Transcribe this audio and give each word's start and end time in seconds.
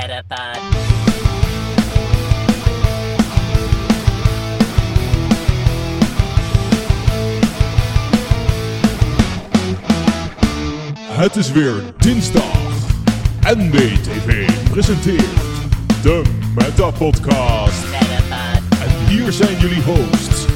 Metapod. 0.00 0.60
Het 11.02 11.36
is 11.36 11.52
weer 11.52 11.74
dinsdag. 11.98 12.42
NBTV 13.40 14.50
presenteert 14.70 15.24
de 16.02 16.22
Meta 16.54 16.90
Podcast. 16.90 17.84
Metapod. 17.90 18.62
En 18.82 19.06
hier 19.06 19.32
zijn 19.32 19.58
jullie 19.58 19.82
hosts, 19.82 20.46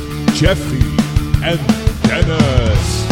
Jeffrey 0.40 1.04
en 1.40 1.58
Dennis. 2.02 3.04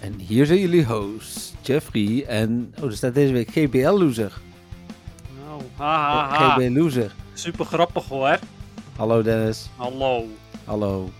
En 0.00 0.14
hier 0.18 0.46
zijn 0.46 0.58
jullie 0.60 0.84
hosts, 0.84 1.52
Jeffrey 1.62 2.24
en... 2.28 2.74
Oh, 2.78 2.84
er 2.84 2.96
staat 2.96 3.14
deze 3.14 3.32
week 3.32 3.50
GBL 3.50 3.96
Loser. 5.78 5.86
Nou, 5.86 6.10
ha, 6.18 6.28
ha, 6.28 6.48
ha. 6.48 6.54
GB 6.54 6.76
Loser. 6.76 7.12
Super 7.34 7.64
grappig 7.64 8.08
hoor. 8.08 8.38
Hallo 8.96 9.22
Dennis. 9.22 9.68
Hallo. 9.76 10.26
Hallo. 10.64 11.10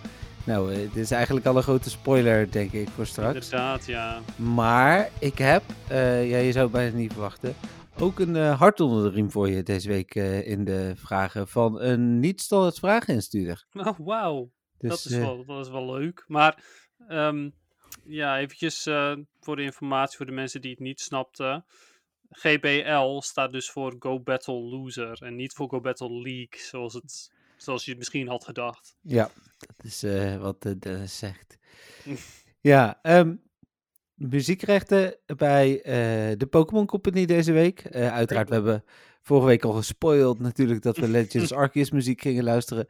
Nou, 0.46 0.72
eh, 0.72 0.78
dit 0.78 0.96
is 0.96 1.10
eigenlijk 1.10 1.46
al 1.46 1.56
een 1.56 1.62
grote 1.62 1.90
spoiler, 1.90 2.50
denk 2.50 2.72
ik, 2.72 2.88
voor 2.88 3.06
straks. 3.06 3.34
Inderdaad, 3.34 3.86
ja. 3.86 4.20
Maar 4.36 5.10
ik 5.20 5.38
heb, 5.38 5.62
eh, 5.88 6.30
ja, 6.30 6.38
je 6.38 6.52
zou 6.52 6.64
het 6.64 6.72
bijna 6.72 6.96
niet 6.96 7.12
verwachten, 7.12 7.54
ook 7.98 8.18
een 8.18 8.36
eh, 8.36 8.58
hart 8.58 8.80
onder 8.80 9.02
de 9.02 9.10
riem 9.10 9.30
voor 9.30 9.48
je 9.48 9.62
deze 9.62 9.88
week 9.88 10.14
in 10.44 10.64
de 10.64 10.92
vragen 10.96 11.48
van 11.48 11.80
een 11.80 12.20
niet-standaard 12.20 12.78
vrageninstuurder. 12.78 13.66
Oh, 13.86 13.98
wauw. 13.98 14.50
Dus, 14.78 14.90
dat, 14.90 15.12
is 15.12 15.18
wel, 15.18 15.44
dat 15.44 15.66
is 15.66 15.72
wel 15.72 15.92
leuk. 15.92 16.24
Maar, 16.27 16.64
ehm, 17.08 17.50
ja, 18.04 18.38
eventjes 18.38 18.82
voor 19.40 19.56
de 19.56 19.62
informatie 19.62 20.16
voor 20.16 20.27
de 20.27 20.32
mensen 20.32 20.60
die 20.60 20.70
het 20.70 20.80
niet 20.80 21.00
snapten. 21.00 21.64
GBL 22.30 23.20
staat 23.20 23.52
dus 23.52 23.70
voor 23.70 23.96
Go 23.98 24.20
Battle 24.20 24.55
Loser 24.62 25.23
en 25.23 25.36
niet 25.36 25.52
voor 25.52 25.69
Go 25.69 25.80
Battle 25.80 26.20
League, 26.23 26.60
zoals, 26.60 26.94
het, 26.94 27.33
zoals 27.56 27.84
je 27.84 27.91
het 27.91 27.98
misschien 27.98 28.28
had 28.28 28.44
gedacht. 28.44 28.97
Ja, 29.00 29.30
dat 29.58 29.84
is 29.84 30.02
eh, 30.02 30.36
wat 30.36 30.64
eh, 30.64 30.72
Dennis 30.78 31.19
zegt. 31.19 31.58
ja, 32.61 32.98
ehm, 33.02 33.34
muziekrechten 34.14 35.17
bij 35.36 35.83
eh, 35.83 36.36
de 36.36 36.47
Pokémon 36.50 36.86
Company 36.86 37.25
deze 37.27 37.52
week. 37.52 37.80
Eh, 37.80 38.12
uiteraard, 38.12 38.48
we 38.48 38.55
hebben 38.55 38.84
vorige 39.22 39.47
week 39.47 39.64
al 39.64 39.72
gespoild 39.72 40.39
natuurlijk 40.39 40.83
dat 40.83 40.97
we 40.97 41.08
Legends 41.19 41.52
Arceus 41.52 41.91
muziek 41.91 42.20
gingen 42.20 42.45
luisteren. 42.45 42.89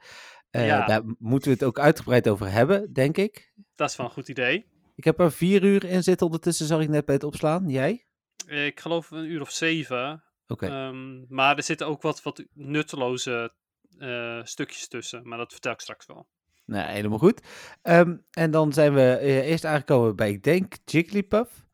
Eh, 0.51 0.67
Ja. 0.67 0.87
Daar 0.87 1.03
moeten 1.19 1.49
we 1.49 1.55
het 1.55 1.65
ook 1.65 1.79
uitgebreid 1.79 2.29
over 2.29 2.51
hebben, 2.51 2.93
denk 2.93 3.17
ik. 3.17 3.53
Dat 3.75 3.91
is 3.91 3.97
wel 3.97 4.07
een 4.07 4.13
goed 4.13 4.29
idee. 4.29 4.67
Ik 4.95 5.05
heb 5.05 5.21
er 5.21 5.33
vier 5.33 5.65
uur 5.65 5.85
in 5.85 6.03
zitten 6.03 6.27
ondertussen, 6.27 6.67
zag 6.67 6.81
ik 6.81 6.89
net 6.89 7.05
bij 7.05 7.15
het 7.15 7.25
opslaan. 7.25 7.69
Jij? 7.69 8.07
Ik 8.47 8.81
geloof 8.81 9.11
een 9.11 9.25
uur 9.25 9.41
of 9.41 9.51
zeven. 9.51 10.25
Oké. 10.47 10.67
Ehm, 10.67 11.35
maar 11.35 11.57
er 11.57 11.63
zitten 11.63 11.87
ook 11.87 12.03
wat, 12.03 12.23
wat 12.23 12.45
nutteloze 12.53 13.55
eh, 13.99 14.41
stukjes 14.43 14.89
tussen. 14.89 15.29
Maar 15.29 15.39
dat 15.39 15.53
vertel 15.53 15.73
ik 15.73 15.81
straks 15.81 16.07
wel. 16.07 16.29
Nou, 16.65 16.91
helemaal 16.91 17.19
goed. 17.19 17.43
Ehm, 17.83 18.17
en 18.31 18.51
dan 18.51 18.73
zijn 18.73 18.95
we 18.95 19.17
eh, 19.17 19.49
eerst 19.49 19.65
aangekomen 19.65 20.17
bij, 20.17 20.31
ik 20.31 20.43
denk, 20.43 20.75
Jigglypuff. 20.85 21.67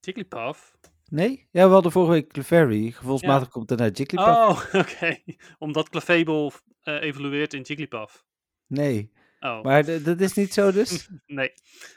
Jigglypuff? 0.00 0.76
Nee? 1.04 1.48
Ja, 1.50 1.66
we 1.66 1.72
hadden 1.72 1.92
vorige 1.92 2.12
week 2.12 2.28
Clefairy. 2.28 2.90
Gevoelsmatig 2.90 3.48
komt 3.48 3.70
er 3.70 3.76
naar 3.76 3.90
Jigglypuff. 3.90 4.28
Oh, 4.28 4.74
oké. 4.80 5.18
Omdat 5.58 5.88
Clefable 5.88 6.52
eh, 6.82 7.02
evolueert 7.02 7.54
in 7.54 7.62
Jigglypuff. 7.62 8.24
Nee. 8.66 9.12
Oh, 9.40 9.62
Maar 9.62 10.02
dat 10.02 10.20
is 10.20 10.32
niet 10.32 10.52
zo 10.52 10.72
dus? 10.72 11.08
nee. 11.26 11.52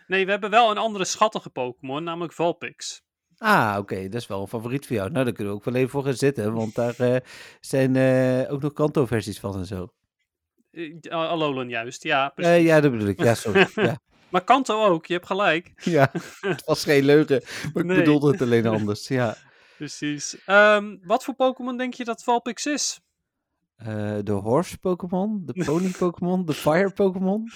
Nee, 0.07 0.25
we 0.25 0.31
hebben 0.31 0.49
wel 0.49 0.71
een 0.71 0.77
andere 0.77 1.05
schattige 1.05 1.49
Pokémon, 1.49 2.03
namelijk 2.03 2.33
Vulpix. 2.33 3.03
Ah, 3.43 3.75
oké. 3.79 4.03
Dat 4.09 4.21
is 4.21 4.27
wel 4.27 4.41
een 4.41 4.47
favoriet 4.47 4.87
voor 4.87 4.95
jou. 4.95 5.11
Nou, 5.11 5.23
daar 5.25 5.33
kunnen 5.33 5.53
we 5.53 5.59
ook 5.59 5.65
wel 5.65 5.75
even 5.75 5.89
voor 5.89 6.03
gaan 6.03 6.13
zitten. 6.13 6.53
Want 6.53 6.75
daar 6.75 6.95
eh, 6.99 7.15
zijn 7.59 7.95
eh, 7.95 8.51
ook 8.53 8.61
nog 8.61 8.73
Kanto-versies 8.73 9.39
van 9.39 9.55
en 9.57 9.65
zo. 9.65 9.93
Eh, 10.71 10.93
Alolan 11.09 11.69
juist, 11.69 12.03
ja, 12.03 12.29
precies. 12.29 12.63
Ja, 12.65 12.79
dat 12.81 12.91
bedoel 12.91 13.07
ik. 13.07 13.19
Ja, 13.23 13.35
sorry. 13.35 13.67
ja. 13.75 13.99
Maar 14.29 14.43
Kanto 14.43 14.85
ook, 14.85 15.05
je 15.05 15.13
hebt 15.13 15.25
gelijk. 15.25 15.71
ja, 15.97 16.11
het 16.39 16.65
was 16.65 16.83
geen 16.83 17.03
leugen. 17.03 17.41
Maar 17.73 17.83
ik 17.83 17.89
Nee. 17.89 17.97
bedoelde 17.97 18.31
het 18.31 18.41
alleen 18.41 18.65
anders. 18.67 19.07
Ja. 19.07 19.35
Precies. 19.77 20.43
Ehm, 20.45 20.97
wat 21.03 21.23
voor 21.23 21.33
Pokémon 21.33 21.77
denk 21.77 21.93
je 21.93 22.03
dat 22.03 22.23
Vulpix 22.23 22.65
is? 22.65 22.99
De 24.23 24.31
horse 24.43 24.77
Pokémon, 24.77 25.41
de 25.45 25.63
pony 25.65 25.89
Pokémon, 25.89 26.45
de 26.45 26.53
fire 26.53 26.91
Pokémon. 26.91 27.51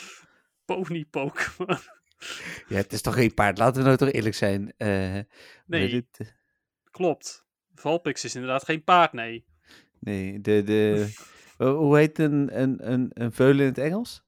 Pony 0.66 1.06
Pokémon. 1.10 1.78
Ja, 2.68 2.76
het 2.76 2.94
is 2.94 3.02
toch 3.02 3.14
geen 3.14 3.34
paard. 3.34 3.58
Laten 3.58 3.78
we 3.82 3.86
nou 3.88 3.98
toch 3.98 4.12
eerlijk 4.12 4.36
zijn. 4.36 4.74
Eh, 4.78 5.20
Nee. 5.66 5.96
het? 5.96 6.36
Klopt. 6.92 7.46
Vulpix 7.76 8.24
is 8.24 8.36
inderdaad 8.36 8.64
geen 8.64 8.84
paard, 8.84 9.14
nee. 9.14 9.46
Nee, 10.00 10.42
de, 10.42 10.64
de, 10.64 11.14
hoe- 11.58 11.98
heet 11.98 12.20
een, 12.20 12.62
een, 12.62 12.92
een, 12.92 13.12
een 13.14 13.32
veulen 13.32 13.60
in 13.62 13.68
het 13.68 13.78
Engels? 13.78 14.24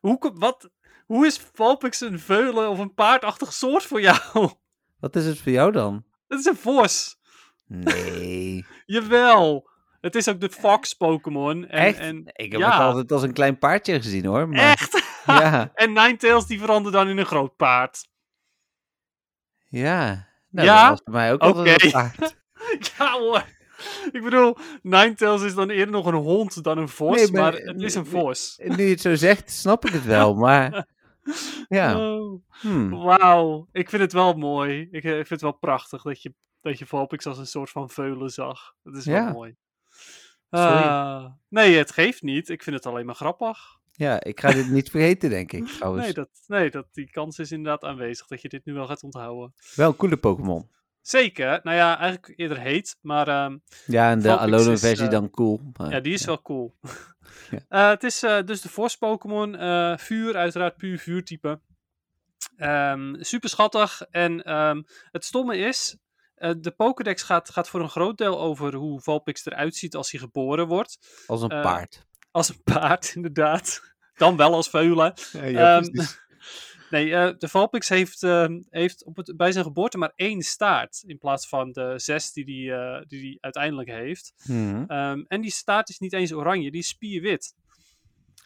Hoe, 0.00 0.32
wat, 0.34 0.70
hoe 1.06 1.26
is 1.26 1.38
Vulpix 1.52 2.00
een 2.00 2.18
veulen 2.18 2.68
of 2.70 2.78
een 2.78 2.94
paardachtig 2.94 3.52
soort 3.52 3.82
voor 3.84 4.00
jou? 4.00 4.50
Wat 4.98 5.16
is 5.16 5.26
het 5.26 5.38
voor 5.38 5.52
jou 5.52 5.72
dan? 5.72 6.04
Dat 6.26 6.38
is 6.38 6.44
een 6.44 6.56
vos. 6.56 7.18
Nee. 7.66 8.66
Jawel. 8.86 9.69
Het 10.00 10.14
is 10.14 10.28
ook 10.28 10.40
de 10.40 10.50
Fox 10.50 10.94
Pokémon. 10.94 11.66
En, 11.68 11.78
Echt? 11.78 11.98
En, 11.98 12.22
Ik 12.32 12.52
heb 12.52 12.60
ja, 12.60 12.70
het 12.72 12.80
altijd 12.80 13.12
als 13.12 13.22
een 13.22 13.32
klein 13.32 13.58
paardje 13.58 14.00
gezien 14.02 14.24
hoor. 14.24 14.48
Maar, 14.48 14.58
Echt? 14.70 15.02
Ja, 15.26 15.70
En 15.74 15.92
Ninetales 15.92 16.46
die 16.46 16.58
verandert 16.58 16.94
dan 16.94 17.08
in 17.08 17.18
een 17.18 17.26
groot 17.26 17.56
paard. 17.56 18.08
ja. 19.68 20.28
Nou, 20.50 20.66
Ja? 20.66 20.80
dat 20.80 20.90
was 20.90 21.02
bij 21.02 21.14
mij 21.14 21.32
ook 21.32 21.40
altijd 21.40 21.82
een 21.84 21.90
paard. 21.90 22.36
ja 22.98 23.12
hoor. 23.18 23.44
Ik 24.12 24.22
bedoel, 24.22 24.56
Ninetales 24.82 25.42
is 25.42 25.54
dan 25.54 25.70
eerder 25.70 25.94
nog 25.94 26.06
een 26.06 26.14
hond 26.14 26.62
dan 26.62 26.78
een 26.78 26.88
vos. 26.88 27.16
Nee, 27.16 27.30
maar, 27.32 27.52
maar- 27.52 27.60
het 27.60 27.82
is 27.82 27.94
een 27.94 28.06
vos. 28.06 28.58
Nu 28.64 28.84
je 28.84 28.90
het 28.90 29.00
zo 29.00 29.14
zegt, 29.14 29.50
snap 29.50 29.84
ik 29.86 29.92
het 29.92 30.04
wel. 30.04 30.34
Maar 30.34 30.86
ja, 31.68 31.98
Oh, 32.16 32.42
hmm. 32.60 32.90
Wauw. 32.90 33.68
Ik 33.72 33.88
vind 33.88 34.02
het 34.02 34.12
wel 34.12 34.32
mooi. 34.34 34.88
Ik, 34.90 35.04
eh, 35.04 35.10
ik 35.10 35.14
vind 35.26 35.28
het 35.28 35.40
wel 35.40 35.52
prachtig 35.58 36.02
dat 36.02 36.22
je, 36.22 36.34
dat 36.60 36.78
je 36.78 36.86
Vulpix 36.86 37.26
als 37.26 37.38
een 37.38 37.46
soort 37.46 37.70
van 37.70 37.90
veulen 37.90 38.30
zag. 38.30 38.74
Dat 38.82 38.96
is 38.96 39.04
Ja. 39.04 39.24
wel 39.24 39.32
mooi. 39.32 39.56
Ah, 40.50 41.24
nee, 41.48 41.76
het 41.76 41.92
geeft 41.92 42.22
niet. 42.22 42.48
Ik 42.48 42.62
vind 42.62 42.76
het 42.76 42.86
alleen 42.86 43.06
maar 43.06 43.14
grappig. 43.14 43.58
ja, 43.92 44.22
ik 44.22 44.40
ga 44.40 44.50
dit 44.52 44.70
niet 44.70 44.90
vergeten 44.96 45.30
denk 45.30 45.52
ik 45.52 45.66
trouwens. 45.66 46.04
Nee, 46.04 46.14
dat, 46.14 46.28
nee 46.46 46.70
dat, 46.70 46.86
die 46.92 47.10
kans 47.10 47.38
is 47.38 47.52
inderdaad 47.52 47.84
aanwezig 47.84 48.26
dat 48.26 48.42
je 48.42 48.48
dit 48.48 48.64
nu 48.64 48.72
wel 48.72 48.86
gaat 48.86 49.02
onthouden. 49.02 49.54
Wel 49.74 49.88
een 49.88 49.96
coole 49.96 50.16
Pokémon. 50.16 50.70
Zeker. 51.00 51.60
Nou 51.62 51.76
ja, 51.76 51.98
eigenlijk 51.98 52.32
eerder 52.38 52.58
heet. 52.60 52.96
Maar 53.00 53.28
ehm, 53.28 53.58
Ja, 53.86 54.10
en 54.10 54.20
de 54.20 54.36
Alolan 54.36 54.78
versie 54.78 55.04
eh, 55.04 55.10
dan 55.10 55.30
cool. 55.30 55.60
maar- 55.76 55.90
ja, 55.90 56.00
die 56.00 56.12
is 56.12 56.24
wel 56.24 56.42
cool. 56.42 56.74
Ja. 57.50 57.58
Eh, 57.68 57.88
het 57.88 58.02
is 58.02 58.22
eh, 58.22 58.42
dus 58.44 58.60
de 58.60 58.68
Force 58.68 58.98
Pokémon. 58.98 59.56
eh, 59.56 59.96
vuur, 59.96 60.36
uiteraard 60.36 60.76
puur 60.76 60.98
vuurtype. 60.98 61.60
Ehm 62.56 63.14
super 63.20 63.48
schattig. 63.48 64.02
En 64.10 64.42
ehm, 64.44 64.82
het 65.10 65.24
stomme 65.24 65.56
is, 65.56 65.96
eh, 66.40 66.50
de 66.58 66.70
Pokédex 66.70 67.22
gaat, 67.22 67.50
gaat 67.50 67.68
voor 67.68 67.80
een 67.80 67.88
groot 67.88 68.18
deel 68.18 68.40
over 68.40 68.74
hoe 68.74 69.00
Vulpix 69.00 69.46
eruit 69.46 69.76
ziet 69.76 69.94
als 69.94 70.10
hij 70.10 70.20
geboren 70.20 70.66
wordt. 70.66 70.98
Als 71.26 71.42
een 71.42 71.48
eh, 71.48 71.62
paard. 71.62 72.06
Als 72.30 72.48
een 72.48 72.62
paard, 72.62 73.12
inderdaad. 73.16 73.80
Dan 74.14 74.36
wel 74.36 74.54
als 74.54 74.68
veulen. 74.70 75.12
Ja, 75.32 75.80
Ehm, 75.80 75.84
Nee, 76.90 77.14
eh, 77.14 77.34
de 77.38 77.48
Vulpix 77.48 77.88
heeft, 77.88 78.22
ehm, 78.22 78.62
heeft 78.70 79.04
op 79.04 79.16
het, 79.16 79.36
bij 79.36 79.52
zijn 79.52 79.64
geboorte 79.64 79.98
maar 79.98 80.12
één 80.16 80.42
staart. 80.42 81.02
In 81.06 81.18
plaats 81.18 81.48
van 81.48 81.72
de 81.72 81.92
zes 81.96 82.32
die 82.32 82.70
hij 82.70 83.04
die 83.06 83.38
uiteindelijk 83.40 83.88
heeft. 83.88 84.32
Mhm. 84.44 84.84
Ehm, 84.86 85.24
en 85.28 85.40
die 85.40 85.50
staart 85.50 85.88
is 85.88 85.98
niet 85.98 86.12
eens 86.12 86.32
oranje, 86.32 86.70
die 86.70 86.80
is 86.80 86.88
spierwit. 86.88 87.54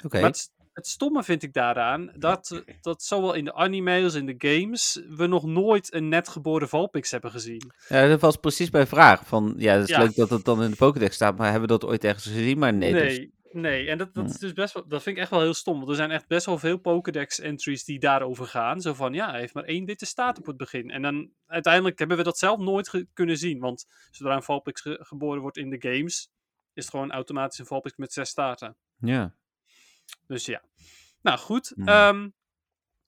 Oké. 0.04 0.20
Maar 0.20 0.30
het, 0.30 0.50
het 0.74 0.86
stomme 0.86 1.22
vind 1.22 1.42
ik 1.42 1.52
daaraan 1.52 2.12
dat, 2.16 2.62
dat 2.80 3.02
zowel 3.02 3.34
in 3.34 3.44
de 3.44 3.54
anime 3.54 4.02
als 4.02 4.14
in 4.14 4.26
de 4.26 4.34
games 4.38 5.02
we 5.08 5.26
nog 5.26 5.44
nooit 5.44 5.94
een 5.94 6.08
net 6.08 6.28
geboren 6.28 6.68
Vulpix 6.68 7.10
hebben 7.10 7.30
gezien. 7.30 7.62
Ja, 7.88 8.08
dat 8.08 8.20
was 8.20 8.36
precies 8.36 8.70
mijn 8.70 8.86
vraag. 8.86 9.26
Van, 9.26 9.54
ja, 9.56 9.72
het 9.74 9.82
is 9.82 9.88
Ja. 9.88 9.98
leuk 10.02 10.14
dat 10.14 10.30
het 10.30 10.44
dan 10.44 10.62
in 10.62 10.70
de 10.70 10.76
Pokédex 10.76 11.14
staat, 11.14 11.36
maar 11.36 11.50
hebben 11.50 11.68
we 11.68 11.78
dat 11.78 11.84
ooit 11.90 12.04
ergens 12.04 12.24
gezien? 12.26 12.58
Maar 12.58 12.74
nee, 12.74 12.92
nee, 12.92 13.18
dus- 13.18 13.28
nee. 13.52 13.88
En 13.88 13.98
dat, 13.98 14.14
dat, 14.14 14.24
Hmm. 14.24 14.32
is 14.32 14.38
dus 14.38 14.52
best 14.52 14.74
wel, 14.74 14.88
dat 14.88 15.02
vind 15.02 15.16
ik 15.16 15.22
echt 15.22 15.30
wel 15.30 15.40
heel 15.40 15.54
stom. 15.54 15.76
Want 15.76 15.88
er 15.88 15.94
zijn 15.96 16.10
echt 16.10 16.26
best 16.26 16.46
wel 16.46 16.58
veel 16.58 16.76
Pokédex-entries 16.78 17.84
die 17.84 17.98
daarover 17.98 18.46
gaan. 18.46 18.80
Zo 18.80 18.94
van, 18.94 19.12
ja, 19.12 19.30
hij 19.30 19.40
heeft 19.40 19.54
maar 19.54 19.64
één 19.64 19.84
witte 19.84 20.06
staart 20.06 20.38
op 20.38 20.46
het 20.46 20.56
begin. 20.56 20.90
En 20.90 21.02
dan 21.02 21.30
uiteindelijk 21.46 21.98
hebben 21.98 22.16
we 22.16 22.22
dat 22.22 22.38
zelf 22.38 22.58
nooit 22.58 23.04
kunnen 23.12 23.36
zien. 23.36 23.58
Want 23.58 23.86
zodra 24.10 24.34
een 24.36 24.42
Vulpix 24.42 24.80
ge- 24.80 24.98
geboren 25.02 25.40
wordt 25.40 25.56
in 25.56 25.70
de 25.70 25.80
games, 25.88 26.30
is 26.72 26.82
het 26.84 26.90
gewoon 26.90 27.12
automatisch 27.12 27.58
een 27.58 27.66
Vulpix 27.66 27.96
met 27.96 28.12
zes 28.12 28.28
staarten. 28.28 28.76
ja. 28.98 29.34
Dus 30.26 30.46
ja. 30.46 30.62
Nou 31.22 31.38
goed. 31.38 31.72
Hmm. 31.74 31.88
ehm, 31.88 32.28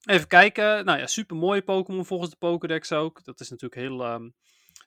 even 0.05 0.27
kijken. 0.27 0.85
Nou 0.85 0.99
ja, 0.99 1.07
super 1.07 1.35
mooie 1.35 1.61
Pokémon 1.61 2.05
volgens 2.05 2.29
de 2.29 2.35
Pokédex 2.37 2.91
ook. 2.91 3.23
Dat 3.23 3.39
is 3.39 3.49
natuurlijk 3.49 3.81
heel 3.81 4.03
ehm, 4.03 4.29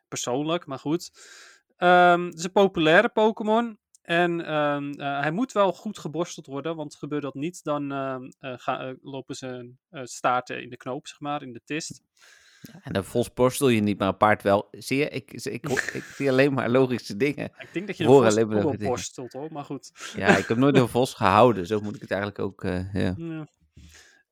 persoonlijk, 0.08 0.66
maar 0.66 0.78
goed. 0.78 1.10
Ehm, 1.76 2.24
het 2.24 2.38
is 2.38 2.44
een 2.44 2.52
populaire 2.52 3.08
Pokémon. 3.08 3.78
En 4.02 4.44
eh, 4.44 5.20
hij 5.20 5.30
moet 5.30 5.52
wel 5.52 5.72
goed 5.72 5.98
geborsteld 5.98 6.46
worden, 6.46 6.76
want 6.76 6.96
gebeurt 6.96 7.22
dat 7.22 7.34
niet, 7.34 7.64
dan 7.64 7.92
eh, 7.92 8.18
ga- 8.40 8.80
eh, 8.80 8.94
lopen 9.02 9.34
ze 9.34 9.74
staarten 9.90 10.62
in 10.62 10.70
de 10.70 10.76
knoop, 10.76 11.06
zeg 11.06 11.20
maar, 11.20 11.42
in 11.42 11.52
de 11.52 11.62
tist. 11.64 12.02
En 12.82 12.96
een 12.96 13.04
vos 13.04 13.32
borstel 13.32 13.68
je 13.68 13.80
niet, 13.80 13.98
maar 13.98 14.08
een 14.08 14.16
paard 14.16 14.42
wel. 14.42 14.68
Zie 14.70 14.98
je, 14.98 15.08
ik, 15.08 15.32
ik, 15.32 15.66
ik, 15.92 16.04
zie 16.04 16.30
alleen 16.30 16.52
maar 16.52 16.68
logische 16.70 17.16
dingen. 17.16 17.44
Ik 17.58 17.68
denk 17.72 17.86
dat 17.86 17.96
je 17.96 18.04
Horen 18.04 18.24
een 18.26 18.32
vos 18.32 18.36
alleen 18.36 18.48
maar 18.48 18.56
ook 18.56 18.62
wel 18.62 18.72
dingen. 18.72 18.88
borstelt 18.88 19.32
hoor, 19.32 19.52
maar 19.52 19.64
goed. 19.64 20.12
Ja, 20.16 20.36
ik 20.36 20.46
heb 20.46 20.56
nooit 20.56 20.76
een 20.78 20.88
vos 20.88 21.14
gehouden, 21.14 21.66
zo 21.66 21.80
moet 21.80 21.94
ik 21.94 22.00
het 22.00 22.10
eigenlijk 22.10 22.40
ook, 22.40 22.64
eh, 22.64 22.94
ja. 22.94 23.14
Ja. 23.16 23.46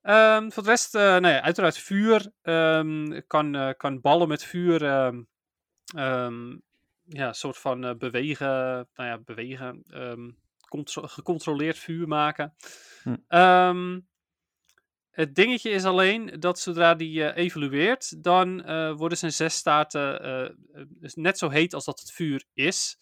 Ehm, 0.03 0.51
voor 0.51 0.63
de 0.63 0.69
rest, 0.69 0.95
eh, 0.95 1.03
nou 1.03 1.29
ja, 1.29 1.41
uiteraard 1.41 1.79
vuur. 1.79 2.33
Ehm, 2.43 3.21
kan, 3.27 3.55
eh, 3.55 3.71
kan 3.77 4.01
ballen 4.01 4.29
met 4.29 4.45
vuur 4.45 4.85
ehm, 4.85 5.23
ehm, 5.97 6.51
ja, 7.05 7.29
een 7.29 7.35
soort 7.35 7.59
van 7.59 7.85
eh, 7.85 7.95
bewegen, 7.95 8.49
nou 8.95 9.09
ja, 9.09 9.19
bewegen, 9.19 9.83
ehm, 9.91 10.31
contro- 10.69 11.07
gecontroleerd 11.07 11.79
vuur 11.79 12.09
maken. 12.09 12.55
Hm. 13.03 13.17
Het 15.19 15.35
dingetje 15.35 15.71
is 15.71 15.85
alleen 15.85 16.37
dat 16.39 16.59
zodra 16.59 16.95
die 16.95 17.25
eh, 17.25 17.45
evolueert, 17.45 18.23
dan 18.23 18.65
eh, 18.65 18.93
worden 18.93 19.19
zijn 19.19 19.33
zes 19.33 19.55
staarten 19.55 20.23
eh, 20.23 20.85
dus 20.89 21.15
net 21.15 21.39
zo 21.39 21.49
heet 21.49 21.75
als 21.75 21.85
dat 21.85 22.01
het 22.01 22.13
vuur 22.13 22.45
is. 22.53 22.99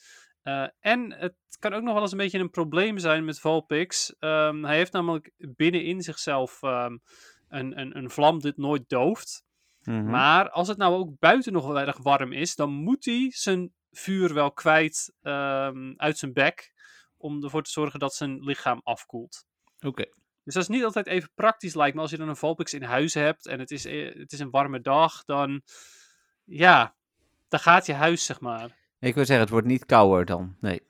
En 0.80 1.12
het 1.12 1.34
kan 1.58 1.74
ook 1.74 1.82
nog 1.82 1.92
wel 1.92 2.02
eens 2.02 2.12
een 2.12 2.18
beetje 2.18 2.38
een 2.38 2.50
probleem 2.50 2.98
zijn 2.98 3.24
met 3.24 3.40
Valpix. 3.40 4.14
Ehm, 4.18 4.64
hij 4.64 4.76
heeft 4.76 4.92
namelijk 4.92 5.32
binnenin 5.36 6.02
zichzelf 6.02 6.62
ehm, 6.62 6.96
een, 7.48 7.80
een, 7.80 7.96
een 7.96 8.10
vlam 8.10 8.40
dit 8.40 8.56
nooit 8.56 8.88
dooft. 8.88 9.44
Mhm. 9.82 10.10
Maar 10.10 10.50
als 10.50 10.68
het 10.68 10.78
nou 10.78 10.94
ook 10.94 11.18
buiten 11.18 11.52
nog 11.52 11.66
wel 11.66 11.80
erg 11.80 11.98
warm 11.98 12.32
is, 12.32 12.54
dan 12.54 12.70
moet 12.70 13.04
hij 13.04 13.30
zijn 13.34 13.72
vuur 13.90 14.34
wel 14.34 14.52
kwijt 14.52 15.14
ehm, 15.22 15.92
uit 15.96 16.18
zijn 16.18 16.32
bek. 16.32 16.72
Om 17.16 17.44
ervoor 17.44 17.62
te 17.62 17.70
zorgen 17.70 18.00
dat 18.00 18.14
zijn 18.14 18.44
lichaam 18.44 18.80
afkoelt. 18.84 19.44
Oké. 19.80 20.04
Dus 20.46 20.54
dat 20.54 20.62
is 20.62 20.68
niet 20.68 20.84
altijd 20.84 21.06
even 21.06 21.30
praktisch 21.34 21.74
lijkt 21.74 21.94
me. 21.94 22.00
Als 22.00 22.10
je 22.10 22.16
dan 22.16 22.28
een 22.28 22.36
Valpix 22.36 22.74
in 22.74 22.82
huis 22.82 23.14
hebt 23.14 23.46
en 23.46 23.58
het 23.58 23.70
is, 23.70 23.84
eh, 23.84 24.14
het 24.18 24.32
is 24.32 24.38
een 24.38 24.50
warme 24.50 24.80
dag, 24.80 25.24
dan 25.24 25.62
ja, 26.44 26.94
dan 27.48 27.60
gaat 27.60 27.86
je 27.86 27.92
huis 27.92 28.24
zeg 28.24 28.40
maar. 28.40 28.76
Ik 28.98 29.14
wil 29.14 29.24
zeggen, 29.24 29.44
het 29.44 29.50
wordt 29.50 29.66
niet 29.66 29.86
kouder 29.86 30.24
dan. 30.24 30.56
Nee. 30.60 30.82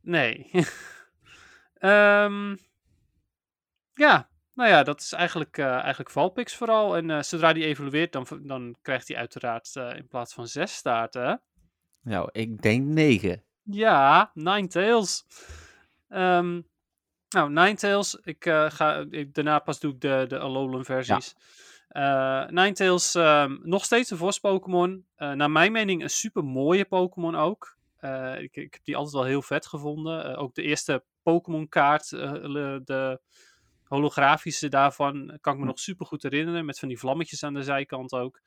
Nee. 0.00 0.50
Ehm, 1.74 2.56
ja, 3.94 4.28
nou 4.54 4.70
ja, 4.70 4.82
dat 4.82 5.00
is 5.00 5.12
eigenlijk, 5.12 5.58
eh 5.58 5.78
eigenlijk 5.78 6.10
Valpix 6.10 6.56
vooral. 6.56 6.96
En 6.96 7.10
eh, 7.10 7.22
zodra 7.22 7.52
die 7.52 7.64
evolueert, 7.64 8.12
dan, 8.12 8.26
dan 8.42 8.76
krijgt 8.82 9.08
hij 9.08 9.16
uiteraard 9.16 9.74
in 9.74 10.06
plaats 10.08 10.34
van 10.34 10.46
zes 10.46 10.74
staarten. 10.74 11.42
Nou, 12.00 12.28
ik 12.32 12.62
denk 12.62 12.86
negen. 12.86 13.44
Ja, 13.62 14.30
Ninetales. 14.34 15.26
Ehm 16.08 16.60
nou, 17.34 17.50
Ninetales. 17.50 18.14
Ik, 18.22 18.46
eh, 18.46 18.70
ga, 18.70 19.04
ik, 19.10 19.34
daarna 19.34 19.58
pas 19.58 19.80
doe 19.80 19.92
ik 19.92 20.00
de, 20.00 20.24
de 20.28 20.38
Alolan 20.38 20.84
versies. 20.84 21.34
Eh 21.88 22.46
Ninetales, 22.46 23.14
ehm, 23.14 23.56
nog 23.62 23.84
steeds 23.84 24.10
een 24.10 24.16
Vos 24.16 24.38
Pokémon. 24.38 25.06
Eh, 25.16 25.32
naar 25.32 25.50
mijn 25.50 25.72
mening 25.72 26.02
een 26.02 26.10
super 26.10 26.44
mooie 26.44 26.84
Pokémon 26.84 27.34
ook. 27.36 27.76
Ik, 28.38 28.56
ik 28.56 28.72
heb 28.74 28.84
die 28.84 28.96
altijd 28.96 29.14
wel 29.14 29.24
heel 29.24 29.42
vet 29.42 29.66
gevonden. 29.66 30.36
Ook 30.36 30.54
de 30.54 30.62
eerste 30.62 31.04
Pokémon 31.22 31.68
kaart, 31.68 32.10
le- 32.10 32.80
de 32.84 33.20
holografische 33.84 34.68
daarvan, 34.68 35.38
kan 35.40 35.52
ik 35.52 35.58
me 35.58 35.64
Hm. 35.64 35.70
nog 35.70 35.78
super 35.78 36.06
goed 36.06 36.22
herinneren. 36.22 36.64
Met 36.64 36.78
van 36.78 36.88
die 36.88 36.98
vlammetjes 36.98 37.42
aan 37.42 37.54
de 37.54 37.62
zijkant 37.62 38.12
ook. 38.12 38.40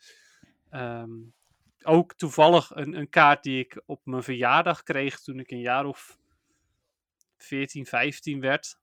Ehm, 0.69 1.09
ook 1.83 2.13
toevallig 2.13 2.71
een, 2.75 2.93
een 2.97 3.09
kaart 3.09 3.43
die 3.43 3.59
ik 3.59 3.81
op 3.85 4.01
mijn 4.03 4.23
verjaardag 4.23 4.83
kreeg 4.83 5.19
toen 5.19 5.39
ik 5.39 5.51
een 5.51 5.59
jaar 5.61 5.85
of 5.85 6.17
14, 7.37 7.85
15 7.85 8.39
werd. 8.39 8.79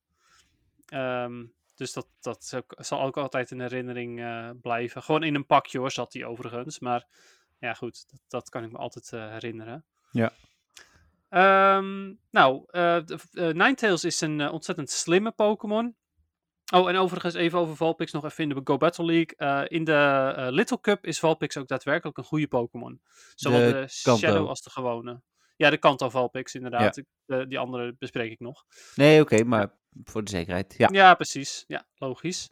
Ehm, 0.86 1.44
dus 1.74 1.92
dat, 1.92 2.06
dat 2.20 2.62
zal 2.68 3.02
ook 3.02 3.16
altijd 3.16 3.50
een 3.50 3.60
herinnering 3.60 4.20
eh, 4.20 4.50
blijven. 4.62 5.02
Gewoon 5.02 5.22
in 5.22 5.34
een 5.34 5.46
pakje 5.46 5.78
hoor, 5.78 5.90
zat 5.90 6.12
die 6.12 6.26
overigens. 6.26 6.78
Maar 6.78 7.06
ja, 7.58 7.74
goed, 7.74 8.10
dat, 8.10 8.20
dat 8.28 8.48
kan 8.48 8.64
ik 8.64 8.70
me 8.72 8.78
altijd 8.78 9.12
eh, 9.12 9.28
herinneren. 9.30 9.84
Ja. 10.10 10.32
Ehm, 11.28 12.12
nou, 12.30 12.64
de- 12.70 13.18
eh, 13.32 13.44
Ninetales 13.44 14.04
is 14.04 14.20
een 14.20 14.50
ontzettend 14.50 14.90
slimme 14.90 15.30
Pokémon. 15.32 15.96
Oh, 16.74 16.88
en 16.88 16.96
overigens 16.96 17.34
even 17.34 17.58
over 17.58 17.76
Valpix 17.76 18.12
nog 18.12 18.24
even 18.24 18.42
in 18.42 18.48
de 18.48 18.60
Go 18.64 18.76
Battle 18.76 19.04
League. 19.04 19.68
In 19.68 19.84
de 19.84 20.34
Little 20.50 20.80
Cup 20.80 21.06
is 21.06 21.18
Valpix 21.18 21.56
ook 21.56 21.68
daadwerkelijk 21.68 22.18
een 22.18 22.24
goede 22.24 22.48
Pokémon. 22.48 23.00
Zowel 23.34 23.58
De. 23.72 23.88
Shadow 23.88 24.48
als 24.48 24.62
de 24.62 24.70
gewone. 24.70 25.22
Ja, 25.56 25.70
de 25.70 25.78
Kanto 25.78 26.08
Valpix 26.10 26.54
inderdaad. 26.54 27.02
De- 27.26 27.46
die 27.48 27.58
andere 27.58 27.96
bespreek 27.98 28.30
ik 28.30 28.40
nog. 28.40 28.64
Nee, 28.94 29.20
oké, 29.20 29.44
maar 29.44 29.72
voor 30.04 30.24
de 30.24 30.30
zekerheid. 30.30 30.74
Ja. 30.78 30.88
Ja, 30.92 31.14
precies. 31.14 31.64
Ja, 31.66 31.86
logisch. 31.94 32.50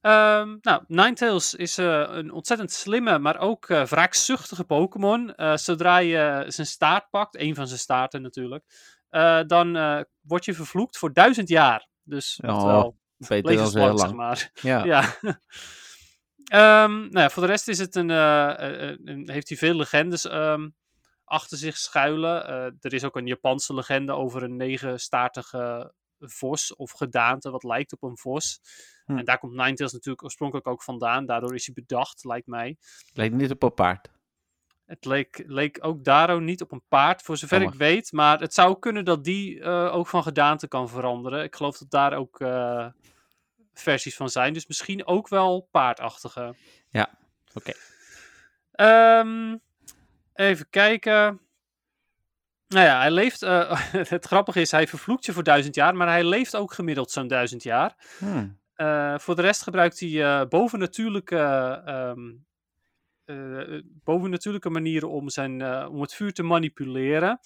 Ehm, 0.00 0.56
nou, 0.60 0.84
Ninetales 0.86 1.54
is 1.54 1.78
eh, 1.78 2.04
een 2.08 2.32
ontzettend 2.32 2.72
slimme, 2.72 3.18
maar 3.18 3.38
ook 3.38 3.68
eh 3.68 3.84
wraakzuchtige 3.86 4.64
Pokémon. 4.64 5.34
Eh, 5.34 5.56
zodra 5.56 5.98
je 5.98 6.44
zijn 6.48 6.66
staart 6.66 7.10
pakt, 7.10 7.36
een 7.40 7.54
van 7.54 7.66
zijn 7.66 7.78
staarten 7.78 8.22
natuurlijk, 8.22 8.64
eh, 9.08 9.40
dan 9.46 9.76
eh, 9.76 10.00
word 10.20 10.44
je 10.44 10.54
vervloekt 10.54 10.98
voor 10.98 11.12
duizend 11.12 11.48
jaar. 11.48 11.88
Dus 12.02 12.40
Oh, 12.44 12.50
oftewel, 12.54 12.96
Beter 13.16 13.42
dan 13.42 13.50
heel 13.52 13.56
levenslang, 13.56 13.98
zeg 13.98 14.06
lang. 14.08 14.18
maar. 14.18 14.50
Ja. 14.62 14.84
Ja. 15.22 15.40
Ehm, 16.44 16.98
nou 16.98 17.18
ja, 17.20 17.30
voor 17.30 17.42
de 17.42 17.48
rest 17.48 17.68
is 17.68 17.78
het 17.78 17.94
een, 17.94 18.10
eh, 18.10 18.48
eh, 18.58 18.88
eh, 18.90 18.96
heeft 19.28 19.48
hij 19.48 19.58
veel 19.58 19.74
legendes 19.74 20.24
ehm, 20.26 20.68
achter 21.28 21.58
zich 21.58 21.76
schuilen. 21.76 22.46
Eh, 22.46 22.64
er 22.80 22.92
is 22.92 23.04
ook 23.04 23.16
een 23.16 23.26
Japanse 23.26 23.74
legende 23.74 24.12
over 24.12 24.42
een 24.42 24.56
negenstaartige 24.56 25.94
vos 26.18 26.76
of 26.76 26.90
gedaante 26.90 27.50
wat 27.50 27.62
lijkt 27.62 27.92
op 27.92 28.02
een 28.02 28.18
vos. 28.18 28.60
Hm. 29.04 29.18
En 29.18 29.24
daar 29.24 29.38
komt 29.38 29.52
Ninetales 29.52 29.92
natuurlijk 29.92 30.24
oorspronkelijk 30.24 30.66
ook 30.66 30.82
vandaan. 30.82 31.26
Daardoor 31.26 31.54
is 31.54 31.66
hij 31.66 31.74
bedacht, 31.74 32.24
lijkt 32.24 32.46
mij. 32.46 32.76
Lijkt 33.12 33.34
niet 33.34 33.50
op 33.50 33.62
een 33.62 33.74
paard. 33.74 34.10
Het 34.86 35.04
leek, 35.04 35.42
leek 35.46 35.78
ook 35.80 36.04
Daro 36.04 36.38
niet 36.38 36.62
op 36.62 36.72
een 36.72 36.82
paard, 36.88 37.22
voor 37.22 37.36
zover 37.36 37.56
Jammer. 37.60 37.74
ik 37.74 37.80
weet. 37.80 38.12
Maar 38.12 38.40
het 38.40 38.54
zou 38.54 38.78
kunnen 38.78 39.04
dat 39.04 39.24
die 39.24 39.60
eh, 39.60 39.94
ook 39.94 40.06
van 40.06 40.22
gedaante 40.22 40.68
kan 40.68 40.88
veranderen. 40.88 41.42
Ik 41.42 41.56
geloof 41.56 41.78
dat 41.78 41.90
daar 41.90 42.12
ook 42.12 42.40
eh, 42.40 42.86
versies 43.72 44.16
van 44.16 44.28
zijn. 44.28 44.52
Dus 44.52 44.66
misschien 44.66 45.06
ook 45.06 45.28
wel 45.28 45.68
paardachtige. 45.70 46.54
Ja, 46.88 47.18
oké. 47.54 47.72
Ehm, 48.72 49.56
even 50.38 50.66
kijken. 50.70 51.40
Nou 52.68 52.84
ja, 52.86 52.98
hij 52.98 53.10
leeft. 53.10 53.42
eh, 53.42 53.80
het 54.16 54.24
grappige 54.24 54.60
is, 54.60 54.70
hij 54.70 54.86
vervloekt 54.86 55.24
je 55.24 55.32
voor 55.32 55.42
duizend 55.42 55.74
jaar. 55.74 55.96
Maar 55.96 56.08
hij 56.08 56.24
leeft 56.24 56.56
ook 56.56 56.72
gemiddeld 56.72 57.10
zo'n 57.10 57.26
duizend 57.28 57.62
jaar. 57.62 57.94
Hmm. 58.18 58.58
Eh, 58.74 59.18
voor 59.18 59.36
de 59.36 59.42
rest 59.42 59.62
gebruikt 59.62 60.00
hij 60.00 60.22
eh 60.24 60.48
bovennatuurlijke, 60.48 61.36
ehm, 61.84 62.32
eh, 63.24 63.80
bovennatuurlijke 63.84 64.70
manieren 64.70 65.08
om, 65.10 65.28
zijn, 65.28 65.86
om 65.88 66.00
het 66.00 66.14
vuur 66.14 66.32
te 66.32 66.42
manipuleren. 66.42 67.40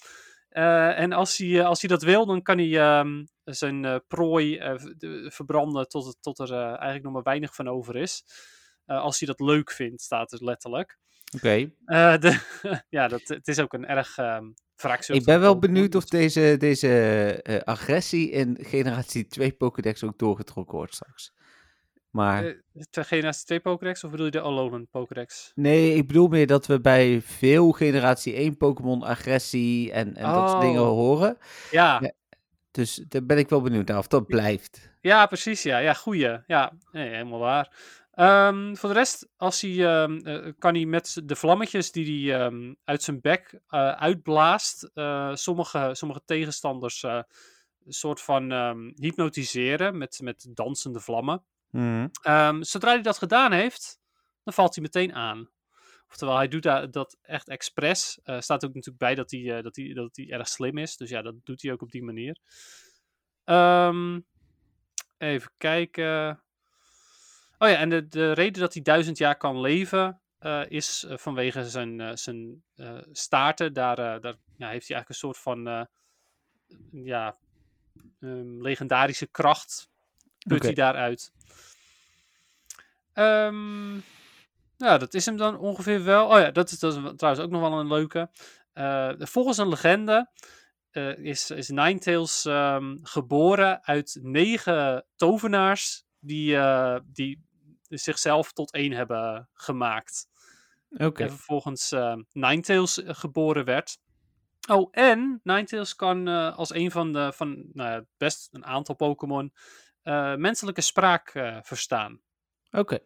En 0.49 1.11
als 1.13 1.37
hij, 1.37 1.65
als 1.65 1.81
hij 1.81 1.89
dat 1.89 2.01
wil, 2.01 2.25
dan 2.25 2.41
kan 2.41 2.57
hij 2.57 2.79
ehm, 2.79 3.25
zijn 3.43 4.03
prooi 4.07 4.57
de- 4.97 5.31
verbranden 5.33 5.87
tot, 5.87 6.17
tot 6.21 6.39
er 6.39 6.53
eigenlijk 6.53 7.03
nog 7.03 7.13
maar 7.13 7.23
weinig 7.23 7.55
van 7.55 7.67
over 7.67 7.95
is. 7.95 8.23
Als 8.85 9.19
hij 9.19 9.27
dat 9.27 9.39
leuk 9.39 9.71
vindt, 9.71 10.01
staat 10.01 10.31
het 10.31 10.41
letterlijk. 10.41 10.97
Oké. 11.35 11.71
Eh, 11.85 12.15
ja, 12.89 13.07
dat, 13.07 13.21
het 13.23 13.47
is 13.47 13.59
ook 13.59 13.73
een 13.73 13.85
erg 13.87 14.15
wraakzuchtig 14.75 15.15
Ik 15.15 15.25
ben 15.25 15.39
wel 15.39 15.59
benieuwd 15.59 15.95
of 15.95 16.05
deze, 16.05 16.55
deze 16.59 16.89
eh, 17.43 17.59
agressie 17.59 18.29
in 18.31 18.57
generatie 18.61 19.27
2 19.27 19.51
Pokédex 19.51 20.03
ook 20.03 20.17
doorgetrokken 20.19 20.75
wordt 20.77 20.93
straks. 20.95 21.33
Maar 22.09 22.45
Eh, 22.45 22.53
de 22.89 23.03
generatie 23.03 23.45
2 23.45 23.59
Pokédex 23.59 24.03
of 24.03 24.11
bedoel 24.11 24.25
je 24.25 24.31
de 24.31 24.41
Alolan 24.41 24.87
Pokédex? 24.91 25.51
nee, 25.55 25.95
ik 25.95 26.07
bedoel 26.07 26.27
meer 26.27 26.47
dat 26.47 26.65
we 26.65 26.81
bij 26.81 27.21
veel 27.21 27.71
generatie 27.71 28.33
1 28.33 28.57
Pokémon 28.57 29.03
agressie 29.03 29.91
en, 29.91 30.15
en 30.15 30.31
dat 30.33 30.49
soort 30.49 30.61
dingen 30.61 30.81
Oh. 30.81 30.87
horen. 30.87 31.37
Ja, 31.71 31.97
Ja. 32.01 32.11
Dus 32.71 32.95
daar 33.07 33.25
ben 33.25 33.37
ik 33.37 33.49
wel 33.49 33.61
benieuwd 33.61 33.87
naar 33.87 33.97
of 33.97 34.07
dat 34.07 34.27
blijft. 34.27 34.91
Ja, 35.01 35.25
precies. 35.25 35.63
Ja, 35.63 35.77
ja 35.77 35.93
goeie. 35.93 36.39
Ja, 36.47 36.71
nee, 36.91 37.09
helemaal 37.09 37.39
waar. 37.39 37.71
Ehm, 38.13 38.75
voor 38.75 38.89
de 38.89 38.95
rest, 38.95 39.29
als 39.37 39.61
hij, 39.61 39.85
ehm, 39.85 40.17
eh, 40.17 40.51
kan 40.57 40.73
hij 40.75 40.85
met 40.85 41.21
de 41.23 41.35
vlammetjes 41.35 41.91
die 41.91 42.29
hij 42.31 42.41
ehm, 42.41 42.73
uit 42.83 43.03
zijn 43.03 43.21
bek 43.21 43.59
eh, 43.67 43.91
uitblaast, 43.91 44.83
eh, 44.93 45.35
sommige, 45.35 45.89
sommige 45.93 46.21
tegenstanders 46.25 47.03
een 47.03 47.93
soort 47.93 48.21
van 48.21 48.51
hypnotiseren 48.95 49.97
met, 49.97 50.19
met 50.23 50.47
dansende 50.49 50.99
vlammen. 50.99 51.43
Mhm. 51.69 52.07
Zodra 52.61 52.91
hij 52.91 53.01
dat 53.01 53.17
gedaan 53.17 53.51
heeft, 53.51 53.99
dan 54.43 54.53
valt 54.53 54.75
hij 54.75 54.83
meteen 54.83 55.13
aan. 55.13 55.49
Oftewel, 56.09 56.35
hij 56.35 56.47
doet 56.47 56.63
da- 56.63 56.85
dat 56.85 57.17
echt 57.21 57.49
expres. 57.49 58.19
Staat 58.23 58.65
ook 58.65 58.73
natuurlijk 58.73 58.97
bij 58.97 59.15
dat 59.15 59.31
hij, 59.31 59.61
dat, 59.61 59.75
hij, 59.75 59.93
dat 59.93 60.15
hij 60.15 60.29
erg 60.29 60.47
slim 60.47 60.77
is. 60.77 60.97
Dus 60.97 61.09
ja, 61.09 61.21
dat 61.21 61.35
doet 61.43 61.61
hij 61.61 61.71
ook 61.71 61.81
op 61.81 61.91
die 61.91 62.03
manier. 62.03 62.37
Even 65.17 65.51
kijken. 65.57 66.43
Oh 67.63 67.69
ja, 67.69 67.75
en 67.75 67.89
de, 67.89 68.07
de 68.07 68.31
reden 68.31 68.61
dat 68.61 68.73
hij 68.73 68.81
duizend 68.81 69.17
jaar 69.17 69.37
kan 69.37 69.59
leven 69.59 70.21
eh, 70.39 70.61
is 70.67 71.03
eh, 71.03 71.17
vanwege 71.17 71.69
zijn, 71.69 71.99
eh, 71.99 72.11
zijn 72.13 72.63
staarten. 73.11 73.73
Daar, 73.73 73.95
daar 73.95 74.35
ja, 74.57 74.69
heeft 74.69 74.87
hij 74.87 74.95
eigenlijk 74.97 75.09
een 75.09 75.15
soort 75.15 75.37
van 75.37 75.87
ja, 76.91 77.35
ehm, 78.19 78.61
legendarische 78.61 79.27
kracht. 79.27 79.89
Put 80.47 80.63
hij 80.63 80.73
daaruit. 80.73 81.31
Nou 83.13 84.01
Ja, 84.77 84.97
dat 84.97 85.13
is 85.13 85.25
hem 85.25 85.37
dan 85.37 85.57
ongeveer 85.57 86.03
wel. 86.03 86.27
Oh 86.27 86.39
ja, 86.39 86.51
dat 86.51 86.71
is, 86.71 86.79
dat 86.79 86.95
is 86.95 87.01
trouwens 87.15 87.45
ook 87.45 87.51
nog 87.51 87.61
wel 87.61 87.79
een 87.79 87.87
leuke. 87.87 88.29
Volgens 89.19 89.57
een 89.57 89.69
legende 89.69 90.29
is, 91.21 91.51
is 91.51 91.69
Ninetales 91.69 92.45
ehm 92.45 92.97
geboren 93.01 93.83
uit 93.83 94.19
negen 94.21 95.05
tovenaars 95.15 96.05
die, 96.19 96.57
die 97.03 97.51
zichzelf 97.97 98.51
tot 98.51 98.71
één 98.73 98.91
hebben 98.91 99.49
gemaakt. 99.53 100.27
Oké. 100.89 101.23
En 101.23 101.29
vervolgens 101.29 101.91
eh, 101.91 102.15
Ninetales 102.31 103.03
eh, 103.03 103.15
geboren 103.15 103.65
werd. 103.65 103.97
Oh, 104.69 104.87
en 104.91 105.39
Ninetales 105.43 105.95
kan 105.95 106.27
eh, 106.27 106.57
als 106.57 106.73
een 106.73 106.91
van 106.91 107.13
de, 107.13 107.31
van 107.35 107.65
nou 107.73 108.05
best 108.17 108.49
een 108.51 108.65
aantal 108.65 108.95
Pokémon, 108.95 109.53
menselijke 110.37 110.81
spraak 110.81 111.31
verstaan. 111.61 112.21
Oké. 112.71 112.99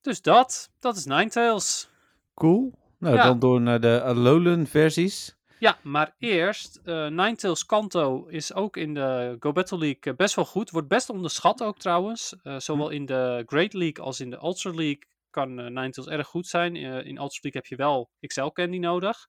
Dus 0.00 0.22
dat, 0.22 0.70
dat 0.78 0.96
is 0.96 1.04
Ninetales. 1.04 1.90
Cool. 2.34 2.72
Nou, 2.98 3.16
Ja. 3.16 3.24
dan 3.24 3.38
door 3.38 3.60
naar 3.60 3.80
de 3.80 4.02
Alolan 4.02 4.66
versies. 4.66 5.36
Ja, 5.58 5.78
maar 5.82 6.14
eerst, 6.18 6.76
eh 6.76 7.08
Ninetales 7.08 7.66
Kanto 7.66 8.26
is 8.26 8.54
ook 8.54 8.76
in 8.76 8.94
de 8.94 9.36
Go 9.40 9.52
Battle 9.52 9.78
League 9.78 10.00
eh, 10.00 10.14
best 10.14 10.34
wel 10.34 10.44
goed. 10.44 10.70
Wordt 10.70 10.88
best 10.88 11.10
onderschat 11.10 11.62
ook 11.62 11.78
trouwens. 11.78 12.36
Eh, 12.42 12.58
zowel 12.58 12.88
in 12.90 13.06
de 13.06 13.42
Great 13.46 13.72
League 13.72 14.04
als 14.04 14.20
in 14.20 14.30
de 14.30 14.36
Ultra 14.42 14.70
League 14.70 15.06
kan 15.30 15.58
eh, 15.58 15.64
Ninetales 15.64 16.10
erg 16.10 16.26
goed 16.26 16.46
zijn. 16.46 16.76
In 16.76 17.16
Ultra 17.16 17.38
League 17.42 17.60
heb 17.60 17.66
je 17.66 17.76
wel 17.76 18.10
XL 18.20 18.46
Candy 18.46 18.78
nodig. 18.78 19.28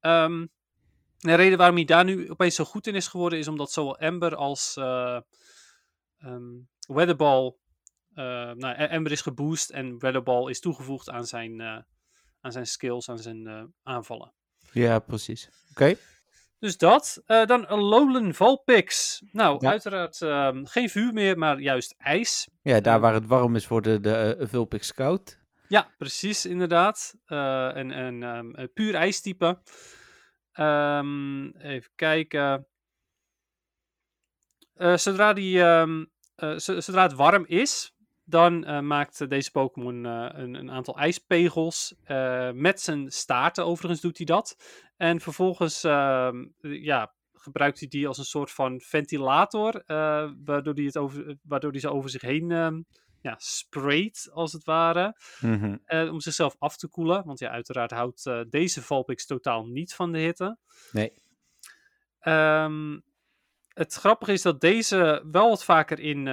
Ehm, 0.00 0.46
de 1.18 1.34
reden 1.34 1.58
waarom 1.58 1.76
hij 1.76 1.84
daar 1.84 2.04
nu 2.04 2.30
opeens 2.30 2.54
zo 2.54 2.64
goed 2.64 2.86
in 2.86 2.94
is 2.94 3.08
geworden, 3.08 3.38
is 3.38 3.48
omdat 3.48 3.72
zowel 3.72 3.98
Ember 3.98 4.36
als 4.36 4.76
ehm, 4.76 5.20
Weatherball... 6.86 7.56
nou, 8.54 8.74
Ember 8.74 9.12
is 9.12 9.20
geboost 9.20 9.70
en 9.70 9.98
Weatherball 9.98 10.50
is 10.50 10.60
toegevoegd 10.60 11.10
aan 11.10 11.26
zijn, 11.26 11.62
aan 12.40 12.52
zijn 12.52 12.66
skills, 12.66 13.08
aan 13.08 13.18
zijn 13.18 13.74
aanvallen. 13.82 14.32
Ja, 14.74 14.98
precies. 14.98 15.48
Oké. 15.70 15.94
Dus 16.58 16.76
dat. 16.78 17.22
Eh, 17.26 17.46
dan 17.46 17.68
Alolan 17.68 18.34
Valpix. 18.34 19.20
Nou, 19.32 19.56
Ja. 19.60 19.70
uiteraard 19.70 20.22
ehm, 20.22 20.64
geen 20.64 20.88
vuur 20.90 21.12
meer, 21.12 21.38
maar 21.38 21.60
juist 21.60 21.94
ijs. 21.98 22.48
Ja, 22.62 22.80
daar 22.80 22.92
Ehm. 22.94 23.02
waar 23.02 23.14
het 23.14 23.26
warm 23.26 23.56
is, 23.56 23.68
worden 23.68 24.02
de 24.02 24.36
eh, 24.38 24.46
Vulpix 24.48 24.86
Scout. 24.86 25.38
Ja, 25.68 25.88
precies, 25.98 26.46
inderdaad. 26.46 27.14
Eh 27.26 27.76
en 27.76 27.90
en 27.90 28.22
ehm, 28.22 28.50
een 28.52 28.72
puur 28.72 28.94
ijstype. 28.94 29.58
Ehm, 30.52 31.46
even 31.48 31.90
kijken. 31.94 32.66
Zodra, 34.94 35.32
die, 35.32 35.58
zo- 36.56 36.80
zodra 36.80 37.02
het 37.02 37.12
warm 37.12 37.44
is, 37.46 37.93
dan 38.24 38.64
eh, 38.64 38.80
maakt 38.80 39.28
deze 39.30 39.50
Pokémon 39.50 40.06
eh, 40.06 40.28
een, 40.32 40.54
een 40.54 40.70
aantal 40.70 40.98
ijspegels. 40.98 41.94
Eh, 42.02 42.50
met 42.50 42.80
zijn 42.80 43.10
staarten 43.10 43.66
overigens 43.66 44.00
doet 44.00 44.16
hij 44.16 44.26
dat. 44.26 44.56
En 44.96 45.20
vervolgens 45.20 45.84
ehm, 45.84 46.44
ja, 46.60 47.14
gebruikt 47.32 47.78
hij 47.78 47.88
die 47.88 48.08
als 48.08 48.18
een 48.18 48.24
soort 48.24 48.50
van 48.50 48.80
ventilator. 48.80 49.82
eh, 49.86 50.30
waardoor, 50.44 50.74
hij 50.74 50.84
het 50.84 50.96
over, 50.98 51.36
waardoor 51.42 51.70
hij 51.70 51.80
ze 51.80 51.90
over 51.90 52.10
zich 52.10 52.22
heen 52.22 52.50
ehm, 52.50 52.80
ja, 53.20 53.34
sprayt, 53.38 54.28
als 54.32 54.52
het 54.52 54.64
ware. 54.64 55.16
Mhm. 55.40 55.76
Eh, 55.84 56.12
om 56.12 56.20
zichzelf 56.20 56.56
af 56.58 56.76
te 56.76 56.88
koelen. 56.88 57.24
Want 57.24 57.38
ja, 57.38 57.50
uiteraard 57.50 57.90
houdt 57.90 58.26
eh, 58.26 58.40
deze 58.48 58.82
Valpix 58.82 59.26
totaal 59.26 59.66
niet 59.66 59.94
van 59.94 60.12
de 60.12 60.18
hitte. 60.18 60.58
Nee. 60.92 61.12
Ehm, 62.18 62.98
het 63.68 63.94
grappige 63.94 64.32
is 64.32 64.42
dat 64.42 64.60
deze 64.60 65.24
wel 65.30 65.48
wat 65.48 65.64
vaker 65.64 65.98
in, 66.00 66.26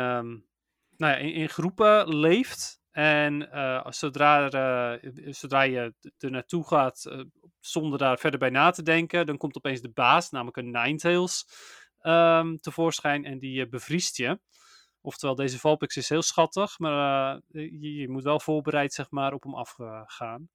nou 1.02 1.14
ja, 1.14 1.20
in, 1.20 1.34
in 1.34 1.50
groepen 1.50 2.16
leeft. 2.16 2.80
En 2.92 3.52
eh, 3.52 3.86
zodra, 3.90 4.50
eh, 4.50 5.12
zodra 5.34 5.62
je 5.62 5.94
er 6.18 6.32
naartoe 6.32 6.68
gaat 6.68 7.06
eh, 7.06 7.20
zonder 7.60 8.00
daar 8.00 8.18
verder 8.18 8.40
bij 8.40 8.50
na 8.50 8.72
te 8.72 8.84
denken, 8.84 9.26
dan 9.26 9.38
komt 9.38 9.58
opeens 9.58 9.82
de 9.82 9.90
baas, 9.90 10.30
namelijk 10.30 10.58
een 10.58 10.72
Ninetales, 10.72 11.46
ehm 12.00 12.58
tevoorschijn 12.58 13.26
en 13.26 13.40
die 13.40 13.70
bevriest 13.70 14.18
je. 14.18 14.40
Oftewel, 15.02 15.36
deze 15.36 15.60
Valpix 15.60 15.98
is 15.98 16.10
heel 16.10 16.22
schattig, 16.22 16.80
maar 16.80 17.40
je, 17.48 17.94
je 17.94 18.10
moet 18.10 18.24
wel 18.24 18.40
voorbereid 18.40 18.94
zeg 18.94 19.10
maar, 19.10 19.34
op 19.34 19.44
hem 19.44 19.56
afgaan. 19.56 20.50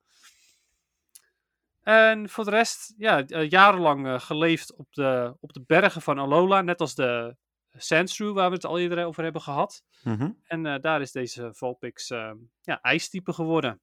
En 1.82 2.28
voor 2.28 2.44
de 2.44 2.50
rest, 2.50 2.94
ja, 2.96 3.24
jarenlang 3.48 4.22
geleefd 4.22 4.76
op 4.76 4.86
de, 4.90 5.36
op 5.40 5.52
de 5.52 5.62
bergen 5.66 6.02
van 6.02 6.18
Alola, 6.18 6.60
net 6.60 6.80
als 6.80 6.94
de 6.94 7.36
Sandshrew 7.76 8.34
waar 8.34 8.48
we 8.48 8.54
het 8.54 8.64
al 8.64 8.78
eerder 8.78 9.04
over 9.04 9.22
hebben 9.22 9.42
gehad. 9.42 9.84
Mhm. 10.04 10.30
En 10.44 10.66
eh, 10.66 10.80
daar 10.80 11.00
is 11.00 11.12
deze 11.12 11.48
Valpix 11.54 12.10
eh, 12.10 12.32
ja, 12.62 12.80
ijstype 12.80 13.32
geworden. 13.32 13.80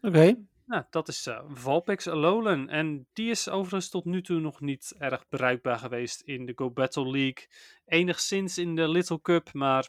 Oké. 0.00 0.36
Nou, 0.66 0.84
dat 0.90 1.08
is 1.08 1.26
eh 1.26 1.40
Valpix 1.48 2.06
Alolan. 2.08 2.68
En 2.68 3.06
die 3.12 3.30
is 3.30 3.48
overigens 3.48 3.88
tot 3.88 4.04
nu 4.04 4.22
toe 4.22 4.40
nog 4.40 4.60
niet 4.60 4.94
erg 4.98 5.28
bruikbaar 5.28 5.78
geweest 5.78 6.20
in 6.20 6.46
de 6.46 6.52
Go 6.56 6.70
Battle 6.70 7.10
League. 7.10 7.46
Enigszins 7.86 8.58
in 8.58 8.74
de 8.74 8.88
Little 8.88 9.20
Cup, 9.20 9.52
maar 9.52 9.88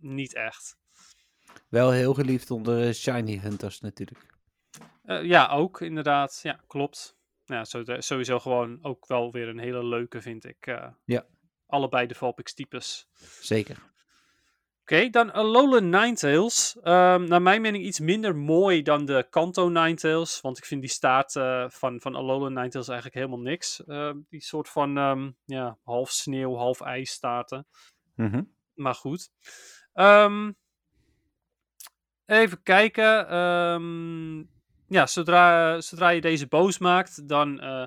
niet 0.00 0.34
echt. 0.34 0.76
Wel 1.68 1.90
heel 1.90 2.14
geliefd 2.14 2.50
onder 2.50 2.94
Shiny 2.94 3.38
Hunters 3.38 3.80
natuurlijk. 3.80 4.26
Eh, 5.02 5.22
ja, 5.24 5.48
ook 5.48 5.80
inderdaad. 5.80 6.40
Ja, 6.42 6.60
klopt. 6.66 7.16
Nou, 7.46 7.60
Ja, 7.60 7.64
zo- 7.64 8.00
sowieso 8.00 8.38
gewoon 8.38 8.78
ook 8.82 9.06
wel 9.06 9.32
weer 9.32 9.48
een 9.48 9.58
hele 9.58 9.84
leuke, 9.84 10.20
vind 10.20 10.44
ik. 10.44 10.66
eh, 10.66 10.86
Ja. 11.04 11.26
Allebei 11.72 12.06
de 12.06 12.14
Valpix 12.14 12.54
types. 12.54 13.08
Zeker. 13.40 13.76
Oké, 14.80 15.10
dan 15.10 15.32
Alolan 15.32 15.88
Ninetales. 15.88 16.76
Ehm 16.82 17.24
naar 17.24 17.42
mijn 17.42 17.60
mening 17.60 17.84
iets 17.84 18.00
minder 18.00 18.36
mooi 18.36 18.82
dan 18.82 19.04
de 19.04 19.26
Kanto 19.30 19.68
Ninetales. 19.68 20.40
Want 20.40 20.58
ik 20.58 20.64
vind 20.64 20.80
die 20.80 20.90
staart 20.90 21.36
eh, 21.36 21.64
van, 21.68 22.00
van 22.00 22.14
Alolan 22.14 22.52
Ninetales 22.52 22.88
eigenlijk 22.88 23.16
helemaal 23.18 23.40
niks. 23.40 23.84
Ehm, 23.84 24.18
die 24.28 24.42
soort 24.42 24.68
van 24.68 24.98
ehm, 24.98 25.30
ja, 25.44 25.78
half 25.84 26.10
sneeuw, 26.10 26.54
half 26.54 26.80
ijs 26.80 27.10
staarten. 27.10 27.66
Mhm. 28.14 28.42
Maar 28.74 28.94
goed. 28.94 29.30
Even 32.26 32.62
kijken. 32.62 33.26
ja, 34.88 35.06
zodra, 35.06 35.80
zodra 35.80 36.08
je 36.08 36.20
deze 36.20 36.46
boos 36.46 36.78
maakt, 36.78 37.28
dan 37.28 37.60
eh, 37.60 37.86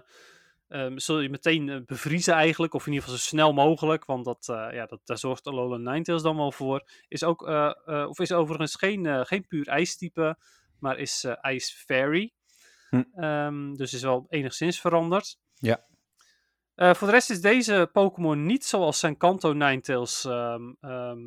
ehm, 0.67 0.97
zul 0.97 1.19
je 1.19 1.29
meteen 1.29 1.69
eh, 1.69 1.79
bevriezen 1.85 2.33
eigenlijk. 2.33 2.73
Of 2.73 2.85
in 2.85 2.91
ieder 2.91 3.03
geval 3.03 3.19
zo 3.19 3.27
snel 3.27 3.53
mogelijk. 3.53 4.05
Want 4.05 4.25
dat, 4.25 4.47
eh, 4.49 4.67
ja, 4.71 4.85
dat, 4.85 4.99
daar 5.03 5.17
zorgt 5.17 5.47
Alolan 5.47 5.83
Ninetales 5.83 6.21
dan 6.21 6.37
wel 6.37 6.51
voor. 6.51 6.89
Is 7.07 7.23
ook, 7.23 7.47
eh, 7.47 8.05
of 8.09 8.19
is 8.19 8.31
overigens 8.31 8.75
geen, 8.75 9.25
geen 9.25 9.47
puur 9.47 9.67
ijstype, 9.67 10.37
maar 10.79 10.97
is 10.97 11.23
ijs 11.23 11.83
fairy. 11.85 12.33
Hm. 12.89 13.03
Ehm, 13.15 13.73
dus 13.73 13.93
is 13.93 14.01
wel 14.01 14.25
enigszins 14.29 14.79
veranderd. 14.79 15.37
Ja. 15.53 15.85
Voor 16.75 17.07
de 17.07 17.13
rest 17.13 17.29
is 17.29 17.41
deze 17.41 17.89
Pokémon 17.91 18.45
niet 18.45 18.65
zoals 18.65 18.99
zijn 18.99 19.17
Kanto 19.17 19.53
Ninetales, 19.53 20.25
ehm 20.25 20.71
ehm, 20.81 21.19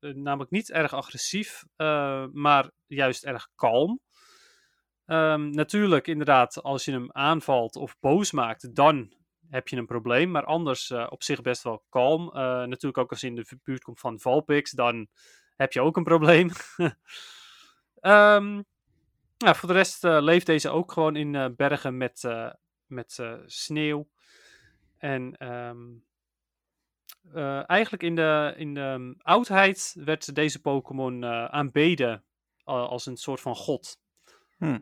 eh, 0.00 0.10
eh, 0.10 0.16
namelijk 0.16 0.50
niet 0.50 0.70
erg 0.70 0.94
agressief, 0.94 1.64
maar 2.32 2.70
juist 2.86 3.24
erg 3.24 3.48
kalm. 3.54 4.00
Ehm, 5.06 5.50
natuurlijk, 5.50 6.06
inderdaad, 6.06 6.62
als 6.62 6.84
je 6.84 6.92
hem 6.92 7.12
aanvalt 7.12 7.76
of 7.76 7.96
boos 8.00 8.32
maakt, 8.32 8.74
dan 8.74 9.12
heb 9.50 9.68
je 9.68 9.76
een 9.76 9.86
probleem. 9.86 10.30
Maar 10.30 10.44
anders 10.44 10.90
eh, 10.90 11.06
op 11.10 11.22
zich 11.22 11.42
best 11.42 11.62
wel 11.62 11.84
kalm. 11.88 12.28
Eh, 12.28 12.42
natuurlijk 12.42 12.98
ook 12.98 13.10
als 13.10 13.20
je 13.20 13.26
in 13.26 13.34
de 13.34 13.58
buurt 13.62 13.82
komt 13.82 14.00
van 14.00 14.20
Valpix, 14.20 14.70
dan 14.70 15.08
heb 15.56 15.72
je 15.72 15.80
ook 15.80 15.96
een 15.96 16.04
probleem. 16.04 16.50
Ehm, 18.00 18.62
voor 19.38 19.68
de 19.68 19.74
rest 19.74 20.04
eh, 20.04 20.18
leeft 20.20 20.46
deze 20.46 20.70
ook 20.70 20.92
gewoon 20.92 21.16
in 21.16 21.54
bergen 21.56 21.96
met, 21.96 22.22
met 22.86 23.22
sneeuw. 23.46 24.08
En 24.98 25.36
ehm, 25.36 25.78
eh, 27.32 27.70
eigenlijk 27.70 28.02
in 28.02 28.14
de, 28.14 28.54
in 28.56 28.74
de 28.74 29.14
oudheid 29.18 29.96
werd 29.98 30.34
deze 30.34 30.60
Pokémon 30.60 31.24
aanbeden 31.24 32.24
als 32.64 33.06
een 33.06 33.16
soort 33.16 33.40
van 33.40 33.56
god. 33.56 34.00
Hm. 34.58 34.78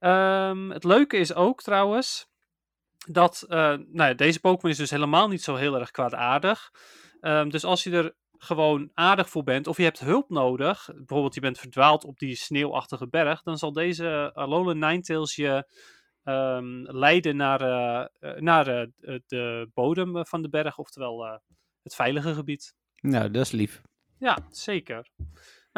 Ehm, 0.00 0.70
het 0.70 0.84
leuke 0.84 1.16
is 1.16 1.34
ook 1.34 1.62
trouwens 1.62 2.28
dat 3.06 3.44
eh, 3.48 3.58
nou 3.68 4.08
ja, 4.08 4.14
deze 4.14 4.40
Pokémon 4.40 4.70
is 4.70 4.76
dus 4.76 4.90
helemaal 4.90 5.28
niet 5.28 5.42
zo 5.42 5.54
heel 5.54 5.78
erg 5.78 5.90
kwaadaardig. 5.90 6.70
Ehm, 7.20 7.48
dus 7.48 7.64
als 7.64 7.84
je 7.84 7.90
er 7.90 8.14
gewoon 8.42 8.90
aardig 8.94 9.30
voor 9.30 9.42
bent 9.42 9.66
of 9.66 9.76
je 9.76 9.82
hebt 9.82 10.00
hulp 10.00 10.30
nodig, 10.30 10.90
bijvoorbeeld 10.94 11.34
je 11.34 11.40
bent 11.40 11.58
verdwaald 11.58 12.04
op 12.04 12.18
die 12.18 12.36
sneeuwachtige 12.36 13.08
berg, 13.08 13.42
dan 13.42 13.58
zal 13.58 13.72
deze 13.72 14.30
Alolan 14.34 14.78
Ninetales 14.78 15.34
je 15.36 15.64
ehm, 16.24 16.82
leiden 16.82 17.36
naar, 17.36 17.60
eh, 17.60 18.06
eh, 18.18 18.40
naar 18.40 18.66
eh, 18.68 19.18
de 19.26 19.70
bodem 19.74 20.16
eh, 20.16 20.24
van 20.24 20.42
de 20.42 20.48
berg, 20.48 20.78
oftewel 20.78 21.26
eh, 21.26 21.38
het 21.82 21.94
veilige 21.94 22.34
gebied. 22.34 22.74
Nou, 23.00 23.30
dat 23.30 23.44
is 23.44 23.50
lief. 23.50 23.82
Ja, 24.18 24.38
zeker. 24.50 25.08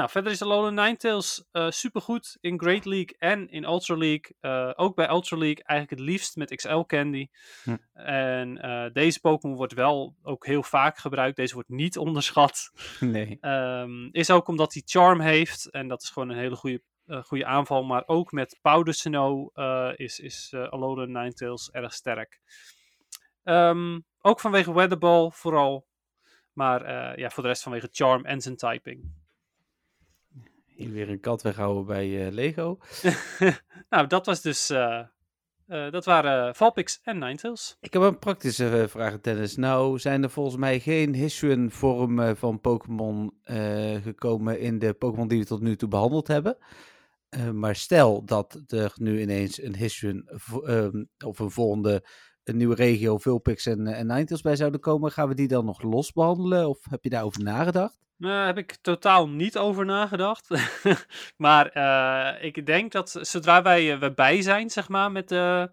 Nou, 0.02 0.14
verder 0.14 0.32
is 0.32 0.42
Alolan 0.42 0.74
Ninetales 0.74 1.48
eh 1.52 1.70
supergoed 1.70 2.38
in 2.40 2.60
Great 2.60 2.84
League 2.84 3.16
en 3.18 3.48
in 3.48 3.64
Ultra 3.64 3.96
League. 3.96 4.36
Eh, 4.40 4.70
ook 4.76 4.94
bij 4.94 5.08
Ultra 5.08 5.36
League 5.36 5.64
eigenlijk 5.64 6.00
het 6.00 6.10
liefst 6.10 6.36
met 6.36 6.54
XL 6.54 6.80
Candy. 6.80 7.28
Hm. 7.62 7.76
En 7.92 8.58
eh, 8.58 8.92
deze 8.92 9.20
Pokémon 9.20 9.56
wordt 9.56 9.72
wel 9.72 10.16
ook 10.22 10.46
heel 10.46 10.62
vaak 10.62 10.98
gebruikt. 10.98 11.36
Deze 11.36 11.54
wordt 11.54 11.68
niet 11.68 11.96
onderschat. 12.06 12.72
Nee. 13.00 13.38
Ehm, 13.40 14.08
is 14.10 14.30
ook 14.30 14.48
omdat 14.48 14.72
hij 14.72 14.82
Charm 14.84 15.20
heeft. 15.20 15.70
En 15.70 15.88
dat 15.88 16.02
is 16.02 16.10
gewoon 16.10 16.28
een 16.28 16.38
hele 16.38 16.56
goede, 16.56 16.82
goede 17.24 17.46
aanval. 17.46 17.84
Maar 17.84 18.02
ook 18.06 18.32
met 18.32 18.58
Powder 18.62 18.94
Snow 18.94 19.50
is, 19.96 20.20
is 20.20 20.54
Alolan 20.54 21.12
Ninetales 21.12 21.70
erg 21.70 21.92
sterk. 21.92 22.40
Ehm, 23.42 24.00
ook 24.20 24.40
vanwege 24.40 24.72
Weatherball 24.72 25.30
vooral. 25.30 25.86
Maar 26.52 26.82
ja, 27.18 27.30
voor 27.30 27.42
de 27.42 27.48
rest 27.48 27.62
vanwege 27.62 27.88
Charm 27.90 28.24
en 28.24 28.40
zijn 28.40 28.56
typing. 28.56 29.20
Hier 30.74 30.92
weer 30.92 31.08
een 31.08 31.20
kat 31.20 31.42
weghouden 31.42 31.84
bij 31.84 32.26
eh, 32.26 32.32
Lego. 32.32 32.78
nou, 33.90 34.06
dat 34.06 34.26
was 34.26 34.40
dus. 34.40 34.70
eh, 34.70 34.98
eh, 35.66 35.92
dat 35.92 36.04
waren 36.04 36.54
Valpix 36.54 37.00
en 37.02 37.18
Ninetales. 37.18 37.76
Ik 37.80 37.92
heb 37.92 38.02
een 38.02 38.18
praktische 38.18 38.86
vraag, 38.88 39.20
Dennis. 39.20 39.56
Nou 39.56 39.98
zijn 39.98 40.22
er 40.22 40.30
volgens 40.30 40.56
mij 40.56 40.80
geen 40.80 41.14
Hisuian 41.14 41.70
vormen 41.70 42.36
van 42.36 42.60
Pokémon 42.60 43.34
gekomen 44.02 44.60
in 44.60 44.78
de 44.78 44.92
Pokémon 44.92 45.28
die 45.28 45.38
we 45.38 45.46
tot 45.46 45.60
nu 45.60 45.76
toe 45.76 45.88
behandeld 45.88 46.26
hebben. 46.26 46.56
Maar 47.52 47.76
stel 47.76 48.24
dat 48.24 48.62
er 48.66 48.92
nu 48.94 49.20
ineens 49.20 49.62
een 49.62 49.76
Hisuian 49.76 50.28
of 51.24 51.38
een 51.38 51.50
volgende 51.50 52.04
een 52.44 52.56
nieuwe 52.56 52.74
regio 52.74 53.18
Vulpix 53.18 53.66
en, 53.66 53.86
en 53.86 54.06
Ninetales 54.06 54.42
bij 54.42 54.56
zouden 54.56 54.80
komen, 54.80 55.12
gaan 55.12 55.28
we 55.28 55.34
die 55.34 55.48
dan 55.48 55.64
nog 55.64 55.82
los 55.82 56.12
behandelen? 56.12 56.68
Of 56.68 56.78
heb 56.90 57.04
je 57.04 57.10
daarover 57.10 57.42
nagedacht? 57.42 57.98
Daar 58.22 58.46
heb 58.46 58.58
ik 58.58 58.76
totaal 58.80 59.28
niet 59.28 59.58
over 59.58 59.84
nagedacht. 59.84 60.48
maar 61.36 61.66
eh, 61.68 62.44
ik 62.44 62.66
denk 62.66 62.92
dat 62.92 63.18
zodra 63.20 63.62
wij 63.62 63.92
eh, 64.00 64.14
bij 64.14 64.42
zijn, 64.42 64.70
zeg 64.70 64.88
maar, 64.88 65.12
met 65.12 65.28
de, 65.28 65.72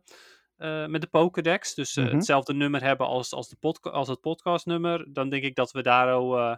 eh, 0.58 0.86
met 0.86 1.02
de 1.02 1.08
Pokédex, 1.08 1.74
dus 1.74 1.96
eh, 1.96 2.04
Mhm. 2.06 2.16
hetzelfde 2.16 2.54
nummer 2.54 2.82
hebben 2.84 3.08
als, 3.08 3.34
als, 3.34 3.50
de 3.50 3.56
podca- 3.60 3.90
als 3.90 4.08
het 4.08 4.22
podcastnummer, 4.22 5.14
dan 5.14 5.30
denk 5.30 5.44
ik 5.44 5.56
dat 5.56 5.72
we 5.72 5.82
daar 5.82 6.08
eh, 6.08 6.56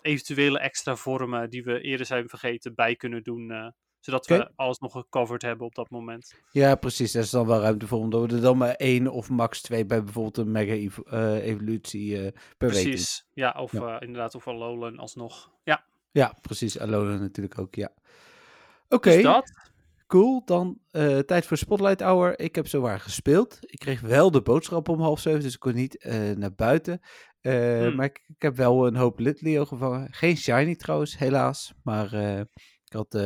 eventuele 0.00 0.58
extra 0.58 0.96
vormen 0.96 1.50
die 1.50 1.64
we 1.64 1.80
eerder 1.80 2.06
zijn 2.06 2.28
vergeten 2.28 2.74
bij 2.74 2.96
kunnen 2.96 3.22
doen. 3.22 3.72
Eh, 4.06 4.12
zodat 4.12 4.26
we 4.26 4.50
alles 4.56 4.78
nog 4.78 4.92
gecoverd 4.92 5.42
hebben 5.42 5.66
op 5.66 5.74
dat 5.74 5.90
moment. 5.90 6.34
Ja, 6.50 6.74
precies. 6.74 7.12
Daar 7.12 7.22
is 7.22 7.30
dan 7.30 7.46
wel 7.46 7.60
ruimte 7.60 7.86
voor, 7.86 7.98
omdat 7.98 8.30
we 8.30 8.36
er 8.36 8.42
dan 8.42 8.56
maar 8.56 8.74
één 8.74 9.08
of 9.08 9.30
max 9.30 9.62
twee 9.62 9.86
bij 9.86 10.02
bijvoorbeeld 10.04 10.36
een 10.38 10.50
mega-evolutie 10.52 12.16
eh 12.16 12.22
per 12.58 12.68
week 12.70 12.82
doen. 12.82 12.82
Precies. 12.92 13.26
Ja, 13.34 13.54
of 13.58 13.72
Ja. 13.72 13.96
eh, 13.98 14.06
inderdaad, 14.06 14.34
of 14.34 14.48
Alolan 14.48 14.98
alsnog. 14.98 15.50
Ja, 15.64 15.84
Ja, 16.12 16.34
precies. 16.40 16.78
Alola 16.78 17.16
natuurlijk 17.16 17.58
ook, 17.58 17.74
ja. 17.74 17.90
Oké, 18.88 19.10
dus 19.10 19.22
dat. 19.22 19.52
cool. 20.06 20.42
Dan 20.44 20.78
eh, 20.90 21.18
tijd 21.18 21.46
voor 21.46 21.56
Spotlight 21.56 22.00
Hour. 22.00 22.38
Ik 22.38 22.54
heb 22.54 22.66
zowaar 22.66 23.00
gespeeld. 23.00 23.58
Ik 23.60 23.78
kreeg 23.78 24.00
wel 24.00 24.30
de 24.30 24.42
boodschap 24.42 24.88
om 24.88 25.00
half 25.00 25.20
zeven, 25.20 25.40
dus 25.40 25.54
ik 25.54 25.60
kon 25.60 25.74
niet 25.74 25.96
eh, 25.98 26.30
naar 26.30 26.54
buiten. 26.54 27.00
Eh, 27.40 27.52
Hmm. 27.82 27.94
Maar 27.96 28.04
ik, 28.06 28.24
ik 28.36 28.42
heb 28.42 28.56
wel 28.56 28.86
een 28.86 28.96
hoop 28.96 29.18
Litleo 29.18 29.64
gevangen. 29.64 30.08
Geen 30.12 30.36
Shiny 30.36 30.74
trouwens, 30.76 31.18
helaas. 31.18 31.72
Maar 31.82 32.12
eh, 32.12 32.40
had 32.94 33.14
eh, 33.14 33.20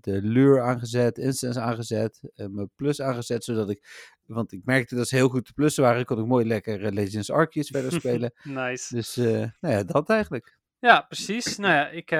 de 0.00 0.20
Lure 0.22 0.60
aangezet, 0.60 1.18
Instance 1.18 1.60
aangezet, 1.60 2.20
eh, 2.34 2.46
mijn 2.46 2.70
Plus 2.76 3.00
aangezet, 3.00 3.44
zodat 3.44 3.70
ik... 3.70 4.12
Want 4.26 4.52
ik 4.52 4.60
merkte 4.64 4.94
dat 4.94 5.08
ze 5.08 5.16
heel 5.16 5.28
goed 5.28 5.44
te 5.44 5.52
plussen 5.52 5.82
waren. 5.82 6.04
kon 6.04 6.18
ik 6.18 6.26
mooi 6.26 6.46
lekker 6.46 6.84
eh, 6.84 6.92
Legends 6.92 7.30
Arceus 7.30 7.68
verder 7.68 7.92
spelen. 8.00 8.32
Nice. 8.42 8.94
Dus 8.94 9.16
nou 9.60 9.74
ja, 9.74 9.82
dat 9.82 10.10
eigenlijk. 10.10 10.58
Ja, 10.78 11.00
precies. 11.00 11.56
Nou 11.56 11.74
ja, 11.74 11.88
ik, 11.88 12.10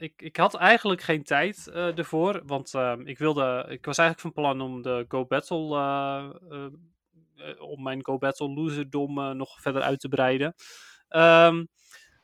ik, 0.00 0.22
ik 0.22 0.36
had 0.36 0.54
eigenlijk 0.54 1.02
geen 1.02 1.22
tijd 1.22 1.66
eh, 1.66 1.98
ervoor. 1.98 2.42
Want 2.46 2.74
ehm, 2.74 3.00
ik, 3.00 3.18
wilde, 3.18 3.66
ik 3.68 3.84
was 3.84 3.98
eigenlijk 3.98 4.20
van 4.20 4.42
plan 4.42 4.60
om 4.60 4.82
de 4.82 5.04
Go 5.08 5.26
Battle. 5.26 5.76
om 7.58 7.82
mijn 7.82 8.04
Go 8.04 8.18
Battle 8.18 8.48
loserdom 8.48 9.36
nog 9.36 9.60
verder 9.60 9.82
uit 9.82 10.00
te 10.00 10.08
breiden. 10.08 10.54
Ehm, 11.08 11.64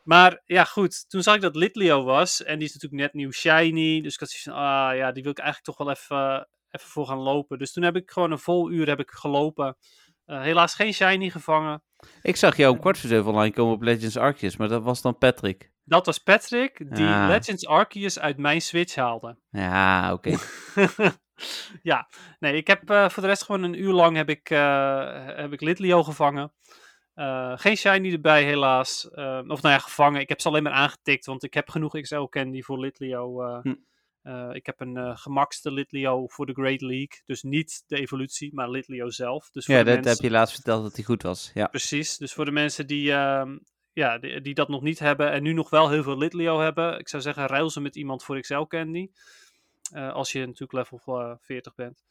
maar 0.02 0.42
ja, 0.44 0.64
goed. 0.64 1.04
Toen 1.08 1.22
zag 1.22 1.34
ik 1.34 1.40
dat 1.40 1.56
Litleo 1.56 2.04
was. 2.04 2.42
En 2.42 2.58
die 2.58 2.68
is 2.68 2.74
natuurlijk 2.74 3.02
net 3.02 3.12
nieuw 3.12 3.30
shiny. 3.30 4.00
Dus 4.00 4.14
ik 4.14 4.20
had 4.20 4.30
zoiets 4.30 4.42
van, 4.42 4.52
ah 4.52 4.96
ja, 4.96 5.12
die 5.12 5.22
wil 5.22 5.32
ik 5.32 5.38
eigenlijk 5.38 5.76
toch 5.76 5.86
wel 5.86 5.90
even, 5.90 6.48
even 6.70 6.88
voor 6.88 7.06
gaan 7.06 7.18
lopen. 7.18 7.58
Dus 7.58 7.72
toen 7.72 7.82
heb 7.82 7.96
ik 7.96 8.10
gewoon 8.10 8.30
een 8.30 8.38
vol 8.38 8.70
uur 8.70 8.88
heb 8.88 9.00
ik 9.00 9.10
gelopen. 9.10 9.76
Eh, 10.24 10.40
helaas 10.40 10.74
geen 10.74 10.94
shiny 10.94 11.30
gevangen. 11.30 11.82
Ik 12.22 12.36
zag 12.36 12.56
jou 12.56 12.72
om 12.74 12.80
kwart 12.80 12.98
voor 12.98 13.08
zeven 13.08 13.30
online 13.30 13.54
komen 13.54 13.74
op 13.74 13.82
Legends 13.82 14.16
Arceus, 14.16 14.56
maar 14.56 14.68
dat 14.68 14.82
was 14.82 15.02
dan 15.02 15.18
Patrick. 15.18 15.70
Dat 15.84 16.06
was 16.06 16.18
Patrick, 16.18 16.94
die 16.96 17.06
Ah. 17.06 17.28
Legends 17.28 17.66
Arceus 17.66 18.18
uit 18.18 18.36
mijn 18.36 18.60
Switch 18.62 18.94
haalde. 18.94 19.38
Ja, 19.50 20.12
oké. 20.12 20.36
ja, 21.82 22.08
nee, 22.38 22.54
ik 22.54 22.66
heb 22.66 22.90
eh, 22.90 23.08
voor 23.08 23.22
de 23.22 23.28
rest 23.28 23.42
gewoon 23.42 23.62
een 23.62 23.80
uur 23.82 23.92
lang 23.92 24.16
heb 24.16 24.28
ik, 24.28 24.50
eh, 24.50 25.26
heb 25.26 25.52
ik 25.52 25.60
Litleo 25.60 26.02
gevangen. 26.02 26.52
Eh, 27.20 27.52
geen 27.56 27.76
shiny 27.76 28.12
erbij 28.12 28.44
helaas. 28.44 29.10
Eh, 29.10 29.40
of 29.46 29.62
nou 29.62 29.74
ja, 29.74 29.78
gevangen. 29.78 30.20
Ik 30.20 30.28
heb 30.28 30.40
ze 30.40 30.48
alleen 30.48 30.62
maar 30.62 30.72
aangetikt, 30.72 31.26
want 31.26 31.42
ik 31.42 31.54
heb 31.54 31.68
genoeg 31.68 32.00
XL 32.00 32.22
candy 32.22 32.62
voor 32.62 32.80
Litleo. 32.80 33.42
eh. 33.42 33.58
Hm. 33.62 33.74
Eh, 34.22 34.48
ik 34.52 34.66
heb 34.66 34.80
een 34.80 35.18
gemakste 35.18 35.72
Litleo 35.72 36.26
voor 36.26 36.46
de 36.46 36.52
Great 36.52 36.80
League. 36.80 37.22
Dus 37.24 37.42
niet 37.42 37.84
de 37.86 37.96
evolutie, 37.96 38.54
maar 38.54 38.70
Litleo 38.70 39.10
zelf. 39.10 39.50
Dus 39.50 39.64
voor 39.64 39.74
Ja, 39.74 39.82
dat 39.82 39.94
mensen... 39.94 40.12
heb 40.12 40.20
je 40.20 40.30
laatst 40.30 40.54
verteld 40.54 40.82
dat 40.82 40.94
hij 40.94 41.04
goed 41.04 41.22
was. 41.22 41.50
Ja. 41.54 41.66
Precies, 41.66 42.16
dus 42.16 42.32
voor 42.32 42.44
de 42.44 42.50
mensen 42.50 42.86
die, 42.86 43.12
ehm, 43.12 43.58
ja, 43.92 44.18
die, 44.18 44.40
die 44.40 44.54
dat 44.54 44.68
nog 44.68 44.82
niet 44.82 44.98
hebben 44.98 45.30
en 45.30 45.42
nu 45.42 45.52
nog 45.52 45.70
wel 45.70 45.90
heel 45.90 46.02
veel 46.02 46.18
Litleo 46.18 46.60
hebben, 46.60 46.98
ik 46.98 47.08
zou 47.08 47.22
zeggen, 47.22 47.46
ruil 47.46 47.70
ze 47.70 47.80
met 47.80 47.96
iemand 47.96 48.24
voor 48.24 48.40
XL 48.40 48.62
Candy. 48.62 49.10
Als 49.92 50.32
je 50.32 50.46
natuurlijk 50.46 50.72
level 50.72 51.20
eh, 51.20 51.34
40 51.40 51.74
bent. 51.74 52.04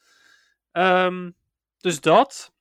Ehm, 0.72 1.32
dus 1.78 2.02
dat. 2.02 2.54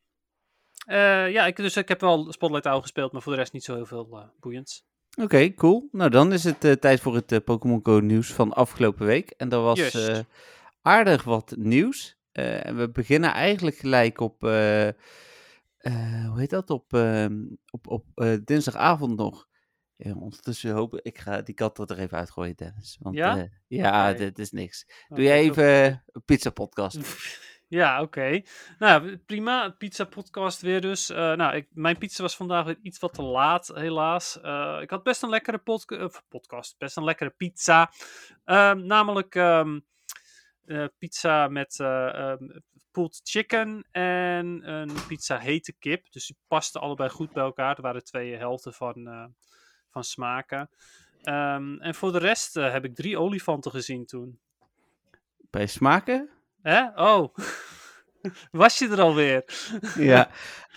Eh, 0.89 1.31
ja, 1.31 1.47
ik, 1.47 1.57
dus 1.57 1.77
ik 1.77 1.89
heb 1.89 2.01
wel 2.01 2.33
Spotlight 2.33 2.65
Hour 2.65 2.83
gespeeld, 2.83 3.13
maar 3.13 3.23
voor 3.23 3.33
de 3.33 3.39
rest 3.39 3.53
niet 3.53 3.65
zo 3.65 3.75
heel 3.75 3.87
veel 3.87 4.09
eh 4.13 4.29
boeiends. 4.41 4.87
Oké, 5.21 5.55
cool. 5.55 5.89
Nou, 5.93 6.11
dan 6.11 6.33
is 6.33 6.45
het 6.45 6.65
eh, 6.65 6.73
tijd 6.73 7.01
voor 7.01 7.15
het 7.15 7.45
Pokémon 7.45 7.81
Go 7.83 7.99
nieuws 7.99 8.33
van 8.33 8.53
afgelopen 8.53 9.07
week. 9.07 9.31
En 9.31 9.51
er 9.51 9.61
was 9.61 9.97
aardig 10.83 11.25
wat 11.25 11.55
nieuws. 11.57 12.17
En 12.33 12.77
we 12.77 12.91
beginnen 12.91 13.33
eigenlijk 13.33 13.77
gelijk 13.77 14.21
op, 14.21 14.41
hoe 14.41 14.95
heet 16.37 16.51
dat, 16.51 16.71
op, 16.71 16.93
ehm, 16.93 17.37
op, 17.71 17.87
op 17.87 18.05
dinsdagavond 18.45 19.17
nog. 19.17 19.47
Ja, 19.97 20.15
ondertussen 20.15 20.71
hopen, 20.71 21.01
ik 21.03 21.19
ga 21.19 21.43
die 21.43 21.55
kat 21.55 21.91
er 21.91 21.99
even 21.99 22.19
uitgooien, 22.19 22.57
Dennis. 22.57 22.97
Want, 23.01 23.17
Ja? 23.17 23.49
ja, 23.67 24.13
dit 24.13 24.39
is 24.39 24.51
niks. 24.51 24.85
Doe 24.87 25.19
Oké, 25.19 25.23
jij 25.23 25.39
even 25.39 26.03
een 26.13 26.25
pizza 26.25 26.51
podcast. 26.51 26.99
Ja, 27.69 28.03
oké. 28.03 28.43
Nou, 28.79 29.17
prima. 29.17 29.71
Pizza 29.71 30.05
podcast 30.05 30.61
weer 30.61 30.81
dus. 30.81 31.11
Eh, 31.11 31.33
nou, 31.33 31.57
ik, 31.57 31.69
mijn 31.71 31.99
pizza 31.99 32.23
was 32.23 32.37
vandaag 32.37 32.75
iets 32.83 32.99
wat 32.99 33.15
te 33.15 33.23
laat, 33.23 33.71
helaas. 33.75 34.41
Eh, 34.41 34.79
ik 34.81 34.91
had 34.91 35.03
best 35.03 35.23
een 35.23 35.29
lekkere 35.29 35.61
of 35.65 36.23
podcast, 36.29 36.79
best 36.79 36.97
een 36.97 37.05
lekkere 37.05 37.31
pizza. 37.31 37.91
Ehm, 38.45 38.87
namelijk 38.87 39.35
ehm, 39.35 39.81
eh, 40.65 40.85
pizza 40.99 41.49
met 41.49 41.81
eh 41.81 42.15
ehm, 42.15 42.45
pulled 42.91 43.21
chicken 43.23 43.89
en 43.91 44.69
een 44.71 44.91
pizza 45.07 45.39
hete 45.39 45.73
kip. 45.79 46.11
Dus 46.11 46.27
die 46.27 46.37
pasten 46.47 46.81
allebei 46.81 47.11
goed 47.11 47.33
bij 47.33 47.43
elkaar. 47.43 47.77
Er 47.77 47.83
waren 47.83 48.05
twee 48.05 48.37
helften 48.37 48.73
van, 48.73 49.07
eh, 49.07 49.25
van 49.91 50.05
smaken. 50.05 50.71
En 51.23 51.95
voor 51.95 52.13
de 52.13 52.19
rest 52.19 52.57
eh, 52.57 52.73
heb 52.73 52.85
ik 52.85 52.95
drie 52.95 53.19
olifanten 53.19 53.71
gezien 53.71 54.07
toen. 54.07 54.41
Bij 55.51 55.67
smaken? 55.67 56.31
Hè? 56.63 56.85
Oh, 57.09 57.35
was 58.51 58.79
je 58.79 58.89
er 58.89 59.01
alweer? 59.01 59.45
Ja. 59.97 60.31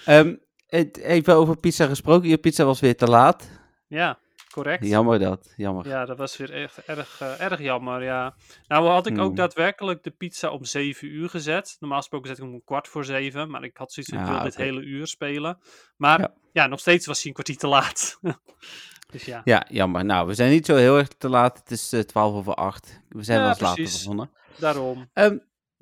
Ehm, 0.06 0.36
het- 0.68 0.98
even 0.98 1.36
over 1.36 1.58
pizza 1.58 1.86
gesproken. 1.88 2.30
Je 2.30 2.38
pizza 2.38 2.64
was 2.66 2.80
weer 2.80 2.98
te 2.98 3.06
laat. 3.08 3.50
Ja, 3.88 4.20
correct. 4.52 4.86
Jammer 4.88 5.20
dat, 5.20 5.54
jammer. 5.56 5.88
Ja, 5.88 6.06
dat 6.06 6.18
was 6.18 6.38
weer 6.38 6.52
echt 6.54 6.78
erg, 6.86 7.22
eh, 7.22 7.42
erg 7.42 7.60
jammer, 7.62 8.04
ja. 8.04 8.36
Nou 8.68 8.88
had 8.88 9.08
ik 9.08 9.18
ook 9.20 9.26
Hmm. 9.28 9.36
daadwerkelijk 9.36 10.04
de 10.04 10.12
pizza 10.12 10.50
om 10.50 10.66
7 10.66 11.08
uur 11.08 11.30
gezet. 11.30 11.76
Normaal 11.80 12.00
gesproken 12.00 12.28
zet 12.28 12.38
ik 12.38 12.44
hem 12.44 12.54
om 12.54 12.64
kwart 12.66 12.88
voor 12.88 13.06
zeven, 13.06 13.50
maar 13.50 13.64
ik 13.64 13.78
had 13.78 13.94
zoiets 13.94 14.14
van, 14.14 14.22
ik 14.24 14.28
Ah, 14.30 14.34
wil 14.36 14.44
dit 14.44 14.56
hele 14.56 14.82
uur 14.82 15.08
spelen. 15.08 15.60
Maar 15.98 16.20
Ja. 16.20 16.34
ja. 16.54 16.68
nog 16.68 16.80
steeds 16.80 17.06
was 17.06 17.18
hij 17.18 17.28
een 17.28 17.34
kwartier 17.34 17.58
te 17.58 17.68
laat. 17.68 18.20
dus 19.12 19.26
ja. 19.26 19.42
Ja, 19.44 19.66
jammer. 19.70 20.06
Nou, 20.06 20.28
we 20.28 20.34
zijn 20.34 20.52
niet 20.52 20.66
zo 20.66 20.76
heel 20.76 20.98
erg 20.98 21.08
te 21.08 21.30
laat. 21.30 21.58
Het 21.58 21.72
is 21.72 21.94
eh, 21.94 22.00
12 22.00 22.34
over 22.36 22.54
8. 22.54 23.02
We 23.10 23.24
zijn 23.24 23.38
Ja, 23.38 23.44
wel 23.44 23.54
eens 23.54 23.62
later 23.62 23.84
begonnen. 23.84 24.32
daarom. 24.58 25.10
Ehm, 25.14 25.38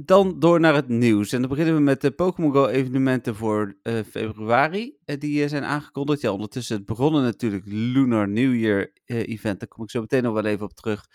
dan 0.05 0.39
door 0.39 0.59
naar 0.59 0.73
het 0.75 0.87
nieuws. 0.87 1.31
En 1.31 1.39
dan 1.39 1.49
beginnen 1.49 1.75
we 1.75 1.81
met 1.81 2.01
de 2.01 2.11
Pokémon 2.11 2.51
Go 2.51 2.67
evenementen 2.67 3.35
voor 3.35 3.77
eh, 3.81 3.99
februari. 4.09 4.97
eh, 5.05 5.19
die 5.19 5.43
eh, 5.43 5.49
zijn 5.49 5.63
aangekondigd. 5.63 6.21
Ja, 6.21 6.31
ondertussen 6.31 6.75
het 6.77 6.85
begonnen 6.85 7.23
natuurlijk 7.23 7.63
Lunar 7.65 8.29
New 8.29 8.55
Year 8.55 8.91
event. 9.05 9.59
Daar 9.59 9.67
kom 9.69 9.83
ik 9.83 9.89
zo 9.89 10.01
meteen 10.01 10.23
nog 10.23 10.33
wel 10.33 10.45
even 10.45 10.65
op 10.65 10.73
terug. 10.73 11.05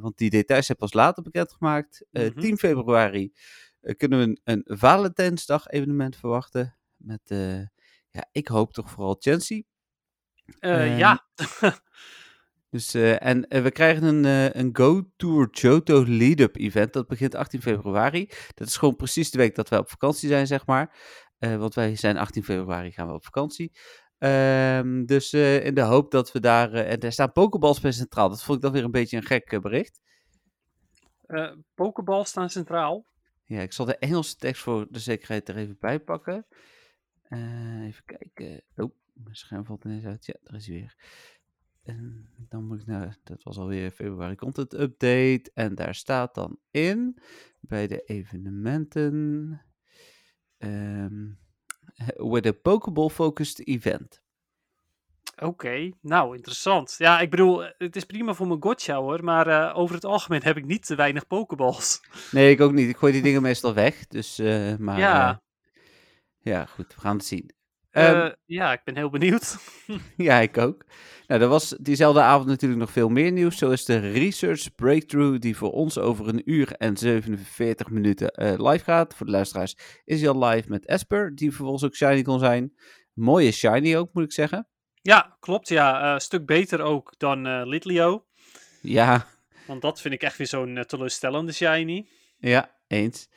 want 0.00 0.18
die 0.18 0.30
details 0.30 0.66
zijn 0.66 0.78
pas 0.78 0.92
later 0.92 1.22
bekendgemaakt. 1.22 2.04
Eh 2.12 2.22
Mhm. 2.30 2.40
10 2.40 2.56
februari 2.58 3.32
kunnen 3.96 4.18
we 4.18 4.24
een, 4.24 4.40
een 4.44 4.78
Valentijnsdag 4.78 5.66
evenement 5.66 6.16
verwachten. 6.16 6.76
Met, 6.96 7.20
ja, 8.10 8.28
ik 8.32 8.48
hoop 8.48 8.72
toch 8.72 8.90
vooral 8.90 9.16
Chancy. 9.18 9.62
Eh, 10.58 10.90
Ehm, 10.90 10.98
ja. 10.98 11.26
Dus, 12.70 12.94
eh, 12.94 13.24
en 13.24 13.48
eh, 13.48 13.62
we 13.62 13.70
krijgen 13.70 14.04
een, 14.04 14.24
eh, 14.24 14.60
een 14.62 14.76
Go 14.76 15.10
Tour 15.16 15.48
Johto 15.50 16.04
Lead-up 16.06 16.56
event. 16.56 16.92
Dat 16.92 17.06
begint 17.06 17.34
18 17.34 17.62
februari. 17.62 18.30
Dat 18.54 18.68
is 18.68 18.76
gewoon 18.76 18.96
precies 18.96 19.30
de 19.30 19.38
week 19.38 19.54
dat 19.54 19.68
wij 19.68 19.78
op 19.78 19.90
vakantie 19.90 20.28
zijn, 20.28 20.46
zeg 20.46 20.66
maar. 20.66 20.96
Want 21.38 21.74
wij 21.74 21.96
zijn 21.96 22.16
18 22.16 22.44
februari 22.44 22.90
gaan 22.90 23.06
we 23.06 23.14
op 23.14 23.24
vakantie. 23.24 23.72
Ehm, 24.18 25.04
dus 25.04 25.32
in 25.32 25.74
de 25.74 25.80
hoop 25.80 26.10
dat 26.10 26.32
we 26.32 26.40
daar... 26.40 26.72
en 26.72 27.00
daar 27.00 27.12
staan 27.12 27.32
pokeballs 27.32 27.80
bij 27.80 27.92
centraal. 27.92 28.28
Dat 28.28 28.42
vond 28.42 28.56
ik 28.56 28.62
dan 28.62 28.72
weer 28.72 28.84
een 28.84 28.90
beetje 28.90 29.16
een 29.16 29.22
gek 29.22 29.60
bericht. 29.60 30.00
Eh 31.26 31.52
Pokeball 31.74 32.24
staan 32.24 32.50
centraal. 32.50 33.06
Ja, 33.44 33.60
ik 33.60 33.72
zal 33.72 33.86
de 33.86 33.98
Engelse 33.98 34.36
tekst 34.36 34.62
voor 34.62 34.86
de 34.90 34.98
zekerheid 34.98 35.48
er 35.48 35.56
even 35.56 35.76
bij 35.80 36.00
pakken. 36.00 36.46
Even 37.28 38.04
kijken. 38.04 38.62
Oh, 38.76 38.94
mijn 39.12 39.36
scherm 39.36 39.64
valt 39.64 39.84
ineens 39.84 40.04
uit. 40.04 40.26
Ja, 40.26 40.34
daar 40.42 40.54
is 40.54 40.66
hij 40.66 40.76
weer. 40.76 40.96
En 41.88 42.28
dan 42.48 42.64
moet 42.66 42.80
ik 42.80 42.86
naar, 42.86 43.16
dat 43.24 43.42
was 43.42 43.58
alweer 43.58 43.90
februari 43.90 44.36
content 44.36 44.72
update. 44.74 45.50
En 45.54 45.74
daar 45.74 45.94
staat 45.94 46.34
dan 46.34 46.58
in, 46.70 47.18
bij 47.60 47.86
de 47.86 48.02
evenementen, 48.04 49.60
ehm 50.58 51.26
with 52.16 52.46
a 52.46 52.52
Pokeball 52.52 53.08
focused 53.08 53.66
event. 53.66 54.22
Oké, 55.42 55.90
nou 56.00 56.36
interessant. 56.36 56.94
Ja, 56.98 57.20
ik 57.20 57.30
bedoel, 57.30 57.64
eh, 57.64 57.70
het 57.78 57.96
is 57.96 58.04
prima 58.04 58.34
voor 58.34 58.46
mijn 58.46 58.62
gotcha 58.62 58.96
hoor, 58.96 59.24
maar 59.24 59.46
eh, 59.46 59.78
over 59.78 59.94
het 59.94 60.04
algemeen 60.04 60.42
heb 60.42 60.56
ik 60.56 60.64
niet 60.64 60.86
te 60.86 60.94
weinig 60.94 61.26
Pokeballs. 61.26 62.00
Nee, 62.30 62.50
ik 62.50 62.60
ook 62.60 62.72
niet. 62.72 62.88
Ik 62.88 62.96
gooi 62.96 63.12
die 63.12 63.22
dingen 63.22 63.42
meestal 63.42 63.74
weg. 63.74 64.06
Dus, 64.06 64.38
maar 64.78 64.98
Ja. 64.98 65.42
ja, 66.38 66.64
goed, 66.64 66.94
we 66.94 67.00
gaan 67.00 67.16
het 67.16 67.26
zien. 67.26 67.50
Ehm, 67.90 68.16
Eh, 68.16 68.30
ja, 68.44 68.72
ik 68.72 68.80
ben 68.84 68.96
heel 68.96 69.10
benieuwd. 69.10 69.56
Ja, 70.16 70.38
ik 70.38 70.58
ook. 70.58 70.84
Nou, 71.26 71.40
er 71.42 71.48
was 71.48 71.76
diezelfde 71.80 72.20
avond 72.20 72.48
natuurlijk 72.48 72.80
nog 72.80 72.90
veel 72.90 73.08
meer 73.08 73.32
nieuws. 73.32 73.58
Zo 73.58 73.70
is 73.70 73.84
de 73.84 73.98
Research 73.98 74.74
Breakthrough, 74.74 75.38
die 75.38 75.56
voor 75.56 75.70
ons 75.72 75.98
over 75.98 76.28
een 76.28 76.50
uur 76.50 76.72
en 76.72 76.96
47 76.96 77.88
minuten 77.90 78.28
eh, 78.30 78.70
live 78.70 78.84
gaat. 78.84 79.14
Voor 79.14 79.26
de 79.26 79.32
luisteraars 79.32 79.76
is 80.04 80.20
hij 80.20 80.30
al 80.30 80.44
live 80.44 80.68
met 80.68 80.86
Esper, 80.86 81.34
die 81.34 81.48
vervolgens 81.52 81.84
ook 81.84 81.94
shiny 81.94 82.22
kon 82.22 82.38
zijn. 82.38 82.72
Mooie 83.12 83.52
shiny 83.52 83.96
ook, 83.96 84.12
moet 84.12 84.24
ik 84.24 84.32
zeggen. 84.32 84.68
ja, 85.02 85.36
klopt 85.40 85.68
ja. 85.68 86.02
eh, 86.06 86.12
Een 86.12 86.20
stuk 86.20 86.46
beter 86.46 86.80
ook 86.80 87.14
dan 87.16 87.46
eh 87.46 87.62
Litleo. 87.64 88.26
Ja, 88.82 89.26
Want 89.66 89.82
dat 89.82 90.00
vind 90.00 90.14
ik 90.14 90.22
echt 90.22 90.36
weer 90.36 90.46
zo'n 90.46 90.84
teleurstellende 90.86 91.52
shiny. 91.52 92.08
ja, 92.38 92.76
eens. 92.86 93.28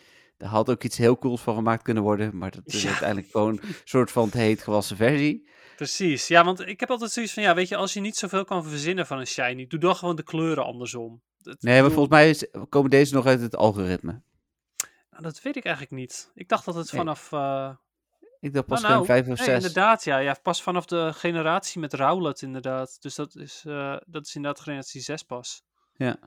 Daar 0.41 0.49
had 0.49 0.69
ook 0.69 0.83
iets 0.83 0.97
heel 0.97 1.17
cools 1.17 1.41
van 1.41 1.55
gemaakt 1.55 1.83
kunnen 1.83 2.03
worden, 2.03 2.37
maar 2.37 2.51
dat 2.51 2.61
is 2.65 2.81
Ja. 2.81 2.89
uiteindelijk 2.89 3.31
gewoon 3.31 3.59
een 3.61 3.75
soort 3.83 4.11
van 4.11 4.29
te 4.29 4.37
heet 4.37 4.61
gewassen 4.63 4.97
versie. 4.97 5.49
Precies, 5.75 6.27
ja, 6.27 6.43
want 6.43 6.59
ik 6.67 6.79
heb 6.79 6.89
altijd 6.89 7.11
zoiets 7.11 7.33
van, 7.33 7.43
ja, 7.43 7.53
weet 7.55 7.67
je, 7.67 7.75
als 7.75 7.93
je 7.93 7.99
niet 7.99 8.15
zoveel 8.17 8.43
kan 8.45 8.63
verzinnen 8.63 9.07
van 9.07 9.19
een 9.19 9.27
shiny, 9.27 9.67
doe 9.67 9.79
dan 9.79 9.95
gewoon 9.95 10.15
de 10.15 10.23
kleuren 10.23 10.63
andersom. 10.65 11.21
Dat, 11.37 11.61
Nee, 11.61 11.73
maar 11.81 11.89
bedoel- 11.89 11.97
volgens 12.07 12.15
mij 12.19 12.29
is, 12.29 12.47
komen 12.69 12.89
deze 12.89 13.13
nog 13.13 13.25
uit 13.25 13.41
het 13.41 13.55
algoritme. 13.55 14.21
Nou, 15.11 15.23
dat 15.23 15.41
weet 15.41 15.55
ik 15.55 15.63
eigenlijk 15.65 15.95
niet. 15.95 16.31
Ik 16.35 16.47
dacht 16.49 16.65
dat 16.65 16.75
het 16.75 16.91
Nee. 16.91 17.01
vanaf... 17.01 17.31
eh, 17.31 17.69
Ik 18.39 18.53
dacht 18.53 18.65
pas 18.67 18.81
nou, 18.81 19.05
vijf 19.05 19.21
of 19.27 19.37
nee, 19.37 19.45
zes. 19.45 19.55
inderdaad, 19.55 20.03
ja, 20.03 20.17
ja. 20.17 20.35
Pas 20.43 20.63
vanaf 20.63 20.85
de 20.85 21.11
generatie 21.13 21.79
met 21.81 21.93
Rowlet, 21.93 22.41
inderdaad. 22.41 22.97
Dus 23.01 23.15
dat 23.15 23.35
is, 23.35 23.63
eh, 23.67 23.97
dat 24.05 24.25
is 24.25 24.35
inderdaad 24.35 24.61
generatie 24.63 25.01
6 25.01 25.23
pas. 25.23 25.63
Ja. 25.95 26.17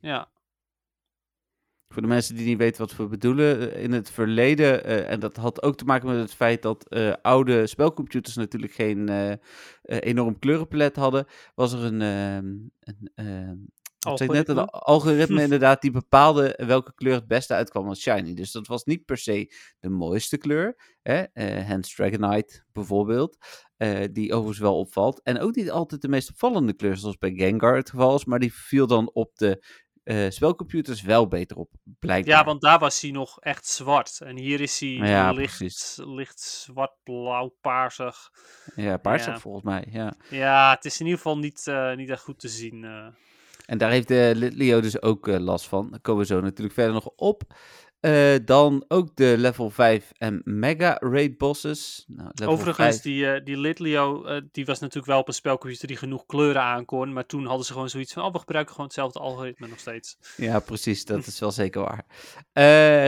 Ja, 0.00 0.28
Voor 1.92 2.02
de 2.02 2.08
mensen 2.08 2.34
die 2.34 2.46
niet 2.46 2.58
weten 2.58 2.80
wat 2.80 2.96
we 2.96 3.06
bedoelen, 3.06 3.74
eh, 3.74 3.82
in 3.82 3.92
het 3.92 4.10
verleden, 4.10 4.84
eh, 4.84 5.10
en 5.10 5.20
dat 5.20 5.36
had 5.36 5.62
ook 5.62 5.76
te 5.76 5.84
maken 5.84 6.08
met 6.08 6.18
het 6.18 6.34
feit 6.34 6.62
dat 6.62 6.88
eh, 6.88 7.12
oude 7.22 7.66
spelcomputers 7.66 8.36
natuurlijk 8.36 8.72
geen 8.72 9.08
enorm 9.82 10.38
kleurenpalet 10.38 10.96
hadden, 10.96 11.26
was 11.54 11.72
er 11.72 11.84
een, 11.84 12.00
ehm, 12.00 12.46
een 12.80 13.10
ehm, 13.14 13.56
net, 14.26 14.48
een 14.48 14.58
Algoritme? 14.58 14.66
algoritme 14.70 15.42
inderdaad 15.48 15.80
die 15.80 15.90
bepaalde 15.90 16.58
welke 16.66 16.94
kleur 16.94 17.14
het 17.14 17.26
beste 17.26 17.54
uitkwam 17.54 17.88
als 17.88 18.00
shiny. 18.00 18.34
Dus 18.34 18.52
dat 18.52 18.66
was 18.66 18.84
niet 18.84 19.04
per 19.04 19.18
se 19.18 19.54
de 19.80 19.88
mooiste 19.88 20.36
kleur, 20.38 20.96
hè? 21.02 21.24
Hans 21.62 21.94
Dragonite 21.94 22.62
bijvoorbeeld, 22.72 23.36
die 24.12 24.32
overigens 24.32 24.58
wel 24.58 24.78
opvalt. 24.78 25.22
En 25.22 25.38
ook 25.38 25.54
niet 25.54 25.70
altijd 25.70 26.02
de 26.02 26.08
meest 26.08 26.30
opvallende 26.30 26.72
kleur, 26.72 26.96
zoals 26.96 27.18
bij 27.18 27.32
Gengar 27.34 27.76
het 27.76 27.90
geval 27.90 28.14
is, 28.14 28.24
maar 28.24 28.38
die 28.38 28.54
viel 28.54 28.86
dan 28.86 29.10
op 29.12 29.36
de 29.36 29.64
eh, 30.02 30.30
spelcomputers 30.30 31.02
wel 31.02 31.28
beter 31.28 31.56
op, 31.56 31.70
blijkbaar. 31.98 32.34
ja, 32.36 32.44
want 32.44 32.60
daar 32.60 32.78
was 32.78 33.00
hij 33.00 33.10
nog 33.10 33.40
echt 33.40 33.66
zwart. 33.66 34.20
En 34.20 34.36
hier 34.36 34.60
is 34.60 34.80
hij 34.80 34.88
Ja, 34.88 35.30
licht, 35.32 35.56
precies. 35.56 35.98
licht 36.04 36.40
zwart, 36.40 36.92
blauw, 37.02 37.56
paarsig. 37.60 38.30
Ja, 38.74 38.96
paarsig 38.96 39.32
Ja. 39.32 39.38
volgens 39.40 39.64
mij, 39.64 39.86
ja. 39.90 40.14
Ja, 40.30 40.70
het 40.74 40.84
is 40.84 40.98
in 41.00 41.04
ieder 41.06 41.20
geval 41.20 41.38
niet, 41.38 41.66
eh, 41.66 41.94
niet 41.96 42.10
echt 42.10 42.22
goed 42.22 42.38
te 42.38 42.48
zien. 42.48 42.84
eh. 42.84 43.06
En 43.66 43.78
daar 43.78 43.90
heeft 43.90 44.08
de 44.08 44.32
Leo 44.54 44.80
dus 44.80 45.02
ook 45.02 45.26
last 45.26 45.66
van. 45.66 45.90
Daar 45.90 46.00
komen 46.00 46.20
we 46.20 46.26
zo 46.26 46.40
natuurlijk 46.40 46.74
verder 46.74 46.92
nog 46.94 47.06
op. 47.16 47.42
Eh, 48.00 48.34
dan 48.44 48.84
ook 48.88 49.16
de 49.16 49.34
level 49.38 49.70
5 49.70 50.12
en 50.16 50.40
mega 50.44 50.96
raid 51.00 51.38
bosses. 51.38 52.04
Nou, 52.06 52.30
Overigens, 52.44 52.88
5 52.88 53.00
die, 53.00 53.32
eh 53.32 53.44
die 53.44 53.56
Litleo, 53.56 54.24
eh, 54.24 54.40
die 54.52 54.64
was 54.64 54.78
natuurlijk 54.78 55.06
wel 55.06 55.18
op 55.18 55.28
een 55.28 55.34
spelcomputer 55.34 55.88
die 55.88 55.96
genoeg 55.96 56.26
kleuren 56.26 56.62
aankon. 56.62 57.12
Maar 57.12 57.26
toen 57.26 57.46
hadden 57.46 57.66
ze 57.66 57.72
gewoon 57.72 57.90
zoiets 57.90 58.12
van, 58.12 58.24
oh, 58.24 58.32
we 58.32 58.38
gebruiken 58.38 58.72
gewoon 58.72 58.86
hetzelfde 58.86 59.18
algoritme 59.18 59.68
nog 59.68 59.78
steeds. 59.78 60.16
Ja, 60.36 60.60
precies. 60.60 61.04
Dat 61.04 61.26
is 61.26 61.38
wel 61.38 61.52
zeker 61.52 61.82
waar. 61.82 62.04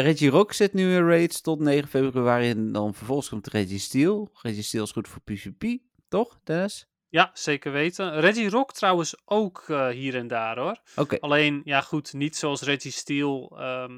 Reggie 0.03 0.31
Rock 0.31 0.53
zit 0.53 0.73
nu 0.73 0.95
in 0.95 1.07
raids 1.07 1.41
tot 1.41 1.61
9 1.61 1.89
februari. 1.89 2.51
En 2.51 2.73
dan 2.73 2.95
vervolgens 2.95 3.29
komt 3.29 3.47
Reggie 3.47 3.79
Steel. 3.79 4.31
Reggie 4.43 4.63
Steel 4.63 4.83
is 4.85 4.91
goed 4.93 5.09
voor 5.09 5.21
PvP, 5.21 5.79
toch 6.09 6.39
Dennis? 6.45 6.92
Ja, 7.13 7.31
zeker 7.35 7.73
weten. 7.73 8.21
Reggie 8.21 8.51
Rock 8.51 8.73
trouwens 8.73 9.17
ook 9.25 9.65
eh, 9.69 9.89
hier 9.89 10.15
en 10.17 10.29
daar 10.29 10.59
hoor. 10.59 10.81
Alleen, 11.21 11.61
ja 11.65 11.81
goed, 11.81 12.13
niet 12.13 12.37
zoals 12.37 12.63
Reggie 12.63 12.91
Steel. 12.93 13.57
ehm, 13.59 13.93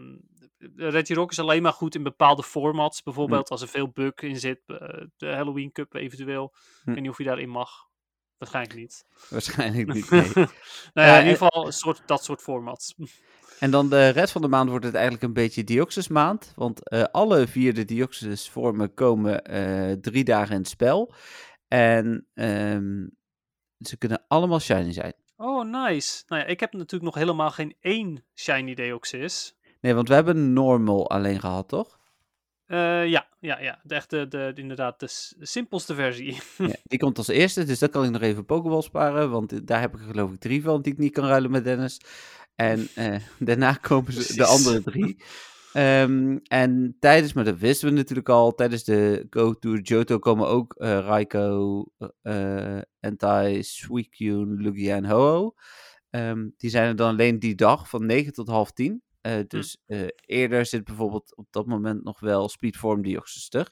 Reggie 0.77 1.17
Rock 1.17 1.31
is 1.31 1.39
alleen 1.39 1.63
maar 1.63 1.73
goed 1.73 1.95
in 1.95 2.03
bepaalde 2.03 2.43
formats. 2.43 3.03
Bijvoorbeeld 3.03 3.51
als 3.51 3.63
er 3.63 3.69
veel 3.69 3.89
bug 3.89 4.15
in 4.15 4.37
zit. 4.41 4.61
eh, 4.67 4.77
de 5.17 5.27
Halloween 5.27 5.73
Cup 5.73 5.95
eventueel. 5.95 6.45
Ik 6.55 6.81
Hm. 6.85 6.91
weet 6.93 7.01
niet 7.01 7.11
of 7.11 7.19
je 7.19 7.25
daarin 7.25 7.49
mag. 7.49 7.71
Waarschijnlijk 8.39 8.79
niet. 8.79 9.05
waarschijnlijk 9.31 9.93
niet. 9.93 10.11
Nee. 10.11 10.33
nou 10.35 10.49
ja, 10.95 11.03
Eh, 11.03 11.19
in 11.21 11.27
ieder 11.27 11.39
geval 11.49 11.73
soort, 11.73 12.03
dat 12.07 12.25
soort 12.25 12.41
formats. 12.43 12.95
En 13.59 13.71
dan 13.71 13.89
de 13.91 14.09
rest 14.09 14.33
van 14.33 14.43
de 14.43 14.49
maand 14.49 14.69
wordt 14.71 14.85
het 14.85 14.95
eigenlijk 14.95 15.25
een 15.25 15.33
beetje 15.33 15.65
Dioxys 15.65 16.09
maand. 16.09 16.53
Want 16.57 16.91
alle 17.13 17.47
vier 17.47 17.75
de 17.75 17.85
Dioxys 17.85 18.49
vormen 18.51 18.95
komen 18.95 19.43
drie 20.01 20.25
dagen 20.25 20.53
in 20.55 20.59
het 20.61 20.69
spel. 20.69 21.15
En 21.69 22.27
ehm, 22.35 23.07
ze 23.79 23.97
kunnen 23.99 24.25
allemaal 24.29 24.61
shiny 24.61 24.93
zijn. 24.93 25.15
Oh, 25.37 25.65
nice. 25.65 26.23
Nou 26.27 26.43
ja, 26.43 26.47
ik 26.49 26.61
heb 26.61 26.73
natuurlijk 26.73 27.03
nog 27.03 27.15
helemaal 27.15 27.51
geen 27.51 27.77
één 27.81 28.25
Shiny 28.35 28.75
Deoxys. 28.75 29.55
Nee, 29.81 29.95
want 29.95 30.09
we 30.09 30.15
hebben 30.15 30.53
normal 30.53 31.11
alleen 31.11 31.41
gehad, 31.41 31.69
toch? 31.69 31.99
Eh, 32.67 33.07
ja, 33.07 33.29
ja, 33.41 33.61
ja. 33.61 33.81
De 33.83 33.95
echte, 33.95 34.29
de, 34.29 34.53
inderdaad, 34.55 35.01
de 35.01 35.09
simpelste 35.41 35.95
versie. 35.95 36.41
Ja, 36.57 36.77
die 36.85 36.99
komt 36.99 37.19
als 37.19 37.29
eerste, 37.29 37.65
dus 37.65 37.79
dan 37.79 37.89
kan 37.89 38.05
ik 38.05 38.11
nog 38.11 38.23
even 38.23 38.45
Pokéball 38.45 38.83
sparen. 38.83 39.31
Want 39.31 39.67
daar 39.67 39.81
heb 39.81 39.95
ik 39.95 40.01
er 40.01 40.07
geloof 40.07 40.33
ik 40.33 40.41
drie 40.41 40.63
van 40.63 40.83
die 40.83 40.93
ik 40.93 40.99
niet 40.99 41.13
kan 41.13 41.27
ruilen 41.27 41.51
met 41.51 41.65
Dennis. 41.65 42.01
En 42.55 42.89
eh, 42.95 43.17
daarna 43.39 43.73
komen 43.73 44.13
ze 44.13 44.37
de 44.37 44.45
andere 44.45 44.83
drie. 44.83 45.17
Ehm, 45.75 46.37
en 46.43 46.97
tijdens, 47.01 47.33
maar 47.33 47.45
dat 47.45 47.59
wisten 47.59 47.89
we 47.89 47.95
natuurlijk 47.95 48.29
al, 48.29 48.55
tijdens 48.55 48.85
de 48.85 49.27
Go 49.31 49.53
to 49.53 49.75
Johto 49.77 50.19
komen 50.19 50.47
ook 50.49 50.75
eh 50.75 50.99
Raikou, 50.99 51.87
eh 52.23 52.79
Entei, 53.01 53.63
Suicune, 53.63 54.63
Lugia 54.63 54.97
en 54.97 55.05
Ho-Oh. 55.05 55.57
Ehm, 56.11 56.49
die 56.57 56.71
zijn 56.71 56.89
er 56.89 56.97
dan 56.97 57.09
alleen 57.09 57.39
die 57.39 57.55
dag 57.55 57.89
van 57.89 58.07
9 58.07 58.33
tot 58.33 58.49
half 58.49 58.71
10. 58.73 59.03
Eh, 59.21 59.39
dus 59.47 59.79
eh, 59.87 60.07
eerder 60.27 60.67
zit 60.67 60.85
bijvoorbeeld 60.85 61.37
op 61.37 61.47
dat 61.51 61.67
moment 61.67 62.05
nog 62.05 62.21
wel 62.21 62.49
Speedform 62.49 63.03
Dioxys 63.03 63.49
er. 63.51 63.71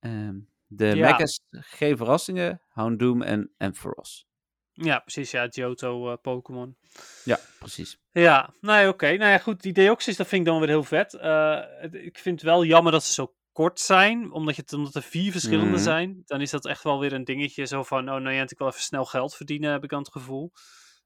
Ehm, 0.00 0.38
de 0.66 0.86
Ja. 0.86 1.10
Mechas, 1.10 1.40
geen 1.50 1.96
verrassingen, 1.96 2.60
Houndoom 2.68 3.22
en 3.22 3.50
Ampharos. 3.56 4.26
Ja, 4.74 4.98
precies. 4.98 5.30
Ja, 5.30 5.46
Johto 5.46 6.10
eh, 6.10 6.16
Pokémon. 6.22 6.76
Ja, 7.24 7.38
precies. 7.58 7.98
Ja, 8.12 8.54
nee, 8.60 8.88
oké. 8.88 9.06
Nou 9.06 9.30
ja, 9.30 9.38
goed. 9.38 9.62
Die 9.62 9.72
Deoxys, 9.72 10.16
dat 10.16 10.26
vind 10.26 10.40
ik 10.40 10.46
dan 10.46 10.58
weer 10.60 10.68
heel 10.68 10.84
vet. 10.84 11.14
Eh, 11.14 11.60
het- 11.80 11.94
ik 11.94 12.18
vind 12.18 12.40
het 12.40 12.50
wel 12.50 12.64
jammer 12.64 12.92
dat 12.92 13.04
ze 13.04 13.12
zo 13.12 13.34
kort 13.52 13.80
zijn. 13.80 14.32
Omdat, 14.32 14.56
je, 14.56 14.64
omdat 14.76 14.94
er 14.94 15.02
vier 15.02 15.32
verschillende 15.32 15.70
Mhm. 15.74 15.82
zijn. 15.82 16.22
Dan 16.24 16.40
is 16.40 16.50
dat 16.50 16.66
echt 16.66 16.82
wel 16.82 17.00
weer 17.00 17.12
een 17.12 17.24
dingetje. 17.24 17.64
Zo 17.66 17.82
van, 17.82 17.98
oh, 18.10 18.20
nou 18.20 18.30
ja, 18.32 18.42
ik 18.42 18.58
wil 18.58 18.66
even 18.68 18.80
snel 18.80 19.04
geld 19.04 19.34
verdienen, 19.36 19.72
heb 19.72 19.84
ik 19.84 19.90
dan 19.90 19.98
het 19.98 20.12
gevoel. 20.12 20.52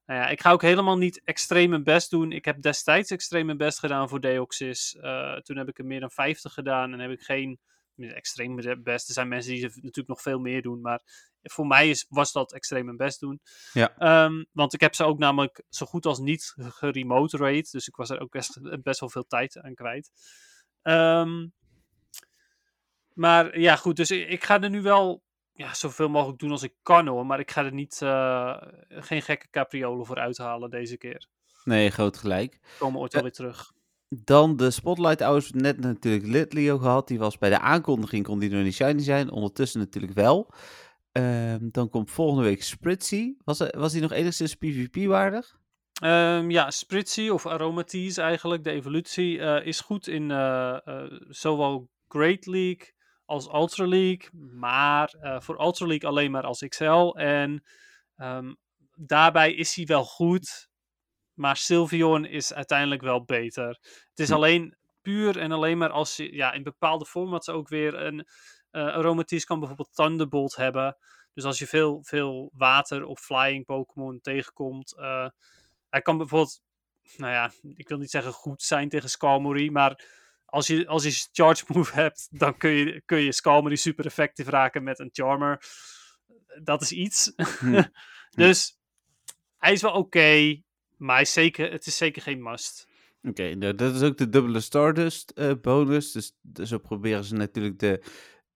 Nou 0.06 0.20
ja, 0.20 0.28
ik 0.28 0.40
ga 0.40 0.52
ook 0.52 0.62
helemaal 0.62 0.96
niet 0.96 1.20
extreem 1.24 1.70
mijn 1.70 1.84
best 1.84 2.10
doen. 2.10 2.32
Ik 2.32 2.44
heb 2.44 2.62
destijds 2.62 3.10
extreem 3.10 3.46
mijn 3.46 3.58
best 3.58 3.78
gedaan 3.78 4.08
voor 4.08 4.20
Deoxys. 4.20 4.96
Eh, 5.00 5.34
toen 5.36 5.56
heb 5.56 5.68
ik 5.68 5.78
er 5.78 5.84
meer 5.84 6.00
dan 6.00 6.10
50 6.10 6.52
gedaan. 6.52 6.92
En 6.92 6.98
heb 7.00 7.10
ik 7.10 7.20
geen 7.20 7.58
extreem 7.98 8.82
best. 8.82 9.08
Er 9.08 9.14
zijn 9.14 9.28
mensen 9.28 9.52
die 9.52 9.62
natuurlijk 9.62 10.08
nog 10.08 10.22
veel 10.22 10.38
meer 10.38 10.62
doen. 10.62 10.80
Maar 10.80 11.02
voor 11.42 11.66
mij 11.66 11.88
is, 11.88 12.06
was 12.08 12.32
dat 12.32 12.52
extreem 12.52 12.84
mijn 12.84 12.96
best 12.96 13.20
doen. 13.20 13.40
Ja. 13.72 13.96
Ehm, 13.96 14.44
want 14.52 14.74
ik 14.74 14.80
heb 14.80 14.94
ze 14.94 15.04
ook 15.04 15.18
namelijk 15.18 15.62
zo 15.68 15.86
goed 15.86 16.06
als 16.06 16.18
niet 16.18 16.54
geremote 16.58 17.36
rate. 17.36 17.68
Dus 17.70 17.88
ik 17.88 17.96
was 17.96 18.10
er 18.10 18.20
ook 18.20 18.30
best, 18.30 18.60
best 18.82 19.00
wel 19.00 19.10
veel 19.10 19.26
tijd 19.26 19.58
aan 19.58 19.74
kwijt. 19.74 20.10
Ehm, 20.82 21.48
maar 23.14 23.58
ja, 23.60 23.76
goed. 23.76 23.96
Dus 23.96 24.10
ik, 24.10 24.28
ik 24.28 24.44
ga 24.44 24.60
er 24.62 24.70
nu 24.70 24.82
wel 24.82 25.22
ja, 25.52 25.74
zoveel 25.74 26.08
mogelijk 26.08 26.38
doen 26.38 26.50
als 26.50 26.62
ik 26.62 26.74
kan 26.82 27.06
hoor. 27.06 27.26
Maar 27.26 27.40
ik 27.40 27.50
ga 27.50 27.64
er 27.64 27.72
niet, 27.72 28.02
eh, 28.02 28.56
geen 28.88 29.22
gekke 29.22 29.50
capriolen 29.50 30.06
voor 30.06 30.18
uithalen 30.18 30.70
deze 30.70 30.96
keer. 30.96 31.28
Nee, 31.64 31.90
groot 31.90 32.16
gelijk. 32.16 32.60
Komen 32.78 33.00
ooit 33.00 33.12
wel 33.12 33.22
weer 33.22 33.32
terug. 33.32 33.72
Dan 34.08 34.56
de 34.56 34.70
Spotlight 34.70 35.20
Hours. 35.20 35.50
Net 35.52 35.80
natuurlijk 35.80 36.26
Litleo 36.26 36.78
gehad. 36.78 37.08
Die 37.08 37.18
was 37.18 37.38
bij 37.38 37.50
de 37.50 37.60
aankondiging, 37.60 38.24
kon 38.24 38.38
die 38.38 38.50
nog 38.50 38.62
niet 38.62 38.74
shiny 38.74 39.02
zijn. 39.02 39.30
Ondertussen 39.30 39.80
natuurlijk 39.80 40.12
wel. 40.12 40.50
Ehm, 41.12 41.68
dan 41.70 41.88
komt 41.88 42.10
volgende 42.10 42.42
week 42.42 42.62
Spritzy. 42.62 43.34
Was, 43.44 43.58
was 43.70 43.92
die 43.92 44.00
nog 44.00 44.12
enigszins 44.12 44.54
PvP-waardig? 44.54 45.58
Ehm, 46.00 46.50
ja, 46.50 46.70
Spritzy 46.70 47.28
of 47.28 47.46
Aromatise 47.46 48.22
eigenlijk, 48.22 48.64
de 48.64 48.70
evolutie, 48.70 49.40
eh, 49.40 49.66
is 49.66 49.80
goed 49.80 50.06
in 50.08 50.30
eh, 50.30 50.86
eh, 50.86 51.12
zowel 51.28 51.90
Great 52.08 52.46
League 52.46 52.92
als 53.24 53.46
Ultra 53.46 53.86
League. 53.86 54.28
Maar 54.54 55.14
voor 55.38 55.60
Ultra 55.60 55.86
League 55.86 56.08
alleen 56.08 56.30
maar 56.30 56.42
als 56.42 56.64
XL. 56.68 57.14
En 57.16 57.64
ehm, 58.16 58.52
daarbij 58.94 59.54
is 59.54 59.74
hij 59.74 59.84
wel 59.84 60.04
goed. 60.04 60.67
Maar 61.38 61.56
Sylveon 61.56 62.24
is 62.24 62.52
uiteindelijk 62.52 63.02
wel 63.02 63.24
beter. 63.24 63.68
Het 64.10 64.18
is 64.18 64.28
Hm. 64.28 64.34
alleen 64.34 64.76
puur 65.02 65.38
en 65.38 65.52
alleen 65.52 65.78
maar 65.78 65.90
als 65.90 66.16
je 66.16 66.34
ja, 66.34 66.52
in 66.52 66.62
bepaalde 66.62 67.06
formats 67.06 67.48
ook 67.48 67.68
weer 67.68 67.94
een 67.94 68.26
eh 68.70 68.86
Aromatise 68.86 69.46
kan 69.46 69.58
bijvoorbeeld 69.58 69.94
Thunderbolt 69.94 70.56
hebben. 70.56 70.96
Dus 71.34 71.44
als 71.44 71.58
je 71.58 71.66
veel, 71.66 72.02
veel 72.04 72.50
water 72.54 73.04
of 73.04 73.20
flying 73.20 73.64
Pokémon 73.64 74.20
tegenkomt. 74.20 74.96
eh, 74.96 75.28
hij 75.88 76.02
kan 76.02 76.16
bijvoorbeeld, 76.18 76.60
nou 77.16 77.32
ja, 77.32 77.50
ik 77.74 77.88
wil 77.88 77.98
niet 77.98 78.10
zeggen 78.10 78.32
goed 78.32 78.62
zijn 78.62 78.88
tegen 78.88 79.10
Skarmory, 79.10 79.68
maar 79.70 80.04
als 80.44 80.66
je, 80.66 80.86
als 80.86 81.02
je 81.04 81.28
charge 81.32 81.64
move 81.68 81.94
hebt, 82.02 82.28
dan 82.30 82.56
kun 82.56 82.70
je, 82.70 83.02
kun 83.04 83.18
je 83.18 83.32
Skarmory 83.32 83.76
super 83.76 84.06
effectief 84.06 84.48
raken 84.48 84.82
met 84.82 84.98
een 84.98 85.10
Charmer. 85.12 85.62
Dat 86.62 86.82
is 86.82 86.92
iets. 86.92 87.32
Hm. 87.58 87.82
dus 88.42 88.78
hij 89.56 89.72
is 89.72 89.82
wel 89.82 89.92
oké, 89.92 90.62
maar 90.98 91.20
is 91.20 91.32
zeker, 91.32 91.70
het 91.70 91.86
is 91.86 91.96
zeker 91.96 92.22
geen 92.22 92.42
must. 92.42 92.88
Oké, 93.22 93.54
nou, 93.54 93.74
dat 93.74 93.94
is 93.94 94.02
ook 94.02 94.16
de 94.16 94.28
dubbele 94.28 94.60
Stardust 94.60 95.30
eh, 95.30 95.52
bonus. 95.60 96.12
Dus, 96.12 96.32
dus 96.40 96.68
zo 96.68 96.78
proberen 96.78 97.24
ze 97.24 97.34
natuurlijk 97.34 97.78
de, 97.78 98.02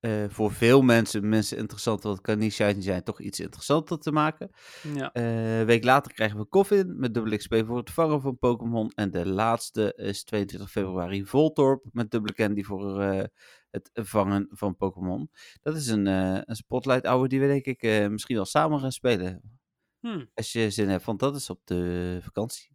eh, 0.00 0.24
voor 0.28 0.52
veel 0.52 0.82
mensen, 0.82 1.28
mensen 1.28 1.56
interessant, 1.56 2.02
want 2.02 2.16
het 2.16 2.26
kan 2.26 2.38
niet 2.38 2.52
shiny 2.52 2.82
zijn, 2.82 3.02
toch 3.02 3.20
iets 3.20 3.40
interessanter 3.40 3.98
te 3.98 4.12
maken. 4.12 4.50
Ja. 4.94 5.12
Eh, 5.12 5.58
een 5.58 5.66
week 5.66 5.84
later 5.84 6.12
krijgen 6.12 6.38
we 6.38 6.48
Coffin 6.48 6.98
met 6.98 7.14
dubbele 7.14 7.36
XP 7.36 7.62
voor 7.66 7.76
het 7.76 7.90
vangen 7.90 8.20
van 8.20 8.38
Pokémon. 8.38 8.90
En 8.94 9.10
de 9.10 9.26
laatste 9.26 9.92
is 9.96 10.24
22 10.24 10.70
februari 10.70 11.24
Voltorb 11.24 11.84
met 11.92 12.10
dubbele 12.10 12.34
Candy 12.34 12.62
voor 12.62 13.00
het 13.70 13.90
vangen 13.92 14.46
van 14.50 14.76
Pokémon. 14.76 15.30
Dat 15.62 15.76
is 15.76 15.86
een, 15.86 16.06
een 16.06 16.56
Spotlight 16.56 17.06
Hour 17.06 17.28
die 17.28 17.40
we 17.40 17.46
denk 17.46 17.64
ik 17.64 18.10
misschien 18.10 18.36
wel 18.36 18.44
samen 18.44 18.80
gaan 18.80 18.92
spelen. 18.92 19.60
Hm. 20.02 20.24
Als 20.34 20.52
je 20.52 20.70
zin 20.70 20.88
hebt, 20.88 21.04
want 21.04 21.20
dat 21.20 21.36
is 21.36 21.50
op 21.50 21.60
de 21.64 22.18
vakantie. 22.22 22.70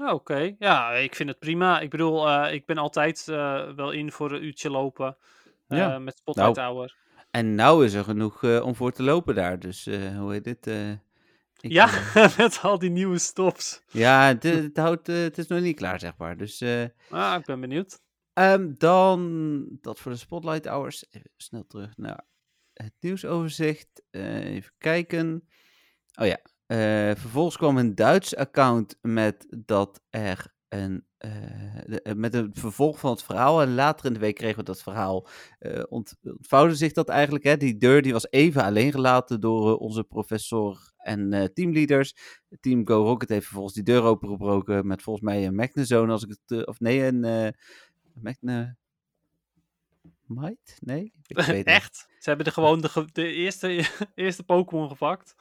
Ah, 0.00 0.14
Oké, 0.14 0.54
ja, 0.58 0.92
ik 0.92 1.14
vind 1.14 1.28
het 1.28 1.38
prima. 1.38 1.80
Ik 1.80 1.90
bedoel, 1.90 2.28
eh, 2.28 2.52
ik 2.54 2.66
ben 2.66 2.78
altijd 2.78 3.28
eh, 3.28 3.72
wel 3.72 3.90
in 3.90 4.12
voor 4.12 4.32
een 4.32 4.44
uurtje 4.44 4.70
lopen 4.70 5.16
eh, 5.68 5.78
Ja. 5.78 5.98
met 5.98 6.16
Spotlight 6.18 6.56
Nou, 6.56 6.74
Hour. 6.74 6.96
En 7.30 7.54
nou 7.54 7.84
is 7.84 7.92
er 7.94 8.04
genoeg 8.04 8.42
om 8.62 8.74
voor 8.74 8.92
te 8.92 9.02
lopen 9.02 9.34
daar. 9.34 9.58
Dus 9.58 9.84
hoe 10.18 10.32
heet 10.32 10.44
dit? 10.44 10.66
ik, 10.66 11.70
Ja, 11.72 11.90
met 12.38 12.58
al 12.62 12.78
die 12.78 12.90
nieuwe 12.90 13.18
stops. 13.18 13.82
ja, 13.88 14.26
het, 14.26 14.42
het, 14.42 14.76
houdt, 14.76 15.06
het 15.06 15.38
is 15.38 15.46
nog 15.46 15.60
niet 15.60 15.76
klaar, 15.76 16.00
zeg 16.00 16.16
maar. 16.16 16.36
Dus 16.36 16.62
Ah, 17.10 17.38
ik 17.38 17.44
ben 17.44 17.60
benieuwd. 17.60 18.00
Ehm, 18.32 18.72
dan 18.78 19.68
dat 19.80 19.98
voor 20.00 20.12
de 20.12 20.18
Spotlight 20.18 20.66
Hours. 20.66 21.06
Even 21.10 21.30
snel 21.36 21.66
terug 21.66 21.96
naar 21.96 22.24
het 22.72 22.92
nieuwsoverzicht. 23.00 24.02
Even 24.10 24.72
kijken. 24.78 25.48
Oh 26.20 26.26
ja. 26.26 26.38
Eh, 26.66 26.76
vervolgens 27.16 27.56
kwam 27.56 27.76
een 27.78 27.94
Duits 27.94 28.36
account 28.36 28.98
met 29.02 29.46
dat 29.66 30.00
er 30.10 30.54
een. 30.68 31.04
eh, 31.18 31.30
de- 31.86 32.02
eh, 32.02 32.14
met 32.14 32.34
een 32.34 32.50
vervolg 32.52 32.98
van 32.98 33.10
het 33.10 33.22
verhaal. 33.22 33.62
En 33.62 33.74
later 33.74 34.06
in 34.06 34.12
de 34.12 34.18
week 34.18 34.34
kregen 34.34 34.56
we 34.58 34.62
dat 34.64 34.82
verhaal. 34.82 35.28
ont, 35.88 36.14
ontvouwde 36.22 36.74
zich 36.74 36.92
dat 36.92 37.08
eigenlijk. 37.08 37.44
Hè? 37.44 37.56
Die 37.56 37.76
deur 37.76 38.02
die 38.02 38.12
was 38.12 38.30
even 38.30 38.62
alleen 38.62 38.90
gelaten 38.92 39.40
door 39.40 39.76
onze 39.76 40.04
professor 40.04 40.92
en 40.96 41.50
teamleaders. 41.54 42.14
Team 42.60 42.86
Go 42.86 43.02
Rocket 43.04 43.28
heeft 43.28 43.44
vervolgens 43.44 43.74
die 43.74 43.82
deur 43.84 44.02
opengebroken. 44.02 44.86
Met 44.86 45.02
volgens 45.02 45.24
mij 45.24 45.46
een 45.46 45.54
Magnezone. 45.54 46.12
Als 46.12 46.24
ik 46.24 46.36
het. 46.46 46.66
of 46.66 46.80
nee, 46.80 47.02
een. 47.02 47.54
Magne... 48.14 48.76
Might? 50.26 50.76
Nee? 50.80 51.12
Ik 51.26 51.40
weet. 51.40 51.66
Echt? 51.80 51.96
Ze 52.18 52.28
hebben 52.28 52.46
er 52.46 52.52
gewoon 52.52 52.80
de, 53.12 53.32
eerste, 53.32 53.86
eerste 54.14 54.42
Pokémon 54.42 54.88
gepakt. 54.88 55.34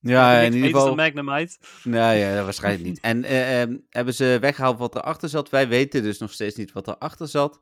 Ja, 0.00 0.40
in 0.40 0.52
ieder 0.52 0.70
geval. 0.70 0.94
Magnemite. 0.94 1.58
Nou 1.84 2.16
ja, 2.16 2.42
waarschijnlijk 2.44 2.84
niet. 2.84 3.00
En 3.00 3.24
eh, 3.24 3.62
ehm, 3.62 3.76
hebben 3.88 4.14
ze 4.14 4.38
weggehaald 4.40 4.78
wat 4.78 4.94
erachter 4.94 5.28
zat. 5.28 5.50
Wij 5.50 5.68
weten 5.68 6.02
dus 6.02 6.18
nog 6.18 6.32
steeds 6.32 6.56
niet 6.56 6.72
wat 6.72 6.88
erachter 6.88 7.28
zat. 7.28 7.58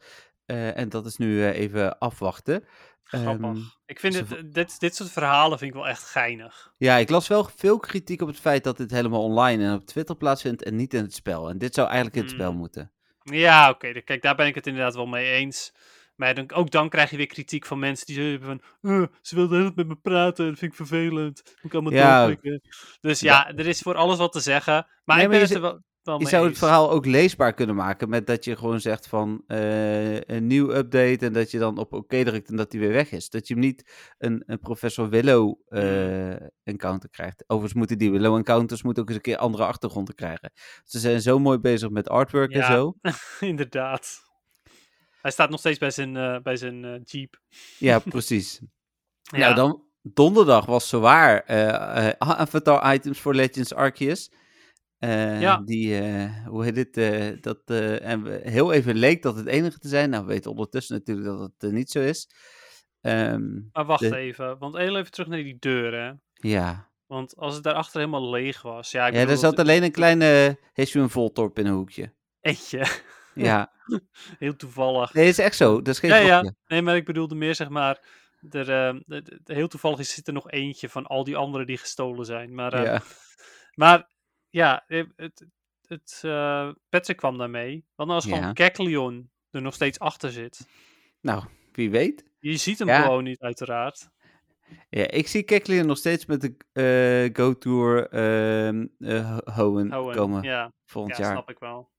Eh, 0.46 0.78
en 0.78 0.88
dat 0.88 1.06
is 1.06 1.16
nu 1.16 1.42
eh, 1.42 1.58
even 1.58 1.98
afwachten. 1.98 2.64
Grappig. 3.02 3.44
Ehm, 3.46 3.56
ik 3.86 4.00
vind 4.00 4.14
het, 4.14 4.54
dit, 4.54 4.80
dit 4.80 4.96
soort 4.96 5.10
verhalen 5.10 5.58
vind 5.58 5.70
ik 5.70 5.76
wel 5.76 5.88
echt 5.88 6.02
geinig. 6.02 6.72
ja, 6.76 6.96
ik 6.96 7.10
las 7.10 7.28
wel 7.28 7.50
veel 7.56 7.78
kritiek 7.78 8.20
op 8.20 8.28
het 8.28 8.40
feit 8.40 8.64
dat 8.64 8.76
dit 8.76 8.90
helemaal 8.90 9.22
online 9.22 9.64
en 9.64 9.74
op 9.74 9.86
Twitter 9.86 10.16
plaatsvindt 10.16 10.62
en 10.62 10.76
niet 10.76 10.94
in 10.94 11.02
het 11.02 11.14
spel. 11.14 11.48
En 11.48 11.58
dit 11.58 11.74
zou 11.74 11.86
eigenlijk 11.86 12.16
in 12.16 12.22
het 12.22 12.30
spel 12.30 12.52
Mm. 12.52 12.58
moeten. 12.58 12.92
Ja, 13.22 13.70
oké. 13.70 14.02
Kijk, 14.02 14.22
daar 14.22 14.34
ben 14.34 14.46
ik 14.46 14.54
het 14.54 14.66
inderdaad 14.66 14.94
wel 14.94 15.06
mee 15.06 15.32
eens. 15.32 15.72
Maar 16.16 16.34
dan, 16.34 16.52
ook 16.52 16.70
dan 16.70 16.88
krijg 16.88 17.10
je 17.10 17.16
weer 17.16 17.26
kritiek 17.26 17.66
van 17.66 17.78
mensen 17.78 18.06
die 18.06 18.14
zeggen 18.14 18.42
van... 18.42 18.60
"Eh, 18.80 19.06
ze 19.20 19.34
wilden 19.34 19.60
heel 19.60 19.72
met 19.74 19.86
me 19.88 19.96
praten, 19.96 20.46
dat 20.46 20.58
vind 20.58 20.70
ik 20.70 20.76
vervelend. 20.76 21.42
Moet 21.44 21.56
ik 21.62 21.72
allemaal 21.72 21.92
Ja. 21.92 22.26
doorklikken." 22.26 22.70
Dus 23.00 23.20
ja, 23.20 23.52
er 23.54 23.66
is 23.66 23.80
voor 23.80 23.94
alles 23.94 24.18
wat 24.18 24.32
te 24.32 24.40
zeggen. 24.40 24.74
Maar 25.04 25.16
Nee, 25.16 25.24
ik 25.24 25.30
maar 25.30 25.38
ben 25.38 25.48
je 25.48 25.54
het 25.54 25.62
wel, 25.62 25.82
wel 26.02 26.14
Je 26.16 26.22
mee 26.22 26.32
zou 26.32 26.46
het 26.48 26.58
verhaal 26.58 26.90
ook 26.90 27.06
leesbaar 27.06 27.54
kunnen 27.54 27.74
maken 27.76 28.08
met 28.08 28.26
dat 28.26 28.44
je 28.44 28.56
gewoon 28.56 28.80
zegt 28.80 29.08
van 29.08 29.42
eh, 29.46 30.20
een 30.20 30.46
nieuw 30.46 30.70
update 30.74 31.26
en 31.26 31.32
dat 31.32 31.50
je 31.50 31.58
dan 31.58 31.78
op 31.78 31.92
oké 31.92 32.24
drukt 32.24 32.48
en 32.48 32.56
dat 32.56 32.70
die 32.70 32.80
weer 32.80 32.92
weg 32.92 33.10
is. 33.12 33.28
Dat 33.30 33.48
je 33.48 33.54
hem 33.54 33.62
niet 33.62 33.92
een, 34.18 34.42
een 34.46 34.58
Professor 34.60 35.08
Willow 35.08 35.54
eh, 35.68 36.30
encounter 36.62 37.10
krijgt. 37.10 37.42
Overigens 37.46 37.74
moeten 37.78 37.98
die 37.98 38.10
Willow 38.10 38.36
encounters 38.36 38.82
moeten 38.82 39.02
ook 39.02 39.08
eens 39.08 39.16
een 39.18 39.22
keer 39.24 39.36
andere 39.36 39.64
achtergronden 39.64 40.14
krijgen. 40.14 40.52
Ze 40.84 40.98
zijn 40.98 41.20
zo 41.20 41.38
mooi 41.38 41.58
bezig 41.58 41.90
met 41.90 42.08
artwork 42.08 42.52
en 42.52 42.58
Ja. 42.60 42.72
zo. 42.72 42.94
Inderdaad. 43.40 44.24
Hij 45.26 45.34
staat 45.34 45.50
nog 45.50 45.58
steeds 45.60 45.78
bij 45.78 45.90
zijn, 45.90 46.16
eh, 46.16 46.38
bij 46.42 46.56
zijn 46.56 46.84
eh, 46.84 47.00
jeep. 47.04 47.40
Ja, 47.78 47.98
precies. 48.16 48.60
Ja. 49.22 49.38
Nou, 49.38 49.54
dan 49.54 49.82
donderdag 50.02 50.66
was 50.66 50.88
zowaar 50.88 51.40
eh, 51.40 52.08
avatar 52.18 52.94
items 52.94 53.20
voor 53.20 53.34
Legends 53.34 53.74
Arceus. 53.74 54.30
Ja. 54.98 55.56
Die, 55.64 56.00
hoe 56.46 56.64
heet 56.64 56.92
dit? 56.92 57.42
dat, 57.42 57.60
en 58.00 58.40
heel 58.50 58.72
even 58.72 58.94
leek 58.96 59.22
dat 59.22 59.36
het 59.36 59.46
enige 59.46 59.78
te 59.78 59.88
zijn. 59.88 60.10
Nou, 60.10 60.24
we 60.26 60.32
weten 60.32 60.50
ondertussen 60.50 60.94
natuurlijk 60.96 61.26
dat 61.26 61.50
het 61.58 61.72
niet 61.72 61.90
zo 61.90 62.00
is. 62.00 62.30
Ehm, 63.00 63.60
Maar 63.72 63.84
wacht 63.84 64.00
de- 64.00 64.16
even, 64.16 64.58
want 64.58 64.76
heel 64.76 64.96
even 64.98 65.10
terug 65.10 65.28
naar 65.28 65.42
die 65.42 65.56
deur, 65.58 65.92
hè. 65.94 66.12
ja, 66.50 66.90
Want 67.06 67.36
als 67.36 67.54
het 67.54 67.62
daarachter 67.62 67.98
helemaal 68.00 68.30
leeg 68.30 68.62
was... 68.62 68.90
Ja, 68.90 69.06
ik 69.06 69.14
ja 69.14 69.20
er 69.20 69.36
zat 69.36 69.56
dat- 69.56 69.58
alleen 69.66 69.82
een 69.82 69.90
kleine 69.92 70.58
Hisuian 70.72 71.10
Voltorp 71.10 71.58
in 71.58 71.66
een 71.66 71.72
hoekje. 71.74 72.12
Eentje. 72.40 72.86
Ja, 73.44 73.72
Heel 74.38 74.56
toevallig. 74.56 75.14
nee, 75.14 75.28
is 75.28 75.38
echt 75.38 75.56
zo. 75.56 75.76
Dat 75.82 75.88
is 75.94 75.98
geen 75.98 76.10
Ja, 76.10 76.16
ja. 76.16 76.52
Nee, 76.66 76.82
maar 76.82 76.96
ik 76.96 77.04
bedoelde 77.04 77.34
meer, 77.34 77.54
zeg 77.54 77.68
maar... 77.68 78.24
Er, 78.50 78.70
eh, 78.70 79.20
heel 79.44 79.68
toevallig 79.68 79.98
is- 79.98 80.14
zit 80.14 80.26
er 80.26 80.32
nog 80.32 80.50
eentje 80.50 80.88
van 80.88 81.06
al 81.06 81.24
die 81.24 81.36
anderen 81.36 81.66
die 81.66 81.76
gestolen 81.78 82.24
zijn. 82.26 82.54
Maar, 82.54 82.72
eh, 82.72 82.82
Ja. 82.84 83.02
maar 83.74 84.10
ja, 84.50 84.84
eh, 84.86 85.04
het, 85.16 85.46
het, 85.86 86.20
Patrick 86.88 87.16
kwam 87.16 87.38
daarmee. 87.38 87.84
Want 87.94 88.10
als 88.10 88.24
Ja. 88.24 88.36
gewoon 88.36 88.54
Kekleon 88.54 89.30
er 89.50 89.62
nog 89.62 89.74
steeds 89.74 89.98
achter 89.98 90.30
zit. 90.30 90.66
Nou, 91.20 91.44
wie 91.72 91.90
weet. 91.90 92.24
Je 92.38 92.56
ziet 92.56 92.78
hem 92.78 92.88
Ja. 92.88 93.02
gewoon 93.02 93.24
niet, 93.24 93.40
uiteraard. 93.40 94.08
Ja, 94.88 95.06
ik 95.10 95.28
zie 95.28 95.42
Keklian 95.42 95.86
nog 95.86 95.98
steeds 95.98 96.26
met 96.26 96.40
de 96.72 97.30
Go 97.32 97.58
Tour 97.58 98.08
ehm 98.08 98.86
eh, 98.98 99.38
Hoenn 99.56 99.94
Oh, 99.94 100.08
en- 100.10 100.16
komen 100.16 100.42
ja, 100.42 100.72
volgend 100.84 101.16
ja 101.16 101.22
jaar. 101.22 101.32
snap 101.32 101.50
ik 101.50 101.58
wel. 101.58 101.90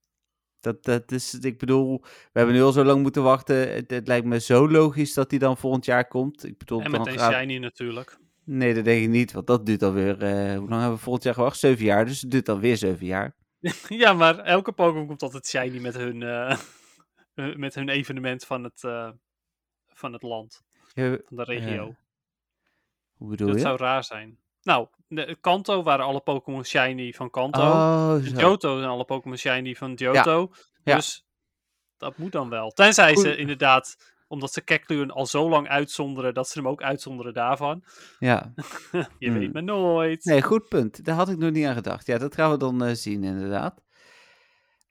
Dat, 0.59 0.83
dat 0.83 1.11
is, 1.11 1.33
ik 1.33 1.57
bedoel, 1.57 2.01
we 2.01 2.09
hebben 2.39 2.55
nu 2.55 2.61
al 2.61 2.71
zo 2.71 2.83
lang 2.83 3.01
moeten 3.01 3.23
wachten. 3.23 3.73
Het, 3.73 3.91
het 3.91 4.07
lijkt 4.07 4.25
me 4.25 4.39
zo 4.39 4.69
logisch 4.69 5.13
dat 5.13 5.29
hij 5.29 5.39
dan 5.39 5.57
volgend 5.57 5.85
jaar 5.85 6.07
komt. 6.07 6.43
Ik 6.45 6.57
bedoel, 6.57 6.81
En 6.81 6.91
meteen 6.91 7.19
gaat- 7.19 7.33
Shiny 7.33 7.57
natuurlijk. 7.57 8.17
Nee, 8.43 8.73
dat 8.73 8.83
denk 8.85 9.03
ik 9.03 9.09
niet, 9.09 9.31
want 9.31 9.47
dat 9.47 9.65
duurt 9.65 9.83
alweer... 9.83 10.23
eh 10.23 10.57
hoe 10.57 10.69
lang 10.69 10.81
hebben 10.81 10.91
we 10.91 10.97
volgend 11.03 11.23
jaar 11.23 11.33
gewacht? 11.33 11.59
Zeven 11.59 11.85
jaar, 11.85 12.05
dus 12.05 12.21
het 12.21 12.31
duurt 12.31 12.45
dan 12.45 12.59
weer 12.59 12.77
zeven 12.77 13.05
jaar. 13.05 13.35
ja, 13.87 14.13
maar 14.13 14.39
elke 14.39 14.71
Pokémon 14.71 15.07
komt 15.07 15.21
altijd 15.21 15.47
Shiny 15.47 15.79
met 15.79 15.95
hun, 15.97 16.23
eh, 16.23 16.51
eh, 17.35 17.55
met 17.55 17.75
hun 17.75 17.89
evenement 17.89 18.45
van 18.45 18.63
het, 18.63 18.83
eh, 18.83 19.09
van 19.87 20.13
het 20.13 20.21
land. 20.21 20.63
Ja, 20.93 21.17
Van 21.25 21.37
de 21.37 21.43
regio. 21.43 21.95
hoe 23.13 23.29
bedoel 23.29 23.47
dat 23.47 23.55
je? 23.55 23.61
zou 23.61 23.77
raar 23.77 24.03
zijn. 24.03 24.37
Nou, 24.61 24.87
de 25.07 25.37
Kanto 25.41 25.83
waren 25.83 26.05
alle 26.05 26.19
Pokémon 26.21 26.65
Shiny 26.65 27.13
van 27.13 27.29
Kanto. 27.29 27.61
Oh. 27.61 28.15
Johto 28.23 28.77
zijn 28.77 28.89
alle 28.89 29.05
Pokémon 29.05 29.37
Shiny 29.37 29.75
van 29.75 29.93
Johto. 29.93 30.51
ja. 30.83 30.95
Dus 30.95 31.25
dat 31.97 32.17
moet 32.17 32.31
dan 32.31 32.49
wel. 32.49 32.71
Tenzij 32.71 33.15
ze 33.15 33.35
inderdaad 33.35 34.15
omdat 34.27 34.53
ze 34.53 34.61
Kecleon 34.61 35.11
al 35.11 35.25
zo 35.25 35.49
lang 35.49 35.67
uitzonderen 35.67 36.33
dat 36.33 36.49
ze 36.49 36.59
hem 36.59 36.67
ook 36.67 36.81
uitzonderen 36.81 37.33
daarvan. 37.33 37.83
Ja. 38.19 38.53
Je 39.19 39.29
Hmm. 39.29 39.39
weet 39.39 39.53
maar 39.53 39.63
nooit. 39.63 40.25
Nee, 40.25 40.41
goed 40.41 40.67
punt. 40.67 41.05
Daar 41.05 41.15
had 41.15 41.29
ik 41.29 41.37
nog 41.37 41.51
niet 41.51 41.65
aan 41.65 41.75
gedacht. 41.75 42.07
Ja, 42.07 42.17
dat 42.17 42.35
gaan 42.35 42.51
we 42.51 42.57
dan 42.57 42.83
eh, 42.83 42.93
zien, 42.93 43.23
inderdaad. 43.23 43.83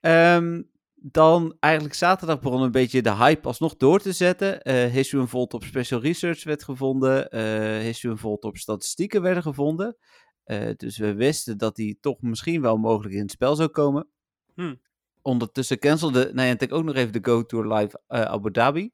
Ehm, 0.01 0.63
dan 1.11 1.57
eigenlijk 1.61 1.95
zaterdag 1.95 2.41
begon 2.41 2.63
een 2.63 2.71
beetje 2.71 3.03
de 3.03 3.15
hype 3.15 3.47
alsnog 3.47 3.77
door 3.77 4.01
te 4.01 4.13
zetten. 4.13 4.63
Eh 4.63 4.93
History 4.93 5.23
Unfold 5.23 5.55
op 5.55 5.65
Special 5.65 6.01
Research 6.01 6.45
werd 6.45 6.65
gevonden. 6.65 7.29
eh 7.31 7.79
History 7.79 8.13
Unfold 8.13 8.45
op 8.45 8.57
statistieken 8.57 9.23
werden 9.23 9.43
gevonden. 9.43 9.97
Eh, 10.45 10.71
dus 10.77 10.99
we 10.99 11.15
wisten 11.15 11.59
dat 11.59 11.77
die 11.77 11.99
toch 12.01 12.21
misschien 12.21 12.61
wel 12.61 12.77
mogelijk 12.77 13.15
in 13.15 13.21
het 13.21 13.31
spel 13.31 13.57
zou 13.57 13.69
komen. 13.69 14.09
Hmm. 14.55 14.81
Ondertussen 15.23 15.79
cancelde 15.79 16.31
Niantic 16.33 16.73
ook 16.73 16.85
nog 16.85 16.95
even 16.95 17.13
de 17.13 17.25
Go 17.31 17.43
Tour 17.43 17.75
Live 17.75 18.01
Abu 18.07 18.51
Dhabi. 18.51 18.91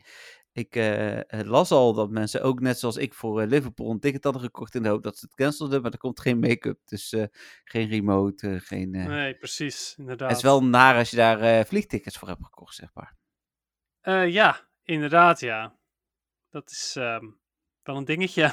Ik 0.54 0.76
eh, 0.76 1.40
las 1.44 1.70
al 1.70 1.94
dat 1.94 2.10
mensen 2.10 2.42
ook 2.42 2.60
net 2.60 2.78
zoals 2.78 2.96
ik 2.96 3.14
voor 3.14 3.40
eh, 3.40 3.48
Liverpool 3.48 3.90
een 3.90 4.00
ticket 4.00 4.24
hadden 4.24 4.42
gekocht 4.42 4.74
in 4.74 4.82
de 4.82 4.88
hoop 4.88 5.02
dat 5.02 5.18
ze 5.18 5.24
het 5.24 5.34
cancelden, 5.34 5.82
maar 5.82 5.92
er 5.92 5.98
komt 5.98 6.20
geen 6.20 6.38
make-up. 6.38 6.78
Dus 6.84 7.12
eh, 7.12 7.24
geen 7.64 7.88
remote, 7.88 8.60
geen... 8.60 8.90
Nee, 8.90 9.34
precies, 9.34 9.94
inderdaad. 9.98 10.28
Het 10.28 10.36
is 10.36 10.42
wel 10.42 10.64
naar 10.64 10.96
als 10.96 11.10
je 11.10 11.16
daar 11.16 11.66
vliegtickets 11.66 12.18
voor 12.18 12.28
hebt 12.28 12.44
gekocht, 12.44 12.74
zeg 12.74 12.90
maar. 12.94 13.16
Ja, 14.28 14.68
inderdaad, 14.82 15.40
ja. 15.40 15.78
Dat 16.50 16.70
is 16.70 16.96
ehm, 16.96 17.24
wel 17.82 17.96
een 17.96 18.04
dingetje. 18.04 18.52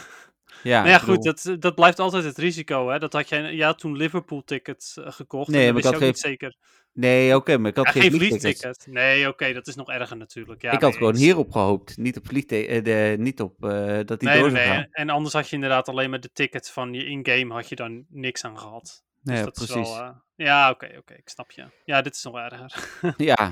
Ja, 0.64 0.82
maar 0.82 0.90
ja, 0.90 0.98
goed, 0.98 1.18
bedoel- 1.18 1.34
dat, 1.44 1.62
dat 1.62 1.76
blijft 1.76 2.00
altijd 2.00 2.24
het 2.24 2.38
risico, 2.38 2.90
hè. 2.90 3.00
Dat 3.00 3.14
had 3.14 3.30
jij, 3.30 3.54
ja, 3.54 3.74
toen 3.74 3.96
Liverpool-tickets 3.98 4.98
eh, 4.98 5.12
gekocht. 5.12 5.48
Nee, 5.50 5.66
en 5.68 5.74
maar 5.74 5.78
ik 5.78 5.86
had 5.86 5.96
ook 5.96 6.02
niet 6.02 6.20
zeker. 6.20 6.56
Nee, 6.94 7.36
oké, 7.36 7.58
maar 7.58 7.70
ik 7.70 7.76
had 7.78 7.86
Ja, 7.86 7.92
geen, 7.92 8.02
geen 8.02 8.12
vliegticket. 8.20 8.88
Nee, 8.90 9.28
oké, 9.28 9.54
dat 9.54 9.68
is 9.68 9.76
nog 9.76 9.90
erger 9.90 10.18
natuurlijk. 10.18 10.62
Ja, 10.62 10.72
ik 10.72 10.82
had 10.82 10.94
gewoon 10.96 11.12
eens. 11.14 11.22
hierop 11.22 11.52
gehoopt, 11.52 11.98
niet 11.98 12.18
op 12.18 12.30
de, 12.30 13.16
niet 13.20 13.42
op 13.42 13.64
eh, 13.64 14.00
dat 14.06 14.20
die 14.20 14.30
Nee, 14.30 14.40
door 14.40 14.50
zou 14.50 14.64
nee. 14.64 14.74
gaan. 14.74 14.88
En 14.92 15.10
anders 15.10 15.34
had 15.34 15.50
je 15.50 15.56
inderdaad 15.56 15.88
alleen 15.90 16.10
maar 16.10 16.20
de 16.20 16.32
ticket 16.34 16.70
van 16.70 16.94
je 16.94 17.06
in-game, 17.06 17.54
had 17.54 17.70
je 17.70 17.76
dan 17.76 18.06
niks 18.10 18.44
aan 18.44 18.60
gehad. 18.60 19.04
Dus 19.22 19.38
Ja, 19.38 19.44
dat 19.44 19.54
precies. 19.54 19.76
is 19.76 19.98
wel... 19.98 20.14
ja, 20.36 20.70
oké, 20.70 20.90
oké, 20.98 21.14
ik 21.14 21.30
snap 21.30 21.52
je. 21.52 21.66
Ja, 21.86 22.02
dit 22.02 22.16
is 22.16 22.24
nog 22.24 22.36
erger. 22.36 22.74
Ja, 23.18 23.52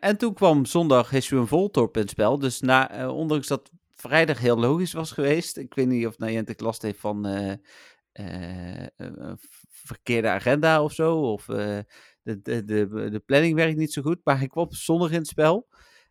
en 0.00 0.16
toen 0.16 0.34
kwam 0.34 0.64
zondag 0.64 1.12
en 1.12 1.48
Voltorp 1.48 1.94
in 1.94 2.00
het 2.02 2.10
spel. 2.10 2.38
Dus 2.38 2.60
na, 2.60 3.08
ondanks 3.10 3.46
dat 3.46 3.70
vrijdag 4.08 4.38
heel 4.38 4.58
logisch 4.58 4.92
was 4.92 5.12
geweest. 5.12 5.56
Ik 5.56 5.74
weet 5.74 5.86
niet 5.86 6.06
of 6.06 6.18
Niantic 6.18 6.60
last 6.60 6.82
heeft 6.82 7.00
van 7.00 7.26
eh, 7.26 7.52
eh, 8.12 8.86
een 8.96 9.38
verkeerde 9.68 10.28
agenda 10.28 10.82
of 10.82 10.92
zo. 10.92 11.32
Of 11.32 11.48
eh, 11.48 11.78
de, 12.22 12.42
de, 12.42 12.64
de, 12.64 13.08
de 13.10 13.22
planning 13.26 13.54
werkt 13.54 13.76
niet 13.76 13.92
zo 13.92 14.02
goed. 14.02 14.20
Maar 14.24 14.38
hij 14.38 14.46
kwam 14.46 14.72
zondag 14.72 15.10
in 15.10 15.18
het 15.18 15.26
spel. 15.26 15.68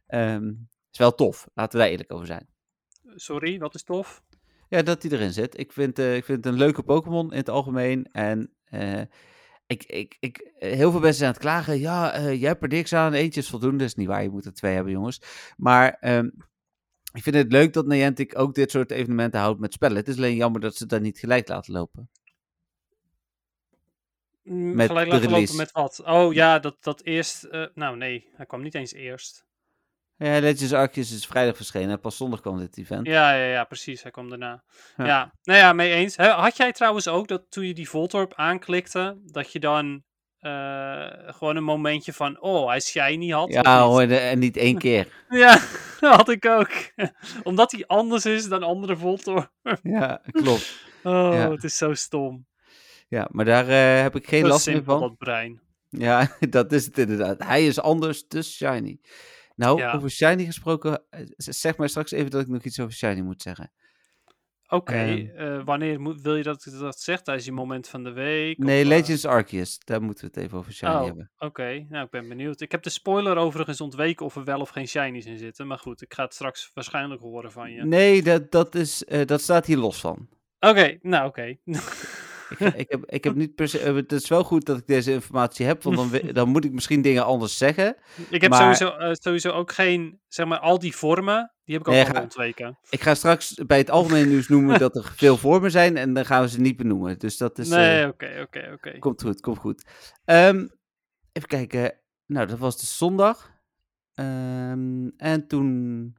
Ehm, 0.07 0.53
is 0.91 0.97
wel 0.97 1.15
tof, 1.15 1.47
laten 1.53 1.77
we 1.77 1.83
daar 1.83 1.91
eerlijk 1.91 2.13
over 2.13 2.27
zijn. 2.27 2.47
Sorry, 3.15 3.59
wat 3.59 3.75
is 3.75 3.83
tof? 3.83 4.23
Ja, 4.69 4.81
dat 4.81 5.01
hij 5.01 5.11
erin 5.11 5.33
zit. 5.33 5.59
Ik 5.59 5.71
vind, 5.71 5.99
eh, 5.99 6.15
ik 6.15 6.25
vind 6.25 6.43
het 6.43 6.53
een 6.53 6.59
leuke 6.59 6.83
Pokémon 6.83 7.31
in 7.31 7.37
het 7.37 7.49
algemeen. 7.49 8.05
En 8.11 8.53
eh, 8.63 9.01
ik, 9.65 9.83
ik, 9.83 10.17
ik, 10.19 10.37
eh, 10.37 10.71
heel 10.71 10.91
veel 10.91 10.99
mensen 10.99 11.17
zijn 11.17 11.27
aan 11.29 11.35
het 11.35 11.43
klagen. 11.43 11.79
Ja, 11.79 12.13
eh, 12.13 12.39
jij 12.39 12.49
hebt 12.49 12.63
er 12.63 12.69
niks 12.69 12.93
aan. 12.93 13.13
Eentje 13.13 13.41
is 13.41 13.49
voldoende. 13.49 13.77
Dat 13.77 13.87
is 13.87 13.95
niet 13.95 14.07
waar. 14.07 14.23
Je 14.23 14.29
moet 14.29 14.45
er 14.45 14.53
twee 14.53 14.73
hebben, 14.73 14.93
jongens. 14.93 15.21
Maar 15.57 15.97
ehm, 15.99 16.29
ik 17.13 17.23
vind 17.23 17.35
het 17.35 17.51
leuk 17.51 17.73
dat 17.73 17.85
Niantic 17.85 18.39
ook 18.39 18.55
dit 18.55 18.71
soort 18.71 18.91
evenementen 18.91 19.39
houdt 19.39 19.59
met 19.59 19.73
spellen. 19.73 19.97
Het 19.97 20.07
is 20.07 20.17
alleen 20.17 20.35
jammer 20.35 20.61
dat 20.61 20.75
ze 20.75 20.85
daar 20.85 21.01
niet 21.01 21.19
gelijk 21.19 21.47
laten 21.47 21.73
lopen. 21.73 22.09
Mm, 24.43 24.75
Met 24.75 24.87
Gelijk 24.87 25.07
laten 25.07 25.29
lopen 25.29 25.55
met 25.55 25.71
wat? 25.71 26.01
Oh 26.05 26.33
ja, 26.33 26.59
dat, 26.59 26.77
dat 26.79 27.01
eerst... 27.03 27.43
eh, 27.43 27.65
nou 27.73 27.97
nee, 27.97 28.27
hij 28.35 28.45
kwam 28.45 28.61
niet 28.61 28.75
eens 28.75 28.93
eerst. 28.93 29.45
Ja, 30.17 30.39
Legends 30.39 30.73
Arceus 30.73 31.11
is 31.11 31.25
vrijdag 31.25 31.55
verschenen. 31.55 31.89
en 31.89 31.99
Pas 31.99 32.17
zondag 32.17 32.41
kwam 32.41 32.57
dit 32.57 32.77
event. 32.77 33.07
Ja, 33.07 33.33
ja, 33.35 33.45
ja, 33.45 33.63
precies. 33.63 34.01
Hij 34.03 34.11
kwam 34.11 34.29
daarna. 34.29 34.63
Ja. 34.97 35.05
Ja, 35.05 35.33
nou 35.43 35.59
ja, 35.59 35.73
mee 35.73 35.93
eens. 35.93 36.15
Had 36.15 36.57
jij 36.57 36.71
trouwens 36.71 37.07
ook 37.07 37.27
dat 37.27 37.43
toen 37.49 37.65
je 37.67 37.73
die 37.73 37.89
Voltorp 37.89 38.33
aanklikte, 38.33 39.17
dat 39.25 39.51
je 39.51 39.59
dan 39.59 40.03
eh, 40.43 41.33
gewoon 41.33 41.55
een 41.55 41.63
momentje 41.63 42.13
van, 42.13 42.41
oh, 42.41 42.67
hij 42.67 42.77
is 42.77 42.87
shiny 42.89 43.29
had? 43.29 43.53
Ja, 43.53 43.81
hoor, 43.83 44.01
en 44.01 44.39
niet 44.39 44.57
één 44.57 44.77
keer. 44.77 45.07
Ja, 45.29 45.59
dat 45.99 46.15
had 46.15 46.29
ik 46.29 46.45
ook. 46.45 46.69
Omdat 47.43 47.71
hij 47.71 47.83
anders 47.87 48.25
is 48.25 48.47
dan 48.47 48.63
andere 48.63 48.97
Voltorp. 48.97 49.51
Ja, 49.83 50.21
klopt. 50.31 50.73
Oh, 51.03 51.33
Ja. 51.33 51.51
het 51.51 51.63
is 51.63 51.77
zo 51.77 51.93
stom. 51.93 52.45
Ja, 53.07 53.27
maar 53.31 53.45
daar 53.45 53.67
eh, 53.67 54.01
heb 54.01 54.15
ik 54.15 54.27
geen 54.27 54.41
Zo 54.41 54.47
last 54.47 54.67
meer 54.67 54.83
van. 54.83 54.99
dat 54.99 55.17
brein. 55.17 55.61
Ja, 55.89 56.31
dat 56.49 56.71
is 56.71 56.85
het 56.85 56.97
inderdaad. 56.97 57.43
Hij 57.43 57.65
is 57.65 57.79
anders, 57.79 58.27
dus 58.27 58.55
shiny. 58.55 58.99
Nou, 59.55 59.79
Ja. 59.79 59.93
over 59.93 60.09
shiny 60.09 60.45
gesproken, 60.45 61.03
eh, 61.09 61.19
zeg 61.35 61.77
maar 61.77 61.89
straks 61.89 62.11
even 62.11 62.31
dat 62.31 62.41
ik 62.41 62.47
nog 62.47 62.63
iets 62.63 62.79
over 62.79 62.93
shiny 62.93 63.21
moet 63.21 63.41
zeggen. 63.41 63.71
Oké, 64.73 64.93
Ehm. 64.93 65.27
eh, 65.37 65.61
wanneer 65.65 65.99
moet, 66.01 66.21
wil 66.21 66.35
je 66.35 66.43
dat 66.43 66.65
ik 66.65 66.79
dat 66.79 66.99
zeg? 66.99 67.21
Tijdens 67.21 67.45
je 67.45 67.51
moment 67.51 67.87
van 67.87 68.03
de 68.03 68.11
week? 68.11 68.57
Nee, 68.57 68.81
eh, 68.81 68.87
Legends 68.87 69.25
Arceus, 69.25 69.79
daar 69.79 70.01
moeten 70.01 70.25
we 70.25 70.31
het 70.33 70.43
even 70.45 70.57
over 70.57 70.73
shiny 70.73 70.91
Oh, 70.91 71.03
hebben. 71.05 71.31
Oké, 71.37 71.85
nou 71.89 72.05
ik 72.05 72.09
ben 72.11 72.27
benieuwd. 72.27 72.61
Ik 72.61 72.71
heb 72.71 72.83
de 72.83 72.89
spoiler 72.89 73.37
overigens 73.37 73.81
ontweken 73.81 74.25
of 74.25 74.35
er 74.35 74.43
wel 74.43 74.59
of 74.59 74.69
geen 74.69 74.87
shinies 74.87 75.25
in 75.25 75.37
zitten. 75.37 75.67
Maar 75.67 75.77
goed, 75.79 76.01
ik 76.01 76.13
ga 76.13 76.23
het 76.23 76.33
straks 76.33 76.71
waarschijnlijk 76.73 77.21
horen 77.21 77.51
van 77.51 77.71
je. 77.71 77.85
Nee, 77.85 78.21
dat, 78.23 78.51
dat, 78.51 78.75
is, 78.75 79.05
eh, 79.05 79.25
dat 79.25 79.41
staat 79.41 79.65
hier 79.65 79.77
los 79.77 79.99
van. 79.99 80.27
Oké, 80.59 80.97
nou 81.01 81.27
oké. 81.27 81.55
Ik, 82.49 82.59
ik, 82.59 82.89
heb, 82.91 83.05
ik 83.05 83.23
heb 83.23 83.35
niet 83.35 83.55
per 83.55 83.67
se, 83.67 83.79
eh, 83.79 83.95
het 83.95 84.11
is 84.11 84.27
wel 84.29 84.43
goed 84.43 84.65
dat 84.65 84.77
ik 84.77 84.87
deze 84.87 85.11
informatie 85.11 85.65
heb, 85.65 85.83
want 85.83 85.95
dan, 86.11 86.33
dan 86.33 86.49
moet 86.49 86.65
ik 86.65 86.71
misschien 86.71 87.01
dingen 87.01 87.25
anders 87.25 87.57
zeggen. 87.57 87.95
ik 88.29 88.41
heb 88.41 88.51
Maar- 88.51 88.75
sowieso, 88.75 88.97
eh, 88.97 89.13
sowieso 89.13 89.49
ook 89.49 89.71
geen, 89.71 90.19
zeg 90.27 90.45
maar, 90.45 90.59
al 90.59 90.79
die 90.79 90.95
vormen, 90.95 91.51
die 91.63 91.75
heb 91.77 91.87
ik 91.87 91.93
ook 91.93 92.15
ga- 92.15 92.21
ontweken. 92.21 92.77
Ik 92.89 93.01
ga 93.01 93.15
straks 93.15 93.53
bij 93.53 93.77
het 93.77 93.89
algemene 93.89 94.25
nieuws 94.25 94.47
noemen 94.47 94.79
dat 94.79 94.95
er 94.95 95.11
veel 95.15 95.37
vormen 95.47 95.71
zijn 95.71 95.97
en 95.97 96.13
dan 96.13 96.25
gaan 96.25 96.41
we 96.41 96.49
ze 96.49 96.59
niet 96.61 96.77
benoemen. 96.77 97.19
Dus 97.19 97.37
dat 97.37 97.57
is, 97.59 97.69
eh, 97.69 97.77
nee, 97.77 98.07
oké, 98.07 98.39
oké, 98.41 98.69
oké. 98.73 98.99
Komt 98.99 99.21
goed, 99.21 99.41
komt 99.41 99.57
goed. 99.57 99.83
Ehm, 100.25 100.67
even 101.31 101.47
kijken. 101.49 101.97
Nou, 102.25 102.47
dat 102.47 102.59
was 102.59 102.79
de 102.79 102.85
zondag. 102.85 103.51
Ehm, 104.13 105.07
en 105.17 105.47
toen 105.47 106.15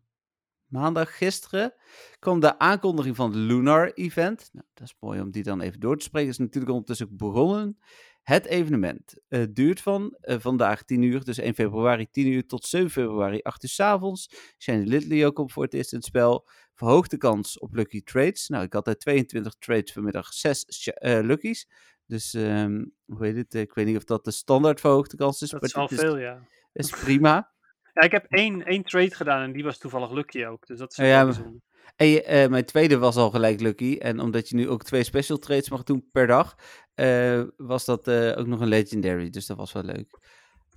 maandag, 0.74 1.16
gisteren, 1.16 1.74
kwam 2.18 2.40
de 2.40 2.58
aankondiging 2.58 3.16
van 3.16 3.26
het 3.30 3.38
Lunar 3.38 3.92
Event. 3.92 4.48
Nou, 4.52 4.66
dat 4.74 4.86
is 4.86 4.94
mooi 5.00 5.20
om 5.20 5.30
die 5.30 5.42
dan 5.42 5.60
even 5.60 5.80
door 5.80 5.98
te 5.98 6.04
spreken. 6.04 6.30
is 6.30 6.38
natuurlijk 6.38 6.72
ondertussen 6.72 7.06
ook 7.10 7.16
begonnen. 7.16 7.78
Het 8.22 8.44
evenement 8.46 9.14
eh, 9.28 9.42
duurt 9.50 9.80
van 9.80 10.16
eh, 10.20 10.36
vandaag 10.38 10.82
10 10.82 11.02
uur, 11.02 11.24
dus 11.24 11.38
1 11.38 11.54
februari 11.54 12.10
10 12.10 12.26
uur 12.26 12.46
tot 12.46 12.64
7 12.64 12.90
februari 12.90 13.40
8 13.42 13.62
uur 13.62 13.68
's 13.70 13.80
avonds. 13.80 14.30
Shiny 14.58 14.84
Lidley 14.84 15.26
ook 15.26 15.34
komt 15.34 15.52
voor 15.52 15.62
het 15.64 15.74
eerst 15.74 15.92
in 15.92 15.98
het 15.98 16.06
spel. 16.06 16.48
Verhoogde 16.74 17.16
kans 17.16 17.58
op 17.58 17.74
lucky 17.74 18.02
trades. 18.02 18.48
Nou, 18.48 18.64
ik 18.64 18.72
had 18.72 18.86
uit 18.86 19.00
22 19.00 19.54
trades 19.58 19.92
vanmiddag 19.92 20.32
6 20.32 20.64
sh- 20.68 20.88
eh, 20.88 21.18
luckies. 21.22 21.68
Dus, 22.06 22.34
ehm, 22.34 22.84
hoe 23.06 23.24
heet 23.26 23.36
het? 23.36 23.54
Ik 23.54 23.74
weet 23.74 23.86
niet 23.86 23.96
of 23.96 24.04
dat 24.04 24.24
de 24.24 24.30
standaard 24.30 24.80
verhoogde 24.80 25.16
kans 25.16 25.42
is, 25.42 25.50
Dat 25.50 25.60
maar 25.60 25.70
is 25.70 25.76
al 25.76 25.88
veel, 25.88 26.18
ja. 26.18 26.46
is 26.72 26.90
prima. 26.90 27.53
Ja, 27.94 28.02
ik 28.02 28.12
heb 28.12 28.26
één, 28.28 28.64
één 28.64 28.82
trade 28.82 29.14
gedaan 29.14 29.42
en 29.42 29.52
die 29.52 29.64
was 29.64 29.78
toevallig 29.78 30.10
lucky 30.10 30.44
ook. 30.44 30.66
Dus 30.66 30.78
dat 30.78 30.90
is 30.90 30.96
ja, 30.96 31.24
bijzonder. 31.24 31.60
En 31.96 32.24
eh, 32.24 32.48
mijn 32.48 32.64
tweede 32.64 32.98
was 32.98 33.16
al 33.16 33.30
gelijk 33.30 33.60
lucky. 33.60 33.96
En 33.98 34.20
omdat 34.20 34.48
je 34.48 34.56
nu 34.56 34.68
ook 34.68 34.82
twee 34.82 35.02
special 35.02 35.38
trades 35.38 35.70
mag 35.70 35.82
doen 35.82 36.08
per 36.12 36.26
dag, 36.26 36.56
eh, 36.94 37.42
was 37.56 37.84
dat 37.84 38.08
eh, 38.08 38.38
ook 38.38 38.46
nog 38.46 38.60
een 38.60 38.68
legendary. 38.68 39.30
Dus 39.30 39.46
dat 39.46 39.56
was 39.56 39.72
wel 39.72 39.82
leuk. 39.82 40.10
Dat 40.10 40.20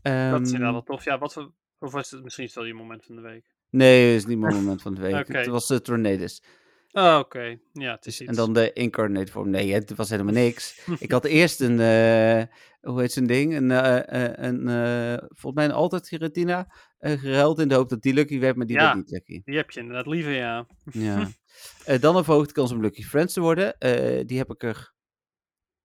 is 0.04 0.12
Ehm, 0.12 0.44
inderdaad 0.44 0.72
wel 0.72 0.84
tof. 0.84 1.04
Ja, 1.04 1.18
wat 1.18 1.34
voor, 1.34 1.52
of 1.80 1.92
was 1.92 2.12
het 2.12 2.24
misschien 2.24 2.50
wel 2.54 2.66
je 2.66 2.74
moment 2.74 3.06
van 3.06 3.16
de 3.16 3.22
week? 3.22 3.46
Nee, 3.70 4.08
dat 4.08 4.16
is 4.16 4.26
niet 4.26 4.40
mijn 4.40 4.56
moment 4.56 4.82
van 4.82 4.94
de 4.94 5.02
week. 5.02 5.28
Het 5.28 5.48
was 5.48 5.68
de 5.68 5.82
Tornadus. 5.82 6.44
Oh, 6.92 7.18
oké. 7.20 7.60
Ja, 7.74 7.92
het 7.92 8.06
is 8.06 8.22
iets. 8.22 8.30
En 8.30 8.36
dan 8.36 8.54
de 8.54 8.74
incarnate 8.74 9.32
vorm. 9.32 9.50
Nee, 9.50 9.74
het 9.74 9.96
was 9.96 10.10
helemaal 10.10 10.34
niks. 10.34 10.86
ik 11.00 11.12
had 11.12 11.26
eerst 11.26 11.62
een, 11.62 11.78
hoe 12.82 13.02
heet 13.02 13.12
zo'n 13.12 13.28
ding? 13.28 13.56
Een, 13.56 13.70
een 14.46 15.20
volgens 15.20 15.54
mij 15.54 15.66
een 15.66 15.72
altijd 15.72 16.08
Giratina 16.08 16.68
geruild 17.00 17.60
in 17.60 17.68
de 17.68 17.76
hoop 17.76 17.90
dat 17.90 18.02
die 18.02 18.14
lucky 18.14 18.40
werd, 18.40 18.56
maar 18.56 18.66
die 18.66 18.76
Ja. 18.76 18.84
werd 18.84 18.96
niet 18.96 19.10
lucky. 19.10 19.42
Die 19.46 19.56
heb 19.56 19.72
je 19.72 19.80
inderdaad 19.80 20.06
liever, 20.08 20.32
ja. 20.32 20.68
Ja. 20.92 21.30
Eh, 21.86 22.02
dan 22.02 22.16
een 22.16 22.24
verhoogde 22.24 22.54
kans 22.54 22.72
om 22.72 22.82
Lucky 22.82 23.04
Friends 23.04 23.34
te 23.34 23.40
worden. 23.42 23.78
Eh, 23.80 24.26
die 24.26 24.38
heb 24.38 24.52
ik 24.52 24.64
er 24.64 24.94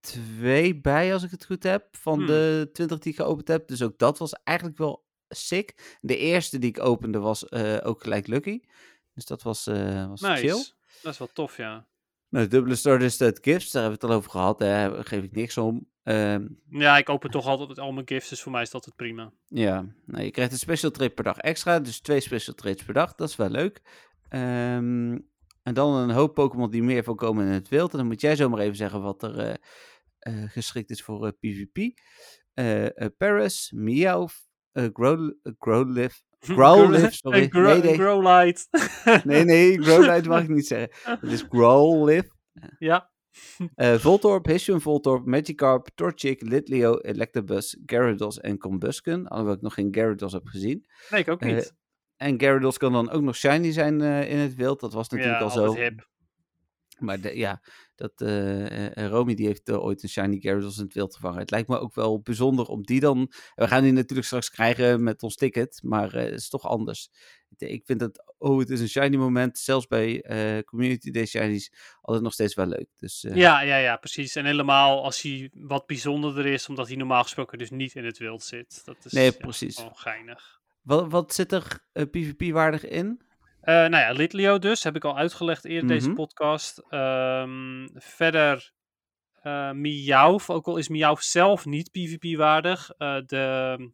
twee 0.01 0.81
bij, 0.81 1.13
als 1.13 1.23
ik 1.23 1.31
het 1.31 1.45
goed 1.45 1.63
heb, 1.63 1.97
van 1.97 2.19
Hmm. 2.19 2.27
de 2.27 2.69
20 2.73 2.99
die 2.99 3.13
ik 3.13 3.19
geopend 3.19 3.49
heb. 3.49 3.69
Dus 3.69 3.83
ook 3.83 3.99
dat 3.99 4.19
was 4.19 4.33
eigenlijk 4.33 4.79
wel 4.79 5.05
sick. 5.29 5.97
De 6.01 6.17
eerste 6.17 6.59
die 6.59 6.69
ik 6.71 6.81
opende 6.81 7.19
was 7.19 7.49
eh, 7.49 7.79
ook 7.83 8.03
gelijk 8.03 8.27
Lucky. 8.27 8.61
Dus 9.15 9.25
dat 9.25 9.43
was, 9.43 9.67
eh 9.67 10.09
was 10.09 10.21
Nice. 10.21 10.37
chill. 10.47 10.65
Dat 11.03 11.13
is 11.13 11.19
wel 11.19 11.29
tof, 11.33 11.57
ja. 11.57 11.87
Nou, 12.33 12.47
dubbele 12.49 12.75
Stardust 12.75 13.21
uit 13.21 13.39
Gifts, 13.43 13.71
daar 13.71 13.83
hebben 13.83 14.01
we 14.01 14.07
het 14.07 14.15
al 14.15 14.19
over 14.21 14.31
gehad. 14.31 14.59
Daar 14.59 15.05
geef 15.05 15.23
ik 15.23 15.33
niks 15.33 15.59
om. 15.59 15.87
Ehm, 16.03 16.47
Ja, 16.69 16.99
ik 16.99 17.09
open 17.09 17.31
toch 17.31 17.47
altijd 17.47 17.79
al 17.79 17.93
mijn 17.93 18.09
gifts, 18.09 18.29
dus 18.29 18.43
voor 18.43 18.53
mij 18.53 18.63
is 18.63 18.71
dat 18.71 18.85
het 18.85 18.97
prima. 18.97 19.33
ja, 19.49 19.87
nou, 20.07 20.25
je 20.25 20.31
krijgt 20.31 20.53
een 20.53 20.59
special 20.59 20.91
trade 20.91 21.11
per 21.11 21.25
dag 21.25 21.39
extra. 21.39 21.81
Dus 21.81 22.01
twee 22.01 22.21
special 22.21 22.55
trades 22.55 22.85
per 22.85 22.95
dag. 22.95 23.15
Dat 23.15 23.29
is 23.29 23.37
wel 23.37 23.49
leuk. 23.49 23.83
Ehm, 24.29 25.19
en 25.63 25.75
dan 25.75 25.95
een 25.95 26.11
hoop 26.11 26.35
Pokémon 26.35 26.71
die 26.71 26.83
meer 26.83 27.05
voorkomen 27.05 27.47
in 27.47 27.53
het 27.53 27.69
wild. 27.69 27.93
En 27.93 27.99
dan 27.99 28.07
moet 28.07 28.21
jij 28.21 28.37
zomaar 28.37 28.61
even 28.61 28.77
zeggen 28.77 29.03
wat 29.03 29.23
er 29.23 29.39
eh, 29.39 29.55
eh, 30.19 30.51
geschikt 30.51 30.91
is 30.91 31.03
voor 31.03 31.33
PvP. 31.33 31.99
Eh, 32.55 32.87
Paris, 33.17 33.73
Meowth, 33.75 34.49
Grow- 34.73 35.33
Growlithe, 35.59 36.15
Growlithe, 36.47 37.11
sorry. 37.11 37.49
Gro- 37.49 37.63
Nee, 37.73 37.83
nee. 37.83 37.95
Growlite. 37.95 38.67
Nee, 39.25 39.45
nee, 39.45 39.83
Growlithe 39.83 40.29
mag 40.33 40.43
ik 40.43 40.49
niet 40.49 40.67
zeggen. 40.67 40.91
Het 41.21 41.33
is 41.33 41.45
Growlithe. 41.49 42.31
ja. 42.79 43.11
Eh 43.75 43.95
Voltorb, 43.95 44.47
Hisuian 44.47 44.81
Voltorb, 44.81 45.27
Magikarp, 45.27 45.89
Torchic, 45.95 46.43
Litleo, 46.43 46.99
Electabuzz, 46.99 47.75
Gyarados 47.87 48.41
en 48.41 48.59
Combusken. 48.59 49.27
Alhoewel 49.29 49.55
ik 49.55 49.61
nog 49.61 49.75
geen 49.75 49.89
Gyarados 49.95 50.33
heb 50.33 50.47
gezien. 50.47 50.87
Nee, 51.11 51.21
ik 51.21 51.29
ook 51.29 51.41
Eh, 51.41 51.55
niet. 51.55 51.75
En 52.17 52.39
Gyarados 52.41 52.79
kan 52.79 52.93
dan 52.93 53.11
ook 53.11 53.23
nog 53.23 53.37
shiny 53.37 53.73
zijn 53.73 54.01
eh, 54.01 54.31
in 54.31 54.37
het 54.39 54.55
wild. 54.55 54.81
Dat 54.81 54.93
was 54.93 55.09
natuurlijk 55.09 55.39
ja, 55.39 55.45
al 55.45 55.51
zo. 55.51 55.75
hip. 55.75 56.09
Maar 56.99 57.21
de- 57.21 57.37
ja, 57.37 57.63
dat, 58.03 58.29
eh 58.29 58.97
eh, 58.97 59.11
Romy 59.11 59.35
die 59.35 59.47
heeft 59.47 59.69
eh, 59.69 59.85
ooit 59.85 60.03
een 60.03 60.09
shiny 60.09 60.39
Gyarados 60.41 60.77
in 60.79 60.85
het 60.85 60.95
wild 60.95 61.15
gevangen. 61.15 61.39
Het 61.39 61.51
lijkt 61.51 61.69
me 61.69 61.79
ook 61.79 61.95
wel 61.95 62.21
bijzonder 62.21 62.67
om 62.67 62.83
die 62.83 63.01
dan... 63.01 63.33
We 63.55 63.69
gaan 63.69 63.83
die 63.83 63.93
natuurlijk 63.93 64.27
straks 64.27 64.51
krijgen 64.51 65.03
met 65.03 65.23
ons 65.23 65.35
ticket, 65.37 65.81
maar 65.83 66.13
het 66.13 66.33
is 66.33 66.49
toch 66.49 66.67
anders. 66.69 67.11
Ik- 67.57 67.83
vind 67.87 68.01
dat, 68.01 68.35
oh, 68.39 68.59
het 68.59 68.71
is 68.71 68.81
een 68.81 68.89
shiny 68.89 69.17
moment, 69.17 69.59
zelfs 69.59 69.87
bij 69.87 70.23
Community 70.65 71.11
Day 71.11 71.27
shinies, 71.27 71.73
altijd 72.01 72.25
nog 72.25 72.33
steeds 72.33 72.55
wel 72.55 72.67
leuk. 72.67 72.89
Dus 72.97 73.27
Ja, 73.35 73.61
ja, 73.61 73.77
ja, 73.77 73.97
precies. 73.97 74.37
En 74.37 74.45
helemaal 74.45 75.05
als 75.05 75.23
hij 75.23 75.51
wat 75.55 75.87
bijzonderder 75.87 76.47
is, 76.47 76.69
omdat 76.69 76.87
hij 76.89 76.97
normaal 76.97 77.23
gesproken 77.23 77.59
dus 77.59 77.71
niet 77.71 77.95
in 77.95 78.05
het 78.05 78.19
wild 78.19 78.43
zit. 78.43 78.83
Dat 78.85 78.97
is 79.05 79.13
Nee, 79.13 79.33
precies. 79.33 79.85
geinig. 79.93 80.61
wat, 80.83 81.11
wat 81.11 81.35
zit 81.35 81.53
er 81.53 81.85
PvP-waardig 82.11 82.85
in? 82.89 83.21
Eh, 83.63 83.75
nou 83.75 83.97
ja, 83.97 84.11
Litleo 84.13 84.59
dus, 84.59 84.85
heb 84.85 84.97
ik 84.97 85.05
al 85.05 85.17
uitgelegd 85.17 85.65
eerder 85.65 85.89
deze 85.89 86.07
Mhm. 86.07 86.17
podcast. 86.17 86.83
Ehm, 86.89 87.87
verder 87.95 88.73
eh 89.43 89.71
Miauw, 89.73 90.39
ook 90.47 90.67
al 90.67 90.77
is 90.77 90.89
Miauw 90.89 91.17
zelf 91.19 91.65
niet 91.67 91.91
PvP-waardig. 91.91 92.91
eh, 92.99 93.17
de, 93.27 93.91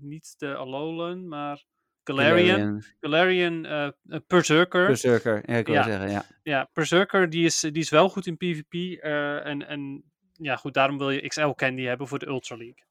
niet 0.00 0.34
de 0.38 0.54
Alolan, 0.56 1.28
maar 1.28 1.64
Galarian. 2.04 2.82
Galarian 3.00 3.66
eh, 3.66 3.88
Berserker. 4.26 4.86
Berserker, 4.86 5.42
ja, 5.50 5.56
ik 5.56 5.66
wil 5.66 5.74
Ja. 5.74 5.82
zeggen, 5.82 6.10
ja. 6.10 6.24
Ja, 6.42 6.68
Berserker 6.72 7.30
die 7.30 7.44
is, 7.44 7.60
die 7.60 7.72
is 7.72 7.90
wel 7.90 8.08
goed 8.08 8.26
in 8.26 8.36
PvP. 8.36 9.02
en, 9.44 9.66
en 9.68 10.04
ja, 10.32 10.56
goed, 10.56 10.74
daarom 10.74 10.98
wil 10.98 11.10
je 11.10 11.28
XL 11.28 11.48
Candy 11.50 11.82
hebben 11.82 12.08
voor 12.08 12.18
de 12.18 12.26
Ultra 12.26 12.56
League. 12.56 12.84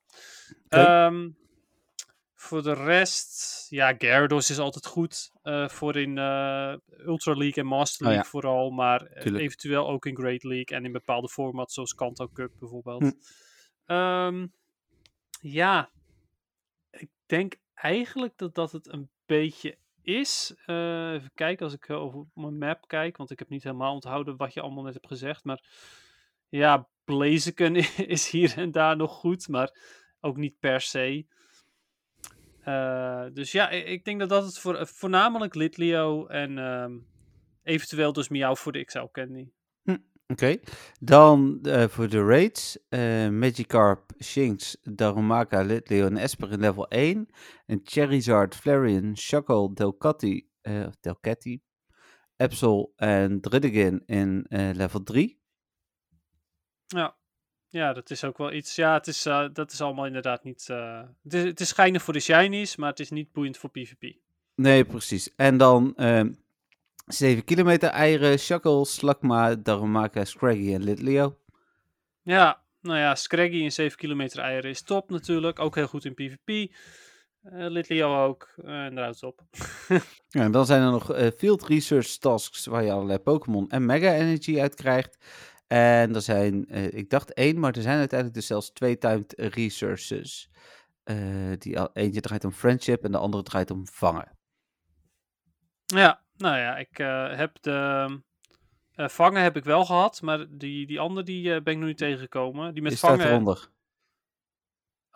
Ehm, 0.69 1.29
voor 2.41 2.63
de 2.63 2.73
rest, 2.73 3.65
ja, 3.69 3.93
Gyarados 3.97 4.49
is 4.49 4.59
altijd 4.59 4.85
goed. 4.85 5.31
eh, 5.41 5.69
voor 5.69 5.95
in 5.95 6.17
eh, 6.17 6.73
Ultra 6.87 7.33
League 7.33 7.63
en 7.63 7.65
Master 7.69 8.05
Oh 8.05 8.11
ja. 8.11 8.17
League 8.17 8.31
vooral. 8.31 8.69
Maar 8.69 9.01
eh, 9.01 9.21
Tuurlijk. 9.21 9.43
eventueel 9.43 9.89
ook 9.89 10.05
in 10.05 10.15
Great 10.15 10.43
League 10.43 10.77
en 10.77 10.85
in 10.85 10.91
bepaalde 10.91 11.29
formats 11.29 11.73
zoals 11.73 11.93
Kanto 11.93 12.27
Cup 12.33 12.51
bijvoorbeeld. 12.59 13.01
Hm. 13.01 13.11
Ehm, 13.85 14.47
ja, 15.41 15.89
ik 16.91 17.09
denk 17.25 17.55
eigenlijk 17.73 18.33
dat 18.37 18.55
dat 18.55 18.71
het 18.71 18.87
een 18.93 19.09
beetje 19.25 19.77
is. 20.01 20.53
Even 20.65 21.31
kijken 21.33 21.65
als 21.65 21.73
ik 21.73 21.89
over 21.89 22.25
mijn 22.33 22.57
map 22.57 22.87
kijk, 22.87 23.17
want 23.17 23.31
ik 23.31 23.39
heb 23.39 23.49
niet 23.49 23.63
helemaal 23.63 23.93
onthouden 23.93 24.37
wat 24.37 24.53
je 24.53 24.61
allemaal 24.61 24.83
net 24.83 24.93
hebt 24.93 25.07
gezegd. 25.07 25.43
Maar 25.43 25.63
ja, 26.49 26.87
Blaziken 27.03 27.75
is 28.15 28.29
hier 28.29 28.57
en 28.57 28.71
daar 28.71 28.95
nog 28.95 29.11
goed, 29.11 29.47
maar 29.47 29.75
ook 30.19 30.37
niet 30.37 30.59
per 30.59 30.81
se. 30.81 31.25
Eh, 32.63 33.25
dus 33.33 33.51
ja, 33.51 33.69
ik, 33.69 33.87
ik 33.87 34.05
denk 34.05 34.19
dat 34.19 34.29
dat 34.29 34.45
het 34.45 34.59
voor, 34.59 34.75
eh, 34.75 34.85
voornamelijk 34.85 35.55
Litleo 35.55 36.27
en 36.27 36.57
ehm, 36.57 36.97
eventueel 37.63 38.13
dus 38.13 38.29
Miauw 38.29 38.55
voor 38.55 38.71
de 38.71 38.85
XL 38.85 39.05
Candy. 39.11 39.47
Oké, 40.27 40.57
dan 40.99 41.59
eh, 41.61 41.87
voor 41.87 42.09
de 42.09 42.23
raids. 42.23 42.77
eh 42.89 43.29
Magikarp, 43.29 44.11
Shinx, 44.23 44.77
Darumaka, 44.81 45.61
Litleo 45.61 46.05
en 46.05 46.17
Esper 46.17 46.51
in 46.51 46.59
level 46.59 46.87
1. 46.87 47.27
En 47.65 47.79
Charizard, 47.83 48.55
Flareon, 48.55 49.17
Shuckle, 49.17 49.73
Delcatty, 49.73 50.47
Delcatty, 50.99 51.59
en 52.95 53.41
Dridigin 53.41 54.03
in 54.05 54.45
level 54.49 55.03
3. 55.03 55.41
Ja. 56.87 57.18
Ja, 57.69 57.93
dat 57.93 58.09
is 58.09 58.23
ook 58.23 58.37
wel 58.37 58.51
iets. 58.53 58.75
Ja, 58.75 58.93
het 58.93 59.07
is, 59.07 59.25
eh, 59.25 59.45
dat 59.53 59.71
is 59.71 59.81
allemaal 59.81 60.05
inderdaad 60.05 60.43
niet. 60.43 60.67
eh, 60.69 61.01
het, 61.23 61.33
is, 61.33 61.43
het 61.43 61.59
is 61.59 61.67
schijnig 61.67 62.01
voor 62.03 62.13
de 62.13 62.19
shinies, 62.19 62.75
maar 62.75 62.89
het 62.89 62.99
is 62.99 63.09
niet 63.09 63.31
boeiend 63.31 63.57
voor 63.57 63.69
PvP. 63.69 64.15
Nee, 64.55 64.85
precies. 64.85 65.35
En 65.35 65.57
dan 65.57 65.93
ehm 65.95 66.31
7 67.05 67.43
kilometer 67.43 67.89
eieren, 67.89 68.39
Shuckle, 68.39 68.85
Slakma, 68.85 69.55
Darumaka, 69.55 70.25
Scraggy 70.25 70.73
en 70.73 70.83
Litleo. 70.83 71.37
Ja, 72.21 72.61
nou 72.81 72.97
ja, 72.97 73.15
Scraggy 73.15 73.55
in 73.57 73.71
7 73.71 73.97
kilometer 73.97 74.39
eieren 74.39 74.69
is 74.69 74.81
top 74.81 75.09
natuurlijk. 75.09 75.59
Ook 75.59 75.75
heel 75.75 75.87
goed 75.87 76.05
in 76.05 76.13
PvP. 76.13 76.47
Eh 77.43 77.69
Litleo 77.69 78.25
ook. 78.25 78.53
en 78.63 78.97
eruit 78.97 79.23
op. 79.23 79.41
Ja, 80.31 80.41
en 80.43 80.51
dan 80.51 80.65
zijn 80.65 80.81
er 80.81 80.91
nog 80.91 81.11
field 81.37 81.67
research 81.67 82.17
tasks 82.17 82.65
waar 82.65 82.83
je 82.83 82.91
allerlei 82.91 83.19
Pokémon 83.19 83.69
en 83.69 83.85
Mega 83.85 84.13
Energy 84.13 84.59
uit 84.59 84.75
krijgt. 84.75 85.17
En 85.69 86.15
er 86.15 86.21
zijn, 86.21 86.67
eh, 86.67 86.93
ik 86.93 87.09
dacht 87.09 87.33
één, 87.33 87.59
maar 87.59 87.75
er 87.75 87.81
zijn 87.81 87.97
uiteindelijk 87.97 88.39
dus 88.39 88.47
zelfs 88.47 88.69
twee 88.69 88.97
timed 88.97 89.33
researches. 89.37 90.49
Eh, 91.03 91.51
die, 91.57 91.93
eentje 91.93 92.21
draait 92.21 92.45
om 92.45 92.51
friendship 92.51 93.03
en 93.03 93.11
de 93.11 93.17
andere 93.17 93.43
draait 93.43 93.71
om 93.71 93.87
vangen. 93.87 94.37
Ja, 95.85 96.21
nou 96.37 96.57
ja, 96.57 96.77
ik 96.77 96.99
eh, 96.99 97.35
heb 97.35 97.61
de. 97.61 98.21
vangen 98.95 99.41
heb 99.41 99.57
ik 99.57 99.63
wel 99.63 99.85
gehad, 99.85 100.21
maar 100.21 100.45
die, 100.49 100.87
die 100.87 100.99
andere 100.99 101.25
die, 101.25 101.61
ben 101.61 101.73
ik 101.73 101.79
nog 101.79 101.87
niet 101.87 101.97
tegengekomen. 101.97 102.73
Die 102.73 102.81
met 102.81 102.91
Die 102.91 102.99
staat 102.99 103.15
vangen. 103.15 103.27
eronder. 103.27 103.69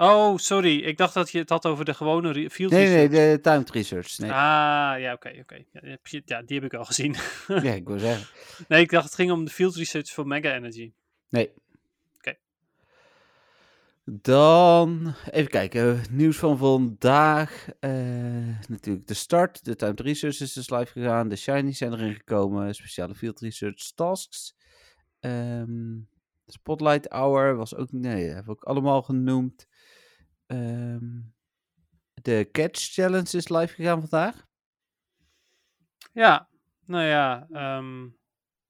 Oh, 0.03 0.37
sorry. 0.37 0.79
Ik 0.79 0.97
dacht 0.97 1.13
dat 1.13 1.31
je 1.31 1.37
het 1.37 1.49
had 1.49 1.65
over 1.65 1.85
de 1.85 1.93
gewone 1.93 2.49
field 2.49 2.71
Nee, 2.71 2.87
nee, 2.87 3.07
research. 3.07 3.35
de 3.35 3.41
timed 3.41 3.69
research. 3.69 4.17
Nee. 4.17 4.31
Ah, 4.31 4.99
ja, 4.99 5.13
oké, 5.13 5.33
oké. 5.41 5.55
Ja, 5.71 5.79
die 5.81 5.89
heb 5.89 6.07
je- 6.07 6.21
ja, 6.25 6.41
die 6.41 6.55
heb 6.59 6.65
ik 6.73 6.73
al 6.79 6.85
gezien. 6.85 7.15
Ja, 7.47 7.61
ik 7.73 7.87
wil 7.87 7.99
zeggen. 7.99 8.27
nee, 8.67 8.81
ik 8.81 8.89
dacht 8.89 9.05
het 9.05 9.15
ging 9.15 9.31
om 9.31 9.45
de 9.45 9.51
field 9.51 9.75
research 9.75 10.09
voor 10.09 10.27
Mega 10.27 10.53
Energy. 10.55 10.91
Nee. 11.29 11.51
Oké. 12.17 12.35
Dan, 14.05 15.13
even 15.31 15.49
kijken, 15.49 16.01
nieuws 16.09 16.37
van 16.37 16.57
vandaag. 16.57 17.67
eh, 17.79 17.91
natuurlijk 18.67 19.07
de 19.07 19.13
start, 19.13 19.65
de 19.65 19.75
timed 19.75 19.99
research 19.99 20.39
is 20.39 20.53
dus 20.53 20.69
live 20.69 20.91
gegaan. 20.91 21.29
De 21.29 21.35
shinies 21.35 21.77
zijn 21.77 21.93
erin 21.93 22.13
gekomen, 22.13 22.75
speciale 22.75 23.15
field 23.15 23.39
research 23.39 23.91
tasks. 23.95 24.55
Ehm, 25.19 25.99
Spotlight 26.47 27.07
Hour 27.11 27.55
was 27.55 27.75
ook, 27.75 27.91
nee, 27.91 28.25
dat 28.25 28.33
hebben 28.35 28.45
we 28.45 28.51
ook 28.51 28.63
allemaal 28.63 29.01
genoemd. 29.01 29.67
Ehm, 30.53 31.21
de 32.21 32.49
Catch 32.51 32.93
Challenge 32.93 33.37
is 33.37 33.49
live 33.49 33.73
gegaan 33.73 33.99
vandaag. 33.99 34.45
Ja, 36.11 36.49
nou 36.85 37.03
ja, 37.03 37.47
ehm, 37.51 38.07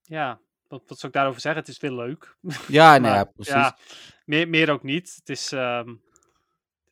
ja. 0.02 0.40
Wat, 0.68 0.82
wat 0.86 0.98
zou 0.98 1.12
ik 1.12 1.18
daarover 1.18 1.40
zeggen? 1.40 1.60
Het 1.60 1.70
is 1.70 1.78
weer 1.78 1.92
leuk. 1.92 2.36
Ja, 2.68 2.90
nou 2.98 3.00
Maar, 3.00 3.14
ja, 3.14 3.24
precies. 3.24 3.54
Ja, 3.54 3.78
meer, 4.24 4.48
meer 4.48 4.70
ook 4.70 4.82
niet. 4.82 5.14
Het 5.14 5.28
is, 5.28 5.52
ehm, 5.52 5.94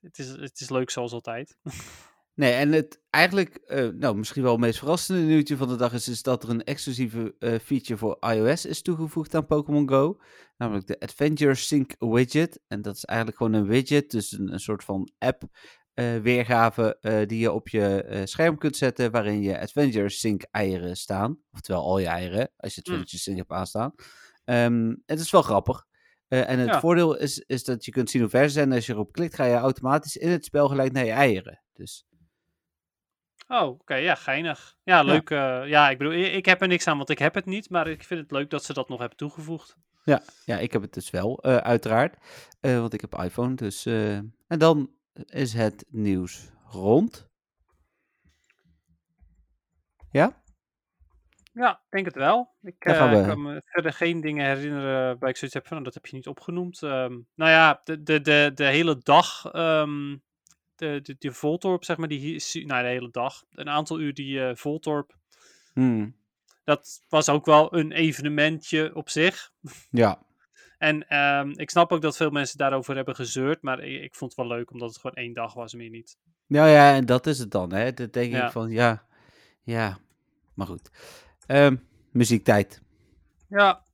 het, 0.01 0.19
is, 0.19 0.29
het 0.29 0.61
is 0.61 0.71
leuk 0.71 0.91
zoals 0.91 1.13
altijd. 1.13 1.59
Nee, 2.43 2.53
en 2.53 2.73
het 2.73 3.01
eigenlijk, 3.11 3.55
eh, 3.55 3.89
nou, 3.89 4.17
misschien 4.17 4.43
wel 4.43 4.53
het 4.53 4.61
meest 4.61 4.79
verrassende 4.79 5.21
nieuwtje 5.21 5.57
van 5.57 5.69
de 5.69 5.77
dag 5.77 5.93
is, 5.93 6.09
is 6.09 6.23
dat 6.23 6.43
er 6.43 6.51
een 6.51 6.65
exclusieve 6.65 7.35
eh, 7.39 7.59
feature 7.59 7.99
voor 7.99 8.17
iOS 8.21 8.67
is 8.67 8.83
toegevoegd 8.83 9.35
aan 9.35 9.47
Pokémon 9.47 9.89
Go. 9.89 10.21
Namelijk 10.57 10.87
de 10.87 11.01
Adventure 11.01 11.55
Sync 11.55 11.95
widget. 11.99 12.61
En 12.69 12.83
dat 12.83 12.95
is 12.97 13.05
eigenlijk 13.05 13.39
gewoon 13.39 13.53
een 13.53 13.67
widget, 13.67 14.11
dus 14.11 14.33
een, 14.33 14.53
een 14.53 14.61
soort 14.61 14.85
van 14.85 15.11
app 15.19 15.43
eh, 15.95 16.17
weergave 16.17 16.99
die 17.27 17.39
je 17.39 17.53
op 17.53 17.69
je 17.69 18.23
scherm 18.25 18.59
kunt 18.59 18.77
zetten, 18.77 19.11
waarin 19.11 19.43
je 19.43 19.61
Adventure 19.61 20.09
Sync 20.09 20.43
eieren 20.51 20.97
staan. 20.97 21.39
Oftewel 21.53 21.83
al 21.83 21.99
je 21.99 22.07
eieren, 22.07 22.53
als 22.57 22.75
je 22.75 22.81
Hmm. 22.85 22.93
Adventure 22.93 23.23
Sync 23.23 23.37
hebt 23.37 23.51
aanstaan. 23.51 23.95
Ehm, 24.45 24.95
het 25.07 25.21
is 25.21 25.31
wel 25.31 25.43
grappig. 25.43 25.85
En 26.29 26.59
het 26.59 26.69
Ja. 26.69 26.81
voordeel 26.81 27.17
is, 27.17 27.39
is 27.39 27.65
dat 27.65 27.85
je 27.85 27.91
kunt 27.91 28.11
zien 28.11 28.21
hoe 28.23 28.31
ver 28.31 28.47
ze 28.47 28.53
zijn. 28.53 28.69
En 28.71 28.75
als 28.77 28.87
je 28.87 28.93
erop 28.93 29.13
klikt, 29.13 29.35
ga 29.35 29.45
je 29.45 29.55
automatisch 29.55 30.17
in 30.17 30.29
het 30.31 30.45
spel 30.45 30.69
gelijk 30.69 30.93
naar 30.93 31.05
je 31.05 31.11
eieren. 31.11 31.63
Dus 31.73 32.07
Oh, 33.53 33.69
oké, 33.69 33.95
ja, 33.95 34.15
geinig. 34.15 34.77
Ja, 34.83 35.03
leuk. 35.03 35.31
eh, 35.31 35.69
ja, 35.69 35.91
ik 35.91 35.99
bedoel, 35.99 36.13
ik, 36.13 36.47
heb 36.47 36.61
er 36.61 36.69
niks 36.69 36.87
aan, 36.87 36.97
want 36.97 37.11
ik 37.11 37.19
heb 37.19 37.35
het 37.35 37.45
niet. 37.45 37.71
Maar 37.71 37.89
ik 37.89 38.05
vind 38.05 38.21
het 38.21 38.31
leuk 38.31 38.51
dat 38.51 38.65
ze 38.65 38.73
dat 38.73 38.89
nog 38.89 38.99
hebben 38.99 39.17
toegevoegd. 39.17 39.77
Ja, 40.45 40.59
ik 40.59 40.73
heb 40.73 40.83
het 40.83 40.95
dus 40.95 41.11
wel, 41.11 41.39
eh, 41.39 41.57
uiteraard. 41.57 42.17
Eh, 42.61 42.81
want 42.81 42.93
ik 42.93 43.01
heb 43.01 43.15
iPhone, 43.15 43.55
dus... 43.55 43.87
en 43.87 44.59
dan 44.59 44.91
is 45.27 45.53
het 45.53 45.85
nieuws 45.89 46.51
rond. 46.71 47.31
Ja? 50.11 50.43
Ja, 51.53 51.73
ik 51.73 51.91
denk 51.91 52.05
het 52.05 52.15
wel. 52.15 52.55
Ik 52.63 52.75
we. 52.79 53.25
kan 53.27 53.43
me 53.43 53.63
verder 53.65 53.93
geen 53.93 54.21
dingen 54.21 54.47
herinneren 54.47 55.19
waar 55.19 55.29
ik 55.29 55.37
zoiets 55.37 55.57
heb 55.57 55.67
van, 55.67 55.73
nou, 55.73 55.85
dat 55.85 55.95
heb 55.95 56.07
je 56.07 56.17
niet 56.17 56.27
opgenoemd. 56.27 56.83
Ehm, 56.83 57.19
nou 57.35 57.51
ja, 57.51 57.81
de, 57.85 58.03
de, 58.03 58.21
de, 58.21 58.51
de 58.55 58.65
hele 58.65 58.99
dag, 58.99 59.45
ehm, 59.53 60.17
de, 60.83 61.01
de, 61.03 61.17
de 61.19 61.33
Voltorp, 61.33 61.85
zeg 61.85 61.97
maar, 61.97 62.09
die 62.09 62.43
nou, 62.67 62.83
de 62.83 62.89
hele 62.89 63.11
dag, 63.11 63.45
een 63.51 63.69
aantal 63.69 64.01
uur 64.01 64.15
die 64.15 64.45
eh, 64.47 64.57
Voltorp, 64.57 65.17
Hmm, 65.75 66.17
dat 66.65 67.01
was 67.09 67.29
ook 67.29 67.47
wel 67.47 67.75
een 67.77 67.93
evenementje 67.93 68.95
op 68.95 69.09
zich. 69.11 69.53
ja. 69.91 70.19
En 70.79 71.09
ehm, 71.09 71.51
ik 71.51 71.71
snap 71.71 71.93
ook 71.93 72.03
dat 72.03 72.17
veel 72.17 72.31
mensen 72.31 72.59
daarover 72.59 72.97
hebben 72.97 73.15
gezeurd, 73.15 73.63
maar 73.63 73.85
ik, 73.85 74.03
ik 74.03 74.15
vond 74.15 74.37
het 74.37 74.47
wel 74.47 74.57
leuk 74.57 74.71
omdat 74.71 74.89
het 74.89 74.99
gewoon 75.01 75.17
één 75.17 75.33
dag 75.33 75.55
was, 75.55 75.75
meer 75.75 75.91
niet. 75.91 76.17
Nou 76.47 76.69
ja, 76.69 76.95
en 76.95 77.07
dat 77.07 77.27
is 77.27 77.39
het 77.39 77.51
dan, 77.51 77.73
hè. 77.73 77.93
Dan 77.93 78.09
denk 78.11 78.33
Ja. 78.33 78.47
ik 78.47 78.53
van, 78.53 78.71
ja, 78.71 79.07
ja. 79.63 79.99
Maar 80.55 80.67
goed. 80.67 80.91
Ehm, 81.47 81.77
muziektijd. 82.11 82.83
Ja, 83.49 83.85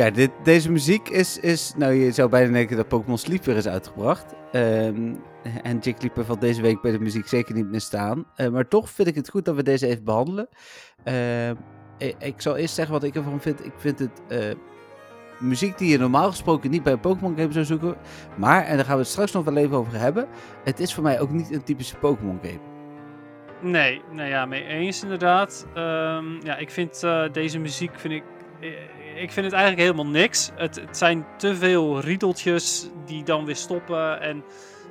Ja, 0.00 0.10
dit, 0.10 0.30
deze 0.42 0.70
muziek 0.70 1.08
is, 1.08 1.38
is, 1.38 1.74
nou 1.76 1.92
je 1.92 2.12
zou 2.12 2.28
bijna 2.28 2.52
denken 2.52 2.76
dat 2.76 2.88
Pokémon 2.88 3.18
Sleep 3.18 3.44
weer 3.44 3.56
is 3.56 3.68
uitgebracht. 3.68 4.34
Ehm, 4.52 5.14
en 5.62 5.78
Jigglypuff 5.78 6.26
valt 6.26 6.40
deze 6.40 6.62
week 6.62 6.80
bij 6.80 6.90
de 6.92 6.98
muziek 6.98 7.26
zeker 7.26 7.54
niet 7.54 7.70
meer 7.70 7.80
staan. 7.80 8.24
Eh, 8.34 8.48
maar 8.48 8.68
toch 8.68 8.90
vind 8.90 9.08
ik 9.08 9.14
het 9.14 9.28
goed 9.30 9.44
dat 9.44 9.54
we 9.54 9.62
deze 9.62 9.86
even 9.86 10.04
behandelen. 10.04 10.48
Ehm, 11.04 11.54
ik, 12.18 12.34
zal 12.40 12.56
eerst 12.56 12.74
zeggen 12.74 12.94
wat 12.94 13.04
ik 13.04 13.14
ervan 13.14 13.40
vind. 13.40 13.64
Ik 13.64 13.72
vind 13.76 13.98
het 13.98 14.22
eh, 14.28 14.54
muziek 15.38 15.78
die 15.78 15.90
je 15.90 15.98
normaal 15.98 16.28
gesproken 16.30 16.70
niet 16.70 16.82
bij 16.82 16.92
een 16.92 17.00
Pokémon 17.00 17.36
game 17.36 17.52
zou 17.52 17.64
zoeken. 17.64 17.96
Maar, 18.36 18.64
en 18.64 18.76
daar 18.76 18.84
gaan 18.84 18.94
we 18.94 19.02
het 19.02 19.10
straks 19.10 19.32
nog 19.32 19.44
wel 19.44 19.56
even 19.56 19.76
over 19.76 19.98
hebben. 19.98 20.28
Het 20.64 20.80
is 20.80 20.94
voor 20.94 21.02
mij 21.02 21.20
ook 21.20 21.30
niet 21.30 21.52
een 21.52 21.64
typische 21.64 21.96
Pokémon 21.96 22.38
game. 22.42 22.60
nee, 23.70 24.02
nou 24.12 24.28
ja, 24.28 24.46
mee 24.46 24.64
eens 24.64 25.02
inderdaad. 25.02 25.66
Ehm, 25.74 26.40
ja, 26.44 26.56
ik 26.56 26.70
vind 26.70 27.02
eh, 27.02 27.32
deze 27.32 27.58
muziek, 27.58 27.98
vind 27.98 28.14
ik, 28.14 28.22
ik 29.20 29.32
vind 29.32 29.46
het 29.46 29.54
eigenlijk 29.54 29.82
helemaal 29.82 30.12
niks. 30.12 30.50
Het, 30.54 30.76
het 30.76 30.96
zijn 30.96 31.26
te 31.36 31.56
veel 31.56 32.00
riedeltjes 32.00 32.88
die 33.06 33.24
dan 33.24 33.44
weer 33.44 33.56
stoppen. 33.56 34.20
En 34.20 34.44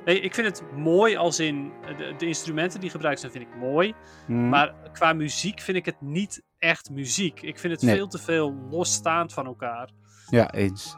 nee, 0.04 0.20
ik 0.20 0.34
vind 0.34 0.46
het 0.46 0.62
mooi 0.76 1.16
als 1.16 1.38
in 1.40 1.72
de, 1.96 2.14
de 2.18 2.26
instrumenten 2.26 2.80
die 2.80 2.90
gebruikt 2.90 3.20
zijn, 3.20 3.32
vind 3.32 3.44
ik 3.44 3.56
mooi. 3.56 3.94
Hmm. 4.26 4.48
Maar 4.48 4.74
qua 4.92 5.12
muziek 5.12 5.60
vind 5.60 5.76
ik 5.76 5.84
het 5.84 6.00
niet 6.00 6.42
echt 6.58 6.90
muziek. 6.90 7.42
Ik 7.42 7.58
vind 7.58 7.72
het 7.72 7.82
Nee. 7.82 7.94
veel 7.96 8.06
te 8.08 8.18
veel 8.18 8.54
losstaand 8.70 9.32
van 9.32 9.46
elkaar. 9.46 9.90
Ja, 10.30 10.52
eens. 10.52 10.96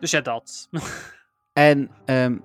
Dus 0.00 0.10
ja, 0.10 0.20
dat. 0.20 0.68
En 1.52 1.90
ehm, 2.04 2.38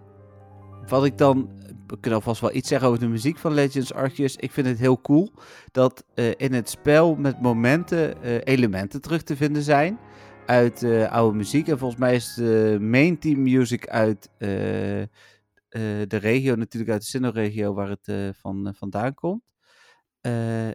wat 0.87 1.05
ik 1.05 1.17
dan. 1.17 1.49
We 1.91 1.99
kunnen 1.99 2.19
alvast 2.19 2.41
wel 2.41 2.53
iets 2.53 2.67
zeggen 2.67 2.87
over 2.87 2.99
de 2.99 3.07
muziek 3.07 3.37
van 3.37 3.53
Legends 3.53 3.93
Arceus. 3.93 4.35
Ik 4.35 4.51
vind 4.51 4.67
het 4.67 4.79
heel 4.79 5.01
cool 5.01 5.31
dat 5.71 6.05
eh, 6.13 6.31
in 6.37 6.53
het 6.53 6.69
spel 6.69 7.15
met 7.15 7.41
momenten 7.41 8.23
eh, 8.23 8.39
elementen 8.43 9.01
terug 9.01 9.23
te 9.23 9.35
vinden 9.35 9.61
zijn. 9.61 9.99
Uit 10.45 10.83
eh, 10.83 11.11
oude 11.11 11.37
muziek. 11.37 11.67
En 11.67 11.77
volgens 11.77 11.99
mij 11.99 12.15
is 12.15 12.33
de 12.33 12.77
main 12.81 13.19
team 13.19 13.41
music 13.41 13.87
uit 13.87 14.29
de 14.37 16.17
regio, 16.17 16.55
natuurlijk 16.55 16.91
uit 16.91 17.01
de 17.01 17.07
Sinnoh-regio 17.07 17.73
waar 17.73 17.89
het 17.89 18.35
van, 18.37 18.73
vandaan 18.77 19.13
komt. 19.13 19.43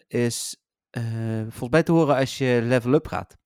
is 0.09 0.57
volgens 1.49 1.71
mij 1.71 1.83
te 1.83 1.93
horen 1.93 2.17
als 2.17 2.39
je 2.39 2.61
level 2.65 2.93
up 2.93 3.07
gaat. 3.07 3.37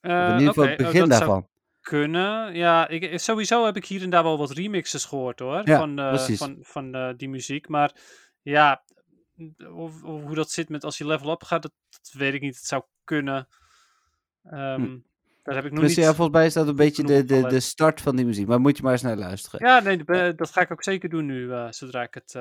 In 0.00 0.32
ieder 0.32 0.46
geval 0.46 0.64
het 0.64 0.80
oh, 0.80 0.86
begin 0.86 1.06
zou 1.06 1.08
daarvan. 1.08 1.48
Kunnen. 1.80 2.54
Ja, 2.54 2.88
ik, 2.88 3.18
sowieso 3.18 3.64
heb 3.64 3.76
ik 3.76 3.84
hier 3.84 4.02
en 4.02 4.10
daar 4.10 4.22
wel 4.22 4.38
wat 4.38 4.50
remixes 4.50 5.04
gehoord 5.04 5.38
hoor. 5.38 5.62
Ja, 5.64 5.78
van 5.78 5.98
eh, 5.98 6.08
precies. 6.08 6.38
van, 6.38 6.56
van 6.60 6.94
eh, 6.94 7.10
die 7.16 7.28
muziek. 7.28 7.68
Maar 7.68 7.94
ja, 8.42 8.82
of, 9.74 10.02
of 10.02 10.22
hoe 10.22 10.34
dat 10.34 10.50
zit 10.50 10.68
met 10.68 10.84
als 10.84 10.98
je 10.98 11.06
level 11.06 11.30
up 11.30 11.42
gaat, 11.42 11.62
dat, 11.62 11.72
dat 11.90 12.10
weet 12.12 12.34
ik 12.34 12.40
niet. 12.40 12.56
Het 12.56 12.66
zou 12.66 12.82
kunnen. 13.04 13.48
Ehm, 14.44 14.98
Daar 15.42 15.54
heb 15.54 15.64
ik 15.64 15.72
nog 15.72 15.80
Dus 15.80 15.96
niet. 15.96 16.04
ja, 16.04 16.14
volgens 16.14 16.36
mij 16.36 16.46
is 16.46 16.52
dat 16.52 16.68
een 16.68 16.76
beetje 16.76 17.04
de, 17.04 17.24
de, 17.24 17.40
van 17.40 17.48
de 17.50 17.60
start 17.60 18.00
van 18.00 18.16
die 18.16 18.24
muziek. 18.26 18.46
Maar 18.46 18.60
moet 18.60 18.76
je 18.76 18.82
maar 18.82 18.92
eens 18.92 19.02
naar 19.02 19.16
luisteren. 19.16 19.66
Ja, 19.66 19.80
nee, 19.80 20.34
dat- 20.34 20.50
ga 20.50 20.60
ik 20.60 20.70
ook 20.72 20.82
zeker 20.82 21.08
doen 21.08 21.26
nu, 21.26 21.52
eh, 21.52 21.66
zodra 21.70 22.02
ik 22.02 22.14
het 22.14 22.34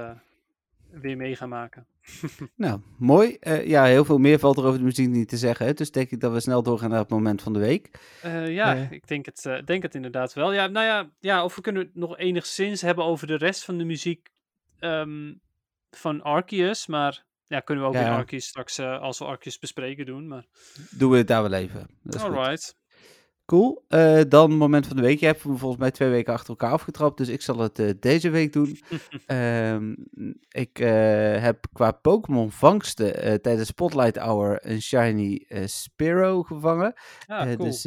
weer 0.91 1.17
mee 1.17 1.35
ga 1.35 1.45
maken. 1.45 1.85
Nou, 2.55 2.81
mooi. 2.97 3.37
Eh, 3.39 3.67
ja, 3.67 3.83
heel 3.85 4.05
veel 4.05 4.17
meer 4.17 4.39
valt 4.39 4.57
er 4.57 4.63
over 4.63 4.77
de 4.79 4.85
muziek 4.85 5.07
niet 5.09 5.29
te 5.29 5.37
zeggen. 5.37 5.65
Hè? 5.65 5.73
Dus 5.73 5.91
denk 5.91 6.09
ik 6.11 6.19
dat 6.19 6.31
we 6.31 6.39
snel 6.39 6.63
doorgaan 6.63 6.89
naar 6.89 6.99
het 6.99 7.09
moment 7.09 7.41
van 7.41 7.53
de 7.53 7.59
week. 7.59 7.89
Eh, 8.21 8.53
ja, 8.53 8.75
Eh. 8.75 8.91
ik 8.91 9.07
denk 9.07 9.25
het, 9.25 9.45
eh, 9.45 9.63
denk 9.65 9.83
het 9.83 9.95
inderdaad 9.95 10.33
wel. 10.33 10.53
Ja, 10.53 10.67
nou 10.67 10.85
ja, 10.85 11.09
ja, 11.19 11.43
of 11.43 11.55
we 11.55 11.61
kunnen 11.61 11.81
het 11.83 11.95
nog 11.95 12.17
enigszins 12.17 12.81
hebben 12.81 13.03
over 13.05 13.27
de 13.27 13.35
rest 13.37 13.63
van 13.65 13.77
de 13.77 13.83
muziek 13.83 14.29
ehm, 14.79 15.33
van 15.91 16.21
Arceus. 16.21 16.87
Maar 16.87 17.25
ja, 17.47 17.59
kunnen 17.59 17.83
we 17.83 17.89
ook 17.89 17.95
Ja. 17.95 18.05
in 18.05 18.11
Arceus 18.13 18.47
straks, 18.47 18.77
eh, 18.77 18.99
als 18.99 19.19
we 19.19 19.25
Arceus 19.25 19.59
bespreken, 19.59 20.05
doen. 20.05 20.27
Maar 20.27 20.45
Doen 20.91 21.11
we 21.11 21.17
het 21.17 21.27
daar 21.27 21.41
wel 21.41 21.53
even. 21.53 21.87
Goed. 22.03 22.21
alright. 22.21 22.77
Cool. 23.49 23.85
Eh, 23.87 24.21
dan 24.27 24.51
moment 24.51 24.87
van 24.87 24.95
de 24.95 25.01
week. 25.01 25.19
Je 25.19 25.25
hebt 25.25 25.43
hem 25.43 25.57
volgens 25.57 25.79
mij 25.79 25.91
twee 25.91 26.09
weken 26.09 26.33
achter 26.33 26.49
elkaar 26.49 26.71
afgetrapt. 26.71 27.17
Dus 27.17 27.27
ik 27.27 27.41
zal 27.41 27.59
het 27.59 27.79
eh, 27.79 27.89
deze 27.99 28.29
week 28.29 28.53
doen. 28.53 28.77
Ehm, 29.25 29.95
ik 30.49 30.79
eh, 30.79 31.41
heb 31.41 31.65
qua 31.73 31.91
Pokémon 31.91 32.51
vangsten 32.51 33.41
tijdens 33.41 33.67
Spotlight 33.67 34.17
Hour 34.17 34.57
een 34.61 34.81
shiny 34.81 35.45
Spearow 35.65 36.47
gevangen. 36.47 36.93
Ja, 37.27 37.47
Eh, 37.47 37.55
cool. 37.55 37.67
Dus 37.67 37.83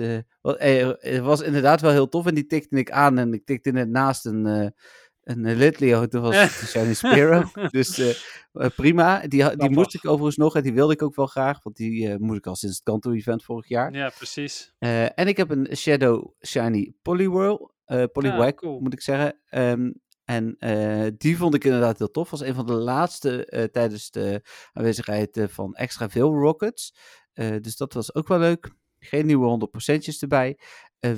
het 1.00 1.18
was 1.18 1.40
inderdaad 1.40 1.80
wel 1.80 1.90
heel 1.90 2.08
tof. 2.08 2.26
En 2.26 2.34
die 2.34 2.46
tikte 2.46 2.76
ik 2.76 2.90
aan 2.90 3.18
en 3.18 3.32
ik 3.32 3.44
tikte 3.44 3.70
net 3.70 3.88
naast 3.88 4.26
een, 4.26 4.72
een 5.22 5.46
eh. 5.46 6.02
Toen 6.02 6.20
was 6.20 6.70
shiny 6.70 6.94
Spearow. 6.94 7.44
dus 7.70 7.98
eh, 7.98 8.14
eh, 8.52 8.70
prima. 8.76 9.20
Die, 9.26 9.56
die 9.56 9.70
moest 9.70 9.94
ik 9.94 10.06
overigens 10.06 10.36
nog 10.36 10.56
en 10.56 10.62
die 10.62 10.72
wilde 10.72 10.92
ik 10.92 11.02
ook 11.02 11.14
wel 11.14 11.26
graag. 11.26 11.62
Want 11.62 11.76
die 11.76 12.08
eh, 12.08 12.16
moet 12.16 12.36
ik 12.36 12.46
al 12.46 12.56
sinds 12.56 12.74
het 12.74 12.84
Kanto-event 12.84 13.44
vorig 13.44 13.68
jaar. 13.68 13.94
Ja, 13.94 14.12
precies. 14.16 14.74
En 14.78 15.28
ik 15.28 15.36
heb 15.36 15.50
een 15.50 15.76
Shadow 15.76 16.32
Shiny 16.46 16.94
Poliwhirl. 17.02 17.70
Poliwag, 18.12 18.54
cool. 18.54 18.80
moet 18.80 18.92
ik 18.92 19.00
zeggen. 19.00 19.38
Ehm, 19.48 19.90
en 20.24 20.56
die 21.18 21.36
vond 21.36 21.54
ik 21.54 21.64
inderdaad 21.64 21.98
heel 21.98 22.10
tof. 22.10 22.30
Was 22.30 22.40
een 22.40 22.54
van 22.54 22.66
de 22.66 22.72
laatste 22.72 23.68
tijdens 23.72 24.10
de 24.10 24.42
aanwezigheid 24.72 25.46
van 25.48 25.74
extra 25.74 26.08
veel 26.08 26.32
Rockets. 26.32 26.94
Dus 27.60 27.76
dat 27.76 27.92
was 27.92 28.14
ook 28.14 28.28
wel 28.28 28.38
leuk. 28.38 28.70
Geen 28.98 29.26
nieuwe 29.26 29.46
100%'tjes 29.46 30.22
erbij. 30.22 30.58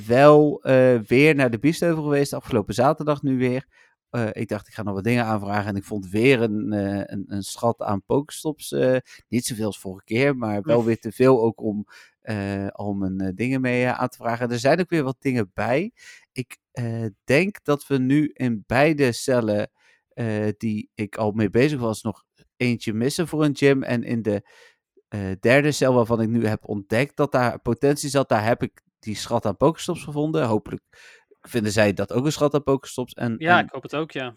Wel 0.06 0.60
weer 1.06 1.34
naar 1.34 1.50
de 1.50 1.58
Biesheuvel 1.58 2.02
geweest. 2.02 2.32
Afgelopen 2.32 2.74
zaterdag 2.74 3.22
nu 3.22 3.38
weer. 3.38 3.66
Eh, 4.14 4.28
ik 4.32 4.48
dacht, 4.48 4.68
ik 4.68 4.74
ga 4.74 4.82
nog 4.82 4.94
wat 4.94 5.04
dingen 5.04 5.24
aanvragen. 5.24 5.68
En 5.68 5.76
ik 5.76 5.84
vond 5.84 6.08
weer 6.08 6.40
een, 6.42 6.72
eh, 6.72 7.02
een, 7.04 7.24
een 7.26 7.42
schat 7.42 7.82
aan 7.82 8.02
Pokestops. 8.02 8.72
eh 8.72 8.96
niet 9.28 9.44
zoveel 9.44 9.66
als 9.66 9.78
vorige 9.78 10.04
keer, 10.04 10.36
maar 10.36 10.62
wel 10.62 10.84
weer 10.84 10.98
te 10.98 11.12
veel 11.12 11.42
ook 11.42 11.60
om, 11.60 11.86
om 12.72 13.02
een 13.02 13.20
eh, 13.20 13.28
dingen 13.34 13.60
mee 13.60 13.88
aan 13.88 14.08
te 14.08 14.16
vragen. 14.16 14.50
Er 14.50 14.58
zijn 14.58 14.80
ook 14.80 14.90
weer 14.90 15.02
wat 15.02 15.16
dingen 15.18 15.50
bij. 15.54 15.92
Ik 16.32 16.58
denk 17.24 17.64
dat 17.64 17.86
we 17.86 17.98
nu 17.98 18.30
in 18.32 18.64
beide 18.66 19.12
cellen 19.12 19.70
die 20.56 20.90
ik 20.94 21.16
al 21.16 21.32
mee 21.32 21.50
bezig 21.50 21.80
was, 21.80 22.02
nog 22.02 22.24
eentje 22.56 22.92
missen 22.92 23.28
voor 23.28 23.44
een 23.44 23.56
gym. 23.56 23.82
En 23.82 24.02
in 24.02 24.22
de 24.22 24.42
derde 25.40 25.72
cel 25.72 25.94
waarvan 25.94 26.20
ik 26.20 26.28
nu 26.28 26.46
heb 26.46 26.68
ontdekt 26.68 27.16
dat 27.16 27.32
daar 27.32 27.60
potentie 27.60 28.08
zat, 28.08 28.28
daar 28.28 28.44
heb 28.44 28.62
ik 28.62 28.82
die 28.98 29.16
schat 29.16 29.46
aan 29.46 29.56
Pokestops 29.56 30.04
gevonden. 30.04 30.46
Hopelijk 30.46 30.82
vinden 31.48 31.72
zij 31.72 31.92
dat 31.92 32.12
ook 32.12 32.24
een 32.24 32.32
schat 32.32 32.54
aan 32.54 32.62
Pokestops. 32.62 33.12
En, 33.12 33.34
Ja, 33.38 33.58
en 33.58 33.64
ik 33.64 33.70
hoop 33.70 33.82
het 33.82 33.94
ook, 33.96 34.10
ja. 34.10 34.34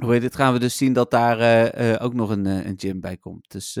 hoe 0.00 0.12
heet 0.12 0.22
het, 0.22 0.36
gaan 0.36 0.52
we 0.52 0.58
dus 0.58 0.76
zien 0.76 0.92
dat 0.92 1.10
daar 1.10 1.38
eh, 1.40 1.92
eh, 1.94 2.02
ook 2.02 2.14
nog 2.14 2.30
een, 2.30 2.46
eh, 2.46 2.66
een 2.66 2.74
gym 2.76 3.00
bij 3.00 3.16
komt. 3.16 3.50
Dus 3.50 3.78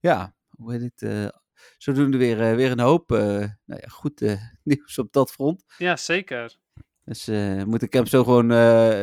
ja, 0.00 0.34
hoe 0.48 0.72
heet 0.72 0.92
het, 0.94 1.32
zodoende 1.78 2.18
weer, 2.18 2.56
weer 2.56 2.70
een 2.70 2.80
hoop 2.80 3.08
nou 3.08 3.50
ja, 3.64 3.88
goed 3.88 4.38
nieuws 4.64 4.98
op 4.98 5.12
dat 5.12 5.30
front. 5.30 5.64
Ja, 5.78 5.96
zeker. 5.96 6.56
Dus 7.04 7.26
moet 7.64 7.82
ik 7.82 7.90
Camp 7.90 8.08
zo 8.08 8.24
gewoon 8.24 8.48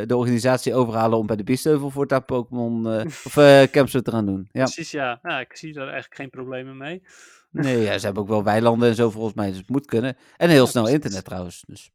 de 0.06 0.16
organisatie 0.16 0.74
overhalen 0.74 1.18
om 1.18 1.26
bij 1.26 1.36
de 1.36 1.44
Biesheuvel 1.44 1.90
voortaan 1.90 2.24
Pokémon 2.24 2.90
eh 2.90 3.04
of 3.26 3.36
eh 3.36 3.62
Camp 3.62 3.88
zo 3.88 4.00
te 4.00 4.10
gaan 4.10 4.26
doen. 4.26 4.48
Ja. 4.52 4.64
Precies, 4.64 4.90
ja. 4.90 5.18
ja. 5.22 5.40
Ik 5.40 5.56
zie 5.56 5.72
daar 5.72 5.84
eigenlijk 5.84 6.14
geen 6.14 6.30
problemen 6.30 6.76
mee. 6.76 7.02
Nee, 7.50 7.80
ja, 7.82 7.98
ze 7.98 8.04
hebben 8.04 8.22
ook 8.22 8.28
wel 8.28 8.44
weilanden 8.44 8.88
en 8.88 8.94
zo 8.94 9.10
volgens 9.10 9.34
mij, 9.34 9.48
dus 9.48 9.56
het 9.58 9.68
moet 9.68 9.86
kunnen. 9.86 10.16
En 10.36 10.48
heel 10.48 10.64
Ja, 10.64 10.70
snel 10.70 10.82
precies. 10.82 10.98
internet 10.98 11.24
trouwens. 11.24 11.64
Dus 11.66 11.90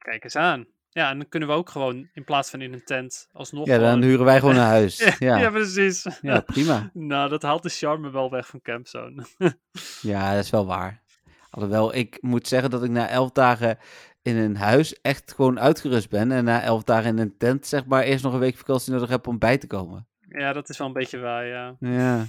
Kijk 0.00 0.24
eens 0.24 0.36
aan. 0.36 0.66
Ja, 0.88 1.10
en 1.10 1.18
dan 1.18 1.28
kunnen 1.28 1.48
we 1.48 1.54
ook 1.54 1.70
gewoon, 1.70 2.08
in 2.12 2.24
plaats 2.24 2.50
van 2.50 2.60
in 2.60 2.72
een 2.72 2.84
tent, 2.84 3.28
alsnog 3.32 3.66
ja, 3.66 3.78
dan 3.78 3.86
gewoon- 3.88 4.02
huren 4.02 4.24
wij 4.24 4.38
gewoon 4.38 4.54
een 4.56 4.60
huis. 4.60 4.98
Ja, 4.98 5.06
Ja, 5.18 5.36
ja, 5.36 5.38
ja. 5.42 5.50
precies. 5.50 6.06
prima. 6.46 6.90
nou, 6.94 7.28
dat 7.28 7.42
haalt 7.42 7.62
de 7.62 7.68
charme 7.68 8.10
wel 8.10 8.30
weg 8.30 8.46
van 8.46 8.60
Campzone. 8.62 9.24
Ja, 10.02 10.34
dat 10.34 10.44
is 10.44 10.50
wel 10.50 10.66
waar. 10.66 11.02
Alhoewel, 11.50 11.94
ik 11.94 12.18
moet 12.20 12.48
zeggen 12.48 12.70
dat 12.70 12.84
ik 12.84 12.90
na 12.90 13.08
elf 13.08 13.30
dagen 13.30 13.78
in 14.22 14.36
een 14.36 14.56
huis 14.56 15.00
echt 15.00 15.32
gewoon 15.34 15.60
uitgerust 15.60 16.10
ben. 16.10 16.32
En 16.32 16.44
na 16.44 16.62
elf 16.62 16.82
dagen 16.84 17.08
in 17.10 17.18
een 17.18 17.36
tent, 17.36 17.66
zeg 17.66 17.86
maar, 17.86 18.02
eerst 18.02 18.24
nog 18.24 18.32
een 18.32 18.38
week 18.38 18.56
vakantie 18.56 18.92
nodig 18.92 19.08
heb 19.08 19.26
om 19.26 19.38
bij 19.38 19.58
te 19.58 19.66
komen. 19.66 20.08
ja, 20.28 20.52
dat 20.52 20.68
is 20.68 20.78
wel 20.78 20.86
een 20.86 20.92
beetje 20.92 21.18
waar, 21.18 21.46
ja. 21.46 21.76
Ja. 21.80 22.26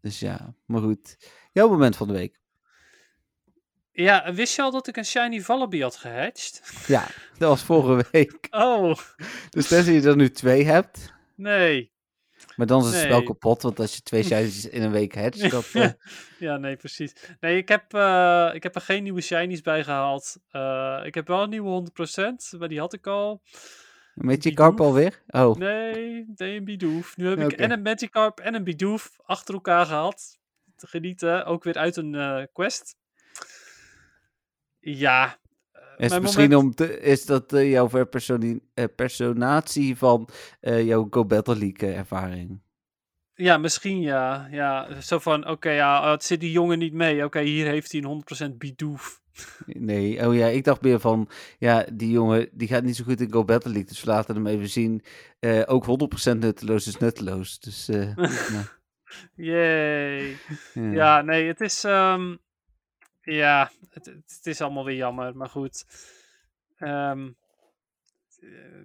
dus 0.00 0.20
ja, 0.20 0.54
maar 0.66 0.80
goed. 0.80 1.16
Jouw 1.52 1.68
moment 1.68 1.96
van 1.96 2.06
de 2.06 2.12
week. 2.12 2.40
Ja, 3.96 4.32
wist 4.32 4.56
je 4.56 4.62
al 4.62 4.70
dat 4.70 4.86
ik 4.86 4.96
een 4.96 5.04
Shiny 5.04 5.40
Vallaby 5.40 5.80
had 5.80 5.96
gehatcht? 5.96 6.62
Ja, 6.86 7.06
dat 7.38 7.48
was 7.48 7.62
vorige 7.62 8.08
week. 8.10 8.46
Oh, 8.50 8.94
Dus 9.50 9.68
tenzij 9.68 9.92
je 9.94 10.08
er 10.08 10.16
nu 10.16 10.30
twee 10.30 10.64
hebt. 10.64 11.12
nee. 11.34 11.92
Maar 12.56 12.66
dan 12.66 12.80
is 12.86 13.00
het 13.00 13.08
Nee. 13.08 13.22
kapot, 13.22 13.62
want 13.62 13.80
als 13.80 13.94
je 13.94 14.00
twee 14.02 14.22
shinies 14.30 14.68
in 14.68 14.82
een 14.82 14.90
week 14.90 15.14
hatcht, 15.14 15.50
dat... 15.50 15.66
eh, 15.72 15.90
Ja, 16.38 16.56
nee, 16.56 16.76
precies. 16.76 17.12
Nee, 17.40 17.56
ik 17.56 17.68
heb, 17.68 17.94
eh, 17.94 18.50
ik 18.52 18.62
heb 18.62 18.74
er 18.74 18.80
geen 18.80 19.02
nieuwe 19.02 19.20
shinies 19.20 19.60
bij 19.60 19.84
gehaald. 19.84 20.36
Eh, 20.50 21.00
ik 21.04 21.14
heb 21.14 21.26
wel 21.28 21.42
een 21.42 21.50
nieuwe 21.50 21.68
100%, 21.68 22.58
maar 22.58 22.68
die 22.68 22.78
had 22.78 22.92
ik 22.92 23.06
al. 23.06 23.42
met 24.14 24.42
je 24.42 24.48
Bidoof? 24.50 24.66
karp 24.66 24.80
alweer? 24.80 25.22
Oh, 25.26 25.56
Nee, 25.56 26.24
nee, 26.36 26.56
een 26.56 26.64
Bidoof. 26.64 27.16
Nu 27.16 27.28
heb 27.28 27.38
ik 27.38 27.52
en 27.52 27.70
een 27.70 27.82
Magikarp 27.82 28.40
en 28.40 28.54
een 28.54 28.64
Bidoof 28.64 29.10
achter 29.24 29.54
elkaar 29.54 29.86
gehad. 29.86 30.38
Te 30.76 30.86
genieten, 30.86 31.44
ook 31.46 31.64
weer 31.64 31.76
uit 31.76 31.96
een 31.96 32.48
quest. 32.52 32.96
Ja. 34.84 35.38
eh, 35.72 35.80
is 35.96 36.08
mijn 36.10 36.22
misschien 36.22 36.50
moment- 36.50 36.80
om 36.80 36.86
te, 36.86 37.00
is 37.00 37.26
dat 37.26 37.52
eh, 37.52 37.70
jouw 37.70 37.88
eh, 38.74 38.84
personatie 38.96 39.96
van 39.96 40.28
jouw 40.60 41.06
Go 41.10 41.24
Battle 41.24 41.56
League 41.56 41.92
ervaring? 41.94 42.62
Ja, 43.34 43.58
misschien 43.58 44.00
ja. 44.00 44.48
ja. 44.50 45.00
Zo 45.00 45.18
van, 45.18 45.48
oké, 45.48 45.70
ja, 45.70 46.10
het 46.10 46.24
zit 46.24 46.40
die 46.40 46.50
jongen 46.50 46.78
niet 46.78 46.92
mee. 46.92 47.24
Oké, 47.24 47.40
hier 47.40 47.66
heeft 47.66 47.92
hij 47.92 48.02
een 48.02 48.24
100% 48.52 48.56
Bidoof. 48.58 49.22
Nee, 49.66 50.26
oh 50.26 50.34
ja, 50.34 50.46
ik 50.46 50.64
dacht 50.64 50.82
meer 50.82 51.00
van, 51.00 51.28
ja, 51.58 51.86
die 51.92 52.10
jongen 52.10 52.48
die 52.52 52.68
gaat 52.68 52.82
niet 52.82 52.96
zo 52.96 53.04
goed 53.04 53.20
in 53.20 53.32
Go 53.32 53.44
Battle 53.44 53.70
League, 53.70 53.88
dus 53.88 54.02
we 54.04 54.10
laten 54.10 54.34
hem 54.34 54.46
even 54.46 54.68
zien. 54.68 55.02
Ook 55.66 55.84
100% 56.34 56.38
nutteloos 56.38 56.86
is 56.86 56.96
nutteloos, 56.96 57.58
dus 57.58 57.86
ja. 57.92 58.14
Yay. 59.34 60.36
ja. 60.74 60.92
Ja, 60.92 61.22
nee, 61.22 61.46
het 61.46 61.60
is. 61.60 61.84
ehm, 61.84 62.34
ja, 63.24 63.70
het, 63.90 64.40
is 64.42 64.60
allemaal 64.60 64.84
weer 64.84 64.96
jammer, 64.96 65.36
maar 65.36 65.48
goed. 65.48 65.84
Ehm 66.76 67.28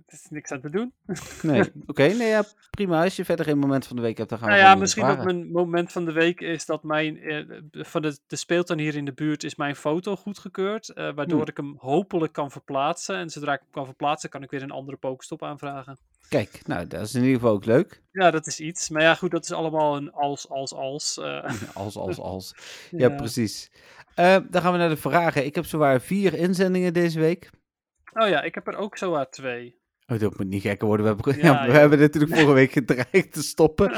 het 0.05 0.13
is 0.13 0.27
niks 0.29 0.51
aan 0.51 0.61
te 0.61 0.69
doen. 0.69 0.93
Nee, 1.41 1.71
oké, 1.85 2.03
nee, 2.03 2.27
ja, 2.27 2.43
prima. 2.69 3.03
Als 3.03 3.15
je 3.15 3.25
verder 3.25 3.45
geen 3.45 3.57
moment 3.57 3.87
van 3.87 3.95
de 3.95 4.01
week 4.01 4.17
hebt, 4.17 4.29
dan 4.29 4.39
gaan 4.39 4.49
we 4.49 4.55
Nou 4.55 4.67
ja, 4.67 4.75
misschien 4.75 5.03
vragen. 5.03 5.23
mijn 5.25 5.51
moment 5.51 5.91
van 5.91 6.05
de 6.05 6.11
week 6.11 6.41
is 6.41 6.65
dat 6.65 6.83
mijn. 6.83 7.17
eh, 7.21 7.61
van 7.71 8.01
de, 8.01 8.17
de 8.27 8.35
speeltuin 8.35 8.79
hier 8.79 8.95
in 8.95 9.05
de 9.05 9.13
buurt 9.13 9.43
is 9.43 9.55
mijn 9.55 9.75
foto 9.75 10.15
goedgekeurd. 10.15 10.89
eh 10.89 11.13
waardoor 11.13 11.47
ik 11.47 11.57
hem 11.57 11.75
hopelijk 11.77 12.33
kan 12.33 12.51
verplaatsen. 12.51 13.15
En 13.15 13.29
zodra 13.29 13.53
ik 13.53 13.59
hem 13.59 13.71
kan 13.71 13.85
verplaatsen, 13.85 14.29
kan 14.29 14.43
ik 14.43 14.51
weer 14.51 14.61
een 14.61 14.71
andere 14.71 14.97
Pokestop 14.97 15.43
aanvragen. 15.43 15.97
Kijk, 16.29 16.59
nou, 16.67 16.87
dat 16.87 17.01
is 17.01 17.13
in 17.13 17.21
ieder 17.21 17.35
geval 17.39 17.53
ook 17.53 17.65
leuk. 17.65 18.01
Ja, 18.11 18.31
dat 18.31 18.47
is 18.47 18.59
iets. 18.59 18.89
Maar 18.89 19.01
ja, 19.01 19.15
goed, 19.15 19.31
dat 19.31 19.43
is 19.43 19.51
allemaal 19.51 19.95
een 19.95 20.11
als, 20.11 20.49
als, 20.49 20.73
als. 20.73 21.17
eh, 21.17 21.51
Als, 21.73 21.95
als, 21.97 22.19
als. 22.19 22.55
Ja, 22.91 23.09
precies. 23.09 23.71
Eh, 24.15 24.37
dan 24.49 24.61
gaan 24.61 24.71
we 24.71 24.77
naar 24.77 24.89
de 24.89 24.97
vragen. 24.97 25.45
Ik 25.45 25.55
heb 25.55 25.65
zowaar 25.65 26.01
vier 26.01 26.33
inzendingen 26.33 26.93
deze 26.93 27.19
week. 27.19 27.49
Oh 28.13 28.27
ja, 28.27 28.41
ik 28.41 28.55
heb 28.55 28.67
er 28.67 28.75
ook 28.77 28.97
zo 28.97 29.15
uit 29.15 29.31
twee. 29.31 29.78
Oh, 30.09 30.19
dat 30.19 30.37
moet 30.37 30.47
niet 30.47 30.61
gekker 30.61 30.87
worden. 30.87 31.05
We 31.05 31.13
hebben, 31.31 31.45
Ja, 31.45 31.65
we 31.71 31.71
hebben 31.71 31.99
natuurlijk 31.99 32.33
vorige 32.33 32.53
week 32.53 32.71
gedreigd 32.71 33.33
te 33.33 33.43
stoppen. 33.43 33.91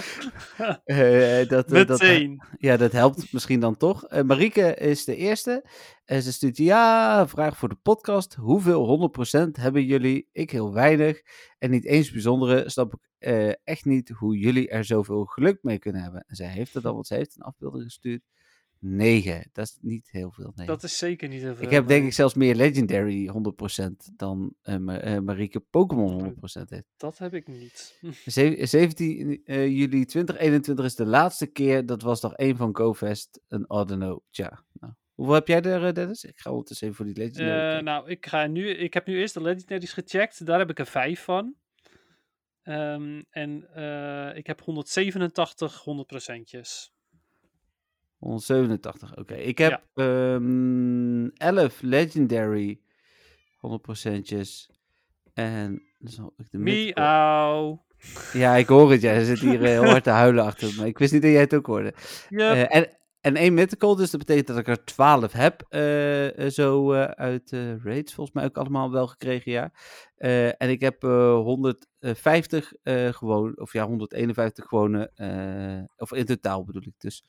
Eh, 0.86 1.48
dat, 1.48 1.72
eh, 1.72 1.88
dat, 1.88 2.00
Meteen. 2.00 2.44
ja, 2.58 2.78
dat 2.78 2.92
helpt 2.92 3.34
misschien 3.34 3.60
dan 3.60 3.78
toch. 3.78 4.06
Eh 4.06 4.24
Marieke 4.24 4.76
is 4.76 5.06
de 5.06 5.16
eerste. 5.16 5.66
En 6.06 6.22
ze 6.22 6.34
stuurt, 6.34 6.58
ja, 6.58 7.28
vraag 7.28 7.58
voor 7.58 7.70
de 7.70 7.78
podcast. 7.82 8.34
Hoeveel 8.34 8.86
100% 8.86 9.58
hebben 9.60 9.86
jullie? 9.86 10.28
Ik 10.32 10.52
heel 10.52 10.74
weinig. 10.74 11.22
En 11.58 11.70
niet 11.70 11.86
eens 11.86 12.12
bijzondere. 12.12 12.70
Snap 12.70 12.94
ik 12.94 13.00
eh, 13.18 13.54
echt 13.64 13.86
niet 13.86 14.10
hoe 14.10 14.38
jullie 14.38 14.70
er 14.70 14.86
zoveel 14.86 15.26
geluk 15.26 15.60
mee 15.62 15.80
kunnen 15.80 16.02
hebben. 16.02 16.24
En 16.28 16.36
zij 16.36 16.48
heeft 16.48 16.74
het 16.74 16.86
al, 16.86 16.94
want 16.94 17.08
ze 17.08 17.16
heeft 17.16 17.36
een 17.36 17.42
afbeelding 17.42 17.84
gestuurd. 17.84 18.22
9. 18.82 19.50
Dat 19.54 19.66
is 19.66 19.78
niet 19.82 20.10
heel 20.12 20.32
veel. 20.32 20.52
Nee. 20.56 20.68
Dat 20.68 20.84
is 20.84 20.98
zeker 20.98 21.28
niet 21.30 21.42
heel 21.42 21.56
veel. 21.56 21.64
Ik 21.66 21.72
heb 21.72 21.88
denk 21.88 22.06
ik 22.06 22.14
zelfs 22.14 22.34
meer 22.34 22.56
Legendary 22.56 23.28
100% 23.28 24.14
dan 24.16 24.56
eh, 24.62 24.78
Marieke 25.20 25.60
Pokémon 25.60 26.34
100% 26.34 26.38
heeft. 26.68 26.88
Dat 26.98 27.18
heb 27.18 27.34
ik 27.34 27.48
niet. 27.48 27.98
Hm. 28.00 28.12
Ze- 28.32 28.58
17 28.60 29.42
eh, 29.46 29.68
juli 29.68 30.06
2021 30.06 30.86
is 30.86 30.96
de 30.96 31.06
laatste 31.06 31.48
keer. 31.48 31.86
Dat 31.86 32.02
was 32.02 32.22
nog 32.22 32.36
één 32.36 32.58
van 32.58 32.76
GoFest. 32.76 33.42
Een 33.48 33.70
Ordeno. 33.70 34.24
Tja, 34.30 34.64
nou. 34.74 34.94
Hoeveel 35.14 35.36
heb 35.36 35.48
jij 35.48 35.62
er, 35.62 35.94
Dennis? 35.94 36.24
Ik 36.24 36.40
ga 36.40 36.50
ondertussen 36.50 36.88
even 36.88 36.98
voor 36.98 37.14
die 37.14 37.24
Legendary. 37.24 37.84
Nou, 37.84 38.10
ik, 38.10 38.26
ga 38.26 38.48
nu, 38.48 38.70
ik 38.70 38.94
heb 38.94 39.08
nu 39.08 39.18
eerst 39.18 39.34
de 39.34 39.42
Legendaries 39.42 39.94
gecheckt. 39.94 40.46
Daar 40.46 40.60
heb 40.60 40.70
ik 40.70 40.80
er 40.80 40.86
vijf 40.86 41.24
van. 41.24 41.56
Ehm, 42.62 43.22
en 43.30 43.56
ik 44.36 44.48
heb 44.48 44.62
187 44.62 45.84
100 45.84 46.08
procentjes. 46.08 46.94
187, 48.22 49.18
oké. 49.18 49.34
Ik 49.34 49.58
heb 49.58 49.82
ehm 49.94 51.26
11 51.26 51.82
Legendary 51.82 52.80
100%'jes. 53.58 54.70
En 55.34 55.82
zal 56.00 56.34
ik 56.38 56.52
de 56.52 56.58
Miauw. 56.58 57.86
Ja, 58.34 58.56
ik 58.56 58.68
hoor 58.68 58.92
het. 58.92 59.02
Ja, 59.02 59.12
hij 59.12 59.24
zit 59.24 59.40
hier 59.40 59.64
eh, 59.64 59.70
heel 59.70 59.86
hard 59.86 60.04
te 60.04 60.10
huilen 60.24 60.44
achter 60.46 60.74
me. 60.78 60.86
Ik 60.88 60.98
wist 60.98 61.14
niet 61.14 61.22
dat 61.22 61.32
jij 61.32 61.40
het 61.40 61.54
ook 61.54 61.66
hoorde. 61.66 61.94
Yep. 62.30 62.40
Eh, 62.40 62.76
en, 62.76 62.98
en 63.22 63.36
één 63.36 63.54
mythical, 63.54 63.96
dus 63.96 64.12
dat 64.12 64.20
betekent 64.20 64.48
dat 64.48 64.58
ik 64.58 64.68
er 64.68 64.84
12 64.84 65.32
heb. 65.32 65.62
eh, 65.70 66.48
zo 66.50 66.92
eh, 66.94 67.04
uit 67.04 67.52
raids, 67.84 68.14
volgens 68.14 68.36
mij 68.36 68.46
ook 68.46 68.58
allemaal 68.58 68.92
wel 68.92 69.08
gekregen, 69.08 69.52
ja. 69.52 69.72
En 70.58 70.70
ik 70.70 70.82
heb 70.82 71.04
eh 71.04 71.34
150 71.34 72.74
eh, 72.84 73.08
gewoon, 73.14 73.60
of 73.60 73.74
ja, 73.74 73.86
151 73.86 74.66
gewone, 74.66 75.12
of 75.98 76.14
in 76.14 76.26
totaal 76.26 76.64
bedoel 76.64 76.82
ik 76.86 76.94
dus. 76.98 77.24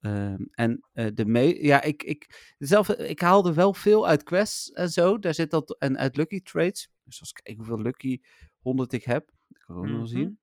Ehm, 0.00 0.42
en 0.50 0.84
eh, 0.92 1.06
de 1.14 1.24
me 1.24 1.64
ja, 1.64 1.82
ik, 1.82 2.02
ik, 2.02 2.54
zelf, 2.58 2.88
ik 2.88 3.20
haalde 3.20 3.54
wel 3.54 3.74
veel 3.74 4.06
uit 4.06 4.22
quests 4.22 4.70
en 4.72 4.88
zo. 4.88 5.18
Daar 5.18 5.34
zit 5.34 5.50
dat, 5.50 5.76
en 5.78 5.98
uit 5.98 6.16
lucky 6.16 6.40
trades. 6.42 6.90
Dus 7.04 7.20
als 7.20 7.30
ik 7.30 7.40
kijk 7.42 7.56
hoeveel 7.56 7.80
lucky 7.80 8.20
100 8.60 8.92
ik 8.92 9.04
heb, 9.04 9.30
dat 9.48 9.62
kan 9.62 9.76
ik 9.76 9.82
ook 9.82 9.88
nog 9.88 9.98
Mhm. 9.98 10.06
zien. 10.06 10.38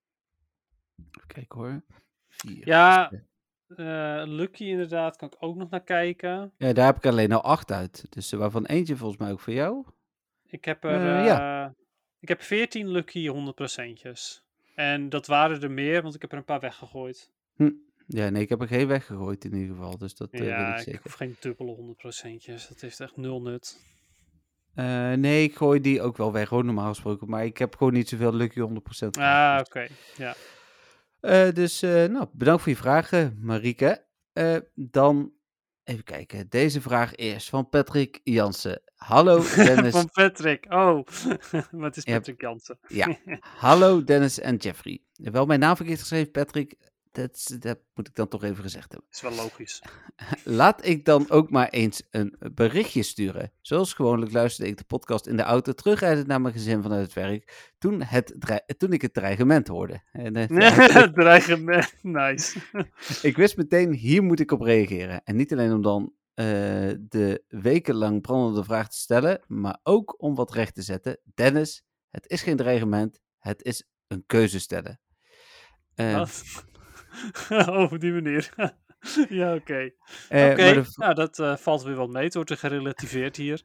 Even 0.97 1.27
kijken 1.27 1.59
hoor. 1.59 1.83
Vier. 2.27 2.67
Ja. 2.67 3.11
Eh, 3.67 4.23
Lucky 4.25 4.63
inderdaad, 4.63 5.15
kan 5.15 5.27
ik 5.27 5.35
ook 5.39 5.55
nog 5.55 5.69
naar 5.69 5.83
kijken. 5.83 6.51
Ja, 6.57 6.73
daar 6.73 6.85
heb 6.85 6.95
ik 6.97 7.05
alleen 7.05 7.31
al 7.31 7.41
acht 7.41 7.71
uit. 7.71 8.05
Dus 8.09 8.31
eh, 8.31 8.39
waarvan 8.39 8.65
eentje 8.65 8.95
volgens 8.97 9.19
mij 9.19 9.31
ook 9.31 9.39
voor 9.39 9.53
jou. 9.53 9.85
Ik 10.45 10.65
heb 10.65 10.83
er 10.83 11.23
ja. 11.25 11.75
ik 12.19 12.27
heb 12.27 12.41
14 12.41 12.87
Lucky 12.89 13.27
100 13.27 13.55
procentjes. 13.55 14.43
En 14.75 15.09
dat 15.09 15.27
waren 15.27 15.61
er 15.61 15.71
meer, 15.71 16.01
want 16.01 16.15
ik 16.15 16.21
heb 16.21 16.31
er 16.31 16.37
een 16.37 16.43
paar 16.43 16.59
weggegooid. 16.59 17.31
Ja, 18.07 18.29
nee, 18.29 18.41
ik 18.41 18.49
heb 18.49 18.61
er 18.61 18.67
geen 18.67 18.87
weggegooid 18.87 19.45
in 19.45 19.53
ieder 19.55 19.75
geval. 19.75 19.97
Dus 19.97 20.15
dat 20.15 20.31
eh, 20.31 20.45
ja, 20.47 20.71
ik 20.71 20.77
ik 20.77 20.83
zeker. 20.83 20.99
hoef 21.03 21.13
geen 21.13 21.35
dubbele 21.39 21.71
100 21.71 21.97
procentjes. 21.97 22.67
Dat 22.67 22.81
heeft 22.81 22.99
echt 22.99 23.17
nul 23.17 23.41
nut. 23.41 23.77
Eh, 24.73 25.11
nee, 25.13 25.43
ik 25.43 25.55
gooi 25.55 25.81
die 25.81 26.01
ook 26.01 26.17
wel 26.17 26.31
weg, 26.31 26.49
hoor, 26.49 26.65
normaal 26.65 26.87
gesproken. 26.89 27.29
Maar 27.29 27.45
ik 27.45 27.57
heb 27.57 27.75
gewoon 27.75 27.93
niet 27.93 28.09
zoveel 28.09 28.33
lucky 28.33 28.59
100% 28.59 29.17
Ah, 29.17 29.23
gehad. 29.23 29.67
oké. 29.67 29.87
Ja. 30.17 30.35
Eh, 31.19 31.53
dus, 31.53 31.79
nou, 31.81 32.25
bedankt 32.33 32.61
voor 32.61 32.71
je 32.71 32.77
vragen, 32.77 33.37
Marieke. 33.41 34.05
Dan, 34.75 35.31
even 35.83 36.03
kijken. 36.03 36.49
Deze 36.49 36.81
vraag 36.81 37.15
eerst 37.15 37.49
van 37.49 37.69
Patrick 37.69 38.19
Jansen. 38.23 38.81
Hallo, 38.95 39.43
Dennis. 39.55 39.91
Van 39.93 40.09
Patrick. 40.11 40.65
Oh, 40.73 41.05
maar 41.71 41.85
het 41.87 41.97
is. 41.97 42.03
Patrick 42.03 42.41
Jansen. 42.41 42.79
Ja, 42.87 43.17
hallo 43.65 44.03
Dennis 44.03 44.39
en 44.39 44.55
Jeffrey. 44.55 45.01
Wel 45.13 45.45
mijn 45.45 45.59
naam 45.59 45.75
verkeerd 45.75 45.99
geschreven, 45.99 46.31
Patrick. 46.31 46.75
Dat, 47.17 47.55
dat 47.59 47.79
moet 47.93 48.07
ik 48.07 48.15
dan 48.15 48.27
toch 48.27 48.43
even 48.43 48.63
gezegd 48.63 48.91
hebben. 48.91 49.09
is 49.11 49.21
wel 49.21 49.35
logisch. 49.35 49.81
Laat 50.43 50.85
ik 50.85 51.05
dan 51.05 51.29
ook 51.29 51.49
maar 51.49 51.69
eens 51.69 52.03
een 52.11 52.35
berichtje 52.53 53.03
sturen. 53.03 53.51
Zoals 53.61 53.93
gewoonlijk 53.93 54.31
luisterde 54.31 54.71
ik 54.71 54.77
de 54.77 54.83
podcast 54.83 55.27
in 55.27 55.37
de 55.37 55.43
auto 55.43 55.73
terugrijdend 55.73 56.27
naar 56.27 56.41
mijn 56.41 56.53
gezin 56.53 56.81
vanuit 56.81 57.03
het 57.03 57.13
werk. 57.13 57.71
Toen, 57.77 58.01
het 58.03 58.35
toen 58.77 58.93
ik 58.93 59.01
het 59.01 59.13
dreigement 59.13 59.67
hoorde. 59.67 60.01
En, 60.11 60.35
eh, 60.35 61.03
Dreigement. 61.13 61.93
Nice. 62.01 62.59
ik 63.21 63.37
wist 63.37 63.57
meteen, 63.57 63.93
hier 63.93 64.23
moet 64.23 64.39
ik 64.39 64.51
op 64.51 64.61
reageren. 64.61 65.23
En 65.23 65.35
niet 65.35 65.51
alleen 65.51 65.73
om 65.73 65.81
dan 65.81 66.13
eh, 66.33 66.45
de 66.99 67.43
wekenlang 67.47 68.21
brandende 68.21 68.63
vraag 68.63 68.89
te 68.89 68.97
stellen, 68.97 69.41
maar 69.47 69.79
ook 69.83 70.21
om 70.21 70.35
wat 70.35 70.53
recht 70.53 70.75
te 70.75 70.81
zetten. 70.81 71.19
Dennis, 71.35 71.83
het 72.09 72.29
is 72.29 72.41
geen 72.41 72.57
dreigement, 72.57 73.19
het 73.37 73.63
is 73.63 73.87
een 74.07 74.23
keuze 74.25 74.59
stellen. 74.59 74.99
Eh, 75.97 76.17
Wat? 76.17 76.43
op 77.91 77.99
die 77.99 78.13
manier. 78.13 78.53
ja, 79.29 79.53
oké. 79.55 79.91
eh, 80.29 80.55
de 80.55 80.83
v- 80.83 80.95
nou 80.95 81.13
dat 81.13 81.39
eh, 81.39 81.55
valt 81.55 81.83
weer 81.83 81.95
wat 81.95 82.09
mee. 82.09 82.23
Het 82.23 82.33
wordt 82.33 82.49
er 82.49 82.57
gerelativeerd 82.57 83.35
hier. 83.35 83.61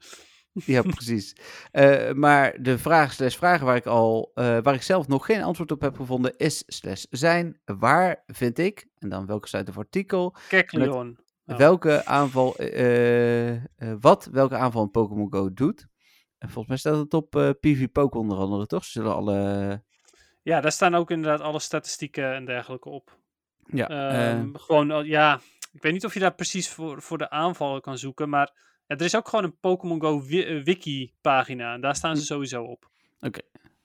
Ja, 0.52 0.82
precies. 0.96 1.36
Eh, 1.70 2.12
maar 2.12 2.62
de 2.62 2.78
vraag 2.78 3.12
slash 3.12 3.36
vragen 3.36 3.66
waar 3.66 3.76
ik 3.76 3.86
al, 3.86 4.30
waar 4.34 4.74
ik 4.74 4.82
zelf 4.82 5.08
nog 5.08 5.26
geen 5.26 5.42
antwoord 5.42 5.70
op 5.72 5.80
heb 5.80 5.96
gevonden, 5.96 6.36
is 6.36 6.62
slash 6.66 7.04
zijn, 7.10 7.60
waar 7.64 8.22
vind 8.26 8.58
ik, 8.58 8.86
en 8.98 9.08
dan 9.08 9.26
welke 9.26 9.48
site 9.48 9.70
of 9.70 9.78
artikel, 9.78 10.36
Kekleon. 10.48 11.18
Oh. 11.46 11.56
welke 11.58 12.04
aanval, 12.04 12.56
wat 14.00 14.28
welke 14.32 14.56
aanval 14.56 14.82
in 14.82 14.90
Pokémon 14.90 15.32
Go 15.32 15.52
doet. 15.52 15.86
En 16.38 16.48
volgens 16.48 16.66
mij 16.68 16.76
staat 16.76 16.96
het 17.04 17.14
op 17.14 17.36
eh 17.36 17.50
PvPoke 17.60 18.18
onder 18.18 18.38
andere, 18.38 18.66
toch? 18.66 18.84
Ze 18.84 18.90
zullen 18.90 19.14
alle, 19.14 19.82
Ja, 20.42 20.60
daar 20.60 20.72
staan 20.72 20.94
ook 20.94 21.10
inderdaad 21.10 21.40
alle 21.40 21.58
statistieken 21.60 22.34
en 22.34 22.44
dergelijke 22.44 22.88
op. 22.88 23.20
ja, 23.66 23.88
Ehm, 23.88 24.54
eh, 24.54 24.60
Gewoon, 24.60 24.90
al- 24.90 25.02
ja, 25.04 25.40
ik 25.72 25.82
weet 25.82 25.92
niet 25.92 26.04
of 26.04 26.14
je 26.14 26.20
daar 26.20 26.34
precies 26.34 26.68
voor, 26.68 27.02
voor 27.02 27.18
de 27.18 27.30
aanvallen 27.30 27.80
kan 27.80 27.98
zoeken, 27.98 28.28
maar 28.28 28.70
Ja, 28.86 28.98
er 28.98 29.04
is 29.04 29.16
ook 29.16 29.28
gewoon 29.28 29.44
een 29.44 29.56
Pokémon 29.60 30.00
Go 30.00 30.22
wi- 30.22 30.42
eh, 30.42 30.64
wiki 30.64 31.12
pagina. 31.20 31.74
En 31.74 31.80
daar 31.80 31.96
staan 31.96 32.16
ze 32.16 32.24
sowieso 32.24 32.62
op. 32.64 32.90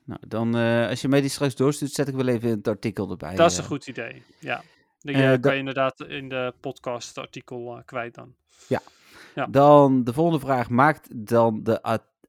Nou, 0.03 0.19
dan 0.27 0.57
eh, 0.57 0.87
als 0.89 1.01
je 1.01 1.07
mij 1.07 1.21
die 1.21 1.29
straks 1.29 1.55
doorstuurt, 1.55 1.91
zet 1.91 2.07
ik 2.07 2.15
wel 2.15 2.27
even 2.27 2.49
het 2.49 2.67
artikel 2.67 3.09
erbij. 3.09 3.35
Dat 3.35 3.51
is 3.51 3.57
een 3.57 3.63
goed 3.63 3.87
idee. 3.87 4.23
Ja. 4.39 4.61
Die 4.99 5.15
Eh, 5.15 5.23
eh, 5.23 5.29
da- 5.31 5.37
kan 5.37 5.51
je 5.53 5.59
inderdaad 5.59 5.99
in 6.01 6.29
de 6.29 6.53
podcast 6.61 7.17
artikel 7.17 7.81
kwijt 7.85 8.15
dan. 8.15 8.35
Ja. 8.67 9.45
Dan 9.49 10.03
de 10.03 10.13
volgende 10.13 10.39
vraag. 10.39 10.69
Maakt 10.69 11.27
dan 11.27 11.63
de 11.63 11.81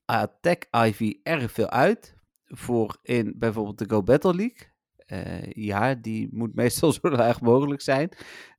Attack 0.05 0.67
IV 0.87 1.01
erg 1.23 1.53
veel 1.53 1.69
uit 1.71 2.15
voor 2.47 2.97
in 3.03 3.35
bijvoorbeeld 3.37 3.79
de 3.79 3.89
Go 3.89 4.03
Battle 4.03 4.35
League? 4.35 4.67
Eh, 5.09 5.53
ja, 5.53 5.95
die 5.95 6.29
moet 6.31 6.55
meestal 6.63 6.93
zo 6.93 7.11
laag 7.11 7.41
mogelijk 7.41 7.81
zijn. 7.81 8.09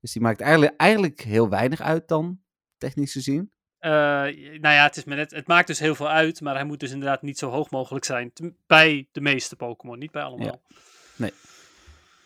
Dus 0.02 0.12
die 0.12 0.22
maakt 0.22 0.42
eigenlijk, 0.42 0.74
eigenlijk 0.78 1.22
heel 1.22 1.50
weinig 1.50 1.82
uit 1.82 2.08
dan, 2.08 2.40
technisch 2.78 3.12
gezien. 3.12 3.52
Eh, 3.80 3.92
nou 3.92 4.60
ja, 4.62 4.84
het, 4.84 4.98
is 4.98 5.04
maar 5.04 5.18
net, 5.18 5.32
het 5.32 5.48
maakt 5.48 5.68
dus 5.68 5.80
heel 5.80 5.96
veel 5.96 6.10
uit, 6.10 6.42
maar 6.42 6.56
hij 6.56 6.64
moet 6.64 6.80
dus 6.80 6.92
inderdaad 6.92 7.22
niet 7.22 7.38
zo 7.38 7.50
hoog 7.50 7.70
mogelijk 7.70 8.06
zijn. 8.06 8.32
Bij 8.68 9.08
de 9.12 9.22
meeste 9.22 9.56
Pokémon, 9.56 10.00
niet 10.00 10.12
bij 10.12 10.24
allemaal. 10.24 10.62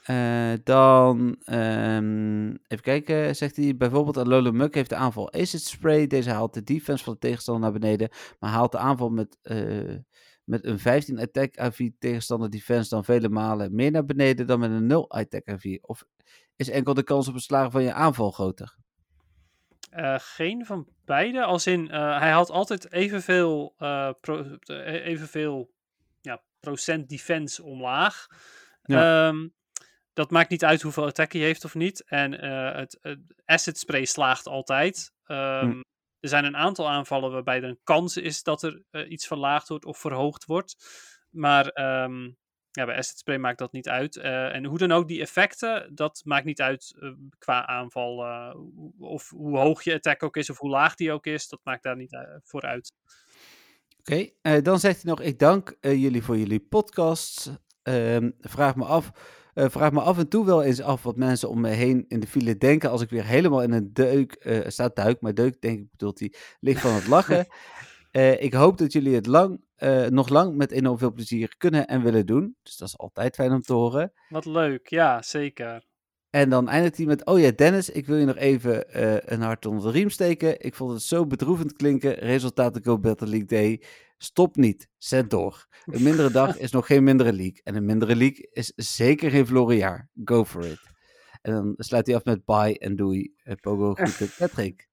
Eh, 0.03 0.53
dan, 0.63 1.35
ehm, 1.45 2.47
even 2.49 2.83
kijken, 2.83 3.35
zegt 3.35 3.55
hij 3.55 3.75
bijvoorbeeld 3.77 4.17
Alola 4.17 4.51
Muk 4.51 4.75
heeft 4.75 4.89
de 4.89 4.95
aanval 4.95 5.33
Acid 5.33 5.61
Spray. 5.61 6.07
Deze 6.07 6.29
haalt 6.29 6.53
de 6.53 6.63
defense 6.63 7.03
van 7.03 7.13
de 7.13 7.19
tegenstander 7.19 7.63
naar 7.63 7.79
beneden, 7.79 8.09
maar 8.39 8.49
haalt 8.49 8.71
de 8.71 8.77
aanval 8.77 9.09
met, 9.09 9.37
met 10.43 10.65
een 10.65 10.79
15 10.79 11.19
attack 11.19 11.57
AV 11.57 11.89
tegenstander 11.99 12.49
defense 12.49 12.89
dan 12.89 13.03
vele 13.05 13.29
malen 13.29 13.75
meer 13.75 13.91
naar 13.91 14.05
beneden 14.05 14.47
dan 14.47 14.59
met 14.59 14.71
een 14.71 14.87
0 14.87 15.11
attack 15.11 15.47
AV. 15.47 15.77
Of 15.81 16.03
is 16.55 16.69
enkel 16.69 16.93
de 16.93 17.03
kans 17.03 17.27
op 17.27 17.33
het 17.33 17.43
slagen 17.43 17.71
van 17.71 17.83
je 17.83 17.93
aanval 17.93 18.31
groter? 18.31 18.75
Eh, 19.89 20.15
geen 20.17 20.65
van 20.65 20.87
beide, 21.05 21.43
als 21.43 21.67
in 21.67 21.89
eh, 21.89 22.19
hij 22.19 22.31
had 22.31 22.49
altijd 22.49 22.91
evenveel, 22.91 23.75
eh 23.77 24.09
pro, 24.21 24.57
evenveel 24.83 25.71
ja, 26.21 26.41
procent 26.59 27.09
defense 27.09 27.63
omlaag. 27.63 28.27
Ja. 28.83 29.27
Ehm, 29.27 29.47
dat 30.13 30.31
maakt 30.31 30.49
niet 30.49 30.65
uit 30.65 30.81
hoeveel 30.81 31.05
attack 31.05 31.31
hij 31.31 31.41
heeft 31.41 31.65
of 31.65 31.75
niet. 31.75 32.03
En 32.03 32.31
het, 32.75 32.97
het 33.01 33.19
acid 33.45 33.77
spray 33.77 34.05
slaagt 34.05 34.47
altijd. 34.47 35.13
Ehm, 35.25 35.69
Hm. 35.69 35.81
Er 36.23 36.29
zijn 36.29 36.45
een 36.45 36.57
aantal 36.57 36.89
aanvallen 36.89 37.31
waarbij 37.31 37.57
er 37.57 37.63
een 37.63 37.79
kans 37.83 38.17
is 38.17 38.43
dat 38.43 38.63
er 38.63 38.83
eh, 38.89 39.09
iets 39.09 39.27
verlaagd 39.27 39.67
wordt 39.67 39.85
of 39.85 39.97
verhoogd 39.97 40.45
wordt. 40.45 40.75
Maar 41.29 41.67
ehm, 41.67 42.23
ja, 42.71 42.85
bij 42.85 43.01
spray 43.01 43.37
maakt 43.37 43.57
dat 43.57 43.71
niet 43.71 43.89
uit. 43.89 44.17
Eh, 44.17 44.55
en 44.55 44.65
hoe 44.65 44.77
dan 44.77 44.91
ook, 44.91 45.07
die 45.07 45.21
effecten, 45.21 45.95
dat 45.95 46.21
maakt 46.25 46.45
niet 46.45 46.61
uit 46.61 46.95
eh, 46.99 47.09
qua 47.37 47.65
aanval. 47.65 48.17
of 48.99 49.29
hoe 49.29 49.57
hoog 49.57 49.83
je 49.83 49.93
attack 49.93 50.23
ook 50.23 50.37
is 50.37 50.49
of 50.49 50.57
hoe 50.57 50.69
laag 50.69 50.95
die 50.95 51.11
ook 51.11 51.25
is. 51.25 51.47
Dat 51.47 51.59
maakt 51.63 51.83
daar 51.83 51.97
niet 51.97 52.17
voor 52.43 52.61
uit. 52.61 52.93
Oké, 53.99 54.29
dan 54.61 54.79
zegt 54.79 55.01
hij 55.01 55.11
nog: 55.11 55.21
Ik 55.21 55.39
dank 55.39 55.77
jullie 55.81 56.23
voor 56.23 56.37
jullie 56.37 56.59
podcasts. 56.59 57.49
Ehm, 57.81 58.31
vraag, 58.39 58.75
me 58.75 58.85
af, 58.85 59.11
eh, 59.53 59.69
vraag 59.69 59.91
me 59.91 60.01
af 60.01 60.17
en 60.17 60.27
toe 60.27 60.45
wel 60.45 60.63
eens 60.63 60.81
af 60.81 61.03
wat 61.03 61.15
mensen 61.15 61.49
om 61.49 61.61
me 61.61 61.69
heen 61.69 62.05
in 62.07 62.19
de 62.19 62.27
file 62.27 62.57
denken. 62.57 62.89
als 62.89 63.01
ik 63.01 63.09
weer 63.09 63.25
helemaal 63.25 63.61
in 63.61 63.71
een 63.71 63.93
deuk. 63.93 64.33
eh 64.33 64.67
staat 64.67 64.95
duik, 64.95 65.21
maar 65.21 65.33
deuk 65.33 65.61
denk 65.61 65.79
ik 65.79 65.91
bedoelt 65.91 66.19
hij. 66.19 66.33
lig 66.59 66.79
van 66.79 66.93
het 66.93 67.07
lachen. 67.07 67.45
Eh, 68.13 68.41
ik 68.41 68.53
hoop 68.53 68.77
dat 68.77 68.91
jullie 68.93 69.15
het 69.15 69.25
lang, 69.25 69.61
nog 70.09 70.29
lang 70.29 70.55
met 70.55 70.71
enorm 70.71 70.97
veel 70.97 71.11
plezier 71.11 71.55
kunnen 71.57 71.87
en 71.87 72.03
willen 72.03 72.25
doen. 72.25 72.55
Dus 72.63 72.77
dat 72.77 72.87
is 72.87 72.97
altijd 72.97 73.35
fijn 73.35 73.51
om 73.51 73.61
te 73.61 73.73
horen. 73.73 74.13
Wat 74.29 74.45
leuk, 74.45 74.87
ja, 74.87 75.21
zeker. 75.21 75.85
En 76.29 76.49
dan 76.49 76.69
eindigt 76.69 76.97
hij 76.97 77.05
met: 77.05 77.25
Oh 77.25 77.39
ja, 77.39 77.51
Dennis, 77.51 77.89
ik 77.89 78.05
wil 78.05 78.17
je 78.17 78.25
nog 78.25 78.35
even 78.35 78.83
een 79.33 79.41
hart 79.41 79.65
onder 79.65 79.83
de 79.83 79.91
riem 79.91 80.09
steken. 80.09 80.59
Ik 80.59 80.75
vond 80.75 80.91
het 80.91 81.01
zo 81.01 81.27
bedroevend 81.27 81.73
klinken. 81.73 82.13
Resultaten 82.13 82.83
Go 82.83 82.99
Battle 82.99 83.27
League 83.27 83.47
Day. 83.47 83.81
Stop 84.23 84.55
niet, 84.55 84.89
zet 84.97 85.29
door. 85.29 85.67
Een 85.85 86.03
mindere 86.03 86.31
dag 86.31 86.57
is 86.65 86.71
nog 86.71 86.85
geen 86.85 87.03
mindere 87.03 87.33
league. 87.33 87.61
En 87.63 87.75
een 87.75 87.85
mindere 87.85 88.15
league 88.15 88.49
is 88.51 88.71
zeker 88.75 89.29
geen 89.31 89.45
verloren 89.45 89.75
jaar. 89.75 90.09
Go 90.25 90.45
for 90.45 90.65
it. 90.65 90.79
En 91.41 91.53
dan 91.53 91.73
sluit 91.77 92.07
hij 92.07 92.15
af 92.15 92.23
met 92.23 92.45
bye 92.45 92.77
en 92.79 92.95
doei. 92.95 93.33
Eh, 93.43 93.55
Pogo 93.61 93.93
groeten 93.93 94.29
Patrick. 94.39 94.87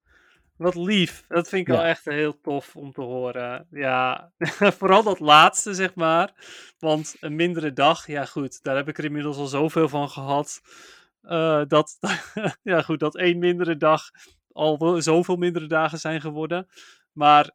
Wat 0.56 0.74
lief. 0.74 1.24
Dat 1.28 1.48
vind 1.48 1.68
ik 1.68 1.74
Ja. 1.74 1.80
wel 1.80 1.88
echt 1.90 2.04
heel 2.04 2.40
tof 2.40 2.76
om 2.76 2.92
te 2.92 3.00
horen. 3.00 3.66
Ja, 3.70 4.32
vooral 4.78 5.02
dat 5.02 5.20
laatste, 5.20 5.74
zeg 5.74 5.94
maar. 5.94 6.34
Want 6.78 7.16
een 7.20 7.34
mindere 7.36 7.72
dag, 7.72 8.06
ja 8.06 8.24
goed, 8.24 8.62
daar 8.62 8.76
heb 8.76 8.88
ik 8.88 8.98
er 8.98 9.04
inmiddels 9.04 9.36
al 9.36 9.46
zoveel 9.46 9.88
van 9.88 10.08
gehad. 10.08 10.60
eh, 11.22 11.62
dat, 11.66 11.98
ja 12.62 12.82
goed, 12.82 13.00
dat 13.00 13.16
één 13.16 13.38
mindere 13.38 13.76
dag 13.76 14.02
al 14.52 15.02
zoveel 15.02 15.36
mindere 15.36 15.66
dagen 15.66 15.98
zijn 15.98 16.20
geworden. 16.20 16.66
Maar 17.12 17.50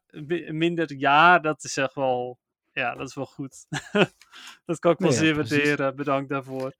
minder 0.48 0.92
jaar, 0.92 1.42
dat 1.42 1.64
is 1.64 1.76
echt 1.76 1.94
wel, 1.94 2.38
ja, 2.72 2.94
dat 2.94 3.08
is 3.08 3.14
wel 3.14 3.26
goed. 3.26 3.66
dat 4.66 4.78
kan 4.78 4.92
ik 4.92 4.98
wel 4.98 5.10
Nou 5.10 5.12
ja, 5.12 5.18
zeer 5.18 5.34
waarderen. 5.34 5.96
Bedankt 5.96 6.28
daarvoor. 6.28 6.72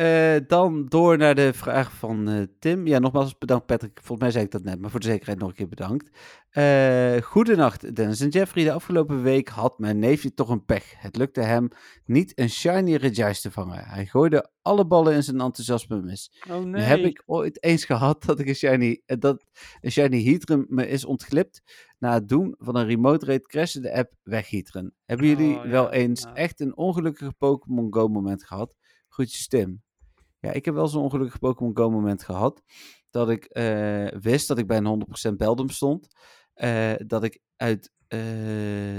Eh, 0.00 0.36
dan 0.46 0.86
door 0.86 1.18
naar 1.18 1.34
de 1.34 1.52
vraag 1.52 1.92
van 1.92 2.28
eh, 2.28 2.42
Tim. 2.58 2.86
Ja, 2.86 2.98
nogmaals 2.98 3.38
bedankt 3.38 3.66
Patrick. 3.66 3.98
Volgens 4.02 4.20
mij 4.20 4.30
zei 4.30 4.44
ik 4.44 4.50
dat 4.50 4.62
net, 4.62 4.80
maar 4.80 4.90
voor 4.90 5.00
de 5.00 5.06
zekerheid 5.06 5.38
nog 5.38 5.48
een 5.48 5.54
keer 5.54 5.68
bedankt. 5.68 6.10
Eh 6.50 7.16
goedenacht 7.22 7.94
Dennis 7.96 8.20
en 8.20 8.28
Jeffrey. 8.28 8.64
De 8.64 8.72
afgelopen 8.72 9.22
week 9.22 9.48
had 9.48 9.78
mijn 9.78 9.98
neefje 9.98 10.34
toch 10.34 10.48
een 10.48 10.64
pech. 10.64 10.94
Het 10.96 11.16
lukte 11.16 11.40
hem 11.40 11.68
niet 12.04 12.38
een 12.38 12.50
shiny 12.50 12.94
Regice 12.94 13.40
te 13.40 13.50
vangen. 13.50 13.84
Hij 13.84 14.06
gooide 14.06 14.50
alle 14.62 14.86
ballen 14.86 15.14
in 15.14 15.22
zijn 15.22 15.40
enthousiasme 15.40 16.02
mis. 16.02 16.42
Oh 16.50 16.64
Nu 16.64 16.78
heb 16.78 17.00
ik 17.00 17.22
ooit 17.26 17.62
eens 17.62 17.84
gehad 17.84 18.24
dat 18.24 18.38
ik 18.38 18.48
een 18.48 18.54
shiny, 18.54 19.02
dat 19.06 19.44
een 19.80 19.92
shiny 19.92 20.24
Heatran 20.24 20.66
me 20.68 20.88
is 20.88 21.04
ontglipt. 21.04 21.62
Na 21.98 22.12
het 22.12 22.28
doen 22.28 22.54
van 22.58 22.76
een 22.76 22.86
remote 22.86 23.26
raid 23.26 23.46
crashte 23.46 23.80
de 23.80 23.94
app 23.94 24.12
weg 24.22 24.50
Heatran. 24.50 24.90
Hebben 25.04 25.26
jullie 25.26 25.56
Oh, 25.56 25.64
wel 25.64 25.90
eens 25.92 26.22
ja. 26.22 26.34
echt 26.34 26.60
een 26.60 26.76
ongelukkig 26.76 27.36
Pokémon 27.36 27.94
Go 27.94 28.08
moment 28.08 28.44
gehad? 28.44 28.76
Groetjes 29.08 29.48
Tim. 29.48 29.82
Ja, 30.40 30.52
ik 30.52 30.64
heb 30.64 30.74
wel 30.74 30.88
zo'n 30.88 31.02
ongelukkig 31.02 31.38
Pokémon 31.38 31.76
Go 31.76 31.90
moment 31.90 32.22
gehad. 32.24 32.62
Dat 33.10 33.30
ik 33.30 33.44
eh, 33.44 34.06
wist 34.06 34.48
dat 34.48 34.58
ik 34.58 34.66
bij 34.66 34.76
een 34.76 35.06
100% 35.30 35.36
Beldum 35.36 35.68
stond. 35.68 36.08
Eh, 36.54 36.92
dat 37.06 37.24
ik 37.24 37.40
uit 37.56 37.92
eh, 38.08 38.20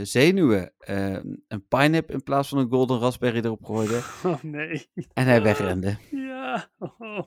zenuwen 0.04 0.74
eh, 0.78 1.18
een 1.48 1.68
Pinap 1.68 2.12
in 2.12 2.24
plaats 2.24 2.50
van 2.50 2.58
een 2.58 2.70
Golden 2.70 3.00
Raspberry 3.00 3.39
erop 3.39 3.66
gooide. 3.66 4.02
Oh 4.24 4.42
nee. 4.44 4.89
En 5.14 5.26
hij 5.26 5.42
wegrende. 5.42 5.98
Ja. 6.12 6.72
Oh. 6.78 7.20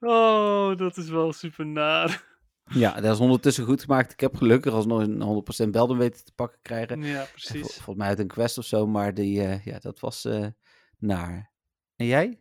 oh, 0.00 0.76
dat 0.76 0.96
is 0.96 1.08
wel 1.08 1.32
super 1.32 1.66
naar. 1.66 2.28
Ja, 2.64 3.00
dat 3.00 3.14
is 3.14 3.20
ondertussen 3.20 3.64
goed 3.64 3.82
gemaakt. 3.82 4.12
Ik 4.12 4.20
heb 4.20 4.36
gelukkig 4.36 4.72
alsnog 4.72 5.00
een 5.00 5.44
100% 5.66 5.70
Beldum 5.70 5.98
weten 5.98 6.24
te 6.24 6.32
pakken 6.34 6.58
krijgen. 6.62 7.02
Ja, 7.02 7.24
vol- 7.24 7.32
precies. 7.32 7.74
Volgens 7.74 7.96
mij 7.96 8.08
uit 8.08 8.18
een 8.18 8.26
quest 8.26 8.58
of 8.58 8.64
zo, 8.64 8.86
maar 8.86 9.14
die, 9.14 9.32
ja, 9.64 9.78
dat 9.78 10.00
was 10.00 10.28
naar. 10.98 11.52
En 11.96 12.06
jij? 12.06 12.40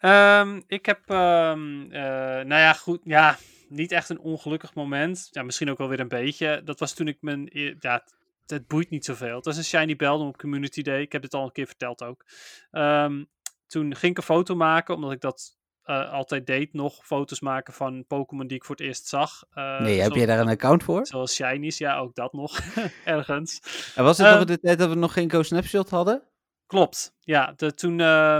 Ehm, 0.00 0.60
ik 0.66 0.86
heb, 0.86 1.00
ehm, 1.06 1.82
eh, 1.82 2.00
nou 2.44 2.60
ja, 2.60 2.72
goed, 2.72 3.00
ja, 3.04 3.36
niet 3.68 3.92
echt 3.92 4.08
een 4.08 4.20
ongelukkig 4.20 4.74
moment. 4.74 5.28
Ja, 5.30 5.42
misschien 5.42 5.70
ook 5.70 5.78
wel 5.78 5.88
weer 5.88 6.00
een 6.00 6.08
beetje. 6.08 6.62
Dat 6.64 6.78
was 6.78 6.94
toen 6.94 7.08
ik 7.08 7.16
mijn, 7.20 7.48
e- 7.52 7.74
ja, 7.78 7.92
het, 7.92 8.14
het 8.46 8.66
boeit 8.66 8.90
niet 8.90 9.04
zoveel. 9.04 9.36
Het 9.36 9.44
was 9.44 9.56
een 9.56 9.64
shiny 9.64 9.96
Beldum 9.96 10.26
op 10.26 10.36
Community 10.36 10.82
Day. 10.82 11.00
Ik 11.00 11.12
heb 11.12 11.22
dit 11.22 11.34
al 11.34 11.44
een 11.44 11.52
keer 11.52 11.66
verteld 11.66 12.02
ook. 12.02 12.24
Ehm, 12.70 13.24
toen 13.66 13.96
ging 13.96 14.12
ik 14.12 14.18
een 14.18 14.24
foto 14.24 14.54
maken, 14.54 14.94
omdat 14.94 15.12
ik 15.12 15.20
dat 15.20 15.58
eh, 15.82 16.12
altijd 16.12 16.46
deed, 16.46 16.72
nog 16.72 17.06
foto's 17.06 17.40
maken 17.40 17.74
van 17.74 18.04
Pokémon 18.06 18.46
die 18.46 18.56
ik 18.56 18.64
voor 18.64 18.76
het 18.76 18.84
eerst 18.84 19.06
zag. 19.06 19.44
Nee, 19.54 20.00
heb 20.00 20.14
jij 20.14 20.26
daar 20.26 20.40
een 20.40 20.48
account 20.48 20.82
voor? 20.82 21.06
Zoals 21.06 21.34
shinies, 21.34 21.78
ja, 21.78 21.98
ook 21.98 22.14
dat 22.14 22.32
nog, 22.32 22.58
ergens. 23.04 23.60
En 23.94 24.04
was 24.04 24.18
het 24.18 24.30
nog 24.30 24.40
in 24.40 24.46
de 24.46 24.60
tijd 24.60 24.78
dat 24.78 24.88
we 24.88 24.94
nog 24.94 25.12
geen 25.12 25.30
Go 25.30 25.42
Snapshot 25.42 25.90
hadden? 25.90 26.22
Klopt, 26.66 27.14
ja. 27.20 27.52
De, 27.56 27.74
toen, 27.74 28.00
eh, 28.00 28.38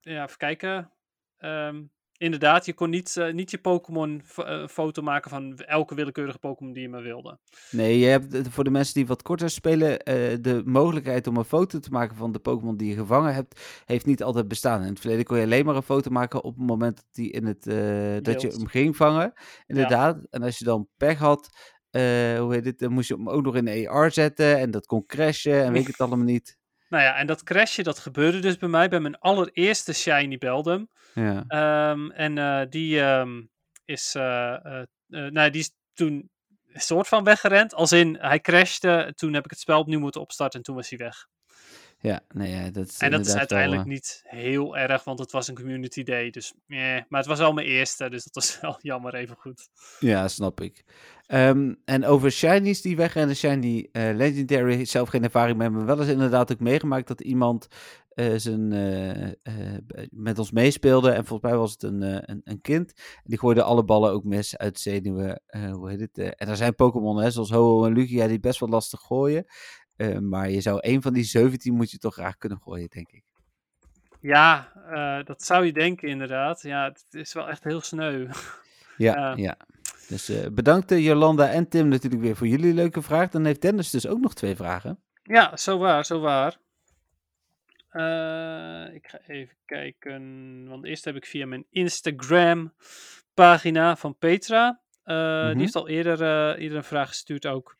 ja, 0.00 0.24
even 0.24 0.36
kijken. 0.36 0.92
Ehm, 1.36 1.82
inderdaad, 2.16 2.66
je 2.66 2.74
kon 2.74 2.90
niet, 2.90 3.16
eh, 3.16 3.32
niet 3.32 3.50
je 3.50 3.58
Pokémon 3.58 4.22
eh, 4.36 4.66
foto 4.66 5.02
maken 5.02 5.30
van 5.30 5.58
elke 5.58 5.94
willekeurige 5.94 6.38
Pokémon 6.38 6.72
die 6.72 6.82
je 6.82 6.88
maar 6.88 7.02
wilde. 7.02 7.38
Nee, 7.70 7.98
je 7.98 8.06
hebt 8.06 8.34
eh, 8.34 8.44
voor 8.48 8.64
de 8.64 8.70
mensen 8.70 8.94
die 8.94 9.06
wat 9.06 9.22
korter 9.22 9.50
spelen, 9.50 9.98
de 10.42 10.62
mogelijkheid 10.64 11.26
om 11.26 11.36
een 11.36 11.44
foto 11.44 11.78
te 11.78 11.90
maken 11.90 12.16
van 12.16 12.32
de 12.32 12.38
Pokémon 12.38 12.76
die 12.76 12.88
je 12.88 12.96
gevangen 12.96 13.34
hebt, 13.34 13.82
heeft 13.84 14.06
niet 14.06 14.22
altijd 14.22 14.48
bestaan. 14.48 14.82
In 14.82 14.88
het 14.88 15.00
verleden 15.00 15.24
kon 15.24 15.36
je 15.36 15.44
alleen 15.44 15.64
maar 15.64 15.76
een 15.76 15.82
foto 15.82 16.10
maken 16.10 16.44
op 16.44 16.56
het 16.56 16.66
moment 16.66 16.96
dat, 16.96 17.06
die 17.10 17.30
in 17.30 17.46
het, 17.46 17.64
dat 18.24 18.40
je 18.40 18.48
hem 18.48 18.66
ging 18.66 18.96
vangen. 18.96 19.32
Inderdaad. 19.66 20.26
En 20.30 20.42
als 20.42 20.58
je 20.58 20.64
dan 20.64 20.88
pech 20.96 21.18
had, 21.18 21.48
hoe 21.90 22.48
heet 22.50 22.64
het, 22.64 22.78
dan 22.78 22.92
moest 22.92 23.08
je 23.08 23.14
hem 23.14 23.28
ook 23.28 23.42
nog 23.42 23.56
in 23.56 23.64
de 23.64 23.88
AR 23.88 24.12
zetten 24.12 24.58
en 24.58 24.70
dat 24.70 24.86
kon 24.86 25.06
crashen 25.06 25.64
en 25.64 25.72
weet 25.72 25.80
ik 25.80 25.86
het 25.86 26.00
allemaal 26.00 26.24
niet. 26.24 26.59
Nou 26.90 27.02
ja, 27.04 27.16
en 27.16 27.26
dat 27.26 27.42
crashje, 27.42 27.82
dat 27.82 27.98
gebeurde 27.98 28.38
dus 28.38 28.56
bij 28.56 28.68
mij 28.68 28.88
bij 28.88 29.00
mijn 29.00 29.18
allereerste 29.18 29.92
Shiny 29.92 30.38
Beldum. 30.38 30.88
Ja. 31.14 31.44
Ehm, 31.46 32.10
en 32.10 32.38
eh, 32.38 32.62
die 32.68 33.00
ehm, 33.00 33.42
is, 33.84 34.14
eh, 34.14 34.54
eh, 34.54 34.86
nou, 35.06 35.50
die 35.50 35.60
is 35.60 35.72
toen 35.92 36.30
een 36.66 36.80
soort 36.80 37.08
van 37.08 37.24
weggerend. 37.24 37.74
Als 37.74 37.92
in, 37.92 38.16
hij 38.20 38.40
crashte, 38.40 39.12
toen 39.14 39.34
heb 39.34 39.44
ik 39.44 39.50
het 39.50 39.60
spel 39.60 39.80
opnieuw 39.80 40.00
moeten 40.00 40.20
opstarten 40.20 40.58
en 40.58 40.64
toen 40.64 40.74
was 40.74 40.88
hij 40.88 40.98
weg. 40.98 41.26
Ja, 42.02 42.20
nee, 42.28 42.50
ja, 42.50 42.70
dat 42.70 42.88
is 42.88 42.98
En 42.98 43.10
dat 43.10 43.20
is 43.20 43.26
wel, 43.26 43.36
uiteindelijk 43.36 43.82
eh, 43.82 43.88
niet 43.88 44.22
heel 44.24 44.76
erg, 44.76 45.04
want 45.04 45.18
het 45.18 45.32
was 45.32 45.48
een 45.48 45.54
community 45.54 46.02
day. 46.02 46.30
Dus, 46.30 46.52
eh, 46.66 46.78
maar 46.78 47.20
het 47.20 47.26
was 47.26 47.38
wel 47.38 47.52
mijn 47.52 47.66
eerste, 47.66 48.10
dus 48.10 48.24
dat 48.24 48.34
was 48.34 48.58
wel 48.60 48.78
jammer 48.80 49.14
even 49.14 49.36
goed. 49.36 49.68
Ja, 49.98 50.28
snap 50.28 50.60
ik. 50.60 50.84
Ehm, 51.26 51.74
en 51.84 52.04
over 52.04 52.30
shinies 52.30 52.82
die 52.82 52.96
wegrennen, 52.96 53.36
shiny 53.36 53.88
eh, 53.92 54.14
legendary, 54.14 54.84
zelf 54.84 55.08
geen 55.08 55.22
ervaring 55.24 55.58
mee, 55.58 55.70
maar 55.70 55.84
wel 55.84 55.98
eens 56.00 56.08
inderdaad 56.08 56.52
ook 56.52 56.60
meegemaakt 56.60 57.08
dat 57.08 57.20
iemand 57.20 57.68
eh, 58.10 58.34
zijn, 58.36 58.68
met 60.10 60.38
ons 60.38 60.50
meespeelde. 60.50 61.10
En 61.10 61.24
volgens 61.24 61.50
mij 61.50 61.60
was 61.60 61.72
het 61.72 61.82
een, 61.82 62.02
een, 62.30 62.40
een 62.44 62.60
kind. 62.60 62.92
En 62.96 63.22
die 63.24 63.38
gooide 63.38 63.62
alle 63.62 63.84
ballen 63.84 64.10
ook 64.10 64.24
mis 64.24 64.56
uit 64.56 64.78
zenuwen. 64.78 65.42
hoe 65.72 65.90
heet 65.90 66.00
het? 66.00 66.18
en 66.18 66.48
er 66.48 66.56
zijn 66.56 66.74
Pokémon, 66.74 67.22
hè, 67.22 67.30
zoals 67.30 67.50
Ho-Oh 67.50 67.86
en 67.86 67.92
Lugia, 67.92 68.26
die 68.26 68.40
best 68.40 68.60
wel 68.60 68.68
lastig 68.68 69.00
gooien. 69.00 69.44
Eh, 70.00 70.18
maar 70.18 70.50
je 70.50 70.60
zou 70.60 70.78
een 70.80 71.02
van 71.02 71.12
die 71.12 71.24
17 71.24 71.74
moet 71.74 71.90
je 71.90 71.98
toch 71.98 72.14
graag 72.14 72.36
kunnen 72.36 72.58
gooien, 72.60 72.88
denk 72.90 73.10
ik. 73.12 73.22
Ja, 74.20 74.72
eh, 74.90 75.24
dat 75.24 75.42
zou 75.42 75.64
je 75.64 75.72
denken 75.72 76.08
inderdaad. 76.08 76.62
Ja, 76.62 76.84
het 76.88 77.06
is 77.10 77.32
wel 77.32 77.48
echt 77.48 77.64
heel 77.64 77.80
sneu. 77.80 78.26
Ja, 78.96 79.32
Eh. 79.32 79.36
ja. 79.38 79.56
Dus 80.08 80.32
bedankt 80.52 80.90
Jolanda 80.90 81.48
en 81.50 81.68
Tim 81.68 81.88
natuurlijk 81.88 82.22
weer 82.22 82.36
voor 82.36 82.46
jullie 82.46 82.74
leuke 82.74 83.02
vraag. 83.02 83.30
Dan 83.30 83.44
heeft 83.44 83.62
Dennis 83.62 83.90
dus 83.90 84.06
ook 84.06 84.20
nog 84.20 84.34
twee 84.34 84.56
vragen. 84.56 84.98
Ja, 85.22 85.56
zo 85.56 85.78
waar, 85.78 86.04
zo 86.04 86.20
waar. 86.20 86.52
Ik 88.94 89.06
ga 89.08 89.18
even 89.26 89.56
kijken. 89.64 90.68
Want 90.68 90.84
eerst 90.84 91.04
heb 91.04 91.16
ik 91.16 91.26
via 91.26 91.46
mijn 91.46 91.66
Instagram 91.70 92.72
pagina 93.34 93.96
van 93.96 94.16
Petra. 94.18 94.80
eh, 95.02 95.16
Mhm. 95.16 95.52
Die 95.52 95.60
heeft 95.60 95.76
al 95.76 95.88
eerder, 95.88 96.22
eh, 96.22 96.62
eerder 96.62 96.76
een 96.78 96.84
vraag 96.84 97.08
gestuurd 97.08 97.46
ook. 97.46 97.76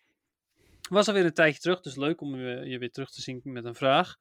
Was 0.90 1.08
alweer 1.08 1.24
een 1.24 1.32
tijdje 1.32 1.60
terug, 1.60 1.80
dus 1.80 1.96
leuk 1.96 2.20
om 2.20 2.36
je, 2.36 2.78
weer 2.78 2.90
terug 2.90 3.10
te 3.10 3.20
zien 3.20 3.40
met 3.42 3.64
een 3.64 3.74
vraag. 3.74 4.16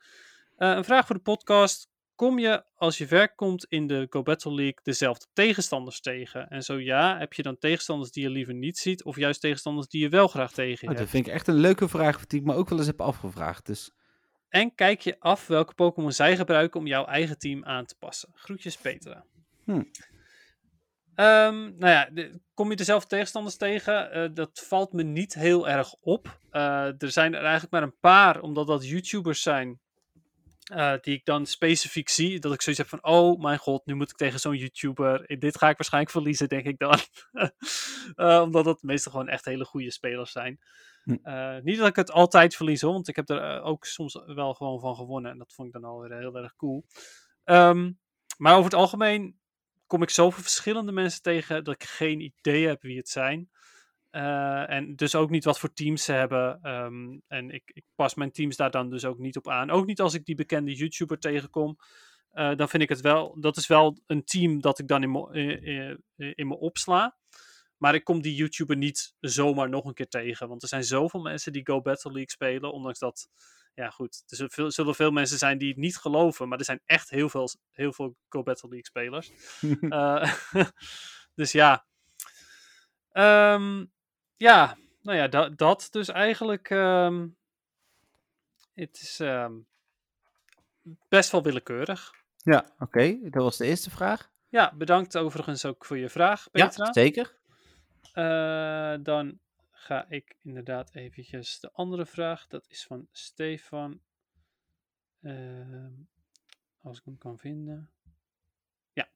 Eh, 0.57 0.69
een 0.69 0.83
vraag 0.83 1.05
voor 1.05 1.15
de 1.15 1.21
podcast. 1.21 1.89
Kom 2.15 2.39
je 2.39 2.63
als 2.75 2.97
je 2.97 3.07
ver 3.07 3.35
komt 3.35 3.65
in 3.69 3.87
de 3.87 4.07
Go 4.09 4.21
Battle 4.21 4.53
League 4.53 4.79
dezelfde 4.83 5.25
tegenstanders 5.33 6.01
tegen? 6.01 6.47
En 6.49 6.63
zo 6.63 6.79
ja, 6.79 7.17
heb 7.17 7.33
je 7.33 7.43
dan 7.43 7.57
tegenstanders 7.57 8.11
die 8.11 8.23
je 8.23 8.29
liever 8.29 8.53
niet 8.53 8.77
ziet, 8.77 9.03
of 9.03 9.15
juist 9.15 9.41
tegenstanders 9.41 9.87
die 9.87 10.01
je 10.01 10.09
wel 10.09 10.27
graag 10.27 10.51
tegen 10.51 10.81
Oh, 10.81 10.87
hebt? 10.87 10.97
dat 10.99 11.09
vind 11.09 11.27
ik 11.27 11.33
echt 11.33 11.47
een 11.47 11.55
leuke 11.59 11.87
vraag 11.87 12.25
die 12.25 12.39
ik 12.39 12.45
me 12.45 12.53
ook 12.53 12.69
wel 12.69 12.77
eens 12.77 12.87
heb 12.87 13.01
afgevraagd. 13.01 13.65
Dus 13.65 13.91
En 14.49 14.75
kijk 14.75 15.01
je 15.01 15.19
af 15.19 15.47
welke 15.47 15.73
Pokémon 15.73 16.11
zij 16.11 16.35
gebruiken 16.35 16.79
om 16.79 16.87
jouw 16.87 17.05
eigen 17.05 17.37
team 17.37 17.65
aan 17.65 17.85
te 17.85 17.95
passen. 17.99 18.29
Groetjes 18.33 18.77
Petra. 18.77 19.23
Hmm. 19.63 19.89
Ehm, 21.19 21.55
nou 21.77 21.87
ja, 21.91 22.09
de- 22.11 22.39
kom 22.53 22.69
je 22.69 22.75
dezelfde 22.75 23.07
tegenstanders 23.07 23.57
tegen? 23.57 24.11
Eh, 24.11 24.29
dat 24.33 24.63
valt 24.67 24.93
me 24.93 25.03
niet 25.03 25.33
heel 25.33 25.69
erg 25.69 25.93
op. 26.01 26.39
Eh, 26.51 27.01
er 27.01 27.11
zijn 27.11 27.33
er 27.33 27.41
eigenlijk 27.41 27.71
maar 27.71 27.83
een 27.83 27.99
paar, 27.99 28.41
omdat 28.41 28.67
dat 28.67 28.87
YouTubers 28.87 29.41
zijn. 29.41 29.79
eh, 30.69 30.93
die 31.01 31.15
ik 31.15 31.25
dan 31.25 31.45
specifiek 31.45 32.09
zie. 32.09 32.39
Dat 32.39 32.53
ik 32.53 32.61
zoiets 32.61 32.81
heb 32.81 32.89
van: 32.91 33.03
oh 33.13 33.41
mijn 33.41 33.57
god, 33.57 33.85
nu 33.85 33.93
moet 33.93 34.09
ik 34.09 34.15
tegen 34.17 34.39
zo'n 34.39 34.55
YouTuber. 34.57 35.39
Dit 35.39 35.57
ga 35.57 35.69
ik 35.69 35.77
waarschijnlijk 35.77 36.13
verliezen, 36.13 36.49
denk 36.49 36.65
ik 36.65 36.77
dan. 36.79 36.97
Omdat 38.45 38.65
dat 38.65 38.81
meestal 38.83 39.11
gewoon 39.11 39.27
echt 39.27 39.45
hele 39.45 39.65
goede 39.65 39.91
spelers 39.91 40.31
zijn. 40.31 40.59
Hm. 41.03 41.59
Niet 41.63 41.77
dat 41.77 41.87
ik 41.87 41.95
het 41.95 42.11
altijd 42.11 42.55
verlies 42.55 42.81
hoor, 42.81 42.91
want 42.93 43.07
ik 43.07 43.15
heb 43.15 43.29
er 43.29 43.61
ook 43.61 43.85
soms 43.85 44.19
wel 44.25 44.53
gewoon 44.53 44.79
van 44.79 44.95
gewonnen. 44.95 45.31
En 45.31 45.37
dat 45.37 45.53
vond 45.53 45.67
ik 45.67 45.73
dan 45.73 45.83
alweer 45.83 46.17
heel 46.17 46.35
erg 46.37 46.55
cool. 46.55 46.85
Ehm, 47.43 47.91
maar 48.37 48.53
over 48.53 48.63
het 48.71 48.79
algemeen 48.79 49.38
kom 49.89 50.01
ik 50.01 50.09
zoveel 50.09 50.41
verschillende 50.43 50.91
mensen 50.91 51.21
tegen 51.21 51.63
dat 51.63 51.73
ik 51.73 51.83
geen 51.83 52.19
idee 52.19 52.67
heb 52.67 52.81
wie 52.81 52.97
het 52.97 53.09
zijn. 53.09 53.49
Eh, 54.09 54.69
en 54.69 54.95
dus 54.95 55.15
ook 55.15 55.29
niet 55.29 55.43
wat 55.43 55.59
voor 55.59 55.73
teams 55.73 56.03
ze 56.03 56.11
hebben. 56.11 56.59
Ehm, 56.61 57.17
en 57.27 57.49
ik, 57.49 57.71
ik 57.73 57.83
pas 57.95 58.15
mijn 58.15 58.31
teams 58.31 58.55
daar 58.55 58.71
dan 58.71 58.89
dus 58.89 59.05
ook 59.05 59.17
niet 59.17 59.37
op 59.37 59.49
aan. 59.49 59.69
Ook 59.69 59.85
niet 59.85 60.01
als 60.01 60.13
ik 60.13 60.25
die 60.25 60.35
bekende 60.35 60.75
YouTuber 60.75 61.19
tegenkom. 61.19 61.77
Eh, 62.29 62.55
dan 62.55 62.69
vind 62.69 62.83
ik 62.83 62.89
het 62.89 63.01
wel, 63.01 63.35
dat 63.39 63.57
is 63.57 63.67
wel 63.67 63.97
een 64.07 64.23
team 64.23 64.61
dat 64.61 64.79
ik 64.79 64.87
dan 64.87 65.03
in 65.03 65.27
eh, 65.31 65.89
eh, 65.89 65.97
in 66.15 66.47
me 66.47 66.57
opsla. 66.57 67.17
Maar 67.77 67.95
ik 67.95 68.03
kom 68.03 68.21
die 68.21 68.35
YouTuber 68.35 68.77
niet 68.77 69.15
zomaar 69.19 69.69
nog 69.69 69.85
een 69.85 69.93
keer 69.93 70.07
tegen. 70.07 70.47
Want 70.47 70.61
er 70.61 70.67
zijn 70.67 70.83
zoveel 70.83 71.19
mensen 71.19 71.53
die 71.53 71.65
Go 71.65 71.81
Battle 71.81 72.11
League 72.11 72.31
spelen. 72.31 72.73
Ondanks 72.73 72.99
dat, 72.99 73.29
ja 73.79 73.89
goed, 73.89 74.23
er 74.27 74.35
zullen 74.35 74.51
veel, 74.51 74.71
zullen 74.71 74.95
veel 74.95 75.11
mensen 75.11 75.37
zijn 75.37 75.57
die 75.57 75.67
het 75.69 75.77
niet 75.77 75.97
geloven. 75.97 76.47
Maar 76.47 76.57
er 76.57 76.65
zijn 76.65 76.81
echt 76.85 77.09
heel 77.09 77.29
veel, 77.29 77.49
heel 77.71 77.93
veel 77.93 78.15
Go 78.29 78.43
Battle 78.43 78.69
League 78.69 78.85
spelers. 78.85 79.31
Eh, 79.99 80.33
dus 81.39 81.51
ja. 81.51 81.85
Ehm, 83.11 83.85
ja, 84.37 84.77
nou 85.01 85.17
ja, 85.17 85.27
da- 85.27 85.49
dat 85.49 85.87
dus 85.91 86.07
eigenlijk. 86.07 86.69
ehm, 86.69 87.27
het 88.73 89.01
is 89.01 89.19
ehm, 89.19 89.53
best 91.09 91.31
wel 91.31 91.43
willekeurig. 91.43 92.11
ja, 92.37 92.75
oké. 92.79 93.17
Dat 93.29 93.43
was 93.43 93.57
de 93.57 93.65
eerste 93.65 93.89
vraag. 93.89 94.31
Ja, 94.49 94.73
bedankt 94.75 95.17
overigens 95.17 95.65
ook 95.65 95.85
voor 95.85 95.97
je 95.97 96.09
vraag, 96.09 96.51
Petra. 96.51 96.85
Ja, 96.85 96.93
zeker. 96.93 97.37
Eh, 98.13 98.95
dan 99.03 99.39
ga 99.89 100.05
ik 100.09 100.35
inderdaad 100.41 100.95
eventjes 100.95 101.59
de 101.59 101.71
andere 101.71 102.05
vraag. 102.05 102.47
Dat 102.47 102.65
is 102.69 102.85
van 102.85 103.07
Stefan. 103.11 104.01
Ehm, 105.21 105.91
als 106.81 106.97
ik 106.97 107.05
hem 107.05 107.17
kan 107.17 107.37
vinden. 107.37 107.89
Ja. 108.93 109.07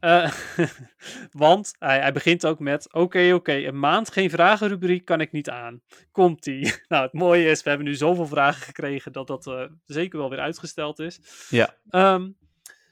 Eh, 0.00 0.32
want 1.46 1.74
hij, 1.78 2.00
hij 2.00 2.12
begint 2.12 2.46
ook 2.46 2.58
met: 2.58 2.92
Oké, 2.92 3.32
oké, 3.34 3.52
een 3.52 3.78
maand 3.78 4.12
geen 4.12 4.30
vragenrubriek 4.30 5.04
kan 5.04 5.20
ik 5.20 5.32
niet 5.32 5.50
aan. 5.50 5.82
Komt-ie. 6.10 6.74
nou, 6.88 7.02
het 7.04 7.12
mooie 7.12 7.50
is, 7.50 7.62
we 7.62 7.68
hebben 7.68 7.88
nu 7.88 7.94
zoveel 7.94 8.26
vragen 8.26 8.62
gekregen 8.62 9.12
dat 9.12 9.26
dat 9.26 9.46
eh, 9.46 9.64
zeker 9.84 10.18
wel 10.18 10.30
weer 10.30 10.40
uitgesteld 10.40 10.98
is. 10.98 11.46
Ja. 11.48 11.76
Ehm, 11.88 12.30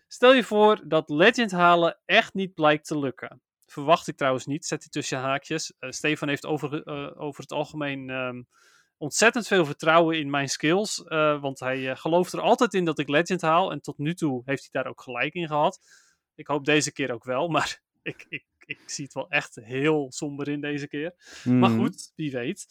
stel 0.08 0.34
je 0.34 0.44
voor 0.44 0.88
dat 0.88 1.10
Legend 1.10 1.50
halen 1.50 1.98
echt 2.04 2.34
niet 2.34 2.54
blijkt 2.54 2.86
te 2.86 2.98
lukken. 2.98 3.42
Verwacht 3.70 4.08
ik 4.08 4.16
trouwens 4.16 4.46
niet, 4.46 4.66
zet 4.66 4.80
hij 4.80 4.88
tussen 4.90 5.18
haakjes. 5.18 5.72
Eh, 5.78 5.90
Stefan 5.90 6.28
heeft 6.28 6.46
over, 6.46 6.82
eh, 6.82 7.20
over 7.20 7.40
het 7.42 7.52
algemeen 7.52 8.10
ehm, 8.10 8.42
ontzettend 8.96 9.46
veel 9.46 9.64
vertrouwen 9.64 10.18
in 10.18 10.30
mijn 10.30 10.48
skills. 10.48 11.02
eh, 11.04 11.40
want 11.40 11.60
hij 11.60 11.96
gelooft 11.96 12.32
er 12.32 12.40
altijd 12.40 12.74
in 12.74 12.84
dat 12.84 12.98
ik 12.98 13.08
Legend 13.08 13.40
haal. 13.40 13.70
En 13.70 13.80
tot 13.80 13.98
nu 13.98 14.14
toe 14.14 14.42
heeft 14.44 14.68
hij 14.70 14.82
daar 14.82 14.90
ook 14.90 15.00
gelijk 15.02 15.34
in 15.34 15.46
gehad. 15.46 15.80
Ik 16.34 16.46
hoop 16.46 16.64
deze 16.64 16.92
keer 16.92 17.12
ook 17.12 17.24
wel, 17.24 17.48
maar 17.56 17.80
ik, 18.02 18.26
ik, 18.28 18.44
ik 18.58 18.80
zie 18.86 19.04
het 19.04 19.14
wel 19.14 19.28
echt 19.28 19.54
heel 19.62 20.06
somber 20.12 20.48
in 20.48 20.60
deze 20.60 20.88
keer. 20.88 21.14
Maar 21.44 21.70
Mhm. 21.70 21.80
goed, 21.80 22.12
wie 22.14 22.30
weet. 22.30 22.66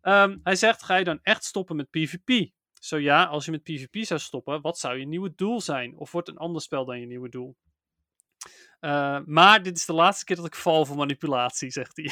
Ehm, 0.00 0.38
hij 0.42 0.56
zegt, 0.56 0.82
ga 0.82 0.96
je 0.96 1.04
dan 1.04 1.18
echt 1.22 1.44
stoppen 1.44 1.76
met 1.76 1.90
PvP? 1.90 2.50
Zo 2.80 2.96
ja, 2.98 3.24
als 3.24 3.44
je 3.44 3.50
met 3.50 3.62
PvP 3.62 3.96
zou 4.04 4.20
stoppen, 4.20 4.60
wat 4.60 4.78
zou 4.78 4.98
je 4.98 5.06
nieuwe 5.06 5.32
doel 5.34 5.60
zijn? 5.60 5.96
Of 5.96 6.12
wordt 6.12 6.28
een 6.28 6.36
ander 6.36 6.62
spel 6.62 6.84
dan 6.84 7.00
je 7.00 7.06
nieuwe 7.06 7.28
doel? 7.28 7.56
Eh, 8.80 9.18
maar 9.26 9.62
dit 9.62 9.76
is 9.76 9.86
de 9.86 9.92
laatste 9.92 10.24
keer 10.24 10.36
dat 10.36 10.46
ik 10.46 10.54
val 10.54 10.86
voor 10.86 10.96
manipulatie, 10.96 11.70
zegt 11.70 11.96
hij. 11.96 12.10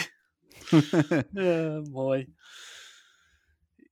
Eh, 1.34 1.80
mooi. 1.90 2.34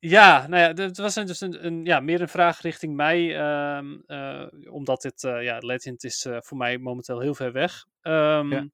Ja, 0.01 0.47
nou 0.47 0.63
ja, 0.63 0.83
het 0.85 0.97
was 0.99 1.17
een- 1.17 1.27
dus 1.27 1.41
een, 1.41 1.67
een, 1.67 1.85
ja, 1.85 2.01
meer 2.01 2.21
een 2.21 2.29
vraag 2.29 2.61
richting 2.61 2.97
mij. 2.97 3.37
ehm, 3.39 3.97
eh, 4.07 4.47
omdat 4.71 5.03
dit, 5.03 5.21
ja, 5.21 5.59
Legend 5.59 6.05
is 6.05 6.27
voor 6.31 6.57
mij 6.57 6.79
momenteel 6.79 7.21
heel 7.21 7.35
ver 7.35 7.53
weg. 7.53 7.85
Ehm, 8.01 8.53
Ja. 8.53 8.67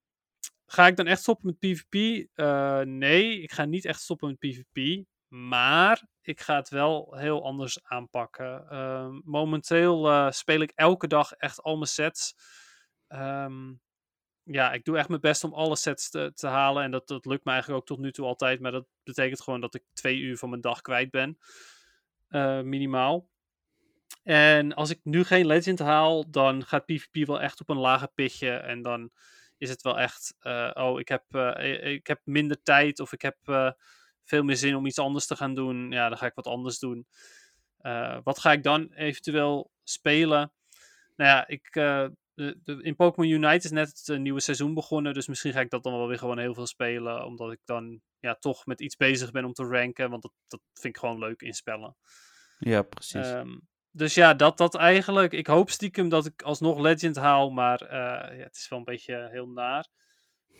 Ga 0.65 0.87
ik 0.87 0.95
dan 0.95 1.07
echt 1.07 1.21
stoppen 1.21 1.45
met 1.45 1.59
PvP? 1.59 1.93
Nee, 2.85 3.41
ik 3.41 3.51
ga 3.51 3.65
niet 3.65 3.85
echt 3.85 4.01
stoppen 4.01 4.27
met 4.27 4.39
PvP. 4.39 5.03
Maar 5.27 6.03
ik 6.21 6.41
ga 6.41 6.55
het 6.55 6.69
wel 6.69 7.13
heel 7.17 7.43
anders 7.45 7.83
aanpakken. 7.83 8.69
Ehm, 8.69 9.19
momenteel 9.23 10.31
speel 10.31 10.61
ik 10.61 10.71
elke 10.75 11.07
dag 11.07 11.31
echt 11.31 11.61
al 11.61 11.75
mijn 11.75 11.87
sets. 11.87 12.35
Ehm, 13.07 13.73
ja, 14.43 14.71
ik 14.71 14.85
doe 14.85 14.97
echt 14.97 15.09
mijn 15.09 15.21
best 15.21 15.43
om 15.43 15.53
alle 15.53 15.75
sets 15.75 16.09
te, 16.09 16.31
te 16.35 16.47
halen. 16.47 16.83
En 16.83 16.91
dat, 16.91 17.07
dat 17.07 17.25
lukt 17.25 17.45
me 17.45 17.51
eigenlijk 17.51 17.81
ook 17.81 17.87
tot 17.87 17.99
nu 17.99 18.11
toe 18.11 18.25
altijd. 18.25 18.59
Maar 18.59 18.71
dat 18.71 18.85
betekent 19.03 19.41
gewoon 19.41 19.61
dat 19.61 19.75
ik 19.75 19.83
twee 19.93 20.19
uur 20.19 20.37
van 20.37 20.49
mijn 20.49 20.61
dag 20.61 20.81
kwijt 20.81 21.11
ben. 21.11 21.37
Eh, 22.27 22.61
minimaal. 22.61 23.27
En 24.23 24.73
als 24.73 24.89
ik 24.89 24.99
nu 25.03 25.23
geen 25.23 25.45
Legend 25.45 25.79
haal, 25.79 26.31
dan 26.31 26.65
gaat 26.65 26.85
PvP 26.85 27.27
wel 27.27 27.41
echt 27.41 27.61
op 27.61 27.69
een 27.69 27.77
lager 27.77 28.07
pitje. 28.15 28.51
En 28.51 28.81
dan 28.81 29.11
is 29.57 29.69
het 29.69 29.81
wel 29.81 29.99
echt, 29.99 30.35
eh, 30.39 30.71
oh, 30.73 30.99
ik 30.99 31.07
heb, 31.07 31.23
eh, 31.29 31.93
ik 31.93 32.07
heb 32.07 32.21
minder 32.23 32.63
tijd 32.63 32.99
of 32.99 33.13
ik 33.13 33.21
heb 33.21 33.37
veel 34.23 34.43
meer 34.43 34.55
zin 34.55 34.75
om 34.75 34.85
iets 34.85 34.99
anders 34.99 35.27
te 35.27 35.35
gaan 35.35 35.55
doen. 35.55 35.91
Ja, 35.91 36.09
dan 36.09 36.17
ga 36.17 36.25
ik 36.25 36.35
wat 36.35 36.47
anders 36.47 36.79
doen. 36.79 37.07
Wat 38.23 38.39
ga 38.39 38.51
ik 38.51 38.63
dan 38.63 38.91
eventueel 38.93 39.71
spelen? 39.83 40.51
Nou 41.15 41.29
ja, 41.29 41.47
ik, 41.47 41.75
de, 42.33 42.59
de, 42.63 42.81
in 42.81 42.95
Pokémon 42.95 43.29
Unite 43.29 43.65
is 43.65 43.71
net 43.71 43.87
het 43.87 44.09
eh, 44.09 44.17
nieuwe 44.17 44.39
seizoen 44.39 44.73
begonnen. 44.73 45.13
Dus 45.13 45.27
misschien 45.27 45.53
ga 45.53 45.59
ik 45.59 45.69
dat 45.69 45.83
dan 45.83 45.93
wel 45.93 46.07
weer 46.07 46.17
gewoon 46.17 46.39
heel 46.39 46.53
veel 46.53 46.67
spelen. 46.67 47.25
Omdat 47.25 47.51
ik 47.51 47.59
dan 47.65 48.01
ja, 48.19 48.35
toch 48.35 48.65
met 48.65 48.81
iets 48.81 48.95
bezig 48.95 49.31
ben 49.31 49.45
om 49.45 49.53
te 49.53 49.63
ranken. 49.63 50.09
Want 50.09 50.21
dat, 50.21 50.31
dat 50.47 50.61
vind 50.73 50.95
ik 50.95 50.99
gewoon 50.99 51.19
leuk 51.19 51.41
in 51.41 51.53
spellen. 51.53 51.95
Ja, 52.59 52.81
precies. 52.81 53.27
Ehm, 53.27 53.57
dus 53.91 54.13
ja, 54.13 54.33
dat, 54.33 54.57
dat 54.57 54.75
eigenlijk. 54.75 55.33
Ik 55.33 55.47
hoop 55.47 55.69
stiekem 55.69 56.09
dat 56.09 56.25
ik 56.25 56.41
alsnog 56.41 56.79
Legend 56.79 57.15
haal, 57.15 57.49
maar 57.49 57.81
eh, 57.81 58.37
ja, 58.37 58.43
het 58.43 58.55
is 58.55 58.69
wel 58.69 58.79
een 58.79 58.85
beetje 58.85 59.29
heel 59.31 59.47
naar. 59.47 59.87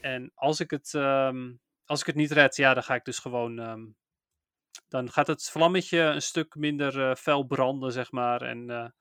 En 0.01 0.31
als 0.35 0.59
ik 0.59 0.71
het, 0.71 0.93
ehm, 0.93 1.53
als 1.85 1.99
ik 1.99 2.05
het 2.05 2.15
niet 2.15 2.31
red, 2.31 2.55
ja, 2.55 2.73
dan 2.73 2.83
ga 2.83 2.95
ik 2.95 3.05
dus 3.05 3.19
gewoon 3.19 3.59
ehm, 3.59 3.85
dan 4.87 5.11
gaat 5.11 5.27
het 5.27 5.49
vlammetje 5.49 5.99
een 5.99 6.21
stuk 6.21 6.55
minder 6.55 7.09
eh, 7.09 7.15
fel 7.15 7.43
branden, 7.43 7.91
zeg 7.91 8.11
maar. 8.11 8.41
En 8.41 8.93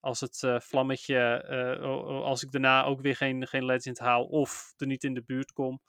als 0.00 0.20
het 0.20 0.42
eh, 0.42 0.60
vlammetje, 0.60 1.16
eh, 1.18 1.82
als 2.24 2.42
ik 2.42 2.52
daarna 2.52 2.84
ook 2.84 3.00
weer 3.00 3.16
geen, 3.16 3.46
geen 3.46 3.64
legend 3.64 3.98
haal 3.98 4.24
of 4.24 4.74
er 4.76 4.86
niet 4.86 5.04
in 5.04 5.14
de 5.14 5.22
buurt 5.22 5.52
kom, 5.52 5.80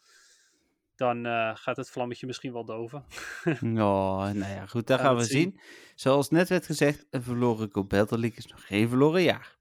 dan 0.96 1.26
eh, 1.26 1.52
gaat 1.56 1.78
het 1.78 1.90
vlammetje 1.90 2.26
misschien 2.26 2.54
wel 2.54 2.66
doven. 2.66 3.06
Oh, 3.62 4.30
nou 4.30 4.38
ja, 4.54 4.66
goed, 4.66 4.88
dat 4.88 5.00
Gaan 5.00 5.08
gaan 5.08 5.16
we 5.18 5.24
zien. 5.24 5.42
zien. 5.42 5.62
Zoals 5.96 6.30
net 6.30 6.50
werd 6.50 6.66
gezegd, 6.66 7.06
een 7.10 7.24
verloren 7.24 7.70
Go 7.72 7.86
League 7.90 8.38
is 8.38 8.48
nog 8.48 8.66
geen 8.66 8.90
verloren 8.90 9.22
jaar. 9.22 9.58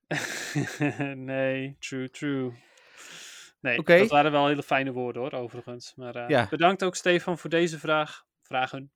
nee, 1.14 1.76
true, 1.78 2.10
true. 2.10 2.52
Nee, 3.60 3.82
dat 3.82 4.08
waren 4.08 4.32
wel 4.32 4.46
hele 4.46 4.62
fijne 4.62 4.92
woorden 4.92 5.22
hoor, 5.22 5.32
overigens. 5.32 5.92
Maar 5.96 6.30
Ja. 6.30 6.46
bedankt 6.50 6.84
ook 6.84 6.94
Stefan 6.96 7.38
voor 7.38 7.50
deze 7.50 7.78
vraag. 7.78 8.26
Vragen. 8.42 8.90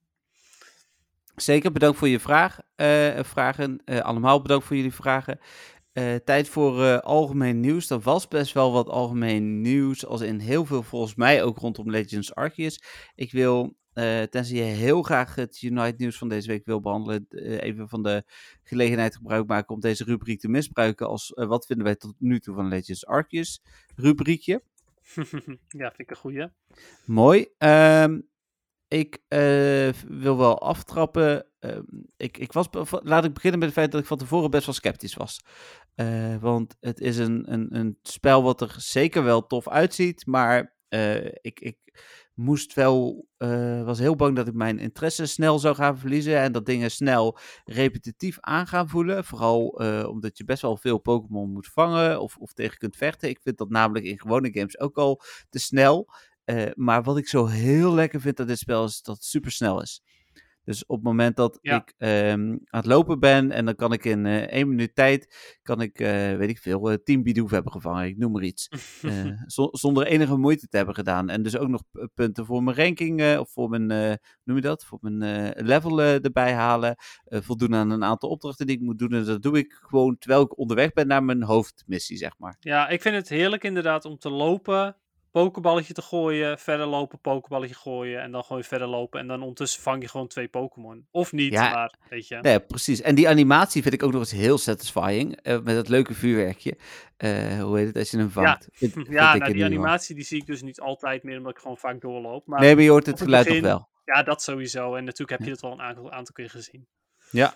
Zeker, 1.35 1.73
bedankt 1.73 1.99
voor 1.99 2.09
je 2.09 2.21
vraag, 2.21 2.59
eh, 2.75 3.23
vragen. 3.23 3.81
Eh, 3.85 4.01
allemaal 4.01 4.43
bedankt 4.43 4.65
voor 4.65 4.77
jullie 4.77 4.95
vragen. 4.95 5.39
Eh, 5.93 6.15
tijd 6.15 6.49
voor 6.49 7.01
algemeen 7.01 7.61
nieuws. 7.61 7.91
Er 7.91 8.01
was 8.01 8.29
best 8.29 8.53
wel 8.53 8.73
wat 8.73 8.89
algemeen 8.89 9.61
nieuws, 9.61 10.07
als 10.07 10.21
in 10.21 10.39
heel 10.39 10.65
veel 10.65 10.83
volgens 10.83 11.15
mij 11.15 11.43
ook 11.43 11.59
rondom 11.59 11.91
Legends 11.91 12.35
Arceus. 12.35 12.83
Ik 13.15 13.33
wil, 13.33 13.77
eh 13.93 14.23
tenzij 14.23 14.57
je 14.57 14.63
heel 14.63 15.03
graag 15.03 15.35
het 15.35 15.63
Unite 15.63 15.95
nieuws 15.97 16.19
van 16.19 16.29
deze 16.29 16.49
week 16.49 16.65
wil 16.65 16.81
behandelen, 16.81 17.27
eh, 17.29 17.61
even 17.61 17.89
van 17.89 18.03
de 18.03 18.25
gelegenheid 18.63 19.17
gebruik 19.17 19.47
maken 19.47 19.75
om 19.75 19.81
deze 19.81 20.05
rubriek 20.05 20.41
te 20.41 20.49
misbruiken 20.49 21.07
als 21.07 21.33
wat 21.35 21.67
vinden 21.67 21.85
wij 21.85 21.97
tot 21.97 22.15
nu 22.19 22.41
toe 22.41 22.55
van 22.55 22.69
Legends 22.69 23.07
Arceus 23.07 23.63
rubriekje. 23.97 24.63
ja, 25.81 25.89
vind 25.89 25.99
ik 25.99 26.11
een 26.11 26.17
goeie. 26.17 26.49
Mooi. 27.05 27.47
Ehm, 27.59 28.21
ik 28.93 29.19
eh, 29.29 29.89
wil 30.09 30.37
wel 30.37 30.61
aftrappen. 30.61 31.47
Ehm, 31.59 31.83
ik, 32.17 32.39
ik 32.39 32.53
was, 32.53 32.67
laat 32.91 33.25
ik 33.25 33.33
beginnen 33.33 33.59
met 33.59 33.69
het 33.69 33.79
feit 33.79 33.93
dat 33.93 34.01
ik 34.01 34.07
van 34.07 34.19
tevoren 34.19 34.51
best 34.51 34.67
wel 34.67 34.75
sceptisch 34.75 35.15
was. 35.15 35.45
Eh, 35.95 36.37
want 36.37 36.77
het 36.81 37.01
is 37.01 37.19
een, 37.19 37.53
een, 37.53 37.77
een 37.77 37.99
spel 38.03 38.43
wat 38.43 38.61
er 38.61 38.75
zeker 38.77 39.25
wel 39.25 39.47
tof 39.47 39.69
uitziet. 39.69 40.27
Maar 40.27 40.77
eh, 40.89 41.25
ik, 41.25 41.61
ik 41.61 41.77
moest 42.35 42.75
wel, 42.75 43.29
was 43.85 43.99
heel 43.99 44.17
bang 44.17 44.37
dat 44.37 44.47
ik 44.47 44.55
mijn 44.55 44.79
interesse 44.79 45.27
snel 45.27 45.59
zou 45.59 45.75
gaan 45.75 45.99
verliezen. 45.99 46.39
En 46.39 46.53
dat 46.53 46.67
dingen 46.67 46.91
snel 46.91 47.39
repetitief 47.65 48.37
aan 48.41 48.67
gaan 48.67 48.89
voelen. 48.89 49.25
Vooral 49.25 49.67
omdat 50.09 50.39
je 50.39 50.45
best 50.45 50.63
wel 50.63 50.77
veel 50.77 50.99
Pokémon 50.99 51.53
moet 51.53 51.69
vangen 51.69 52.21
of, 52.21 52.37
of 52.37 52.53
tegen 52.53 52.79
kunt 52.79 52.97
vechten. 52.97 53.29
Ik 53.29 53.41
vind 53.43 53.59
dat 53.59 53.71
namelijk 53.71 54.05
in 54.05 54.21
gewone 54.21 54.53
games 54.53 54.79
ook 54.79 54.97
al 54.97 55.23
te 55.49 55.59
snel. 55.59 56.09
Eh, 56.45 56.71
maar 56.75 57.03
wat 57.03 57.17
ik 57.19 57.29
zo 57.29 57.47
heel 57.47 57.95
lekker 57.95 58.21
vind 58.21 58.41
aan 58.41 58.47
dit 58.47 58.59
spel 58.59 58.85
is 58.85 59.03
dat 59.03 59.15
het 59.15 59.25
super 59.25 59.51
snel 59.51 59.83
is. 59.83 60.03
Dus 60.65 60.87
op 60.87 60.97
het 60.97 61.05
moment 61.05 61.37
dat 61.37 61.59
Ja. 61.63 61.77
ik 61.77 61.95
ehm, 61.99 62.41
aan 62.51 62.59
het 62.81 62.87
lopen 62.87 63.19
ben 63.21 63.51
en 63.51 63.65
dan 63.65 63.75
kan 63.75 63.93
ik 63.93 64.05
in 64.05 64.27
eh 64.27 64.43
één 64.43 64.69
minuut 64.69 64.95
tijd, 64.95 65.57
kan 65.63 65.81
ik, 65.81 65.99
eh, 66.01 66.37
weet 66.37 66.49
ik 66.49 66.59
veel, 66.59 66.91
eh, 66.91 66.97
tien 67.05 67.23
Bidoof 67.23 67.51
hebben 67.51 67.73
gevangen, 67.73 68.07
ik 68.07 68.17
noem 68.19 68.33
maar 68.33 68.43
iets. 68.43 68.69
Zo- 69.47 69.69
zonder 69.73 70.07
enige 70.07 70.37
moeite 70.37 70.69
te 70.69 70.77
hebben 70.77 70.95
gedaan. 70.95 71.29
En 71.29 71.43
dus 71.43 71.57
ook 71.57 71.69
nog 71.69 71.83
punten 72.15 72.47
voor 72.47 72.63
mijn 72.63 72.77
ranking, 72.77 73.39
of 73.39 73.51
voor 73.53 73.69
mijn, 73.69 74.19
noem 74.45 74.57
je 74.57 74.63
dat, 74.63 74.85
voor 74.85 74.99
mijn 75.01 75.51
level 75.57 76.01
erbij 76.03 76.53
halen. 76.53 76.95
Voldoen 77.25 77.75
aan 77.75 77.91
een 77.91 78.05
aantal 78.05 78.29
opdrachten 78.29 78.67
die 78.67 78.77
ik 78.77 78.83
moet 78.83 78.99
doen. 78.99 79.13
En 79.13 79.25
dat 79.25 79.43
doe 79.43 79.59
ik 79.59 79.73
gewoon 79.73 80.19
terwijl 80.19 80.43
ik 80.43 80.59
onderweg 80.59 80.93
ben 80.93 81.07
naar 81.07 81.25
mijn 81.25 81.43
hoofdmissie, 81.43 82.17
zeg 82.17 82.39
maar. 82.39 82.57
Ja, 82.61 82.89
ik 82.89 83.03
vind 83.03 83.15
het 83.15 83.29
heerlijk 83.29 83.65
inderdaad 83.65 84.05
om 84.05 84.19
te 84.19 84.31
lopen, 84.31 84.97
pokeballetje 85.33 85.93
te 85.95 86.03
gooien, 86.03 86.59
verder 86.59 86.87
lopen, 86.87 87.19
pokeballetje 87.21 87.75
gooien 87.75 88.21
en 88.23 88.31
dan 88.33 88.45
gewoon 88.45 88.63
verder 88.65 88.89
lopen. 88.89 89.21
En 89.21 89.27
dan 89.27 89.41
ondertussen 89.41 89.83
vang 89.83 90.03
je 90.03 90.09
gewoon 90.09 90.27
twee 90.29 90.49
Pokémon. 90.49 91.07
Of 91.11 91.33
niet, 91.33 91.53
Ja. 91.53 91.71
maar 91.71 91.95
weet 92.09 92.29
je. 92.29 92.37
Nee, 92.41 92.61
precies. 92.61 93.01
En 93.01 93.15
die 93.15 93.29
animatie 93.29 93.83
vind 93.83 93.95
ik 93.95 94.03
ook 94.03 94.13
nog 94.13 94.21
eens 94.21 94.31
heel 94.33 94.59
satisfying. 94.59 95.37
eh, 95.43 95.59
met 95.61 95.75
dat 95.75 95.89
leuke 95.89 96.15
vuurwerkje. 96.15 96.77
Eh, 97.17 97.61
hoe 97.63 97.79
heet 97.79 97.87
het 97.87 97.97
als 97.97 98.11
je 98.11 98.17
hem 98.19 98.31
vangt? 98.31 98.69
Vind 98.73 98.95
Ja, 98.95 99.35
ik 99.35 99.41
nou, 99.41 99.53
die 99.53 99.65
animatie 99.65 100.15
die 100.15 100.25
zie 100.25 100.41
ik 100.41 100.47
dus 100.47 100.63
niet 100.63 100.81
altijd 100.81 101.23
meer, 101.23 101.37
omdat 101.39 101.53
ik 101.53 101.59
gewoon 101.59 101.77
vaak 101.79 102.01
doorloop. 102.01 102.47
Maar 102.47 102.61
Nee, 102.61 102.75
maar 102.75 102.85
je 102.85 102.91
hoort 102.91 103.07
het 103.07 103.15
het 103.19 103.25
geluid 103.25 103.47
begin- 103.47 103.63
wel. 103.63 103.89
ja, 104.05 104.23
dat 104.23 104.43
sowieso. 104.43 104.95
En 104.95 105.05
natuurlijk 105.05 105.39
heb 105.39 105.49
je 105.49 105.55
dat 105.55 105.63
al 105.63 105.73
een 105.73 105.81
aantal, 105.83 106.13
aantal 106.13 106.35
keer 106.35 106.51
gezien. 106.51 106.87
Ja, 107.31 107.55